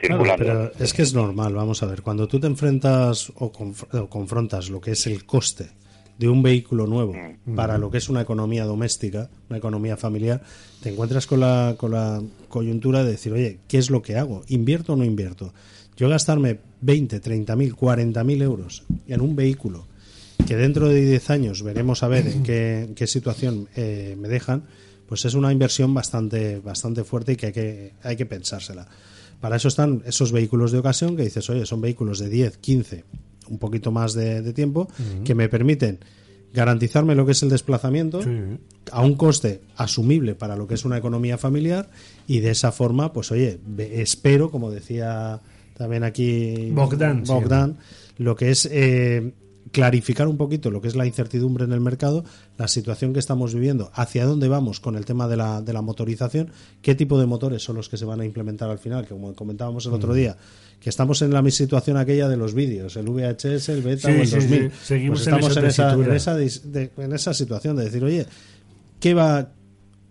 circulando. 0.00 0.36
pero 0.44 0.72
es 0.78 0.92
que 0.92 1.02
es 1.02 1.14
normal, 1.14 1.54
vamos 1.54 1.82
a 1.82 1.86
ver, 1.86 2.02
cuando 2.02 2.26
tú 2.28 2.38
te 2.40 2.46
enfrentas 2.46 3.30
o, 3.36 3.52
conf- 3.52 3.86
o 3.98 4.08
confrontas 4.08 4.70
lo 4.70 4.80
que 4.80 4.92
es 4.92 5.06
el 5.06 5.24
coste 5.24 5.66
de 6.18 6.28
un 6.28 6.42
vehículo 6.42 6.86
nuevo 6.86 7.14
Mm. 7.46 7.54
para 7.54 7.78
lo 7.78 7.90
que 7.90 7.98
es 7.98 8.08
una 8.08 8.20
economía 8.22 8.64
doméstica, 8.64 9.30
una 9.48 9.58
economía 9.58 9.96
familiar, 9.96 10.42
te 10.82 10.90
encuentras 10.90 11.26
con 11.26 11.40
la, 11.40 11.74
con 11.78 11.92
la 11.92 12.20
coyuntura 12.48 13.04
de 13.04 13.12
decir, 13.12 13.32
oye, 13.32 13.58
¿qué 13.68 13.78
es 13.78 13.88
lo 13.90 14.02
que 14.02 14.16
hago? 14.16 14.42
¿Invierto 14.48 14.94
o 14.94 14.96
no 14.96 15.04
invierto? 15.04 15.52
Yo 15.96 16.08
gastarme 16.08 16.58
20, 16.80 17.20
30 17.20 17.56
mil, 17.56 17.74
40 17.74 18.22
mil 18.24 18.42
euros 18.42 18.84
en 19.06 19.20
un 19.20 19.34
vehículo 19.36 19.86
que 20.46 20.56
dentro 20.56 20.88
de 20.88 21.00
10 21.04 21.30
años 21.30 21.62
veremos 21.62 22.02
a 22.02 22.08
ver 22.08 22.26
en 22.26 22.42
qué, 22.42 22.88
qué 22.96 23.06
situación 23.06 23.68
eh, 23.76 24.16
me 24.18 24.28
dejan, 24.28 24.62
pues 25.08 25.24
es 25.24 25.34
una 25.34 25.52
inversión 25.52 25.92
bastante, 25.94 26.58
bastante 26.60 27.04
fuerte 27.04 27.32
y 27.32 27.36
que 27.36 27.46
hay, 27.46 27.52
que 27.52 27.92
hay 28.02 28.16
que 28.16 28.26
pensársela. 28.26 28.86
Para 29.40 29.56
eso 29.56 29.68
están 29.68 30.02
esos 30.06 30.32
vehículos 30.32 30.72
de 30.72 30.78
ocasión 30.78 31.16
que 31.16 31.22
dices, 31.22 31.48
oye, 31.50 31.64
son 31.66 31.80
vehículos 31.80 32.18
de 32.18 32.28
10, 32.28 32.58
15, 32.58 33.04
un 33.48 33.58
poquito 33.58 33.90
más 33.92 34.14
de, 34.14 34.42
de 34.42 34.52
tiempo, 34.52 34.88
que 35.24 35.34
me 35.34 35.48
permiten 35.48 36.00
garantizarme 36.52 37.14
lo 37.14 37.26
que 37.26 37.32
es 37.32 37.42
el 37.42 37.50
desplazamiento 37.50 38.20
a 38.90 39.02
un 39.02 39.14
coste 39.14 39.60
asumible 39.76 40.34
para 40.34 40.56
lo 40.56 40.66
que 40.66 40.74
es 40.74 40.84
una 40.84 40.96
economía 40.96 41.38
familiar 41.38 41.90
y 42.26 42.40
de 42.40 42.50
esa 42.50 42.72
forma, 42.72 43.12
pues 43.12 43.30
oye, 43.30 43.60
espero, 43.78 44.50
como 44.50 44.70
decía 44.70 45.40
también 45.76 46.04
aquí 46.04 46.70
Bogdan, 46.72 47.24
sí. 47.24 47.32
Bogdan, 47.32 47.76
lo 48.16 48.34
que 48.34 48.50
es 48.50 48.68
eh, 48.70 49.32
clarificar 49.72 50.28
un 50.28 50.36
poquito 50.36 50.70
lo 50.70 50.80
que 50.80 50.88
es 50.88 50.96
la 50.96 51.06
incertidumbre 51.06 51.64
en 51.64 51.72
el 51.72 51.80
mercado, 51.80 52.24
la 52.56 52.68
situación 52.68 53.12
que 53.12 53.18
estamos 53.18 53.54
viviendo, 53.54 53.90
hacia 53.94 54.24
dónde 54.24 54.48
vamos 54.48 54.80
con 54.80 54.96
el 54.96 55.04
tema 55.04 55.28
de 55.28 55.36
la, 55.36 55.60
de 55.62 55.72
la 55.72 55.82
motorización, 55.82 56.50
qué 56.82 56.94
tipo 56.94 57.18
de 57.18 57.26
motores 57.26 57.62
son 57.62 57.76
los 57.76 57.88
que 57.88 57.96
se 57.96 58.04
van 58.04 58.20
a 58.20 58.24
implementar 58.24 58.70
al 58.70 58.78
final, 58.78 59.02
que 59.04 59.10
como 59.14 59.34
comentábamos 59.34 59.84
el 59.86 59.92
otro 59.94 60.12
Mm. 60.12 60.16
día, 60.16 60.36
que 60.80 60.90
estamos 60.90 61.20
en 61.22 61.32
la 61.32 61.42
misma 61.42 61.56
situación 61.58 61.96
aquella 61.96 62.28
de 62.28 62.36
los 62.36 62.54
vídeos, 62.54 62.96
el 62.96 63.06
VHS, 63.08 63.68
el 63.72 63.82
beta 63.82 64.08
Sí, 64.08 64.14
o 64.16 64.20
el 64.22 64.26
sí, 64.28 64.34
2000. 64.36 64.70
sí. 64.70 64.76
Seguimos 64.84 65.18
Pues 65.18 65.26
en 65.28 65.34
estamos 65.34 65.50
esa 65.50 65.60
en 65.60 65.66
esa, 65.66 65.82
en, 65.82 65.88
tesitura. 65.98 66.16
esa, 66.16 66.38
dis- 66.38 66.62
de- 66.62 66.90
en 67.04 67.12
esa 67.12 67.34
situación 67.34 67.76
de 67.76 67.84
decir, 67.84 68.04
oye, 68.04 68.26
¿qué 69.00 69.14
va, 69.14 69.50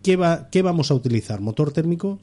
qué 0.03 0.15
va, 0.17 0.49
qué 0.51 0.61
vamos 0.61 0.91
a 0.91 0.93
utilizar? 0.93 1.39
¿Motor 1.41 1.71
térmico? 1.71 2.19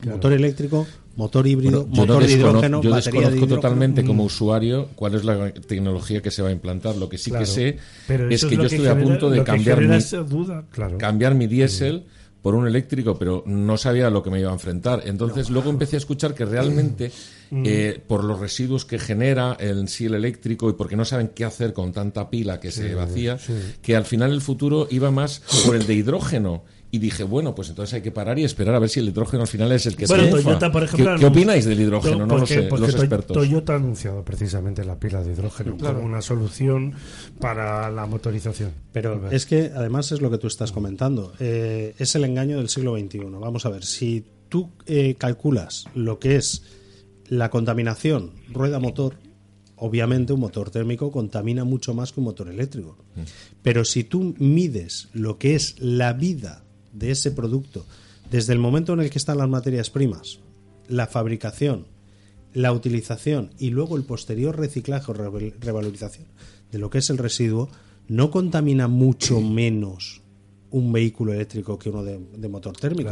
Claro. 0.00 0.16
¿Motor 0.16 0.32
eléctrico? 0.32 0.86
¿Motor 1.16 1.46
híbrido? 1.46 1.84
Bueno, 1.86 1.96
¿Motor 2.06 2.26
de 2.26 2.32
hidrógeno? 2.32 2.82
yo 2.82 2.90
¿Batería 2.90 2.90
de 2.90 2.96
desconozco 2.96 3.36
hidrógeno? 3.36 3.56
totalmente 3.56 4.04
como 4.04 4.22
Mm. 4.22 4.26
usuario 4.26 4.88
cuál 4.94 5.14
es 5.16 5.24
la 5.24 5.52
tecnología 5.52 6.22
que 6.22 6.30
se 6.30 6.40
va 6.42 6.48
a 6.48 6.52
implantar. 6.52 6.96
Lo 6.96 7.08
que 7.08 7.18
sí 7.18 7.30
Claro. 7.30 7.44
que 7.44 7.50
sé 7.50 7.76
Pero 8.06 8.28
es 8.30 8.44
que 8.44 8.46
es 8.46 8.52
yo 8.52 8.60
que 8.60 8.66
estoy 8.76 8.86
a 8.88 8.98
punto 8.98 9.28
de 9.28 9.42
cambiar 9.44 9.80
mi, 9.80 9.98
duda, 10.28 10.64
claro. 10.70 10.96
cambiar 10.98 11.34
mi 11.34 11.46
diésel 11.46 12.04
por 12.40 12.54
un 12.54 12.66
eléctrico, 12.66 13.18
pero 13.18 13.42
no 13.46 13.76
sabía 13.76 14.06
a 14.06 14.10
lo 14.10 14.22
que 14.22 14.30
me 14.30 14.40
iba 14.40 14.48
a 14.48 14.54
enfrentar. 14.54 15.02
Entonces 15.04 15.50
luego 15.50 15.68
empecé 15.68 15.96
a 15.96 15.98
escuchar 15.98 16.32
que 16.34 16.46
realmente 16.46 17.12
Mm. 17.50 17.64
eh, 17.66 18.00
por 18.06 18.22
los 18.24 18.38
residuos 18.40 18.84
que 18.86 18.98
genera 18.98 19.56
en 19.60 19.88
sí 19.88 20.06
el 20.06 20.14
eléctrico 20.14 20.70
y 20.70 20.74
porque 20.74 20.96
no 20.96 21.04
saben 21.04 21.32
qué 21.34 21.44
hacer 21.44 21.72
con 21.74 21.92
tanta 21.92 22.30
pila 22.30 22.60
que 22.60 22.70
Sí, 22.70 22.80
se 22.82 22.94
vacía, 22.94 23.36
sí. 23.38 23.52
que 23.82 23.96
al 23.96 24.04
final 24.06 24.32
el 24.32 24.40
futuro 24.40 24.86
iba 24.90 25.10
más 25.10 25.42
por 25.66 25.74
el 25.76 25.84
de 25.86 25.94
hidrógeno. 25.94 26.62
Y 26.92 26.98
dije, 26.98 27.22
bueno, 27.22 27.54
pues 27.54 27.68
entonces 27.68 27.94
hay 27.94 28.02
que 28.02 28.10
parar 28.10 28.36
y 28.40 28.44
esperar 28.44 28.74
a 28.74 28.80
ver 28.80 28.88
si 28.88 28.98
el 28.98 29.08
hidrógeno 29.08 29.42
al 29.42 29.48
final 29.48 29.70
es 29.70 29.86
el 29.86 29.94
que 29.94 30.06
Bueno, 30.06 30.24
triunfa. 30.24 30.42
Toyota, 30.42 30.72
por 30.72 30.82
ejemplo, 30.82 31.16
¿Qué, 31.20 31.26
opináis 31.26 31.64
del 31.64 31.80
hidrógeno? 31.80 32.26
No, 32.26 32.38
lo 32.38 32.46
sé, 32.46 32.62
porque 32.62 32.86
los 32.86 32.94
expertos. 32.96 33.36
Toyota 33.36 33.74
ha 33.74 33.76
anunciado 33.76 34.24
precisamente 34.24 34.84
la 34.84 34.98
pila 34.98 35.22
de 35.22 35.32
hidrógeno 35.32 35.76
Claro. 35.76 35.96
como 35.98 36.08
una 36.08 36.20
solución 36.20 36.94
para 37.38 37.90
la 37.90 38.06
motorización. 38.06 38.72
Pero 38.92 39.30
es 39.30 39.46
que 39.46 39.70
además 39.74 40.10
es 40.10 40.20
lo 40.20 40.30
que 40.32 40.38
tú 40.38 40.48
estás 40.48 40.72
comentando. 40.72 41.32
eh, 41.38 41.94
es 41.98 42.14
el 42.16 42.24
engaño 42.24 42.56
del 42.58 42.68
siglo 42.68 42.98
XXI. 42.98 43.20
Vamos 43.40 43.66
a 43.66 43.70
ver, 43.70 43.84
si 43.84 44.24
tú 44.48 44.70
eh, 44.86 45.14
calculas 45.16 45.84
lo 45.94 46.18
que 46.18 46.34
es 46.36 46.62
la 47.28 47.50
contaminación 47.50 48.32
rueda-motor, 48.52 49.14
obviamente 49.76 50.32
un 50.32 50.40
motor 50.40 50.70
térmico 50.70 51.12
contamina 51.12 51.62
mucho 51.62 51.94
más 51.94 52.10
que 52.12 52.18
un 52.18 52.24
motor 52.24 52.48
eléctrico. 52.48 52.98
Pero 53.62 53.84
si 53.84 54.02
tú 54.02 54.34
mides 54.38 55.08
lo 55.12 55.38
que 55.38 55.54
es 55.54 55.76
la 55.78 56.12
vida 56.14 56.64
de 56.92 57.10
ese 57.10 57.30
producto, 57.30 57.84
desde 58.30 58.52
el 58.52 58.58
momento 58.58 58.92
en 58.92 59.00
el 59.00 59.10
que 59.10 59.18
están 59.18 59.38
las 59.38 59.48
materias 59.48 59.90
primas, 59.90 60.40
la 60.88 61.06
fabricación, 61.06 61.86
la 62.52 62.72
utilización 62.72 63.50
y 63.58 63.70
luego 63.70 63.96
el 63.96 64.04
posterior 64.04 64.58
reciclaje 64.58 65.10
o 65.10 65.14
reval- 65.14 65.54
revalorización 65.60 66.26
de 66.72 66.78
lo 66.78 66.90
que 66.90 66.98
es 66.98 67.10
el 67.10 67.18
residuo, 67.18 67.68
no 68.08 68.30
contamina 68.30 68.88
mucho 68.88 69.40
menos 69.40 70.22
un 70.70 70.92
vehículo 70.92 71.32
eléctrico 71.32 71.78
que 71.78 71.90
uno 71.90 72.02
de, 72.04 72.18
de 72.36 72.48
motor 72.48 72.76
térmico. 72.76 73.10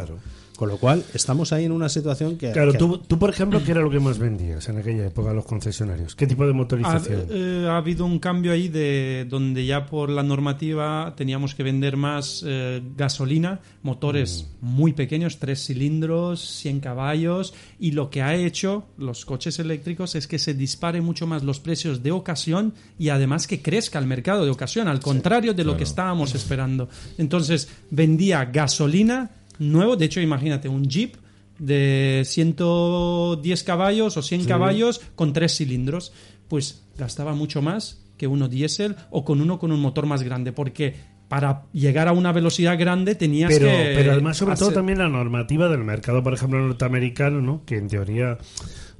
Con 0.59 0.69
lo 0.71 0.77
cual, 0.79 1.05
estamos 1.15 1.53
ahí 1.53 1.67
en 1.67 1.71
una 1.71 1.89
situación 1.89 2.37
que... 2.37 2.51
Claro, 2.51 2.73
que- 2.73 2.79
tú, 2.79 2.99
tú, 2.99 3.17
por 3.17 3.31
ejemplo, 3.31 3.63
¿qué 3.65 3.71
era 3.71 3.81
lo 3.81 3.91
que 3.91 4.01
más 4.01 4.19
vendías 4.19 4.69
en 4.69 4.77
aquella 4.79 5.07
época 5.07 5.31
a 5.31 5.33
los 5.33 5.45
concesionarios? 5.45 6.17
¿Qué 6.17 6.27
tipo 6.27 6.43
de 6.45 6.51
Ha, 6.51 6.55
motorización? 6.55 7.27
eh, 7.31 7.67
ha 7.71 7.77
habido 7.77 8.05
un 8.05 8.19
cambio 8.19 8.51
ahí 8.51 8.67
de 8.67 9.25
donde 9.31 9.65
ya 9.65 9.87
por 9.87 10.11
la 10.11 10.25
normativa 10.25 11.15
teníamos 11.17 11.55
que 11.55 11.63
vender 11.63 11.97
más 11.97 12.43
eh, 12.45 12.83
gasolina, 12.97 13.61
motores 13.83 14.49
muy 14.61 14.95
pequeños, 14.95 15.39
tres 15.39 15.65
cilindros, 15.65 16.41
100 16.41 16.81
caballos, 16.81 17.55
y 17.79 17.93
lo 17.93 18.11
que 18.11 18.23
ha 18.23 18.35
hecho 18.35 18.85
los 18.99 19.25
coches 19.25 19.61
eléctricos 19.61 20.17
es 20.17 20.27
que 20.27 20.41
se 20.41 20.55
dispare 20.55 21.01
mucho 21.01 21.29
más 21.29 21.45
los 21.45 21.61
precios 21.61 22.03
de 22.03 22.11
ocasión 22.11 22.75
y 22.99 23.11
además 23.11 23.47
que 23.47 23.63
crezca 23.63 24.01
el 24.01 24.07
mercado 24.09 24.45
de 24.45 24.51
ocasión, 24.51 24.89
al 24.89 24.99
contrario 24.99 25.55
de 25.55 25.63
lo 25.63 25.77
que 25.77 25.85
estábamos 25.85 26.35
esperando. 26.35 26.89
Entonces 27.17 27.69
vendía 27.91 28.45
gasolina 28.47 29.31
nuevo, 29.59 29.97
de 29.97 30.05
hecho 30.05 30.21
imagínate 30.21 30.69
un 30.69 30.85
Jeep 30.85 31.17
de 31.59 32.23
110 32.25 33.63
caballos 33.65 34.17
o 34.17 34.23
100 34.23 34.43
Sí. 34.43 34.47
caballos 34.47 35.01
con 35.15 35.33
tres 35.33 35.57
cilindros, 35.57 36.13
pues 36.49 36.85
gastaba 36.97 37.35
mucho 37.35 37.63
más 37.63 38.05
que 38.17 38.27
uno 38.27 38.49
diésel 38.49 38.97
o 39.11 39.25
con 39.25 39.41
uno 39.41 39.59
con 39.59 39.73
un 39.73 39.81
motor 39.81 40.07
más 40.07 40.23
grande, 40.23 40.53
porque 40.53 40.95
para 41.29 41.65
llegar 41.73 42.09
a 42.09 42.13
una 42.13 42.33
velocidad 42.33 42.79
grande 42.79 43.15
tenías 43.15 43.53
pero, 43.53 43.67
que... 43.67 43.93
pero 43.95 44.13
además, 44.13 44.37
sobre 44.37 44.57
todo, 44.57 44.73
también 44.73 44.99
la 44.99 45.09
normativa 45.09 45.69
del 45.69 45.85
mercado, 45.85 46.23
por 46.23 46.33
ejemplo, 46.33 46.59
norteamericano, 46.61 47.41
¿no? 47.41 47.65
que 47.65 47.77
en 47.77 47.89
teoría 47.89 48.39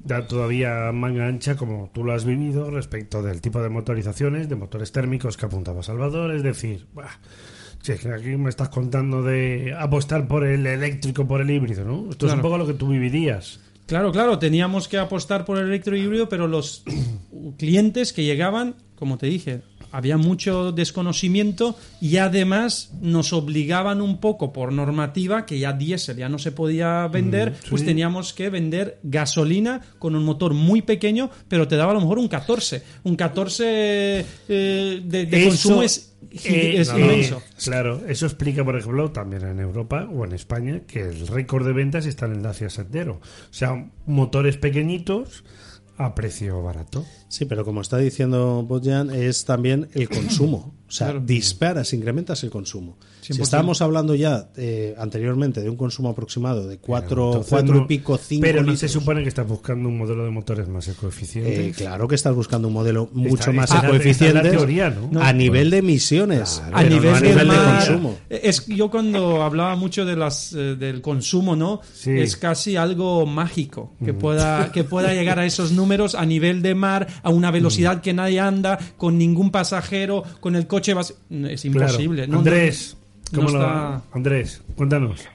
da 0.05 0.27
todavía 0.27 0.93
manga 0.93 1.27
ancha, 1.27 1.57
como 1.57 1.91
tú 1.93 2.05
lo 2.05 2.13
has 2.13 2.25
vivido, 2.25 2.71
respecto 2.71 3.23
del 3.23 3.41
tipo 3.41 3.61
de 3.63 3.69
motorizaciones, 3.69 4.49
de 4.49 4.57
motores 4.57 4.93
térmicos 4.93 5.37
que 5.37 5.47
apuntaba 5.47 5.83
Salvador. 5.83 6.31
Es 6.33 6.43
decir, 6.43 6.87
bah, 6.95 7.19
si 7.83 7.93
es 7.93 8.01
que 8.01 8.13
aquí 8.13 8.37
me 8.37 8.51
estás 8.51 8.69
contando 8.69 9.23
de 9.23 9.75
apostar 9.79 10.27
por 10.29 10.45
el 10.45 10.67
eléctrico, 10.67 11.27
por 11.27 11.41
el 11.41 11.51
híbrido, 11.51 11.85
¿no? 11.85 12.11
Esto 12.11 12.27
es 12.27 12.33
un 12.33 12.41
poco 12.43 12.59
lo 12.59 12.67
que 12.67 12.75
tú 12.75 12.89
vivirías. 12.89 13.61
Claro, 13.87 14.13
claro, 14.13 14.39
teníamos 14.39 14.87
que 14.89 14.99
apostar 14.99 15.45
por 15.47 15.59
el 15.59 15.67
electrohíbrido, 15.69 16.29
pero 16.29 16.47
los 16.47 16.83
clientes 17.57 18.13
que 18.13 18.25
llegaban, 18.25 18.75
como 18.97 19.17
te 19.17 19.27
dije, 19.27 19.63
había 19.91 20.19
mucho 20.19 20.73
desconocimiento 20.73 21.75
y 21.99 22.19
además 22.19 22.91
nos 23.01 23.33
obligaban 23.33 24.03
un 24.03 24.19
poco 24.21 24.53
por 24.53 24.71
normativa 24.71 25.47
que 25.47 25.59
ya 25.59 25.73
diésel 25.73 26.19
ya 26.19 26.29
no 26.29 26.39
se 26.39 26.53
podía 26.53 27.09
vender, 27.09 27.53
Mm, 27.53 27.55
sí. 27.55 27.67
pues 27.71 27.85
teníamos 27.87 28.35
que 28.35 28.51
vender 28.51 28.99
gasolina 29.03 29.81
con 29.99 30.15
un 30.15 30.25
motor 30.25 30.53
muy 30.53 30.83
pequeño, 30.83 31.31
pero 31.49 31.67
te 31.69 31.77
daba 31.77 31.93
a 31.93 31.95
lo 31.95 32.01
mejor 32.03 32.19
un 32.19 32.29
14. 32.29 32.83
Un 33.05 33.17
14 33.17 33.65
eh, 33.67 34.25
de, 34.49 35.25
de 35.25 35.39
Eso, 35.41 35.49
consumo 35.49 35.83
es, 35.83 36.08
eh, 36.31 36.81
es 36.81 36.93
no, 36.93 36.99
inmenso. 36.99 37.43
Claro, 37.63 38.03
eso 38.07 38.27
explica, 38.27 38.65
por 38.65 38.77
ejemplo, 38.77 39.11
también 39.13 39.43
en 39.43 39.61
Europa 39.61 40.09
o 40.13 40.25
en 40.25 40.33
España, 40.33 40.83
que 40.87 41.03
el 41.03 41.27
récord 41.27 41.67
de 41.67 41.73
ventas 41.73 42.07
está 42.07 42.27
en 42.27 42.33
el 42.33 42.43
Dacia 42.43 42.71
Sandero. 42.71 43.15
O 43.15 43.53
sea, 43.53 43.91
motores 44.07 44.57
pequeñitos 44.57 45.45
a 45.97 46.15
precio 46.15 46.63
barato. 46.63 47.05
Sí, 47.29 47.45
pero 47.45 47.65
como 47.65 47.81
está 47.83 47.99
diciendo 47.99 48.65
Bojan, 48.67 49.11
es 49.11 49.45
también 49.45 49.89
el 49.95 50.09
consumo. 50.09 50.75
O 50.89 50.91
sea, 50.91 51.09
Claro. 51.09 51.21
disparas, 51.27 51.93
incrementas 51.93 52.43
el 52.45 52.51
consumo. 52.51 52.97
Si 53.21 53.35
100%. 53.35 53.43
estábamos 53.43 53.83
hablando 53.83 54.15
ya 54.15 54.49
eh, 54.57 54.95
anteriormente 54.97 55.61
de 55.61 55.69
un 55.69 55.77
consumo 55.77 56.09
aproximado 56.09 56.67
de 56.67 56.79
cuatro, 56.79 57.27
Entonces, 57.27 57.51
cuatro 57.51 57.75
no- 57.75 57.83
y 57.83 57.87
pico, 57.87 58.17
cinco 58.17 58.41
Pero 58.41 58.61
no 58.63 58.69
litros, 58.73 58.81
se 58.81 58.89
supone 58.89 59.23
que 59.23 59.29
estás 59.29 59.47
buscando 59.47 59.87
un 59.91 59.99
modelo 59.99 60.25
de 60.25 60.31
motores 60.31 60.67
más 60.67 60.89
ecoeficientes. 60.89 61.59
eh, 61.59 61.73
claro 61.77 62.09
que 62.09 62.15
estás 62.15 62.35
buscando 62.35 62.69
un 62.69 62.75
modelo 62.75 63.11
mucho 63.13 63.35
Está- 63.37 63.53
más 63.53 63.71
está- 63.71 63.87
ecoeficiente 63.87 64.43
la 64.43 64.51
teoría, 64.51 64.89
¿no? 64.89 65.21
a 65.21 65.31
nivel 65.35 65.69
de 65.69 65.77
emisiones, 65.79 66.63
a 66.73 66.83
nivel, 66.85 67.03
no 67.05 67.17
a 67.17 67.21
del 67.21 67.23
nivel 67.31 67.49
de 67.49 67.55
mar, 67.55 67.87
consumo. 67.87 68.17
Es 68.31 68.65
yo 68.67 68.91
cuando 68.91 69.43
hablaba 69.43 69.77
mucho 69.77 70.07
de 70.07 70.17
las 70.17 70.55
eh, 70.55 70.77
del 70.77 71.03
consumo, 71.03 71.55
¿no? 71.55 71.83
Sí. 71.93 72.13
Es 72.13 72.37
casi 72.39 72.77
algo 72.77 73.27
mágico 73.27 73.93
que 74.03 74.15
Mm. 74.15 74.19
pueda 74.19 74.73
que 74.73 74.85
pueda 74.85 75.13
llegar 75.13 75.39
a 75.39 75.45
esos 75.45 75.73
números 75.73 76.15
a 76.15 76.25
nivel 76.25 76.63
de 76.63 76.75
mar 76.75 77.07
a 77.23 77.31
una 77.31 77.51
velocidad 77.51 78.01
que 78.03 78.13
nadie 78.13 78.41
anda 78.41 78.79
con 78.97 79.19
ningún 79.19 79.51
pasajero 79.51 80.23
con 80.41 80.57
el 80.57 80.67
coche 80.67 80.95
vas 80.95 81.15
es 81.31 81.65
imposible. 81.65 82.25
Claro. 82.27 82.33
No, 82.33 82.39
Andrés, 82.39 82.97
no- 83.33 83.39
¿cómo 83.41 83.51
no 83.51 83.59
lo- 83.59 83.65
está- 83.65 84.03
Andrés, 84.13 84.63
cuéntanos. 84.77 85.29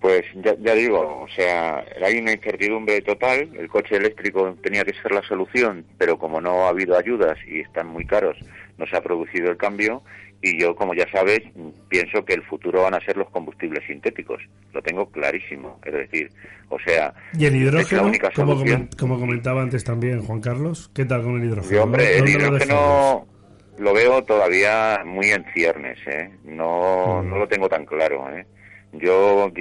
Pues 0.00 0.22
ya, 0.44 0.54
ya 0.60 0.74
digo, 0.74 1.00
o 1.24 1.26
sea, 1.34 1.84
hay 2.06 2.18
una 2.18 2.32
incertidumbre 2.32 3.00
total. 3.02 3.48
El 3.58 3.68
coche 3.68 3.96
eléctrico 3.96 4.56
tenía 4.62 4.84
que 4.84 4.92
ser 5.02 5.10
la 5.10 5.22
solución, 5.26 5.84
pero 5.98 6.16
como 6.20 6.40
no 6.40 6.66
ha 6.66 6.68
habido 6.68 6.96
ayudas 6.96 7.36
y 7.50 7.60
están 7.60 7.88
muy 7.88 8.06
caros, 8.06 8.36
no 8.78 8.86
se 8.86 8.96
ha 8.96 9.02
producido 9.02 9.50
el 9.50 9.56
cambio. 9.56 10.02
Y 10.40 10.60
yo, 10.60 10.76
como 10.76 10.94
ya 10.94 11.04
sabes, 11.10 11.40
pienso 11.88 12.24
que 12.24 12.34
el 12.34 12.42
futuro 12.44 12.82
van 12.82 12.94
a 12.94 13.00
ser 13.00 13.16
los 13.16 13.28
combustibles 13.30 13.84
sintéticos. 13.86 14.40
Lo 14.72 14.80
tengo 14.82 15.10
clarísimo. 15.10 15.80
Es 15.84 15.92
decir, 15.92 16.30
o 16.68 16.78
sea, 16.78 17.12
Y 17.36 17.46
el 17.46 17.64
la 17.64 18.02
única 18.02 18.30
como, 18.30 18.54
solución. 18.54 18.88
comen- 18.88 18.96
como 18.98 19.18
comentaba 19.18 19.62
antes 19.62 19.82
también 19.82 20.22
Juan 20.22 20.40
Carlos, 20.40 20.90
¿qué 20.94 21.04
tal 21.04 21.22
con 21.22 21.40
el 21.40 21.44
hidrógeno? 21.48 21.68
Sí, 21.68 21.76
hombre, 21.76 22.12
el 22.18 22.18
¿Dónde 22.24 22.32
lo 22.32 22.38
hidrógeno 22.54 23.26
lo 23.78 23.92
veo 23.94 24.22
todavía 24.24 25.02
muy 25.04 25.26
en 25.30 25.44
ciernes, 25.54 25.98
¿eh? 26.06 26.30
No, 26.44 27.22
Mm. 27.22 27.30
no 27.30 27.38
lo 27.38 27.48
tengo 27.48 27.68
tan 27.68 27.84
claro, 27.84 28.28
¿eh? 28.32 28.46
Yo 28.92 29.52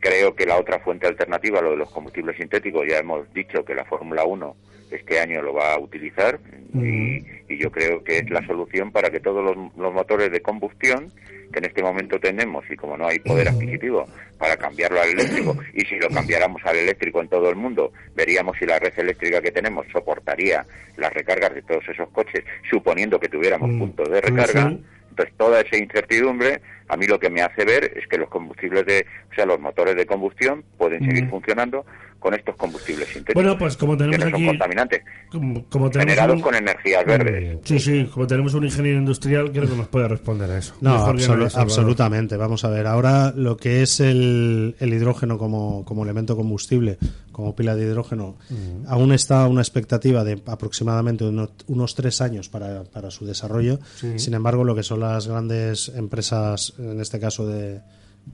creo 0.00 0.34
que 0.36 0.46
la 0.46 0.56
otra 0.58 0.78
fuente 0.80 1.06
alternativa, 1.06 1.60
lo 1.60 1.70
de 1.72 1.76
los 1.78 1.90
combustibles 1.90 2.36
sintéticos, 2.36 2.86
ya 2.88 2.98
hemos 2.98 3.32
dicho 3.34 3.64
que 3.64 3.74
la 3.74 3.84
Fórmula 3.84 4.24
1 4.24 4.56
este 4.92 5.20
año 5.20 5.42
lo 5.42 5.54
va 5.54 5.74
a 5.74 5.78
utilizar 5.78 6.38
y, 6.74 7.24
y 7.48 7.58
yo 7.58 7.70
creo 7.70 8.02
que 8.02 8.18
es 8.18 8.30
la 8.30 8.44
solución 8.46 8.92
para 8.92 9.10
que 9.10 9.20
todos 9.20 9.44
los, 9.44 9.56
los 9.76 9.92
motores 9.92 10.30
de 10.30 10.40
combustión 10.40 11.12
que 11.52 11.58
en 11.58 11.66
este 11.66 11.82
momento 11.82 12.18
tenemos 12.18 12.64
y 12.70 12.76
como 12.76 12.96
no 12.96 13.06
hay 13.06 13.18
poder 13.18 13.48
adquisitivo 13.48 14.06
para 14.38 14.56
cambiarlo 14.56 15.00
al 15.00 15.10
eléctrico 15.10 15.56
y 15.74 15.82
si 15.82 15.96
lo 15.96 16.08
cambiáramos 16.08 16.62
al 16.64 16.76
eléctrico 16.76 17.20
en 17.20 17.28
todo 17.28 17.50
el 17.50 17.56
mundo 17.56 17.92
veríamos 18.14 18.56
si 18.58 18.64
la 18.66 18.78
red 18.78 18.92
eléctrica 18.96 19.40
que 19.42 19.50
tenemos 19.52 19.86
soportaría 19.92 20.64
las 20.96 21.12
recargas 21.12 21.54
de 21.54 21.62
todos 21.62 21.86
esos 21.88 22.08
coches 22.10 22.42
suponiendo 22.70 23.20
que 23.20 23.28
tuviéramos 23.28 23.68
puntos 23.78 24.08
de 24.10 24.20
recarga. 24.20 24.74
entonces 25.10 25.34
toda 25.36 25.60
esa 25.60 25.76
incertidumbre 25.76 26.60
a 26.88 26.96
mí 26.96 27.06
lo 27.06 27.18
que 27.18 27.30
me 27.30 27.42
hace 27.42 27.64
ver 27.64 27.92
es 27.96 28.06
que 28.08 28.18
los 28.18 28.30
combustibles 28.30 28.86
de 28.86 29.06
o 29.30 29.34
sea 29.34 29.44
los 29.46 29.60
motores 29.60 29.94
de 29.94 30.06
combustión 30.06 30.64
pueden 30.78 31.04
seguir 31.04 31.24
Mm. 31.24 31.30
funcionando 31.30 31.84
con 32.22 32.34
estos 32.34 32.54
combustibles 32.56 33.08
sintéticos 33.08 33.34
Bueno, 33.34 33.58
pues 33.58 33.76
como 33.76 33.96
tenemos 33.96 34.18
que 34.18 34.24
no 34.24 34.30
son 34.30 34.34
aquí- 34.34 34.46
contaminantes 34.46 35.02
Como, 35.30 35.64
como 35.68 35.90
tenemos 35.90 36.10
generados 36.14 36.36
un- 36.36 36.42
con 36.42 36.54
energías 36.54 37.04
verdes 37.04 37.58
Sí, 37.64 37.78
sí, 37.80 38.04
como 38.12 38.26
tenemos 38.26 38.54
un 38.54 38.64
ingeniero 38.64 38.98
industrial, 38.98 39.50
creo 39.52 39.68
que 39.68 39.76
nos 39.76 39.88
puede 39.88 40.08
responder 40.08 40.50
a 40.50 40.58
eso. 40.58 40.74
No, 40.80 41.06
absolu- 41.06 41.50
absolutamente. 41.54 42.36
Vamos 42.36 42.64
a 42.64 42.70
ver, 42.70 42.86
ahora 42.86 43.32
lo 43.36 43.56
que 43.56 43.82
es 43.82 44.00
el, 44.00 44.76
el 44.78 44.94
hidrógeno 44.94 45.36
como, 45.38 45.84
como 45.84 46.04
elemento 46.04 46.36
combustible, 46.36 46.98
como 47.32 47.54
pila 47.56 47.74
de 47.74 47.84
hidrógeno, 47.84 48.36
Mm. 48.50 48.86
aún 48.86 49.12
está 49.12 49.46
una 49.48 49.60
expectativa 49.62 50.22
de 50.24 50.40
aproximadamente 50.46 51.24
uno- 51.24 51.50
unos 51.66 51.94
tres 51.94 52.20
años 52.20 52.48
para, 52.48 52.84
para 52.84 53.10
su 53.10 53.24
desarrollo. 53.26 53.78
Sí. 53.96 54.18
Sin 54.18 54.34
embargo, 54.34 54.64
lo 54.64 54.74
que 54.74 54.82
son 54.82 55.00
las 55.00 55.26
grandes 55.26 55.88
empresas, 55.88 56.74
en 56.78 57.00
este 57.00 57.18
caso 57.18 57.46
de, 57.46 57.80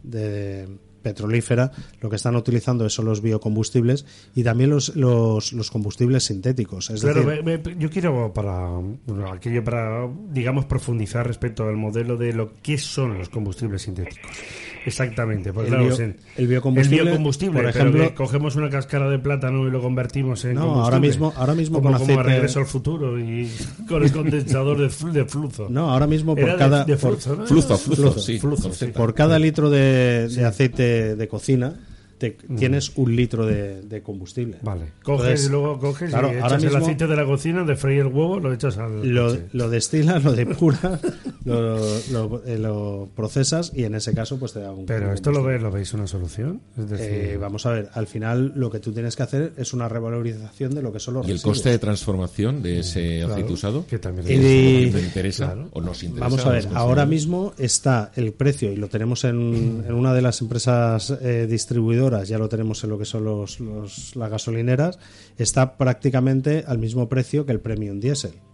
de 0.03 0.69
petrolífera, 1.09 1.73
lo 2.01 2.11
que 2.11 2.17
están 2.17 2.37
utilizando 2.37 2.89
son 2.91 3.07
los 3.07 3.23
biocombustibles 3.23 4.05
y 4.35 4.43
también 4.45 4.71
los, 4.71 4.95
los, 4.95 5.53
los 5.53 5.71
combustibles 5.71 6.25
sintéticos. 6.25 6.91
Es 6.91 7.01
Claro, 7.01 7.25
decir, 7.25 7.79
yo 7.79 7.89
quiero 7.91 8.33
para 8.33 8.69
bueno, 9.07 9.33
aquello 9.33 9.65
para 9.65 10.07
digamos 10.31 10.67
profundizar 10.67 11.27
respecto 11.27 11.65
al 11.65 11.77
modelo 11.77 12.17
de 12.17 12.33
lo 12.33 12.53
que 12.63 12.77
son 12.77 13.17
los 13.19 13.29
combustibles 13.31 13.83
sintéticos. 13.83 14.31
Exactamente, 14.89 15.53
pues 15.53 15.67
El 15.69 15.75
claro, 15.75 15.85
bio- 15.97 16.15
el 16.37 16.47
biocombustible, 16.49 16.99
el 17.01 17.07
biocombustible, 17.09 17.63
por 17.63 17.73
pero 17.73 17.79
ejemplo- 17.89 18.09
que 18.09 18.15
cogemos 18.15 18.57
una 18.57 18.69
cáscara 18.71 19.09
de 19.09 19.19
plátano 19.19 19.67
y 19.67 19.71
lo 19.71 19.81
convertimos 19.81 20.45
en 20.45 20.55
No, 20.55 20.61
combustible. 20.63 20.85
ahora 20.85 20.99
mismo- 21.01 21.33
ahora 21.37 21.55
mismo 21.55 21.79
como, 21.79 21.91
con 21.91 21.99
como 22.01 22.13
aceite- 22.21 22.23
regreso 22.35 22.59
al 22.61 22.67
futuro 22.67 23.19
y 23.19 23.49
con 23.89 24.03
el 24.03 24.13
condensador 24.13 24.79
de, 24.79 24.89
flu- 24.89 25.13
de 25.13 25.25
flujo. 25.25 25.67
No, 25.71 25.91
ahora 25.91 26.07
mismo 26.07 26.35
por 26.35 26.45
Era 26.45 26.57
cada 26.57 26.85
de 26.85 26.97
flujo, 26.97 27.37
¿no? 27.37 27.47
Flujo, 27.47 27.77
flujo, 27.79 27.97
Flujo, 28.03 28.19
sí, 28.21 28.39
flujo, 28.39 28.73
sí. 28.73 28.87
Por 28.87 29.15
cada 29.15 29.39
litro 29.39 29.71
de, 29.71 30.29
de 30.29 30.45
aceite 30.45 31.17
de 31.17 31.29
cocina 31.29 31.75
te- 32.19 32.37
Mm. 32.49 32.57
tienes 32.57 32.93
un 32.97 33.15
litro 33.17 33.47
de, 33.47 33.83
de 33.83 34.03
combustible. 34.03 34.59
Vale. 34.63 34.87
Coges 35.03 35.25
Entonces, 35.27 35.47
y 35.47 35.51
luego 35.51 35.79
coges 35.79 36.11
claro, 36.11 36.29
y 36.29 36.37
ahora 36.37 36.47
echas 36.47 36.63
el 36.65 36.69
mismo- 36.71 36.79
aceite 36.85 37.07
de 37.07 37.17
la 37.17 37.25
cocina, 37.25 37.65
de 37.65 37.77
freír 37.77 38.01
el 38.01 38.07
huevo, 38.09 38.41
lo 38.41 38.53
echas 38.53 38.77
al 38.79 39.15
Lo, 39.15 39.29
coche. 39.29 39.43
lo 39.53 39.71
destilas, 39.71 40.25
lo 40.25 40.33
depuras, 40.33 40.81
lo, 41.45 41.79
lo- 42.11 42.43
eh, 42.45 42.59
lo 42.59 43.09
procesas 43.15 43.73
y 43.75 43.85
en 43.85 43.95
ese 43.95 44.13
caso 44.15 44.39
pues 44.39 44.53
te 44.53 44.61
da 44.61 44.73
un 44.73 44.87
Pero 44.87 45.13
esto 45.13 45.31
lo, 45.31 45.37
combustible. 45.39 45.59
ve, 45.59 45.63
lo 45.65 45.71
veis 45.71 45.95
una 45.95 46.07
solución, 46.07 46.61
es 46.77 46.91
decir, 46.91 47.07
Eh, 47.09 47.37
vamos 47.39 47.65
a 47.67 47.71
ver, 47.71 47.89
al 47.95 48.07
final 48.07 48.53
lo 48.57 48.71
que 48.71 48.81
tú 48.81 48.93
tienes 48.93 49.17
que 49.17 49.23
hacer 49.23 49.53
es 49.57 49.73
una 49.73 49.89
revalorización 49.89 50.75
de 50.75 50.83
lo 50.83 50.93
que 50.93 51.01
son 51.01 51.15
los 51.15 51.27
¿Y 51.27 51.31
el 51.31 51.37
residuos. 51.37 51.57
coste 51.59 51.71
de 51.71 51.79
transformación 51.79 52.63
de 52.63 52.81
ese 52.81 53.19
Claro, 53.19 53.33
aceite 53.35 53.53
usado? 53.53 53.87
que 53.87 53.99
también 53.99 54.27
Y- 54.29 54.31
¿Es 54.33 54.87
lo 54.87 54.93
que 54.93 54.97
me 55.03 55.07
interesa 55.07 55.45
Claro. 55.47 55.69
o 55.73 55.81
nos 55.81 56.03
interesa? 56.03 56.25
Vamos 56.29 56.47
a 56.47 56.51
ver, 56.51 56.69
ahora 56.75 57.07
mismo 57.07 57.53
está 57.59 58.13
el 58.17 58.33
precio 58.33 58.73
y 58.73 58.77
lo 58.77 58.89
tenemos 58.89 59.25
en, 59.25 59.85
en 59.87 59.93
una 59.95 60.13
de 60.15 60.23
las 60.23 60.41
empresas 60.41 61.11
eh, 61.23 61.47
distribuidoras, 61.49 61.89
ya 62.25 62.39
lo 62.39 62.49
tenemos 62.49 62.83
en 62.85 62.91
lo 62.91 62.99
que 62.99 63.05
son 63.05 63.25
los, 63.25 63.61
las 64.17 64.31
gasolineras, 64.31 64.99
está 65.37 65.77
prácticamente 65.77 66.65
al 66.67 66.79
mismo 66.79 67.09
precio 67.09 67.47
que 67.47 67.53
el 67.53 67.61
premium 67.61 68.01
diésel. 68.01 68.48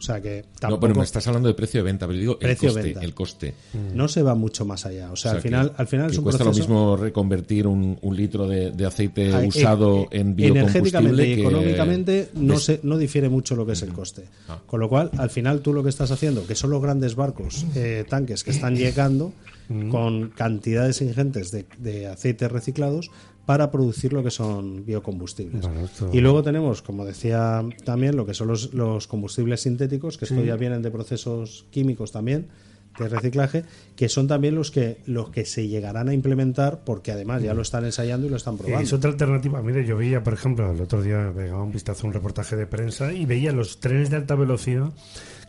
O 0.00 0.02
sea 0.02 0.18
que 0.20 0.46
tampoco 0.58 0.70
No, 0.70 0.80
pero 0.80 0.94
me 1.00 1.04
estás 1.04 1.26
hablando 1.26 1.46
de 1.48 1.54
precio 1.54 1.80
de 1.80 1.84
venta, 1.84 2.06
pero 2.06 2.18
digo 2.18 2.38
el 2.40 2.56
coste. 2.56 2.82
venta. 2.82 3.00
El 3.02 3.12
coste. 3.14 3.54
no 3.94 4.08
se 4.08 4.22
va 4.22 4.34
mucho 4.34 4.64
más 4.64 4.86
allá. 4.86 5.12
O 5.12 5.16
sea, 5.16 5.32
al 5.32 5.42
final, 5.42 5.70
que- 5.72 5.76
al 5.82 5.86
final 5.86 6.10
es 6.10 6.16
un 6.16 6.24
cuesta 6.24 6.42
proceso 6.44 6.68
lo 6.68 6.74
mismo 6.74 6.96
reconvertir 6.96 7.66
un, 7.66 7.98
un 8.00 8.16
litro 8.16 8.48
de, 8.48 8.70
de 8.70 8.86
aceite 8.86 9.30
Ah, 9.34 9.42
usado 9.46 10.04
eh, 10.10 10.20
en 10.20 10.38
energéticamente 10.40 11.22
biocombustible 11.22 11.28
y 11.28 11.34
que- 11.34 11.40
económicamente 11.42 12.28
no 12.34 12.58
se 12.58 12.80
no 12.82 12.96
difiere 12.96 13.28
mucho 13.28 13.54
lo 13.56 13.66
que 13.66 13.72
es 13.72 13.82
el 13.82 13.92
coste 13.92 14.24
Ah. 14.48 14.58
con 14.66 14.80
lo 14.80 14.88
cual 14.88 15.10
al 15.18 15.28
final 15.28 15.60
tú 15.60 15.74
lo 15.74 15.82
que 15.82 15.90
estás 15.90 16.10
haciendo 16.10 16.46
que 16.46 16.54
son 16.54 16.70
los 16.70 16.80
grandes 16.80 17.14
barcos 17.14 17.66
eh, 17.74 18.04
tanques 18.08 18.42
que 18.42 18.50
están 18.52 18.74
llegando 18.76 19.32
con 19.90 20.30
cantidades 20.30 21.00
ingentes 21.00 21.50
de, 21.52 21.64
de 21.78 22.06
aceites 22.08 22.50
reciclados 22.50 23.10
para 23.46 23.70
producir 23.70 24.12
lo 24.12 24.22
que 24.22 24.30
son 24.30 24.84
biocombustibles 24.84 25.64
esto- 25.84 26.10
y 26.12 26.20
luego 26.20 26.42
tenemos 26.42 26.82
como 26.82 27.04
decía 27.04 27.64
también 27.84 28.16
lo 28.16 28.26
que 28.26 28.34
son 28.34 28.48
los, 28.48 28.72
los 28.74 29.06
combustibles 29.06 29.62
sintéticos 29.62 30.18
que 30.18 30.24
esto 30.26 30.40
Sí. 30.40 30.46
ya 30.46 30.56
vienen 30.56 30.82
de 30.82 30.90
procesos 30.90 31.66
químicos 31.70 32.12
también 32.12 32.48
de 32.98 33.08
reciclaje 33.08 33.64
que 33.96 34.08
son 34.08 34.26
también 34.26 34.54
los 34.56 34.70
que 34.70 34.98
los 35.06 35.30
que 35.30 35.44
se 35.44 35.68
llegarán 35.68 36.08
a 36.08 36.14
implementar 36.14 36.82
porque 36.84 37.12
además 37.12 37.42
ya 37.42 37.54
lo 37.54 37.62
están 37.62 37.84
ensayando 37.84 38.26
y 38.26 38.30
lo 38.30 38.36
están 38.36 38.56
probando 38.58 38.82
Es 38.82 38.92
otra 38.92 39.10
alternativa. 39.10 39.62
Mire, 39.62 39.86
yo 39.86 39.96
veía, 39.96 40.22
por 40.24 40.32
ejemplo, 40.34 40.70
el 40.72 40.80
otro 40.80 41.00
día 41.00 41.32
pegaba 41.34 41.62
un 41.62 41.70
vistazo 41.72 42.06
a 42.06 42.08
un 42.08 42.12
reportaje 42.14 42.56
de 42.56 42.66
prensa 42.66 43.12
y 43.12 43.26
veía 43.26 43.52
los 43.52 43.78
trenes 43.80 44.10
de 44.10 44.16
alta 44.16 44.34
velocidad 44.34 44.90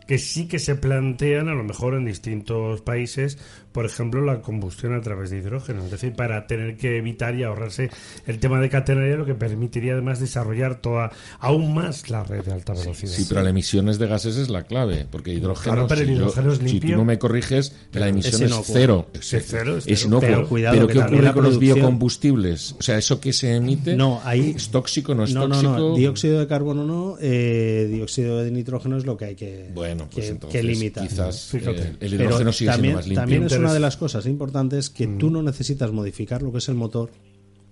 que 0.06 0.18
sí 0.18 0.46
que 0.48 0.58
se 0.58 0.74
plantean, 0.76 1.48
a 1.48 1.54
lo 1.54 1.62
mejor 1.64 1.94
en 1.94 2.04
distintos 2.04 2.80
países, 2.80 3.38
por 3.72 3.86
ejemplo, 3.86 4.20
la 4.24 4.40
combustión 4.42 4.94
a 4.94 5.00
través 5.00 5.30
de 5.30 5.38
hidrógeno. 5.38 5.84
Es 5.84 5.90
decir, 5.90 6.12
para 6.14 6.46
tener 6.46 6.76
que 6.76 6.98
evitar 6.98 7.34
y 7.34 7.42
ahorrarse 7.42 7.90
el 8.26 8.38
tema 8.38 8.60
de 8.60 8.68
catenaria, 8.68 9.16
lo 9.16 9.24
que 9.26 9.34
permitiría 9.34 9.92
además 9.94 10.20
desarrollar 10.20 10.80
toda 10.80 11.10
aún 11.40 11.74
más 11.74 12.10
la 12.10 12.22
red 12.24 12.44
de 12.44 12.52
alta 12.52 12.72
velocidad. 12.74 13.12
Sí, 13.12 13.24
pero 13.28 13.42
la 13.42 13.50
emisiones 13.50 13.98
de 13.98 14.06
gases 14.06 14.36
es 14.36 14.48
la 14.50 14.62
clave, 14.64 15.06
porque 15.10 15.32
hidrógeno, 15.32 15.74
Claro, 15.74 15.88
pero 15.88 16.00
el 16.02 16.06
si, 16.06 16.12
yo- 16.14 16.18
hidrógeno 16.20 16.52
es 16.52 16.58
si 16.58 16.64
limpio. 16.64 16.90
tú 16.90 16.96
no 16.98 17.04
me 17.04 17.18
corriges, 17.18 17.74
la 17.92 18.08
emisión 18.08 18.42
es 18.42 18.54
cero. 18.66 19.08
Es 19.14 19.34
cero, 19.46 19.76
es 19.78 19.86
Es 19.86 20.04
inocuo. 20.04 20.20
Pero 20.20 20.36
Pero, 20.36 20.48
cuidado, 20.48 20.86
que 20.86 20.92
¿qué 20.94 20.98
ocurre 21.00 21.32
con 21.32 21.44
los 21.44 21.58
biocombustibles? 21.58 22.74
O 22.78 22.82
sea, 22.82 22.98
eso 22.98 23.20
que 23.20 23.32
se 23.32 23.54
emite 23.56 23.96
No, 23.96 24.20
ahí- 24.24 24.54
es 24.56 24.68
tóxico, 24.70 25.14
no 25.14 25.24
es 25.24 25.34
no, 25.34 25.48
tóxico. 25.48 25.72
no, 25.72 25.94
dióxido 25.96 26.40
de 26.40 26.46
carbono 26.46 26.84
no, 26.84 27.16
eh, 27.20 27.88
dióxido 27.90 28.42
de 28.42 28.50
nitrógeno 28.50 28.96
es 28.96 29.06
lo 29.06 29.16
que 29.16 29.24
hay 29.26 29.34
que, 29.34 29.70
Bueno, 29.74 30.08
pues 30.12 30.26
que, 30.26 30.32
entonces 30.32 30.60
que 30.60 30.66
limitar. 30.66 31.06
quizás 31.08 31.46
Fíjate. 31.50 31.82
eh, 31.82 31.96
el 32.00 32.10
Pero 32.10 32.24
hidrógeno 32.24 32.52
sigue 32.52 32.70
también, 32.70 32.92
siendo 32.94 32.96
más 32.98 33.06
limpio. 33.06 33.20
también 33.22 33.42
es 33.44 33.52
una 33.64 33.74
de 33.74 33.80
las 33.80 33.96
cosas 33.96 34.26
importantes 34.26 34.90
que 34.90 35.06
tú 35.06 35.28
Mm. 35.28 35.32
no 35.32 35.42
necesitas 35.42 35.92
modificar 35.92 36.42
lo 36.42 36.52
que 36.52 36.58
es 36.58 36.68
el 36.68 36.74
motor 36.74 37.10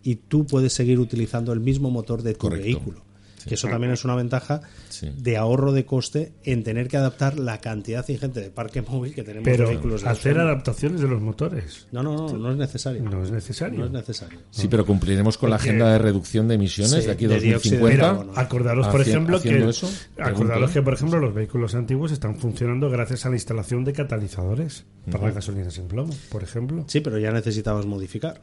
y 0.02 0.16
tú 0.16 0.46
puedes 0.46 0.72
seguir 0.72 0.98
utilizando 0.98 1.52
el 1.52 1.60
mismo 1.60 1.90
motor 1.90 2.22
de 2.22 2.32
tu 2.34 2.38
Correcto. 2.40 2.64
vehículo. 2.64 3.02
Que 3.48 3.54
eso 3.54 3.68
también 3.68 3.92
es 3.92 4.04
una 4.04 4.14
ventaja 4.14 4.60
Sí. 4.88 5.10
de 5.16 5.36
ahorro 5.36 5.72
de 5.72 5.84
coste 5.86 6.32
en 6.44 6.62
tener 6.64 6.88
que 6.88 6.96
adaptar 6.96 7.38
la 7.38 7.58
cantidad 7.58 8.06
ingente 8.08 8.40
de 8.40 8.50
parque 8.50 8.82
móvil 8.82 9.14
que 9.14 9.22
tenemos 9.22 9.44
de 9.46 9.50
Pero 9.52 9.68
vehículos. 9.68 10.02
de 10.02 10.08
hacer 10.10 10.38
adaptaciones 10.38 11.00
de 11.00 11.08
los 11.08 11.20
motores. 11.22 11.86
No, 11.92 12.02
no, 12.02 12.16
no, 12.28 12.36
no 12.38 12.50
es 12.52 12.56
necesario. 12.58 13.02
No 13.02 13.22
es 13.22 13.30
necesario. 13.30 13.78
No 13.78 13.84
es 13.86 13.90
necesario. 13.92 14.38
Sí, 14.50 14.68
pero 14.68 14.84
cumpliremos 14.84 15.38
con 15.38 15.50
la 15.50 15.56
agenda 15.56 15.92
de 15.92 15.98
reducción 15.98 16.48
de 16.48 16.54
emisiones 16.56 16.92
Sí, 17.00 17.06
de 17.06 17.12
aquí 17.12 17.24
a 17.26 17.28
de 17.28 17.40
dióxido 17.40 17.76
de 17.86 17.96
2050. 17.96 18.18
carbono. 18.18 18.32
Acordaros, 18.40 18.88
por 18.88 19.00
ejemplo, 19.00 19.40
que, 19.40 19.68
eso, 19.68 19.90
acordaros 20.18 20.70
que, 20.70 20.82
por 20.82 20.94
ejemplo, 20.94 21.18
los 21.18 21.34
vehículos 21.34 21.74
antiguos 21.74 22.12
están 22.12 22.36
funcionando 22.36 22.90
gracias 22.90 23.26
a 23.26 23.30
la 23.30 23.36
instalación 23.36 23.84
de 23.84 23.92
catalizadores 23.92 24.84
para 25.10 25.24
la 25.28 25.30
gasolina 25.32 25.70
sin 25.70 25.88
plomo, 25.88 26.12
por 26.30 26.42
ejemplo. 26.42 26.84
Sí, 26.88 27.00
pero 27.00 27.18
ya 27.18 27.30
necesitabas 27.32 27.86
modificar. 27.86 28.40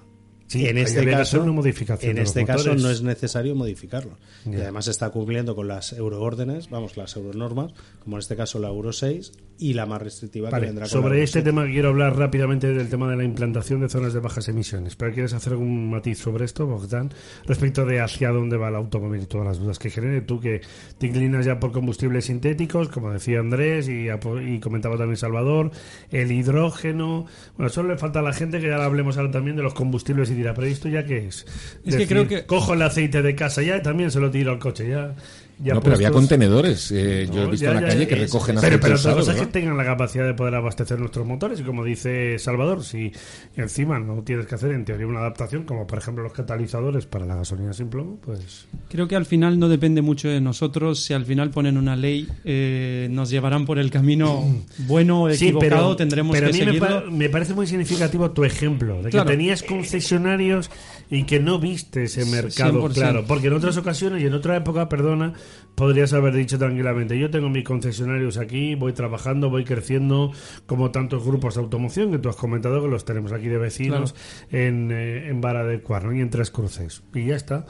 Sí, 0.48 0.65
en 0.65 0.78
este 0.78 1.02
que 1.02 1.11
caso, 1.11 1.22
hacer 1.22 1.40
una 1.41 1.52
modificación 1.52 2.11
en 2.11 2.24
este 2.24 2.45
caso 2.45 2.74
no 2.74 2.90
es 2.90 3.02
necesario 3.02 3.53
modificarlo. 3.53 4.18
Y 4.45 4.56
además 4.56 4.88
está 4.88 5.10
cumpliendo 5.10 5.56
con 5.56 5.68
las 5.68 5.91
euroórdenes, 5.91 6.69
vamos, 6.69 6.95
las 6.95 7.15
euronormas, 7.18 7.74
como 8.03 8.15
en 8.15 8.19
este 8.19 8.38
caso 8.38 8.57
la 8.60 8.69
Euro 8.69 8.94
6, 8.94 9.34
y 9.59 9.73
la 9.73 9.85
más 9.85 10.01
restrictiva 10.01 10.49
Vale, 10.49 10.61
que 10.61 10.67
vendrá 10.67 10.88
con 10.88 11.01
la 11.01 11.01
sobre 11.07 11.23
este 11.23 11.41
tema 11.41 11.65
quiero 11.65 11.89
hablar 11.89 12.15
rápidamente 12.17 12.73
del 12.73 12.89
tema 12.89 13.09
de 13.09 13.17
la 13.17 13.23
implantación 13.23 13.81
de 13.81 13.89
zonas 13.89 14.13
de 14.13 14.19
bajas 14.19 14.47
emisiones. 14.49 14.95
Pero 14.95 15.13
¿quieres 15.13 15.34
hacer 15.34 15.53
algún 15.53 15.89
matiz 15.89 16.19
sobre 16.19 16.45
esto, 16.45 16.67
Bogdan? 16.67 17.09
Respecto 17.45 17.85
de 17.85 17.99
hacia 18.01 18.29
dónde 18.29 18.57
va 18.57 18.69
el 18.69 18.75
automóvil 18.75 19.21
y 19.23 19.25
todas 19.25 19.47
las 19.47 19.59
dudas 19.59 19.79
que 19.79 19.89
genere. 19.89 20.21
Tú 20.21 20.39
que 20.39 20.61
te 20.97 21.07
inclinas 21.07 21.45
ya 21.45 21.59
por 21.59 21.71
combustibles 21.71 22.25
sintéticos, 22.25 22.89
como 22.89 23.11
decía 23.11 23.39
Andrés 23.39 23.89
y 23.89 24.59
comentaba 24.59 24.97
también 24.97 25.17
Salvador, 25.17 25.71
el 26.11 26.31
hidrógeno. 26.31 27.25
Bueno, 27.57 27.69
solo 27.69 27.89
le 27.89 27.97
falta 27.97 28.19
a 28.19 28.23
la 28.23 28.34
gente 28.34 28.59
que 28.59 28.67
ya 28.67 28.84
hablemos 28.84 29.17
ahora 29.17 29.31
también 29.31 29.55
de 29.55 29.63
los 29.63 29.73
combustibles 29.73 30.29
y 30.29 30.35
dirá, 30.35 30.53
pero 30.53 30.67
¿esto 30.67 30.89
ya 30.89 31.03
qué 31.05 31.27
es? 31.27 31.45
Es 31.85 31.95
que 31.95 32.07
creo 32.07 32.27
que- 32.27 32.45
Cojo 32.45 32.73
el 32.73 32.81
aceite 32.81 33.21
de 33.21 33.35
casa 33.35 33.61
ya 33.61 33.77
y 33.77 33.81
también 33.81 34.11
se 34.11 34.19
lo 34.19 34.29
tiro 34.31 34.51
al 34.51 34.59
coche 34.59 34.89
ya. 34.89 35.15
Ya 35.59 35.73
no, 35.73 35.81
pero 35.81 35.95
había 35.95 36.11
contenedores. 36.11 36.91
eh, 36.91 37.27
yo 37.34 37.43
he 37.43 37.45
visto 37.51 37.65
ya, 37.65 37.69
en 37.71 37.75
la 37.75 37.81
ya, 37.81 37.88
calle 37.88 38.07
que 38.07 38.13
es- 38.15 38.19
recogen 38.21 38.55
pero, 38.55 38.59
aceite 38.67 38.77
pero 38.81 38.95
otra 38.95 39.11
usado, 39.11 39.17
cosa 39.17 39.31
es 39.34 39.39
que 39.39 39.45
tengan 39.47 39.77
la 39.77 39.84
capacidad 39.85 40.25
de 40.25 40.34
poder 40.34 40.55
abastecer 40.55 40.99
nuestros 40.99 41.25
motores 41.25 41.59
y 41.59 41.63
como 41.63 41.84
dice 41.84 42.38
Salvador, 42.39 42.84
si 42.84 43.11
encima 43.55 43.99
no 43.99 44.21
tienes 44.23 44.45
que 44.45 44.55
hacer 44.55 44.71
en 44.71 44.85
teoría 44.85 45.07
una 45.07 45.19
adaptación 45.19 45.63
como 45.63 45.88
por 45.88 45.97
ejemplo 45.99 46.23
los 46.23 46.34
catalizadores 46.34 47.05
para 47.05 47.25
la 47.25 47.35
gasolina 47.35 47.73
sin 47.73 47.89
plomo, 47.89 48.19
pues 48.23 48.67
Creo 48.89 49.07
que 49.07 49.15
al 49.15 49.25
final 49.25 49.59
no 49.59 49.67
depende 49.69 50.01
mucho 50.01 50.27
de 50.29 50.39
nosotros. 50.41 51.03
Si 51.03 51.13
al 51.13 51.25
final 51.25 51.49
ponen 51.49 51.77
una 51.77 51.95
ley, 51.95 52.27
eh, 52.45 53.07
nos 53.11 53.29
llevarán 53.29 53.65
por 53.65 53.79
el 53.79 53.89
camino 53.91 54.43
bueno 54.88 55.23
o 55.23 55.29
Sí, 55.31 55.45
equivocado, 55.47 55.69
pero, 55.88 55.95
tendremos 55.95 56.35
pero 56.35 56.49
que 56.51 56.51
a 56.51 56.53
mí 56.53 56.59
me, 56.59 56.65
seguirlo. 56.79 57.03
pa- 57.05 57.09
me 57.11 57.29
parece 57.29 57.53
muy 57.53 57.67
significativo 57.67 58.31
tu 58.31 58.43
ejemplo, 58.43 59.01
de 59.01 59.09
Claro. 59.09 59.25
que 59.29 59.34
tenías 59.38 59.63
concesionarios 59.63 60.69
y 61.09 61.23
que 61.23 61.39
no 61.39 61.59
viste 61.59 62.03
ese 62.03 62.25
mercado 62.25 62.88
100%. 62.89 62.93
claro, 62.93 63.25
porque 63.27 63.47
en 63.47 63.53
otras 63.53 63.77
ocasiones 63.77 64.21
y 64.21 64.25
en 64.25 64.34
otra 64.34 64.55
época, 64.55 64.89
perdona, 64.89 65.34
podrías 65.75 66.13
haber 66.13 66.34
dicho 66.35 66.57
tranquilamente, 66.57 67.17
yo 67.17 67.29
tengo 67.29 67.49
mis 67.49 67.63
concesionarios 67.63 68.38
aquí, 68.38 68.75
voy 68.75 68.93
trabajando, 68.93 69.49
voy 69.49 69.63
creciendo, 69.63 70.31
como 70.65 70.91
tantos 70.91 71.25
grupos 71.25 71.55
de 71.55 71.61
automoción 71.61 72.11
que 72.11 72.19
tú 72.19 72.29
has 72.29 72.35
comentado 72.35 72.81
que 72.81 72.88
los 72.88 73.05
tenemos 73.05 73.31
aquí 73.31 73.47
de 73.47 73.57
vecinos 73.57 74.15
en, 74.51 74.91
eh, 74.91 75.29
en 75.29 75.41
Vara 75.41 75.63
del 75.63 75.81
Cuarno 75.81 76.13
y 76.13 76.21
en 76.21 76.29
Tres 76.29 76.51
Cruces. 76.51 77.03
Y 77.13 77.25
ya 77.25 77.35
está. 77.35 77.65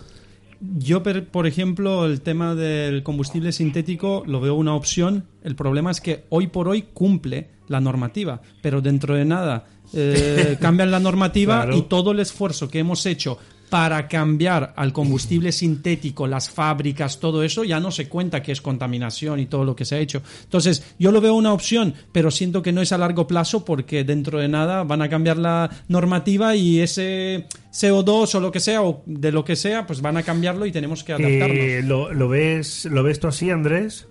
Yo, 0.59 1.03
por 1.03 1.45
ejemplo, 1.45 2.05
el 2.05 2.22
tema 2.22 2.55
del 2.55 3.03
combustible 3.03 3.51
sintético 3.51 4.23
lo 4.26 4.41
veo 4.41 4.55
una 4.55 4.73
opción. 4.73 5.26
El 5.43 5.55
problema 5.55 5.91
es 5.91 6.01
que 6.01 6.26
hoy 6.30 6.47
por 6.47 6.68
hoy 6.68 6.84
cumple 6.93 7.51
la 7.68 7.80
normativa, 7.80 8.41
pero 8.61 8.81
dentro 8.81 9.15
de 9.15 9.26
nada 9.26 9.68
eh, 9.93 10.57
cambian 10.61 10.91
la 10.91 10.99
normativa 10.99 11.64
Claro. 11.64 11.77
y 11.77 11.81
todo 11.84 12.11
el 12.11 12.19
esfuerzo 12.19 12.69
que 12.69 12.80
hemos 12.80 13.05
hecho 13.05 13.38
para 13.69 14.07
cambiar 14.07 14.72
al 14.77 14.93
combustible 14.93 15.51
sintético, 15.51 16.26
las 16.26 16.49
fábricas, 16.49 17.19
todo 17.19 17.43
eso, 17.43 17.65
ya 17.65 17.81
no 17.81 17.91
se 17.91 18.07
cuenta 18.07 18.41
que 18.41 18.53
es 18.53 18.61
contaminación 18.61 19.41
y 19.41 19.45
todo 19.45 19.65
lo 19.65 19.76
que 19.76 19.84
se 19.84 19.95
ha 19.95 19.99
hecho. 19.99 20.22
Entonces, 20.45 20.84
yo 20.97 21.11
lo 21.11 21.19
veo 21.19 21.34
una 21.34 21.51
opción, 21.51 21.93
pero 22.14 22.31
siento 22.31 22.61
que 22.61 22.72
no 22.72 22.81
es 22.81 22.93
a 22.93 22.97
largo 22.97 23.27
plazo 23.27 23.65
porque 23.65 24.05
dentro 24.05 24.39
de 24.39 24.47
nada 24.47 24.85
van 24.85 25.01
a 25.01 25.09
cambiar 25.09 25.38
la 25.38 25.69
normativa 25.89 26.55
y 26.55 26.80
ese 26.80 27.45
CO2 27.73 28.35
o 28.35 28.39
lo 28.39 28.53
que 28.53 28.61
sea, 28.61 28.84
o 28.84 29.03
de 29.05 29.34
lo 29.34 29.43
que 29.43 29.57
sea, 29.57 29.85
pues 29.85 29.99
van 29.99 30.15
a 30.15 30.23
cambiarlo 30.23 30.65
y 30.65 30.72
tenemos 30.72 31.03
que 31.03 31.11
adaptarnos. 31.11 31.57
Eh, 31.57 31.81
¿lo, 31.84 32.14
lo 32.14 32.30
ves, 32.30 32.85
¿Lo 32.85 33.03
ves 33.03 33.19
tú 33.19 33.27
así, 33.27 33.49
Andrés? 33.51 34.07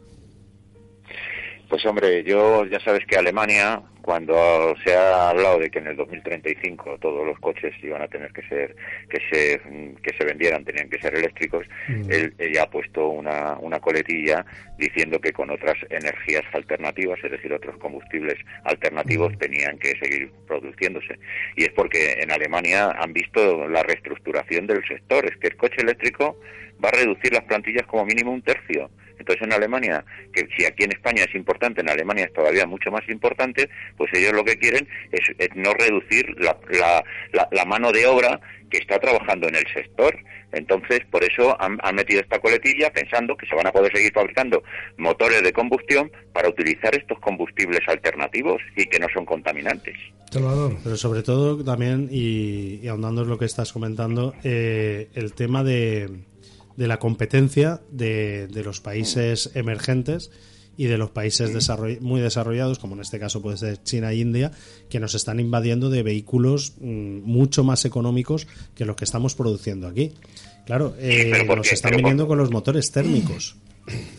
Pues 1.69 1.85
hombre, 1.87 2.23
yo 2.25 2.65
ya 2.67 2.79
sabes 2.81 3.05
que 3.07 3.17
Alemania, 3.17 3.83
cuando 4.03 4.75
se 4.85 4.95
ha 4.95 5.31
hablado 5.31 5.59
de 5.59 5.71
que 5.71 5.81
en 5.81 5.89
el 5.89 5.97
2035 5.97 6.99
todos 7.01 7.27
los 7.27 7.39
coches 7.41 7.75
iban 7.83 8.03
a 8.03 8.09
tener 8.09 8.33
que 8.33 8.43
ser, 8.43 8.77
que 9.09 9.19
se, 9.31 9.61
que 10.03 10.17
se 10.17 10.25
vendieran, 10.25 10.65
tenían 10.65 10.89
que 10.89 11.01
ser 11.01 11.15
eléctricos, 11.15 11.67
Mm. 11.89 12.11
él, 12.11 12.35
ella 12.39 12.65
ha 12.65 12.71
puesto 12.71 13.09
una, 13.09 13.57
una 13.61 13.79
coletilla 13.81 14.45
diciendo 14.79 15.21
que 15.21 15.33
con 15.33 15.51
otras 15.51 15.77
energías 15.91 16.45
alternativas, 16.53 17.19
es 17.23 17.31
decir, 17.31 17.53
otros 17.53 17.77
combustibles 17.79 18.35
alternativos, 18.65 19.37
tenían 19.39 19.79
que 19.79 19.95
seguir 20.01 20.31
produciéndose. 20.47 21.19
Y 21.57 21.65
es 21.65 21.71
porque 21.71 22.15
en 22.21 22.31
Alemania 22.33 22.91
han 22.99 23.13
visto 23.13 23.69
la 23.69 23.83
reestructuración 23.83 24.67
del 24.67 24.87
sector, 24.87 25.25
es 25.27 25.37
que 25.39 25.49
el 25.49 25.57
coche 25.57 25.77
eléctrico 25.79 26.37
va 26.85 26.89
a 26.89 26.93
reducir 26.93 27.33
las 27.33 27.45
plantillas 27.45 27.87
como 27.87 28.05
mínimo 28.05 28.33
un 28.33 28.43
tercio. 28.43 28.91
Entonces 29.19 29.43
en 29.47 29.53
Alemania, 29.53 30.05
que 30.33 30.47
si 30.57 30.65
aquí 30.65 30.85
en 30.85 30.93
España 30.93 31.25
es 31.29 31.35
importante, 31.35 31.81
en 31.81 31.91
Alemania 31.91 32.25
es 32.27 32.33
todavía 32.33 32.67
mucho 32.67 32.91
más 32.91 33.09
importante, 33.09 33.69
pues 33.97 34.11
ellos 34.15 34.33
lo 34.33 34.45
que 34.45 34.59
quieren 34.59 34.87
es, 35.13 35.21
es 35.39 35.49
no 35.55 35.73
reducir 35.75 36.27
la, 36.39 36.57
la, 36.71 37.05
la- 37.33 37.49
la 37.51 37.65
mano 37.65 37.93
de 37.93 38.07
obra 38.07 38.41
que 38.71 38.79
está 38.79 38.99
trabajando 38.99 39.47
en 39.49 39.55
el 39.57 39.67
sector. 39.73 40.17
Entonces, 40.53 41.01
por 41.11 41.23
eso 41.23 41.61
han, 41.61 41.79
han 41.83 41.95
metido 41.95 42.21
esta 42.21 42.39
coletilla 42.41 42.91
pensando 42.93 43.37
que 43.37 43.47
se 43.47 43.55
van 43.55 43.67
a 43.67 43.73
poder 43.73 43.93
seguir 43.95 44.13
fabricando 44.13 44.63
motores 44.97 45.43
de 45.43 45.53
combustión 45.53 46.11
para 46.33 46.49
utilizar 46.49 46.95
estos 46.97 47.19
combustibles 47.21 47.81
alternativos 47.87 48.61
y 48.77 48.87
que 48.87 48.99
no 48.99 49.07
son 49.13 49.25
contaminantes. 49.25 49.95
Salvador. 50.31 50.77
Pero 50.83 50.97
sobre 50.97 51.23
todo 51.23 51.63
también, 51.65 52.09
y, 52.11 52.81
y 52.83 52.89
ahondando 52.89 53.23
en 53.23 53.29
lo 53.29 53.39
que 53.39 53.45
estás 53.45 53.73
comentando, 53.73 54.35
eh, 54.45 55.09
el 55.15 55.33
tema 55.35 55.63
de, 55.63 56.09
de 56.77 56.87
la 56.87 56.99
competencia 56.99 57.81
de, 57.91 58.47
de 58.49 58.63
los 58.65 58.81
países 58.81 59.51
emergentes 59.55 60.31
y 60.79 60.85
de 60.87 60.99
los 60.99 61.11
países 61.11 61.55
desarroll- 61.55 62.01
muy 62.01 62.21
desarrollados, 62.21 62.79
como 62.79 62.95
en 62.97 63.01
este 63.01 63.19
caso 63.19 63.41
puede 63.41 63.57
ser 63.57 63.83
China 63.83 64.13
e 64.13 64.17
India, 64.17 64.51
que 64.91 65.01
nos 65.01 65.15
están 65.15 65.41
invadiendo 65.41 65.89
de 65.89 66.03
vehículos 66.03 66.75
mm, 66.81 67.21
mucho 67.23 67.65
más 67.65 67.85
económicos 67.87 68.47
que 68.75 68.85
los 68.85 68.95
que 68.97 69.05
estamos 69.07 69.35
produciendo 69.35 69.89
aquí. 69.89 70.13
Claro, 70.67 70.95
eh, 70.99 71.29
pero 71.33 71.47
¿por 71.47 71.57
nos 71.59 71.73
están 71.73 71.91
Pero 71.93 71.99
viniendo 71.99 72.27
con 72.27 72.37
los 72.39 72.51
motores 72.51 72.91
térmicos. 72.93 73.57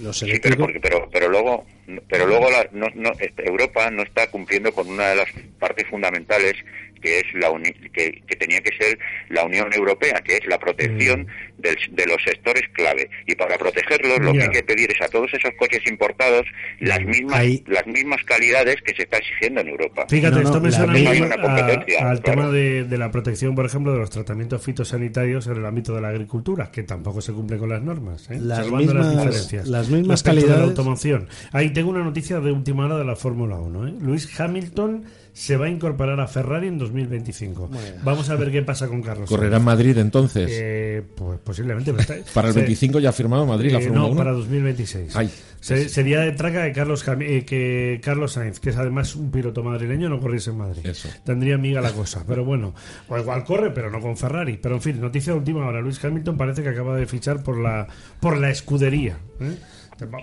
Los 0.02 0.20
Sí, 0.20 0.32
pero, 0.42 0.58
porque, 0.58 0.80
pero, 0.80 1.10
pero 1.12 1.28
luego, 1.30 1.66
pero 2.10 2.26
luego 2.26 2.50
la- 2.50 2.70
no, 2.72 2.88
no, 2.96 3.12
este, 3.20 3.46
Europa 3.48 3.92
no 3.92 4.02
está 4.02 4.32
cumpliendo 4.32 4.72
con 4.72 4.88
una 4.90 5.10
de 5.10 5.16
las 5.18 5.28
partes 5.60 5.86
fundamentales 5.90 6.56
que 7.02 7.20
es 7.20 7.26
la 7.36 7.50
uni- 7.52 7.74
que, 7.94 8.22
que 8.28 8.36
tenía 8.36 8.62
que 8.62 8.76
ser 8.78 8.98
la 9.30 9.44
Unión 9.46 9.72
Europea, 9.74 10.22
que 10.24 10.38
es 10.38 10.46
la 10.48 10.58
protección 10.60 11.28
del- 11.58 11.78
de 11.92 12.06
los 12.06 12.18
sectores 12.24 12.64
clave. 12.74 13.10
Y 13.26 13.36
para 13.36 13.58
protegerlos, 13.58 14.20
lo 14.20 14.34
que 14.34 14.44
hay 14.44 14.50
que 14.50 14.64
pedir 14.64 14.92
es 14.92 15.02
a 15.02 15.08
todos 15.10 15.34
esos 15.34 15.52
coches 15.58 15.82
importados 15.88 16.46
las 16.80 17.02
mismas 17.02 17.44
las 17.68 17.86
mismas 17.88 18.24
calidades 18.26 18.78
que 18.84 18.94
se 18.96 19.04
está 19.04 19.18
exigiendo 19.18 19.62
en 19.62 19.70
Europa. 19.70 20.06
Fíjate, 20.10 20.42
esto 20.42 20.60
me 20.62 20.72
suena 20.72 20.94
a- 20.94 20.98
al 20.98 21.86
claro. 21.86 22.22
tema 22.22 22.50
de, 22.50 22.84
de 22.84 22.98
la 22.98 23.12
protección, 23.12 23.56
por 23.56 23.66
ejemplo, 23.66 23.92
de 23.94 24.00
los 24.00 24.10
tratamientos 24.10 24.64
fitosanitarios 24.64 25.48
en 25.48 25.58
el 25.58 25.66
ámbito 25.66 25.94
de 25.96 26.02
la 26.02 26.10
agricultura, 26.10 26.72
que 26.72 26.84
tampoco 26.84 27.22
se 27.22 27.34
cumple 27.34 27.58
con 27.58 27.70
las 27.70 27.82
normas, 27.82 28.30
¿eh? 28.30 28.38
Las 28.42 28.60
salvando 28.60 28.94
las 28.94 29.06
mismas- 29.08 29.26
diferencias. 29.26 29.68
las 29.68 29.90
mismas 29.90 30.24
Respecto 30.24 30.36
de 30.36 30.42
la 30.42 30.48
calidades- 30.48 30.70
automoción. 30.70 31.28
Ahí 31.52 31.70
tengo 31.72 31.90
una 31.90 32.04
noticia 32.04 32.40
de 32.40 32.52
última 32.52 32.86
hora 32.86 32.98
de 32.98 33.06
la 33.06 33.16
Fórmula 33.16 33.56
1. 33.58 33.88
¿eh? 33.88 33.94
Luis 34.02 34.40
Hamilton 34.40 35.06
se 35.38 35.56
va 35.56 35.68
a 35.68 35.70
incorporar 35.70 36.20
a 36.20 36.28
Ferrari 36.28 36.68
en 36.68 36.80
2025. 36.80 37.70
Vamos 38.04 38.28
a 38.32 38.36
ver 38.36 38.52
qué 38.52 38.64
pasa 38.64 38.88
con 38.88 39.04
Carlos. 39.04 39.30
¿Correrá 39.30 39.58
en. 39.58 39.64
Madrid 39.64 39.96
entonces? 40.00 40.50
Eh, 40.52 41.04
pues 41.16 41.40
posiblemente. 41.44 41.94
pero 41.94 42.02
está- 42.02 42.16
Para 42.34 42.48
el 42.48 42.56
se- 42.56 42.62
25 42.62 43.00
ya 43.00 43.10
ha 43.10 43.14
firmado 43.14 43.46
Madrid 43.46 43.72
la 43.72 43.78
eh, 43.78 43.84
Fórmula 43.84 44.02
no, 44.02 44.08
1. 44.10 44.18
para 44.18 44.32
2026. 44.32 45.16
Ay. 45.16 45.30
Se- 45.60 45.90
sería 45.90 46.22
de 46.22 46.32
traca 46.32 46.64
de 46.64 46.72
Carlos, 46.72 47.06
Cam- 47.06 47.22
eh, 47.22 47.46
que 47.46 48.00
Carlos 48.04 48.32
Sainz, 48.34 48.60
que 48.60 48.72
es 48.72 48.78
además 48.78 49.16
un 49.16 49.30
piloto 49.30 49.64
madrileño, 49.64 50.10
no 50.10 50.20
corriese 50.20 50.50
en 50.50 50.58
Madrid. 50.58 50.82
Tendría 51.24 51.54
amiga 51.56 51.82
la 51.82 51.92
cosa. 51.92 52.24
Pero 52.28 52.44
bueno, 52.44 52.74
o 53.08 53.18
igual 53.20 53.44
corre, 53.44 53.70
pero 53.70 53.92
no 53.92 54.02
con 54.02 54.18
Ferrari. 54.18 54.58
Pero 54.60 54.76
en 54.76 54.82
fin, 54.82 55.00
noticia 55.00 55.34
de 55.34 55.40
última 55.40 55.68
hora. 55.68 55.82
Luis 55.82 56.04
Hamilton 56.04 56.36
parece 56.36 56.64
que 56.64 56.70
acaba 56.70 56.96
de 56.96 57.06
fichar 57.06 57.44
por 57.44 57.60
la, 57.60 57.86
por 58.20 58.38
la 58.38 58.50
escudería. 58.50 59.20
¿eh? 59.40 59.56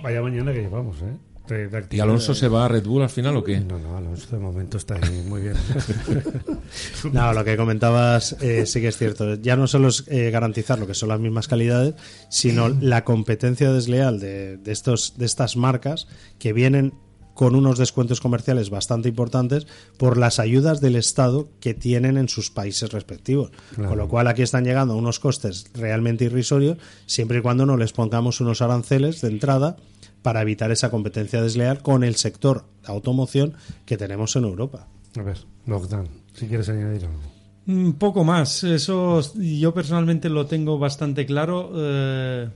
Vaya 0.02 0.22
mañana 0.22 0.52
que 0.52 0.60
llevamos, 0.62 0.96
¿eh? 1.02 1.16
De- 1.48 1.68
de 1.68 1.86
¿Y. 1.96 2.00
Alonso 2.00 2.34
se 2.34 2.48
va 2.48 2.64
a 2.64 2.68
Red 2.68 2.84
Bull 2.86 3.02
al 3.02 3.10
final 3.10 3.36
o 3.36 3.44
qué? 3.44 3.60
No, 3.60 3.78
no, 3.78 3.96
Alonso 3.96 4.28
de 4.34 4.38
momento 4.42 4.78
está 4.78 4.94
ahí 4.94 5.22
muy 5.26 5.42
bien. 5.42 5.54
No, 7.12 7.32
lo 7.32 7.44
que 7.44 7.56
comentabas 7.56 8.36
eh, 8.40 8.66
sí 8.66 8.80
que 8.80 8.88
es 8.88 8.96
cierto. 8.96 9.34
Ya 9.34 9.56
no 9.56 9.66
solo 9.66 9.88
es 9.88 10.04
eh, 10.08 10.30
garantizar 10.30 10.78
lo 10.78 10.86
que 10.86 10.94
son 10.94 11.10
las 11.10 11.20
mismas 11.20 11.48
calidades, 11.48 11.94
sino 12.30 12.68
la 12.68 13.04
competencia 13.04 13.72
desleal 13.72 14.18
de, 14.20 14.56
de 14.56 14.72
estos, 14.72 15.18
de 15.18 15.26
estas 15.26 15.56
marcas 15.56 16.08
que 16.38 16.52
vienen 16.52 16.94
con 17.34 17.56
unos 17.56 17.78
descuentos 17.78 18.20
comerciales 18.20 18.70
bastante 18.70 19.08
importantes 19.08 19.66
por 19.98 20.16
las 20.18 20.38
ayudas 20.38 20.80
del 20.80 20.94
Estado 20.96 21.48
que 21.60 21.74
tienen 21.74 22.16
en 22.16 22.28
sus 22.28 22.50
países 22.50 22.92
respectivos. 22.92 23.50
Claro. 23.74 23.88
Con 23.90 23.98
lo 23.98 24.08
cual 24.08 24.28
aquí 24.28 24.42
están 24.42 24.64
llegando 24.64 24.94
a 24.94 24.96
unos 24.96 25.18
costes 25.18 25.66
realmente 25.74 26.24
irrisorios, 26.26 26.78
siempre 27.06 27.38
y 27.38 27.42
cuando 27.42 27.66
no 27.66 27.76
les 27.76 27.92
pongamos 27.92 28.40
unos 28.40 28.62
aranceles 28.62 29.20
de 29.20 29.28
entrada 29.28 29.76
para 30.24 30.40
evitar 30.40 30.70
esa 30.70 30.90
competencia 30.90 31.42
desleal 31.42 31.82
con 31.82 32.02
el 32.02 32.14
sector 32.14 32.64
de 32.82 32.90
automoción 32.90 33.52
que 33.84 33.98
tenemos 33.98 34.34
en 34.36 34.44
Europa. 34.44 34.88
A 35.18 35.22
ver, 35.22 35.36
Bogdan, 35.66 36.08
si 36.32 36.48
quieres 36.48 36.66
añadir 36.70 37.04
algo. 37.04 37.20
Un 37.66 37.92
poco 37.98 38.24
más. 38.24 38.64
Eso 38.64 39.20
yo 39.34 39.74
personalmente 39.74 40.30
lo 40.30 40.46
tengo 40.46 40.78
bastante 40.78 41.26
claro. 41.26 41.70
Eh, 41.76 42.48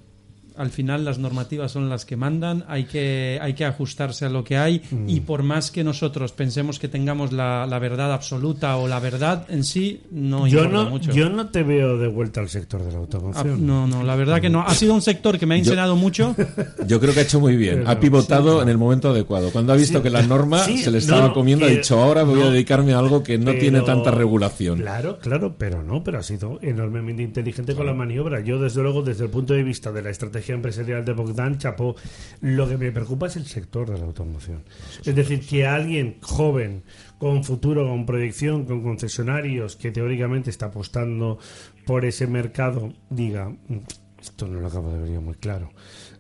al 0.58 0.70
final 0.70 1.04
las 1.04 1.18
normativas 1.18 1.72
son 1.72 1.88
las 1.88 2.04
que 2.04 2.16
mandan, 2.16 2.64
hay 2.68 2.84
que, 2.84 3.38
hay 3.40 3.54
que 3.54 3.64
ajustarse 3.64 4.24
a 4.26 4.28
lo 4.28 4.44
que 4.44 4.56
hay 4.56 4.82
Mm. 4.90 5.08
y 5.08 5.20
por 5.20 5.42
más 5.42 5.70
que 5.70 5.84
nosotros 5.84 6.32
pensemos 6.32 6.78
que 6.78 6.88
tengamos 6.88 7.32
la, 7.32 7.66
la 7.66 7.78
verdad 7.78 8.12
absoluta 8.12 8.76
o 8.76 8.88
la 8.88 9.00
verdad 9.00 9.46
en 9.48 9.64
sí, 9.64 10.02
no 10.10 10.46
yo 10.46 10.64
importa 10.64 10.84
no, 10.84 10.90
mucho. 10.90 11.12
yo 11.12 11.28
no 11.30 11.48
te 11.48 11.62
veo 11.62 11.96
de 11.98 12.08
vuelta 12.08 12.40
al 12.40 12.48
sector 12.48 12.82
de 12.82 12.90
la 12.92 12.98
Ah, 12.98 13.00
automoción. 13.00 13.66
no, 13.66 13.86
no, 13.86 14.02
la 14.02 14.16
verdad 14.16 14.40
que 14.40 14.50
no. 14.50 14.60
Ha 14.62 14.74
sido 14.74 14.94
un 14.94 15.02
sector 15.02 15.38
que 15.38 15.46
me 15.46 15.54
ha 15.54 15.58
enseñado 15.58 15.96
mucho. 15.96 16.34
Yo 16.86 17.00
creo 17.00 17.14
que 17.14 17.20
ha 17.20 17.22
hecho 17.22 17.40
muy 17.40 17.56
bien. 17.56 17.76
Pero, 17.78 17.90
ha 17.90 18.00
pivotado 18.00 18.56
sí, 18.56 18.62
en 18.62 18.68
el 18.68 18.78
momento 18.78 19.10
adecuado. 19.10 19.50
Cuando 19.50 19.72
ha 19.72 19.76
visto 19.76 19.98
Sí. 19.98 20.02
que 20.02 20.10
la 20.10 20.22
norma 20.22 20.58
Sí, 20.64 20.78
se 20.78 20.90
le 20.90 20.98
estaba 20.98 21.28
no, 21.28 21.34
comiendo, 21.34 21.64
ha 21.64 21.68
que- 21.68 21.76
dicho, 21.76 21.98
ahora 22.00 22.22
voy 22.24 22.40
a 22.40 22.44
no, 22.44 22.50
dedicarme 22.50 22.92
a 22.94 22.98
algo 22.98 23.22
que 23.22 23.38
no 23.38 23.46
pero- 23.46 23.58
tiene 23.60 23.80
tanta 23.82 24.10
regulación. 24.10 24.78
Claro, 24.80 25.18
claro, 25.20 25.54
pero 25.58 25.82
no, 25.82 26.02
pero 26.02 26.18
ha 26.18 26.22
sido 26.22 26.58
enormemente 26.62 27.22
inteligente 27.22 27.74
con 27.74 27.86
la 27.86 27.94
maniobra. 27.94 28.40
Yo, 28.40 28.58
desde 28.60 28.82
luego, 28.82 29.02
desde 29.02 29.24
el 29.24 29.30
punto 29.30 29.54
de 29.54 29.62
vista 29.62 29.92
de 29.92 30.02
la 30.02 30.10
estrategia 30.10 30.47
empresarial 30.54 31.04
de 31.04 31.12
Bogdan, 31.12 31.58
chapó, 31.58 31.96
lo 32.40 32.68
que 32.68 32.76
me 32.76 32.92
preocupa 32.92 33.26
es 33.26 33.36
el 33.36 33.46
sector 33.46 33.90
de 33.90 33.98
la 33.98 34.04
automoción. 34.04 34.62
Es 35.04 35.14
decir, 35.14 35.46
que 35.46 35.66
alguien 35.66 36.18
joven, 36.20 36.82
con 37.18 37.44
futuro, 37.44 37.86
con 37.88 38.06
proyección, 38.06 38.64
con 38.64 38.82
concesionarios, 38.82 39.76
que 39.76 39.90
teóricamente 39.90 40.50
está 40.50 40.66
apostando 40.66 41.38
por 41.86 42.04
ese 42.04 42.26
mercado, 42.26 42.92
diga, 43.10 43.48
"Mm, 43.48 43.78
esto 44.20 44.46
no 44.46 44.60
lo 44.60 44.66
acabo 44.66 44.92
de 44.92 44.98
ver 44.98 45.12
yo 45.12 45.20
muy 45.20 45.34
claro. 45.34 45.70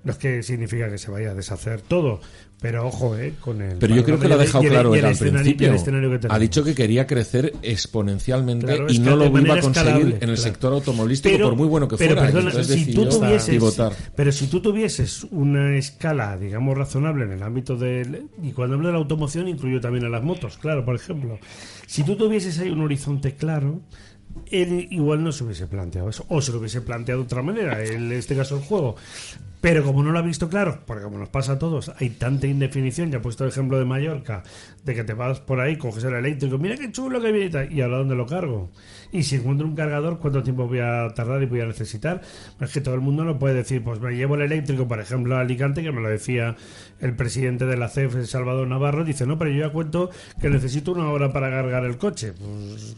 No 0.04 0.12
es 0.12 0.18
que 0.18 0.42
significa 0.42 0.88
que 0.88 0.98
se 0.98 1.10
vaya 1.10 1.32
a 1.32 1.34
deshacer 1.34 1.80
todo, 1.80 2.20
pero 2.60 2.86
ojo, 2.88 3.16
eh, 3.16 3.34
con 3.40 3.62
el... 3.62 3.78
Pero 3.78 3.94
yo 3.94 4.04
creo 4.04 4.18
que 4.18 4.26
lo 4.28 4.34
ha 4.34 4.38
dejado 4.38 4.64
y 4.64 4.68
claro 4.68 4.94
y 4.94 4.98
él 4.98 5.04
el 5.04 5.10
al 5.12 5.16
principio. 5.16 5.72
Ha 6.28 6.38
dicho 6.40 6.64
que 6.64 6.74
quería 6.74 7.06
crecer 7.06 7.52
exponencialmente 7.62 8.66
Claro, 8.66 8.86
y 8.88 8.98
no 8.98 9.14
lo 9.16 9.26
iba 9.38 9.54
a 9.54 9.60
conseguir 9.60 10.02
en 10.02 10.12
el 10.12 10.18
claro. 10.18 10.36
sector 10.36 10.72
automovilístico, 10.72 11.32
Pero- 11.34 11.48
por 11.50 11.56
muy 11.56 11.68
bueno 11.68 11.86
que 11.86 11.96
pero 11.96 12.16
fuera. 12.16 12.32
perdona, 12.32 12.50
si 12.50 12.56
tú 12.62 12.68
decidió 13.04 13.08
tuvieses, 13.08 13.50
pivotar. 13.50 13.92
pero 14.16 14.32
si 14.32 14.46
tú 14.48 14.60
tuvieses 14.60 15.24
una 15.30 15.76
escala, 15.76 16.36
digamos, 16.36 16.76
razonable 16.76 17.24
en 17.24 17.32
el 17.32 17.42
ámbito 17.42 17.76
del... 17.76 18.24
Y 18.42 18.50
cuando 18.52 18.74
hablo 18.74 18.88
de 18.88 18.92
la 18.92 18.98
automoción 18.98 19.46
incluyo 19.48 19.80
también 19.80 20.04
a 20.04 20.08
las 20.08 20.24
motos, 20.24 20.58
claro, 20.58 20.84
por 20.84 20.96
ejemplo. 20.96 21.38
Si 21.86 22.02
tú 22.02 22.16
tuvieses 22.16 22.58
ahí 22.58 22.70
un 22.70 22.80
horizonte 22.82 23.34
claro, 23.36 23.80
él 24.50 24.88
igual 24.90 25.22
no 25.22 25.32
se 25.32 25.44
hubiese 25.44 25.66
planteado 25.68 26.08
eso, 26.10 26.24
o 26.28 26.42
se 26.42 26.52
lo 26.52 26.58
hubiese 26.58 26.80
planteado 26.80 27.20
de 27.20 27.26
otra 27.26 27.42
manera, 27.42 27.84
en 27.84 28.10
este 28.12 28.34
caso 28.36 28.56
el 28.56 28.62
juego. 28.62 28.96
Pero 29.60 29.82
como 29.82 30.02
no 30.02 30.12
lo 30.12 30.18
ha 30.18 30.22
visto 30.22 30.48
claro, 30.48 30.80
porque 30.86 31.02
como 31.02 31.18
nos 31.18 31.28
pasa 31.28 31.52
a 31.52 31.58
todos, 31.58 31.90
hay 31.98 32.10
tanta 32.10 32.46
indefinición, 32.46 33.10
ya 33.10 33.18
he 33.18 33.20
puesto 33.20 33.44
el 33.44 33.50
ejemplo 33.50 33.78
de 33.78 33.84
Mallorca, 33.84 34.44
de 34.84 34.94
que 34.94 35.02
te 35.02 35.14
vas 35.14 35.40
por 35.40 35.60
ahí, 35.60 35.76
coges 35.76 36.04
el 36.04 36.14
eléctrico, 36.14 36.58
mira 36.58 36.76
qué 36.76 36.92
chulo 36.92 37.20
que 37.20 37.32
viene 37.32 37.46
y 37.46 37.50
tal, 37.50 37.72
y 37.72 37.80
ahora 37.80 37.98
dónde 37.98 38.14
lo 38.14 38.26
cargo. 38.26 38.70
Y 39.10 39.22
si 39.22 39.36
encuentro 39.36 39.66
un 39.66 39.74
cargador, 39.74 40.18
¿cuánto 40.18 40.42
tiempo 40.42 40.68
voy 40.68 40.80
a 40.80 41.08
tardar 41.14 41.42
y 41.42 41.46
voy 41.46 41.60
a 41.60 41.66
necesitar? 41.66 42.20
Es 42.60 42.72
que 42.72 42.80
todo 42.80 42.94
el 42.94 43.00
mundo 43.00 43.24
no 43.24 43.38
puede 43.38 43.54
decir, 43.54 43.82
pues 43.82 44.00
me 44.00 44.12
llevo 44.12 44.36
el 44.36 44.42
eléctrico, 44.42 44.86
por 44.86 45.00
ejemplo, 45.00 45.36
a 45.36 45.40
Alicante, 45.40 45.82
que 45.82 45.90
me 45.90 46.00
lo 46.00 46.08
decía 46.08 46.56
el 47.00 47.16
presidente 47.16 47.64
de 47.64 47.76
la 47.76 47.88
CEF, 47.88 48.26
Salvador 48.26 48.68
Navarro, 48.68 49.04
dice, 49.04 49.26
no, 49.26 49.38
pero 49.38 49.50
yo 49.50 49.66
ya 49.66 49.72
cuento 49.72 50.10
que 50.40 50.50
necesito 50.50 50.92
una 50.92 51.10
hora 51.10 51.32
para 51.32 51.50
cargar 51.50 51.84
el 51.84 51.96
coche. 51.96 52.32
Pues, 52.32 52.96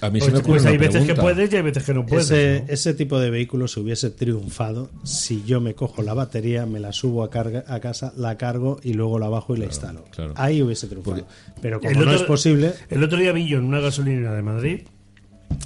A 0.00 0.10
mí 0.10 0.18
pues, 0.18 0.24
se 0.24 0.32
me 0.32 0.38
ocurre 0.38 0.52
pues 0.52 0.62
una 0.62 0.70
hay 0.70 0.78
veces 0.78 1.04
que 1.04 1.14
puedes 1.14 1.52
y 1.52 1.56
hay 1.56 1.62
veces 1.62 1.84
que 1.84 1.94
no 1.94 2.06
puedes. 2.06 2.30
ese, 2.30 2.64
¿no? 2.66 2.72
ese 2.72 2.94
tipo 2.94 3.18
de 3.18 3.30
vehículo 3.30 3.68
se 3.68 3.80
hubiese 3.80 4.10
triunfado 4.10 4.90
si 5.02 5.42
yo 5.44 5.60
me 5.60 5.73
cojo 5.74 6.02
la 6.02 6.14
batería, 6.14 6.66
me 6.66 6.80
la 6.80 6.92
subo 6.92 7.22
a, 7.24 7.30
carga, 7.30 7.64
a 7.66 7.80
casa, 7.80 8.12
la 8.16 8.36
cargo 8.36 8.78
y 8.82 8.92
luego 8.94 9.18
la 9.18 9.28
bajo 9.28 9.54
y 9.54 9.58
la 9.58 9.66
instalo. 9.66 10.04
claro. 10.10 10.32
Ahí 10.36 10.62
hubiese 10.62 10.86
triunfado. 10.86 11.26
Pero 11.60 11.80
como 11.80 11.92
no 11.92 12.00
otro- 12.00 12.14
es 12.14 12.22
posible, 12.22 12.72
El 12.90 13.02
otro 13.02 13.18
día 13.18 13.32
vi 13.32 13.46
yo 13.48 13.58
en 13.58 13.64
una 13.64 13.80
gasolinera 13.80 14.34
de 14.34 14.42
Madrid 14.42 14.80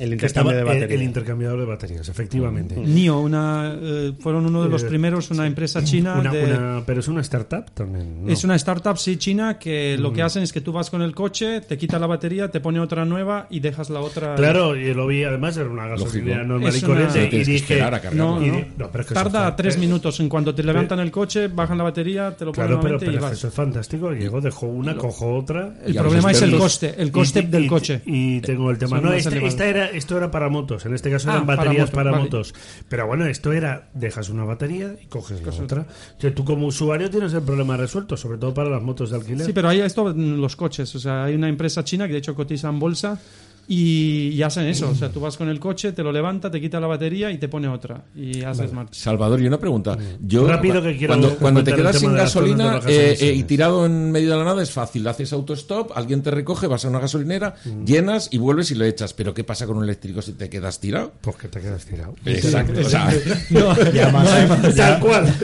el 0.00 0.12
intercambio 0.12 0.26
estaba 0.26 0.52
de 0.52 0.58
el- 0.60 0.64
batería. 0.64 0.96
El, 0.96 1.02
intercambiador 1.02 1.60
de 1.60 1.66
baterías, 1.66 2.08
efectivamente. 2.08 2.76
NIO, 2.76 3.20
una, 3.20 3.76
eh, 3.80 4.12
fueron 4.20 4.46
uno 4.46 4.62
de 4.62 4.68
los 4.68 4.82
Eh, 4.82 4.86
primeros, 4.86 5.30
una 5.30 5.46
empresa 5.46 5.82
china. 5.84 6.16
Una- 6.18 6.32
de- 6.32 6.44
una- 6.44 6.82
pero 6.86 7.00
es 7.00 7.08
una 7.08 7.20
startup 7.20 7.70
también. 7.72 8.24
¿no? 8.24 8.32
Es 8.32 8.44
una 8.44 8.54
startup, 8.56 8.96
sí, 8.98 9.16
china, 9.16 9.58
que 9.58 9.96
lo 9.98 10.12
que 10.12 10.22
hacen 10.22 10.42
es 10.42 10.52
que 10.52 10.60
tú 10.60 10.72
vas 10.72 10.90
con 10.90 11.02
el 11.02 11.14
coche, 11.14 11.60
te 11.62 11.76
quita 11.78 11.98
la 11.98 12.06
batería, 12.06 12.50
te 12.50 12.60
pone 12.60 12.80
otra 12.80 13.04
nueva 13.04 13.46
y 13.50 13.60
dejas 13.60 13.90
la 13.90 14.00
otra. 14.00 14.34
Claro, 14.36 14.76
y 14.76 14.92
lo 14.94 15.06
vi 15.06 15.24
además, 15.24 15.56
era 15.56 15.68
una 15.68 15.86
gasolinera 15.88 16.38
Lógico. 16.44 16.48
normal 16.54 16.72
y 16.72 16.76
Es 16.76 16.82
una- 16.82 17.06
corriente. 17.08 17.36
Y 17.36 17.44
dije. 17.44 17.80
No, 18.14 18.42
y 18.44 18.50
no. 18.50 18.64
no, 18.78 18.88
pero 18.90 19.02
es 19.02 19.08
que 19.08 19.14
Tarda 19.14 19.54
tres 19.56 19.76
eh, 19.76 19.78
minutos. 19.80 20.20
En 20.20 20.28
cuanto 20.28 20.54
te 20.54 20.62
levantan 20.62 21.00
el 21.00 21.10
coche, 21.10 21.48
bajan 21.48 21.78
la 21.78 21.84
batería, 21.84 22.30
te 22.36 22.44
lo 22.44 22.52
ponen 22.52 22.68
Claro, 22.68 22.80
pero, 22.80 22.98
nuevamente 22.98 23.06
pero 23.06 23.12
y 23.12 23.16
es 23.16 23.22
vas. 23.22 23.32
eso 23.32 23.48
es 23.48 23.54
fantástico. 23.54 24.12
Llegó, 24.12 24.40
dejó 24.40 24.66
una, 24.66 24.96
cojo 24.96 25.36
otra. 25.36 25.74
El 25.84 25.94
problema 25.94 26.30
es 26.30 26.42
el 26.42 26.56
coste, 26.56 26.94
el 26.98 27.10
coste 27.10 27.40
y- 27.40 27.46
del 27.46 27.64
y- 27.64 27.68
coche. 27.68 28.02
Y 28.06 28.40
tengo 28.40 28.70
el 28.70 28.78
tema. 28.78 29.00
No, 29.00 29.12
elevados. 29.12 29.44
esta 29.44 29.66
era, 29.66 29.87
esto 29.90 30.16
era 30.16 30.30
para 30.30 30.48
motos. 30.48 30.86
En 30.86 30.94
este 30.94 31.10
caso 31.10 31.28
Ah, 31.30 31.34
eran 31.34 31.46
para 31.46 31.58
baterías 31.64 31.86
moto, 31.88 31.94
para 31.96 32.10
vale. 32.10 32.24
motos. 32.24 32.54
Pero 32.88 33.06
bueno, 33.06 33.26
esto 33.26 33.52
era, 33.52 33.88
dejas 33.94 34.28
una 34.28 34.44
batería 34.44 34.94
y 35.02 35.06
coges 35.06 35.42
la 35.42 35.52
otra. 35.64 35.86
O 36.16 36.20
sea, 36.20 36.34
tú 36.34 36.44
como 36.44 36.66
usuario 36.66 37.10
tienes 37.10 37.32
el 37.34 37.42
problema 37.42 37.76
resuelto, 37.76 38.16
sobre 38.16 38.38
todo 38.38 38.54
para 38.54 38.70
las 38.70 38.82
motos 38.82 39.10
de 39.10 39.16
alquiler. 39.16 39.46
Sí, 39.46 39.52
pero 39.52 39.68
hay 39.68 39.80
esto 39.80 40.10
en 40.10 40.40
los 40.40 40.56
coches. 40.56 40.94
O 40.94 40.98
sea, 40.98 41.24
hay 41.24 41.34
una 41.34 41.48
empresa 41.48 41.84
china 41.84 42.06
que 42.06 42.12
de 42.14 42.18
hecho 42.18 42.34
cotiza 42.34 42.68
en 42.68 42.78
bolsa 42.78 43.18
y, 43.68 44.30
y 44.30 44.42
hacen 44.42 44.66
eso. 44.66 44.88
O 44.90 44.94
sea, 44.94 45.10
tú 45.10 45.20
vas 45.20 45.36
con 45.36 45.48
el 45.48 45.60
coche, 45.60 45.92
te 45.92 46.02
lo 46.02 46.10
levanta, 46.10 46.50
te 46.50 46.60
quita 46.60 46.80
la 46.80 46.86
batería 46.86 47.30
y 47.30 47.36
te 47.38 47.48
pone 47.48 47.68
otra. 47.68 48.02
Y 48.16 48.42
haces 48.42 48.72
marcha. 48.72 48.98
Salvador, 48.98 49.40
y 49.42 49.46
una 49.46 49.58
pregunta. 49.58 49.96
Yo, 50.20 50.48
Rápido 50.48 50.82
que 50.82 50.96
quiero 50.96 51.12
cuando, 51.12 51.36
cuando 51.36 51.62
te 51.62 51.74
quedas 51.74 51.98
sin 51.98 52.14
gasolina 52.14 52.80
eh, 52.86 53.16
eh, 53.20 53.32
y 53.34 53.42
tirado 53.44 53.84
en 53.84 54.10
medio 54.10 54.30
de 54.30 54.36
la 54.38 54.44
nada 54.44 54.62
es 54.62 54.70
fácil. 54.70 55.06
Haces 55.06 55.32
autostop, 55.32 55.92
alguien 55.94 56.22
te 56.22 56.30
recoge, 56.30 56.66
vas 56.66 56.84
a 56.84 56.88
una 56.88 56.98
gasolinera, 56.98 57.54
llenas 57.84 58.28
y 58.32 58.38
vuelves 58.38 58.70
y 58.70 58.74
lo 58.74 58.84
echas. 58.86 59.12
Pero 59.12 59.34
¿qué 59.34 59.44
pasa 59.44 59.66
con 59.66 59.76
un 59.76 59.84
eléctrico 59.84 60.22
si 60.22 60.32
te 60.32 60.48
quedas 60.48 60.80
tirado? 60.80 61.12
Pues 61.20 61.36
que 61.36 61.48
te 61.48 61.60
quedas 61.60 61.84
tirado. 61.84 62.14
Exacto. 62.24 62.80
o 62.80 62.88
sea, 62.88 63.10
No, 63.50 63.74
llamas 63.92 64.24
no 64.24 64.30
hay 64.32 64.42
a- 64.44 64.46
más. 64.48 64.74
Tal 64.74 65.00
cual. 65.00 65.34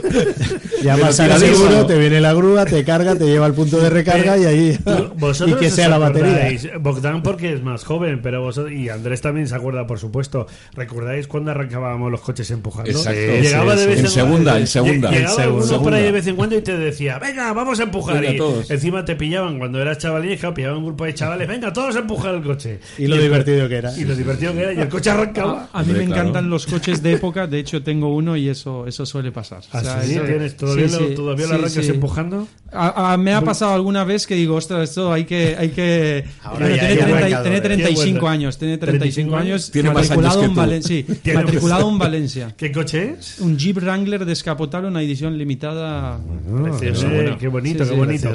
Llamas 0.83 1.21
al 1.21 1.39
seguro, 1.39 1.87
te 1.87 1.99
viene 1.99 2.21
la 2.21 2.33
grúa, 2.33 2.65
te 2.65 2.85
carga, 2.85 3.15
te 3.17 3.27
lleva 3.27 3.47
al 3.47 3.55
punto 3.55 3.79
de 3.79 3.91
recarga 3.91 4.37
y 4.39 4.45
ahí. 4.45 4.79
y 5.47 5.55
que 5.55 5.71
sea 5.71 5.89
la 5.89 5.99
batería. 5.99 6.49
Bogdan 6.81 7.23
porque 7.23 7.53
es 7.53 7.63
más 7.63 7.85
joven, 7.85 8.14
pero 8.23 8.43
vosotros, 8.43 8.73
y 8.73 8.89
Andrés 8.89 9.21
también 9.21 9.47
se 9.49 9.55
acuerda, 9.55 9.87
por 9.87 9.99
supuesto. 9.99 10.47
¿Recordáis 10.75 11.27
cuando 11.27 11.51
arrancábamos 11.51 12.11
los 12.11 12.21
coches 12.21 12.51
empujando? 12.51 12.91
Exacto. 12.91 13.21
Llegaba 13.21 13.75
Sí, 13.75 13.81
de 13.81 13.87
vez 13.87 13.99
En 14.01 14.05
en 14.07 14.11
segunda, 14.11 14.59
en 14.59 14.67
segunda. 14.67 15.11
Llegaba 15.11 15.45
En 15.45 15.63
segunda. 15.63 15.79
por 15.83 15.95
ahí 15.95 16.03
de 16.05 16.13
vez 16.13 16.27
en 16.27 16.37
cuando 16.37 16.57
y 16.57 16.63
te 16.63 16.77
decía, 16.77 17.19
venga, 17.19 17.53
vamos 17.53 17.81
a 17.81 17.85
empujar. 17.85 18.21
Venga, 18.21 18.35
y 18.35 18.37
todos. 18.37 18.71
encima 18.71 19.05
te 19.05 19.17
pillaban 19.17 19.59
cuando 19.59 19.81
eras 19.81 19.99
chavalija, 19.99 20.53
pillaban 20.55 20.79
un 20.79 20.87
grupo 20.87 21.05
de 21.05 21.15
chavales, 21.15 21.49
venga, 21.49 21.73
todos 21.73 21.97
a 21.97 22.01
empujar 22.01 22.35
el 22.35 22.43
coche. 22.43 22.81
Y 22.99 23.07
lo 23.07 23.17
el- 23.17 23.23
divertido 23.23 23.69
que 23.69 23.77
era. 23.77 23.97
Y 23.99 24.05
lo 24.05 24.15
divertido 24.15 24.53
que 24.53 24.61
era, 24.61 24.73
y 24.73 24.81
el 24.81 24.89
coche 24.89 25.11
arrancaba. 25.11 25.69
A 25.73 25.83
mí 25.83 25.89
Hombre, 25.91 26.01
me 26.01 26.07
claro. 26.07 26.21
encantan 26.23 26.51
los 26.51 26.67
coches 26.67 27.03
de 27.03 27.13
época, 27.13 27.47
de 27.47 27.59
hecho 27.59 27.83
tengo 27.83 28.15
uno 28.15 28.37
y 28.37 28.49
eso 28.49 28.87
eso 28.87 29.07
suele 29.07 29.33
pasar. 29.33 29.59
O 29.61 29.77
¿Ah, 29.77 29.81
sea, 29.83 30.03
sí? 30.03 30.13
eso- 30.15 30.23
¿Tienes- 30.25 30.57
todavía 30.57 30.89
sí, 30.89 30.95
lo- 31.01 31.09
sí, 31.09 31.15
todavía 31.15 31.47
lo 31.47 31.53
sí, 31.53 31.55
arrancas 31.61 31.85
sí. 31.85 31.91
empujando? 31.91 32.49
A- 32.73 33.13
a- 33.13 33.17
me 33.17 33.33
ha 33.35 33.41
pasado 33.41 33.73
alguna 33.75 34.05
vez 34.05 34.27
que 34.27 34.35
digo, 34.35 34.57
ostras, 34.57 34.89
esto 34.91 35.13
hay 35.13 35.25
que... 35.25 35.57
Hay 35.59 35.71
que 35.71 36.25
Ahora 36.43 36.61
Bueno, 36.61 36.75
ya 36.77 36.81
tiene, 36.81 36.93
hay 36.93 36.97
30 36.99 37.17
arrancadores. 37.17 37.43
tiene 37.43 37.61
35 38.05 38.15
Qué 38.15 38.21
bueno. 38.21 38.33
años, 38.35 38.59
tiene 38.59 38.79
35 38.79 39.37
años, 39.37 39.71
Tiene 39.71 39.89
más 39.91 39.97
matriculado, 40.09 40.41
años 40.41 40.41
que 40.41 40.47
en, 40.47 40.55
tú. 40.55 40.61
Valen- 40.61 40.83
sí, 40.83 41.03
Tiene 41.23 41.43
matriculado 41.43 41.85
más- 41.87 41.93
en 41.93 41.99
Valencia. 41.99 42.55
¿Qué 42.57 42.73
coche 42.73 43.15
es? 43.19 43.39
Un 43.41 43.59
Jeep 43.59 43.77
Wrangler 43.79 44.25
descapotable, 44.25 44.89
una 44.89 45.03
edición 45.03 45.37
limitada. 45.39 46.19
Precioso, 46.63 47.07
Pero 47.09 47.15
eh, 47.15 47.23
bueno. 47.23 47.39
qué 47.39 47.49
bonito, 47.49 47.85
Sí, 47.85 47.91
qué 47.91 47.95
sí, 47.97 48.01
bonito. 48.01 48.33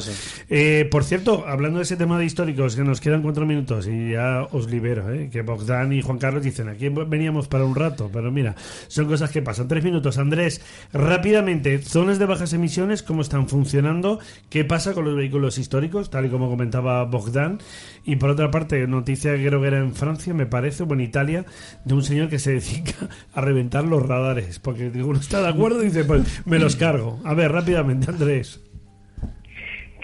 Eh, 0.50 0.88
por 0.90 1.04
cierto, 1.04 1.46
hablando 1.48 1.78
de 1.80 1.84
ese 1.84 1.96
tema 1.98 2.18
de 2.20 2.26
históricos, 2.26 2.76
que 2.76 2.84
nos 2.84 3.00
quedan 3.02 3.22
cuatro 3.22 3.46
minutos 3.46 3.88
y 3.88 4.12
ya 4.12 4.48
os 4.52 4.70
libero, 4.70 5.12
eh, 5.14 5.30
que 5.32 5.42
Bogdan 5.42 5.94
y 5.94 6.02
Juan 6.02 6.18
Carlos 6.18 6.44
dicen, 6.44 6.70
aquí 6.70 6.90
veníamos 6.90 7.48
para 7.48 7.66
un 7.66 7.76
rato, 7.76 8.10
pero 8.12 8.32
mira, 8.32 8.56
son 8.88 9.06
cosas 9.08 9.30
que 9.32 9.42
pasan. 9.42 9.68
Tres 9.68 9.84
minutos. 9.84 10.18
Andrés, 10.18 10.62
rápidamente, 10.94 11.80
zonas 11.80 12.20
de 12.20 12.26
bajas 12.26 12.54
emisiones, 12.54 13.04
¿cómo 13.04 13.22
están 13.22 13.48
funcionando? 13.48 14.20
¿Qué 14.50 14.64
pasa 14.66 14.94
con 14.94 15.06
los 15.06 15.16
vehículos 15.16 15.58
históricos, 15.58 16.10
tal 16.10 16.26
y 16.26 16.30
como 16.30 16.50
comentaba 16.50 17.04
Bogdan? 17.06 17.60
Y 18.06 18.16
por 18.16 18.30
otra 18.30 18.50
parte, 18.52 18.88
noticia 18.88 19.36
que 19.36 19.46
creo 19.46 19.59
que 19.62 19.68
era 19.68 19.80
en 19.80 19.94
Francia, 19.94 20.34
me 20.34 20.46
parece, 20.46 20.84
o 20.84 20.94
en 20.94 21.02
Italia, 21.02 21.46
de 21.86 21.94
un 21.94 22.04
señor 22.04 22.30
que 22.30 22.40
se 22.40 22.52
dedica 22.60 23.10
a 23.34 23.42
reventar 23.42 23.84
los 23.86 24.06
radares, 24.06 24.60
porque 24.60 24.88
uno 24.88 25.20
está 25.20 25.42
de 25.42 25.50
acuerdo 25.50 25.82
y 25.82 25.88
dice, 25.88 26.04
pues 26.04 26.42
me 26.46 26.60
los 26.60 26.76
cargo. 26.76 27.20
A 27.24 27.34
ver, 27.34 27.52
rápidamente, 27.52 28.10
Andrés. 28.10 28.62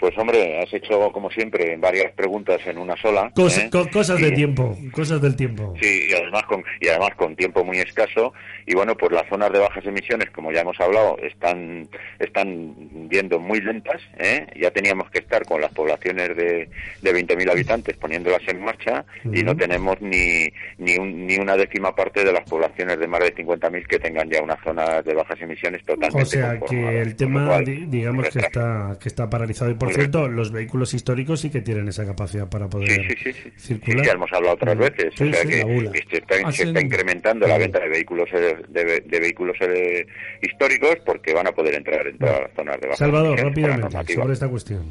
Pues 0.06 0.16
hombre, 0.18 0.62
has 0.62 0.72
hecho 0.72 1.10
como 1.10 1.28
siempre 1.32 1.76
varias 1.78 2.12
preguntas 2.12 2.60
en 2.64 2.78
una 2.78 2.96
sola. 2.96 3.32
Cos- 3.34 3.58
¿eh? 3.58 3.68
co- 3.72 3.88
cosas 3.90 4.20
de 4.20 4.28
Y- 4.28 4.34
tiempo, 4.36 4.78
cosas 4.92 5.20
del 5.20 5.34
tiempo. 5.34 5.74
Sí, 5.82 6.06
y 6.10 6.14
además 6.14 6.44
con 6.44 6.62
y 6.80 6.86
además 6.86 7.10
con 7.16 7.34
tiempo 7.34 7.64
muy 7.64 7.78
escaso 7.78 8.32
y 8.66 8.74
bueno, 8.76 8.94
pues 8.96 9.10
las 9.10 9.28
zonas 9.28 9.50
de 9.52 9.58
bajas 9.58 9.84
emisiones, 9.84 10.30
como 10.30 10.52
ya 10.52 10.60
hemos 10.60 10.78
hablado, 10.80 11.18
están 11.18 11.88
están 12.20 13.08
yendo 13.10 13.40
muy 13.40 13.60
lentas, 13.60 14.00
¿eh? 14.16 14.46
Ya 14.60 14.70
teníamos 14.70 15.10
que 15.10 15.18
estar 15.18 15.44
con 15.44 15.60
las 15.60 15.72
poblaciones 15.72 16.36
de 16.36 16.68
de 17.02 17.12
20.000 17.12 17.50
habitantes 17.50 17.96
poniéndolas 17.96 18.42
en 18.46 18.60
marcha 18.62 19.04
y 19.24 19.42
no 19.42 19.56
tenemos 19.56 20.00
ni 20.00 20.46
ni, 20.78 20.96
un- 20.98 21.26
ni 21.26 21.36
una 21.38 21.56
décima 21.56 21.96
parte 21.96 22.22
de 22.24 22.32
las 22.32 22.48
poblaciones 22.48 23.00
de 23.00 23.08
más 23.08 23.20
de 23.24 23.34
50.000 23.34 23.86
que 23.88 23.98
tengan 23.98 24.30
ya 24.30 24.40
una 24.40 24.56
zona 24.62 25.02
de 25.02 25.14
bajas 25.14 25.40
emisiones 25.40 25.82
totalmente 25.84 26.22
O 26.22 26.26
sea 26.26 26.60
que 26.60 27.00
el 27.00 27.16
tema, 27.16 27.58
digamos 27.60 28.28
que 28.28 28.40
retraso. 28.40 28.46
está 28.46 28.98
que 29.00 29.08
está 29.08 29.28
paralizado. 29.28 29.70
Y 29.72 29.74
por 29.74 29.95
cierto, 29.96 30.28
los 30.28 30.52
vehículos 30.52 30.94
históricos 30.94 31.40
sí 31.40 31.50
que 31.50 31.60
tienen 31.60 31.88
esa 31.88 32.04
capacidad 32.06 32.48
para 32.48 32.68
poder 32.68 32.88
Sí, 32.88 33.00
sí, 33.08 33.14
sí, 33.24 33.32
sí. 33.32 33.50
circular. 33.56 34.00
Sí, 34.00 34.06
ya 34.06 34.12
hemos 34.12 34.32
hablado 34.32 34.54
otras 34.54 34.78
veces. 34.78 35.12
Sí, 35.16 35.24
o 35.24 35.32
sea 35.32 35.42
sí, 35.42 35.48
que, 35.48 35.58
la 35.58 35.64
bula. 35.64 35.92
que 35.92 36.04
se, 36.10 36.16
está, 36.18 36.34
se 36.36 36.44
Hacen- 36.44 36.68
está 36.68 36.80
incrementando 36.80 37.46
la 37.46 37.58
venta 37.58 37.78
de 37.80 37.88
vehículos 37.88 38.28
eh, 38.32 38.56
de, 38.68 38.84
ve- 38.84 39.04
de 39.06 39.20
vehículos 39.20 39.56
eh, 39.60 40.06
históricos 40.42 40.96
porque 41.04 41.34
van 41.34 41.46
a 41.48 41.52
poder 41.52 41.74
entrar 41.74 42.06
en 42.06 42.18
todas 42.18 42.40
las 42.40 42.50
zonas 42.54 42.80
de 42.80 42.86
baja 42.88 42.98
Salvador, 42.98 43.38
rápidamente, 43.40 44.14
sobre 44.14 44.32
esta 44.34 44.48
cuestión. 44.48 44.84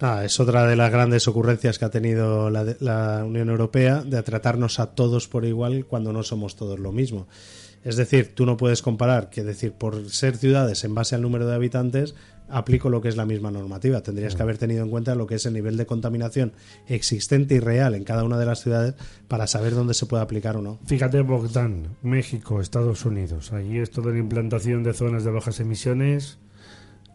Ah, 0.00 0.22
es 0.26 0.38
otra 0.40 0.66
de 0.66 0.76
las 0.76 0.92
grandes 0.92 1.26
ocurrencias 1.26 1.78
que 1.78 1.84
ha 1.86 1.90
tenido 1.90 2.50
la, 2.50 2.64
de- 2.64 2.76
la 2.80 3.24
Unión 3.24 3.48
Europea 3.48 4.02
de 4.04 4.22
tratarnos 4.22 4.78
a 4.78 4.94
todos 4.94 5.26
por 5.28 5.44
igual 5.46 5.86
cuando 5.86 6.12
no 6.12 6.22
somos 6.22 6.54
todos 6.56 6.78
lo 6.78 6.92
mismo. 6.92 7.26
Es 7.82 7.96
decir, 7.96 8.34
tú 8.34 8.44
no 8.46 8.56
puedes 8.56 8.82
comparar 8.82 9.30
que 9.30 9.44
decir 9.44 9.72
por 9.72 10.10
ser 10.10 10.36
ciudades 10.36 10.82
en 10.84 10.94
base 10.94 11.14
al 11.14 11.22
número 11.22 11.46
de 11.46 11.54
habitantes 11.54 12.14
aplico 12.48 12.90
lo 12.90 13.00
que 13.00 13.08
es 13.08 13.16
la 13.16 13.26
misma 13.26 13.50
normativa. 13.50 14.02
Tendrías 14.02 14.34
que 14.34 14.42
haber 14.42 14.58
tenido 14.58 14.82
en 14.82 14.90
cuenta 14.90 15.14
lo 15.14 15.26
que 15.26 15.36
es 15.36 15.46
el 15.46 15.54
nivel 15.54 15.76
de 15.76 15.86
contaminación 15.86 16.52
existente 16.86 17.54
y 17.54 17.60
real 17.60 17.94
en 17.94 18.04
cada 18.04 18.24
una 18.24 18.38
de 18.38 18.46
las 18.46 18.60
ciudades 18.60 18.94
para 19.28 19.46
saber 19.46 19.74
dónde 19.74 19.94
se 19.94 20.06
puede 20.06 20.22
aplicar 20.22 20.56
o 20.56 20.62
no. 20.62 20.78
Fíjate, 20.86 21.22
Bogdan, 21.22 21.96
México, 22.02 22.60
Estados 22.60 23.04
Unidos. 23.04 23.52
Allí 23.52 23.78
esto 23.78 24.02
de 24.02 24.12
la 24.12 24.18
implantación 24.18 24.82
de 24.82 24.92
zonas 24.92 25.24
de 25.24 25.30
bajas 25.30 25.60
emisiones, 25.60 26.38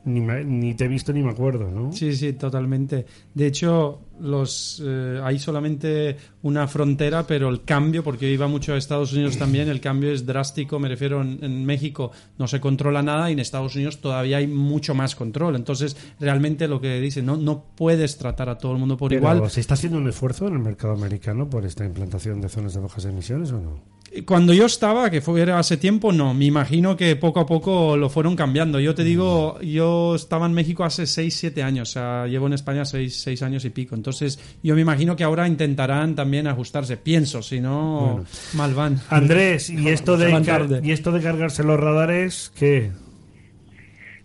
ni, 0.05 0.19
me- 0.21 0.43
ni 0.43 0.73
te 0.73 0.85
he 0.85 0.87
visto 0.87 1.13
ni 1.13 1.21
me 1.21 1.31
acuerdo, 1.31 1.69
¿no? 1.69 1.91
Sí, 1.91 2.15
sí, 2.15 2.33
totalmente. 2.33 3.05
De 3.33 3.45
hecho, 3.47 4.01
los 4.19 4.81
eh, 4.85 5.19
hay 5.23 5.39
solamente 5.39 6.17
una 6.43 6.67
frontera, 6.67 7.25
pero 7.25 7.49
el 7.49 7.63
cambio, 7.63 8.03
porque 8.03 8.27
yo 8.27 8.33
iba 8.33 8.47
mucho 8.47 8.73
a 8.73 8.77
Estados 8.77 9.13
Unidos 9.13 9.37
también, 9.37 9.69
el 9.69 9.79
cambio 9.81 10.11
es 10.11 10.25
drástico. 10.25 10.79
Me 10.79 10.87
refiero, 10.89 11.21
en, 11.21 11.43
en 11.43 11.65
México 11.65 12.11
no 12.37 12.47
se 12.47 12.59
controla 12.59 13.01
nada 13.01 13.29
y 13.29 13.33
en 13.33 13.39
Estados 13.39 13.75
Unidos 13.75 13.99
todavía 14.01 14.37
hay 14.37 14.47
mucho 14.47 14.93
más 14.95 15.15
control. 15.15 15.55
Entonces, 15.55 15.95
realmente 16.19 16.67
lo 16.67 16.81
que 16.81 16.99
dice, 16.99 17.21
no, 17.21 17.37
no 17.37 17.63
puedes 17.75 18.17
tratar 18.17 18.49
a 18.49 18.57
todo 18.57 18.73
el 18.73 18.77
mundo 18.79 18.97
por 18.97 19.09
Pero, 19.09 19.21
igual. 19.33 19.49
¿Se 19.49 19.59
está 19.61 19.73
haciendo 19.75 19.97
un 19.99 20.07
esfuerzo 20.09 20.47
en 20.47 20.53
el 20.53 20.59
mercado 20.59 20.93
americano 20.93 21.49
por 21.49 21.65
esta 21.65 21.85
implantación 21.85 22.41
de 22.41 22.49
zonas 22.49 22.73
de 22.73 22.79
bajas 22.79 23.05
emisiones 23.05 23.51
o 23.51 23.59
no? 23.59 23.90
Cuando 24.25 24.53
yo 24.53 24.65
estaba, 24.65 25.09
que 25.09 25.21
fue 25.21 25.41
era 25.41 25.57
hace 25.57 25.77
tiempo, 25.77 26.11
no. 26.11 26.33
Me 26.33 26.43
imagino 26.45 26.97
que 26.97 27.15
poco 27.15 27.39
a 27.39 27.45
poco 27.45 27.95
lo 27.95 28.09
fueron 28.09 28.35
cambiando. 28.35 28.77
Yo 28.81 28.93
te 28.93 29.05
digo, 29.05 29.57
yo 29.61 30.15
estaba 30.15 30.45
en 30.47 30.51
México 30.53 30.83
hace 30.83 31.07
6, 31.07 31.33
7 31.33 31.63
años. 31.63 31.89
O 31.89 31.91
sea, 31.93 32.27
llevo 32.27 32.47
en 32.47 32.53
España 32.53 32.83
6, 32.83 33.21
seis 33.21 33.41
años 33.41 33.63
y 33.63 33.69
pico. 33.69 33.95
Entonces, 33.95 34.37
yo 34.63 34.75
me 34.75 34.81
imagino 34.81 35.15
que 35.15 35.23
ahora 35.23 35.47
intentarán 35.47 36.13
también 36.15 36.47
ajustarse. 36.47 36.97
Pienso, 36.97 37.41
si 37.41 37.61
no, 37.61 38.01
Bueno. 38.15 38.25
mal 38.53 38.73
van. 38.73 38.99
Andrés, 39.09 39.69
¿y 39.69 39.87
esto, 39.87 40.17
de 40.17 40.29
Van 40.29 40.43
car- 40.43 40.67
tarde. 40.67 40.81
¿y 40.83 40.91
esto 40.91 41.13
de 41.13 41.21
cargarse 41.21 41.63
los 41.63 41.79
radares 41.79 42.51
qué? 42.57 42.91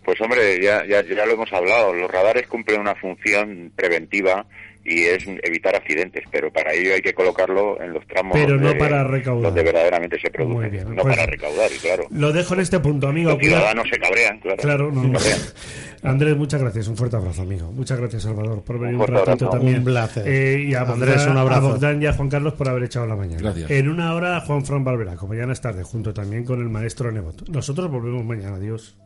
Pues 0.04 0.20
hombre, 0.20 0.62
ya, 0.62 0.84
ya, 0.88 1.02
ya 1.04 1.26
lo 1.26 1.32
hemos 1.32 1.52
hablado. 1.52 1.92
Los 1.94 2.10
radares 2.10 2.46
cumplen 2.48 2.80
una 2.80 2.94
función 2.96 3.72
preventiva 3.74 4.46
y 4.86 5.04
es 5.04 5.24
evitar 5.42 5.74
accidentes, 5.76 6.24
pero 6.30 6.52
para 6.52 6.72
ello 6.72 6.94
hay 6.94 7.02
que 7.02 7.12
colocarlo 7.14 7.80
en 7.80 7.92
los 7.92 8.06
tramos 8.06 8.32
Pero 8.34 8.56
no 8.56 8.68
donde- 8.68 8.78
para 8.78 9.04
recaudar. 9.04 9.42
donde 9.44 9.62
verdaderamente 9.62 10.20
se 10.20 10.30
produce, 10.30 10.54
Muy 10.54 10.68
bien, 10.68 10.94
no 10.94 11.02
pues- 11.02 11.16
para 11.16 11.26
recaudar, 11.26 11.70
y 11.72 11.78
claro. 11.78 12.04
Lo 12.10 12.32
dejo 12.32 12.54
en 12.54 12.60
este 12.60 12.78
punto, 12.80 13.08
amigo. 13.08 13.30
Los 13.30 13.38
Cuidado. 13.38 13.58
ciudadanos 13.62 13.88
se 13.90 13.98
cabrean, 13.98 14.38
claro. 14.40 14.56
Claro, 14.62 14.92
no, 14.92 15.02
no. 15.04 15.18
Andrés, 16.02 16.36
muchas 16.36 16.60
gracias. 16.60 16.86
Un 16.88 16.96
fuerte 16.96 17.16
abrazo, 17.16 17.42
amigo. 17.42 17.72
Muchas 17.72 17.98
gracias, 17.98 18.22
Salvador, 18.22 18.62
por 18.62 18.78
venir 18.78 18.94
un, 18.94 18.98
fuerte 19.06 19.14
ratito 19.24 19.46
abrazo. 19.46 19.50
también. 19.58 19.78
Un 19.78 19.84
placer. 19.84 20.22
Eh, 20.28 20.64
y 20.68 20.74
a 20.74 20.82
Andrés, 20.82 21.16
Bogdan, 21.16 21.30
un 21.32 21.36
abrazo. 21.38 21.66
A 21.66 21.72
Bogdan 21.72 22.02
y 22.02 22.06
a 22.06 22.12
Juan 22.12 22.28
Carlos 22.28 22.52
por 22.54 22.68
haber 22.68 22.84
echado 22.84 23.06
la 23.06 23.16
mañana. 23.16 23.42
Gracias. 23.42 23.70
En 23.70 23.88
una 23.88 24.14
hora, 24.14 24.40
Juan 24.42 24.64
Fran 24.64 24.84
Valvera, 24.84 25.16
como 25.16 25.32
mañana 25.34 25.52
es 25.52 25.60
tarde, 25.60 25.82
junto 25.82 26.14
también 26.14 26.44
con 26.44 26.60
el 26.60 26.68
maestro 26.68 27.10
Nebot. 27.10 27.48
Nosotros 27.48 27.90
volvemos 27.90 28.24
mañana. 28.24 28.56
Adiós. 28.56 28.96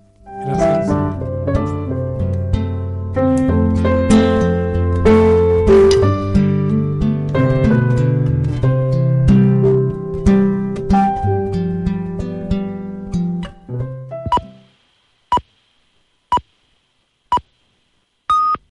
Gracias. 0.47 1.10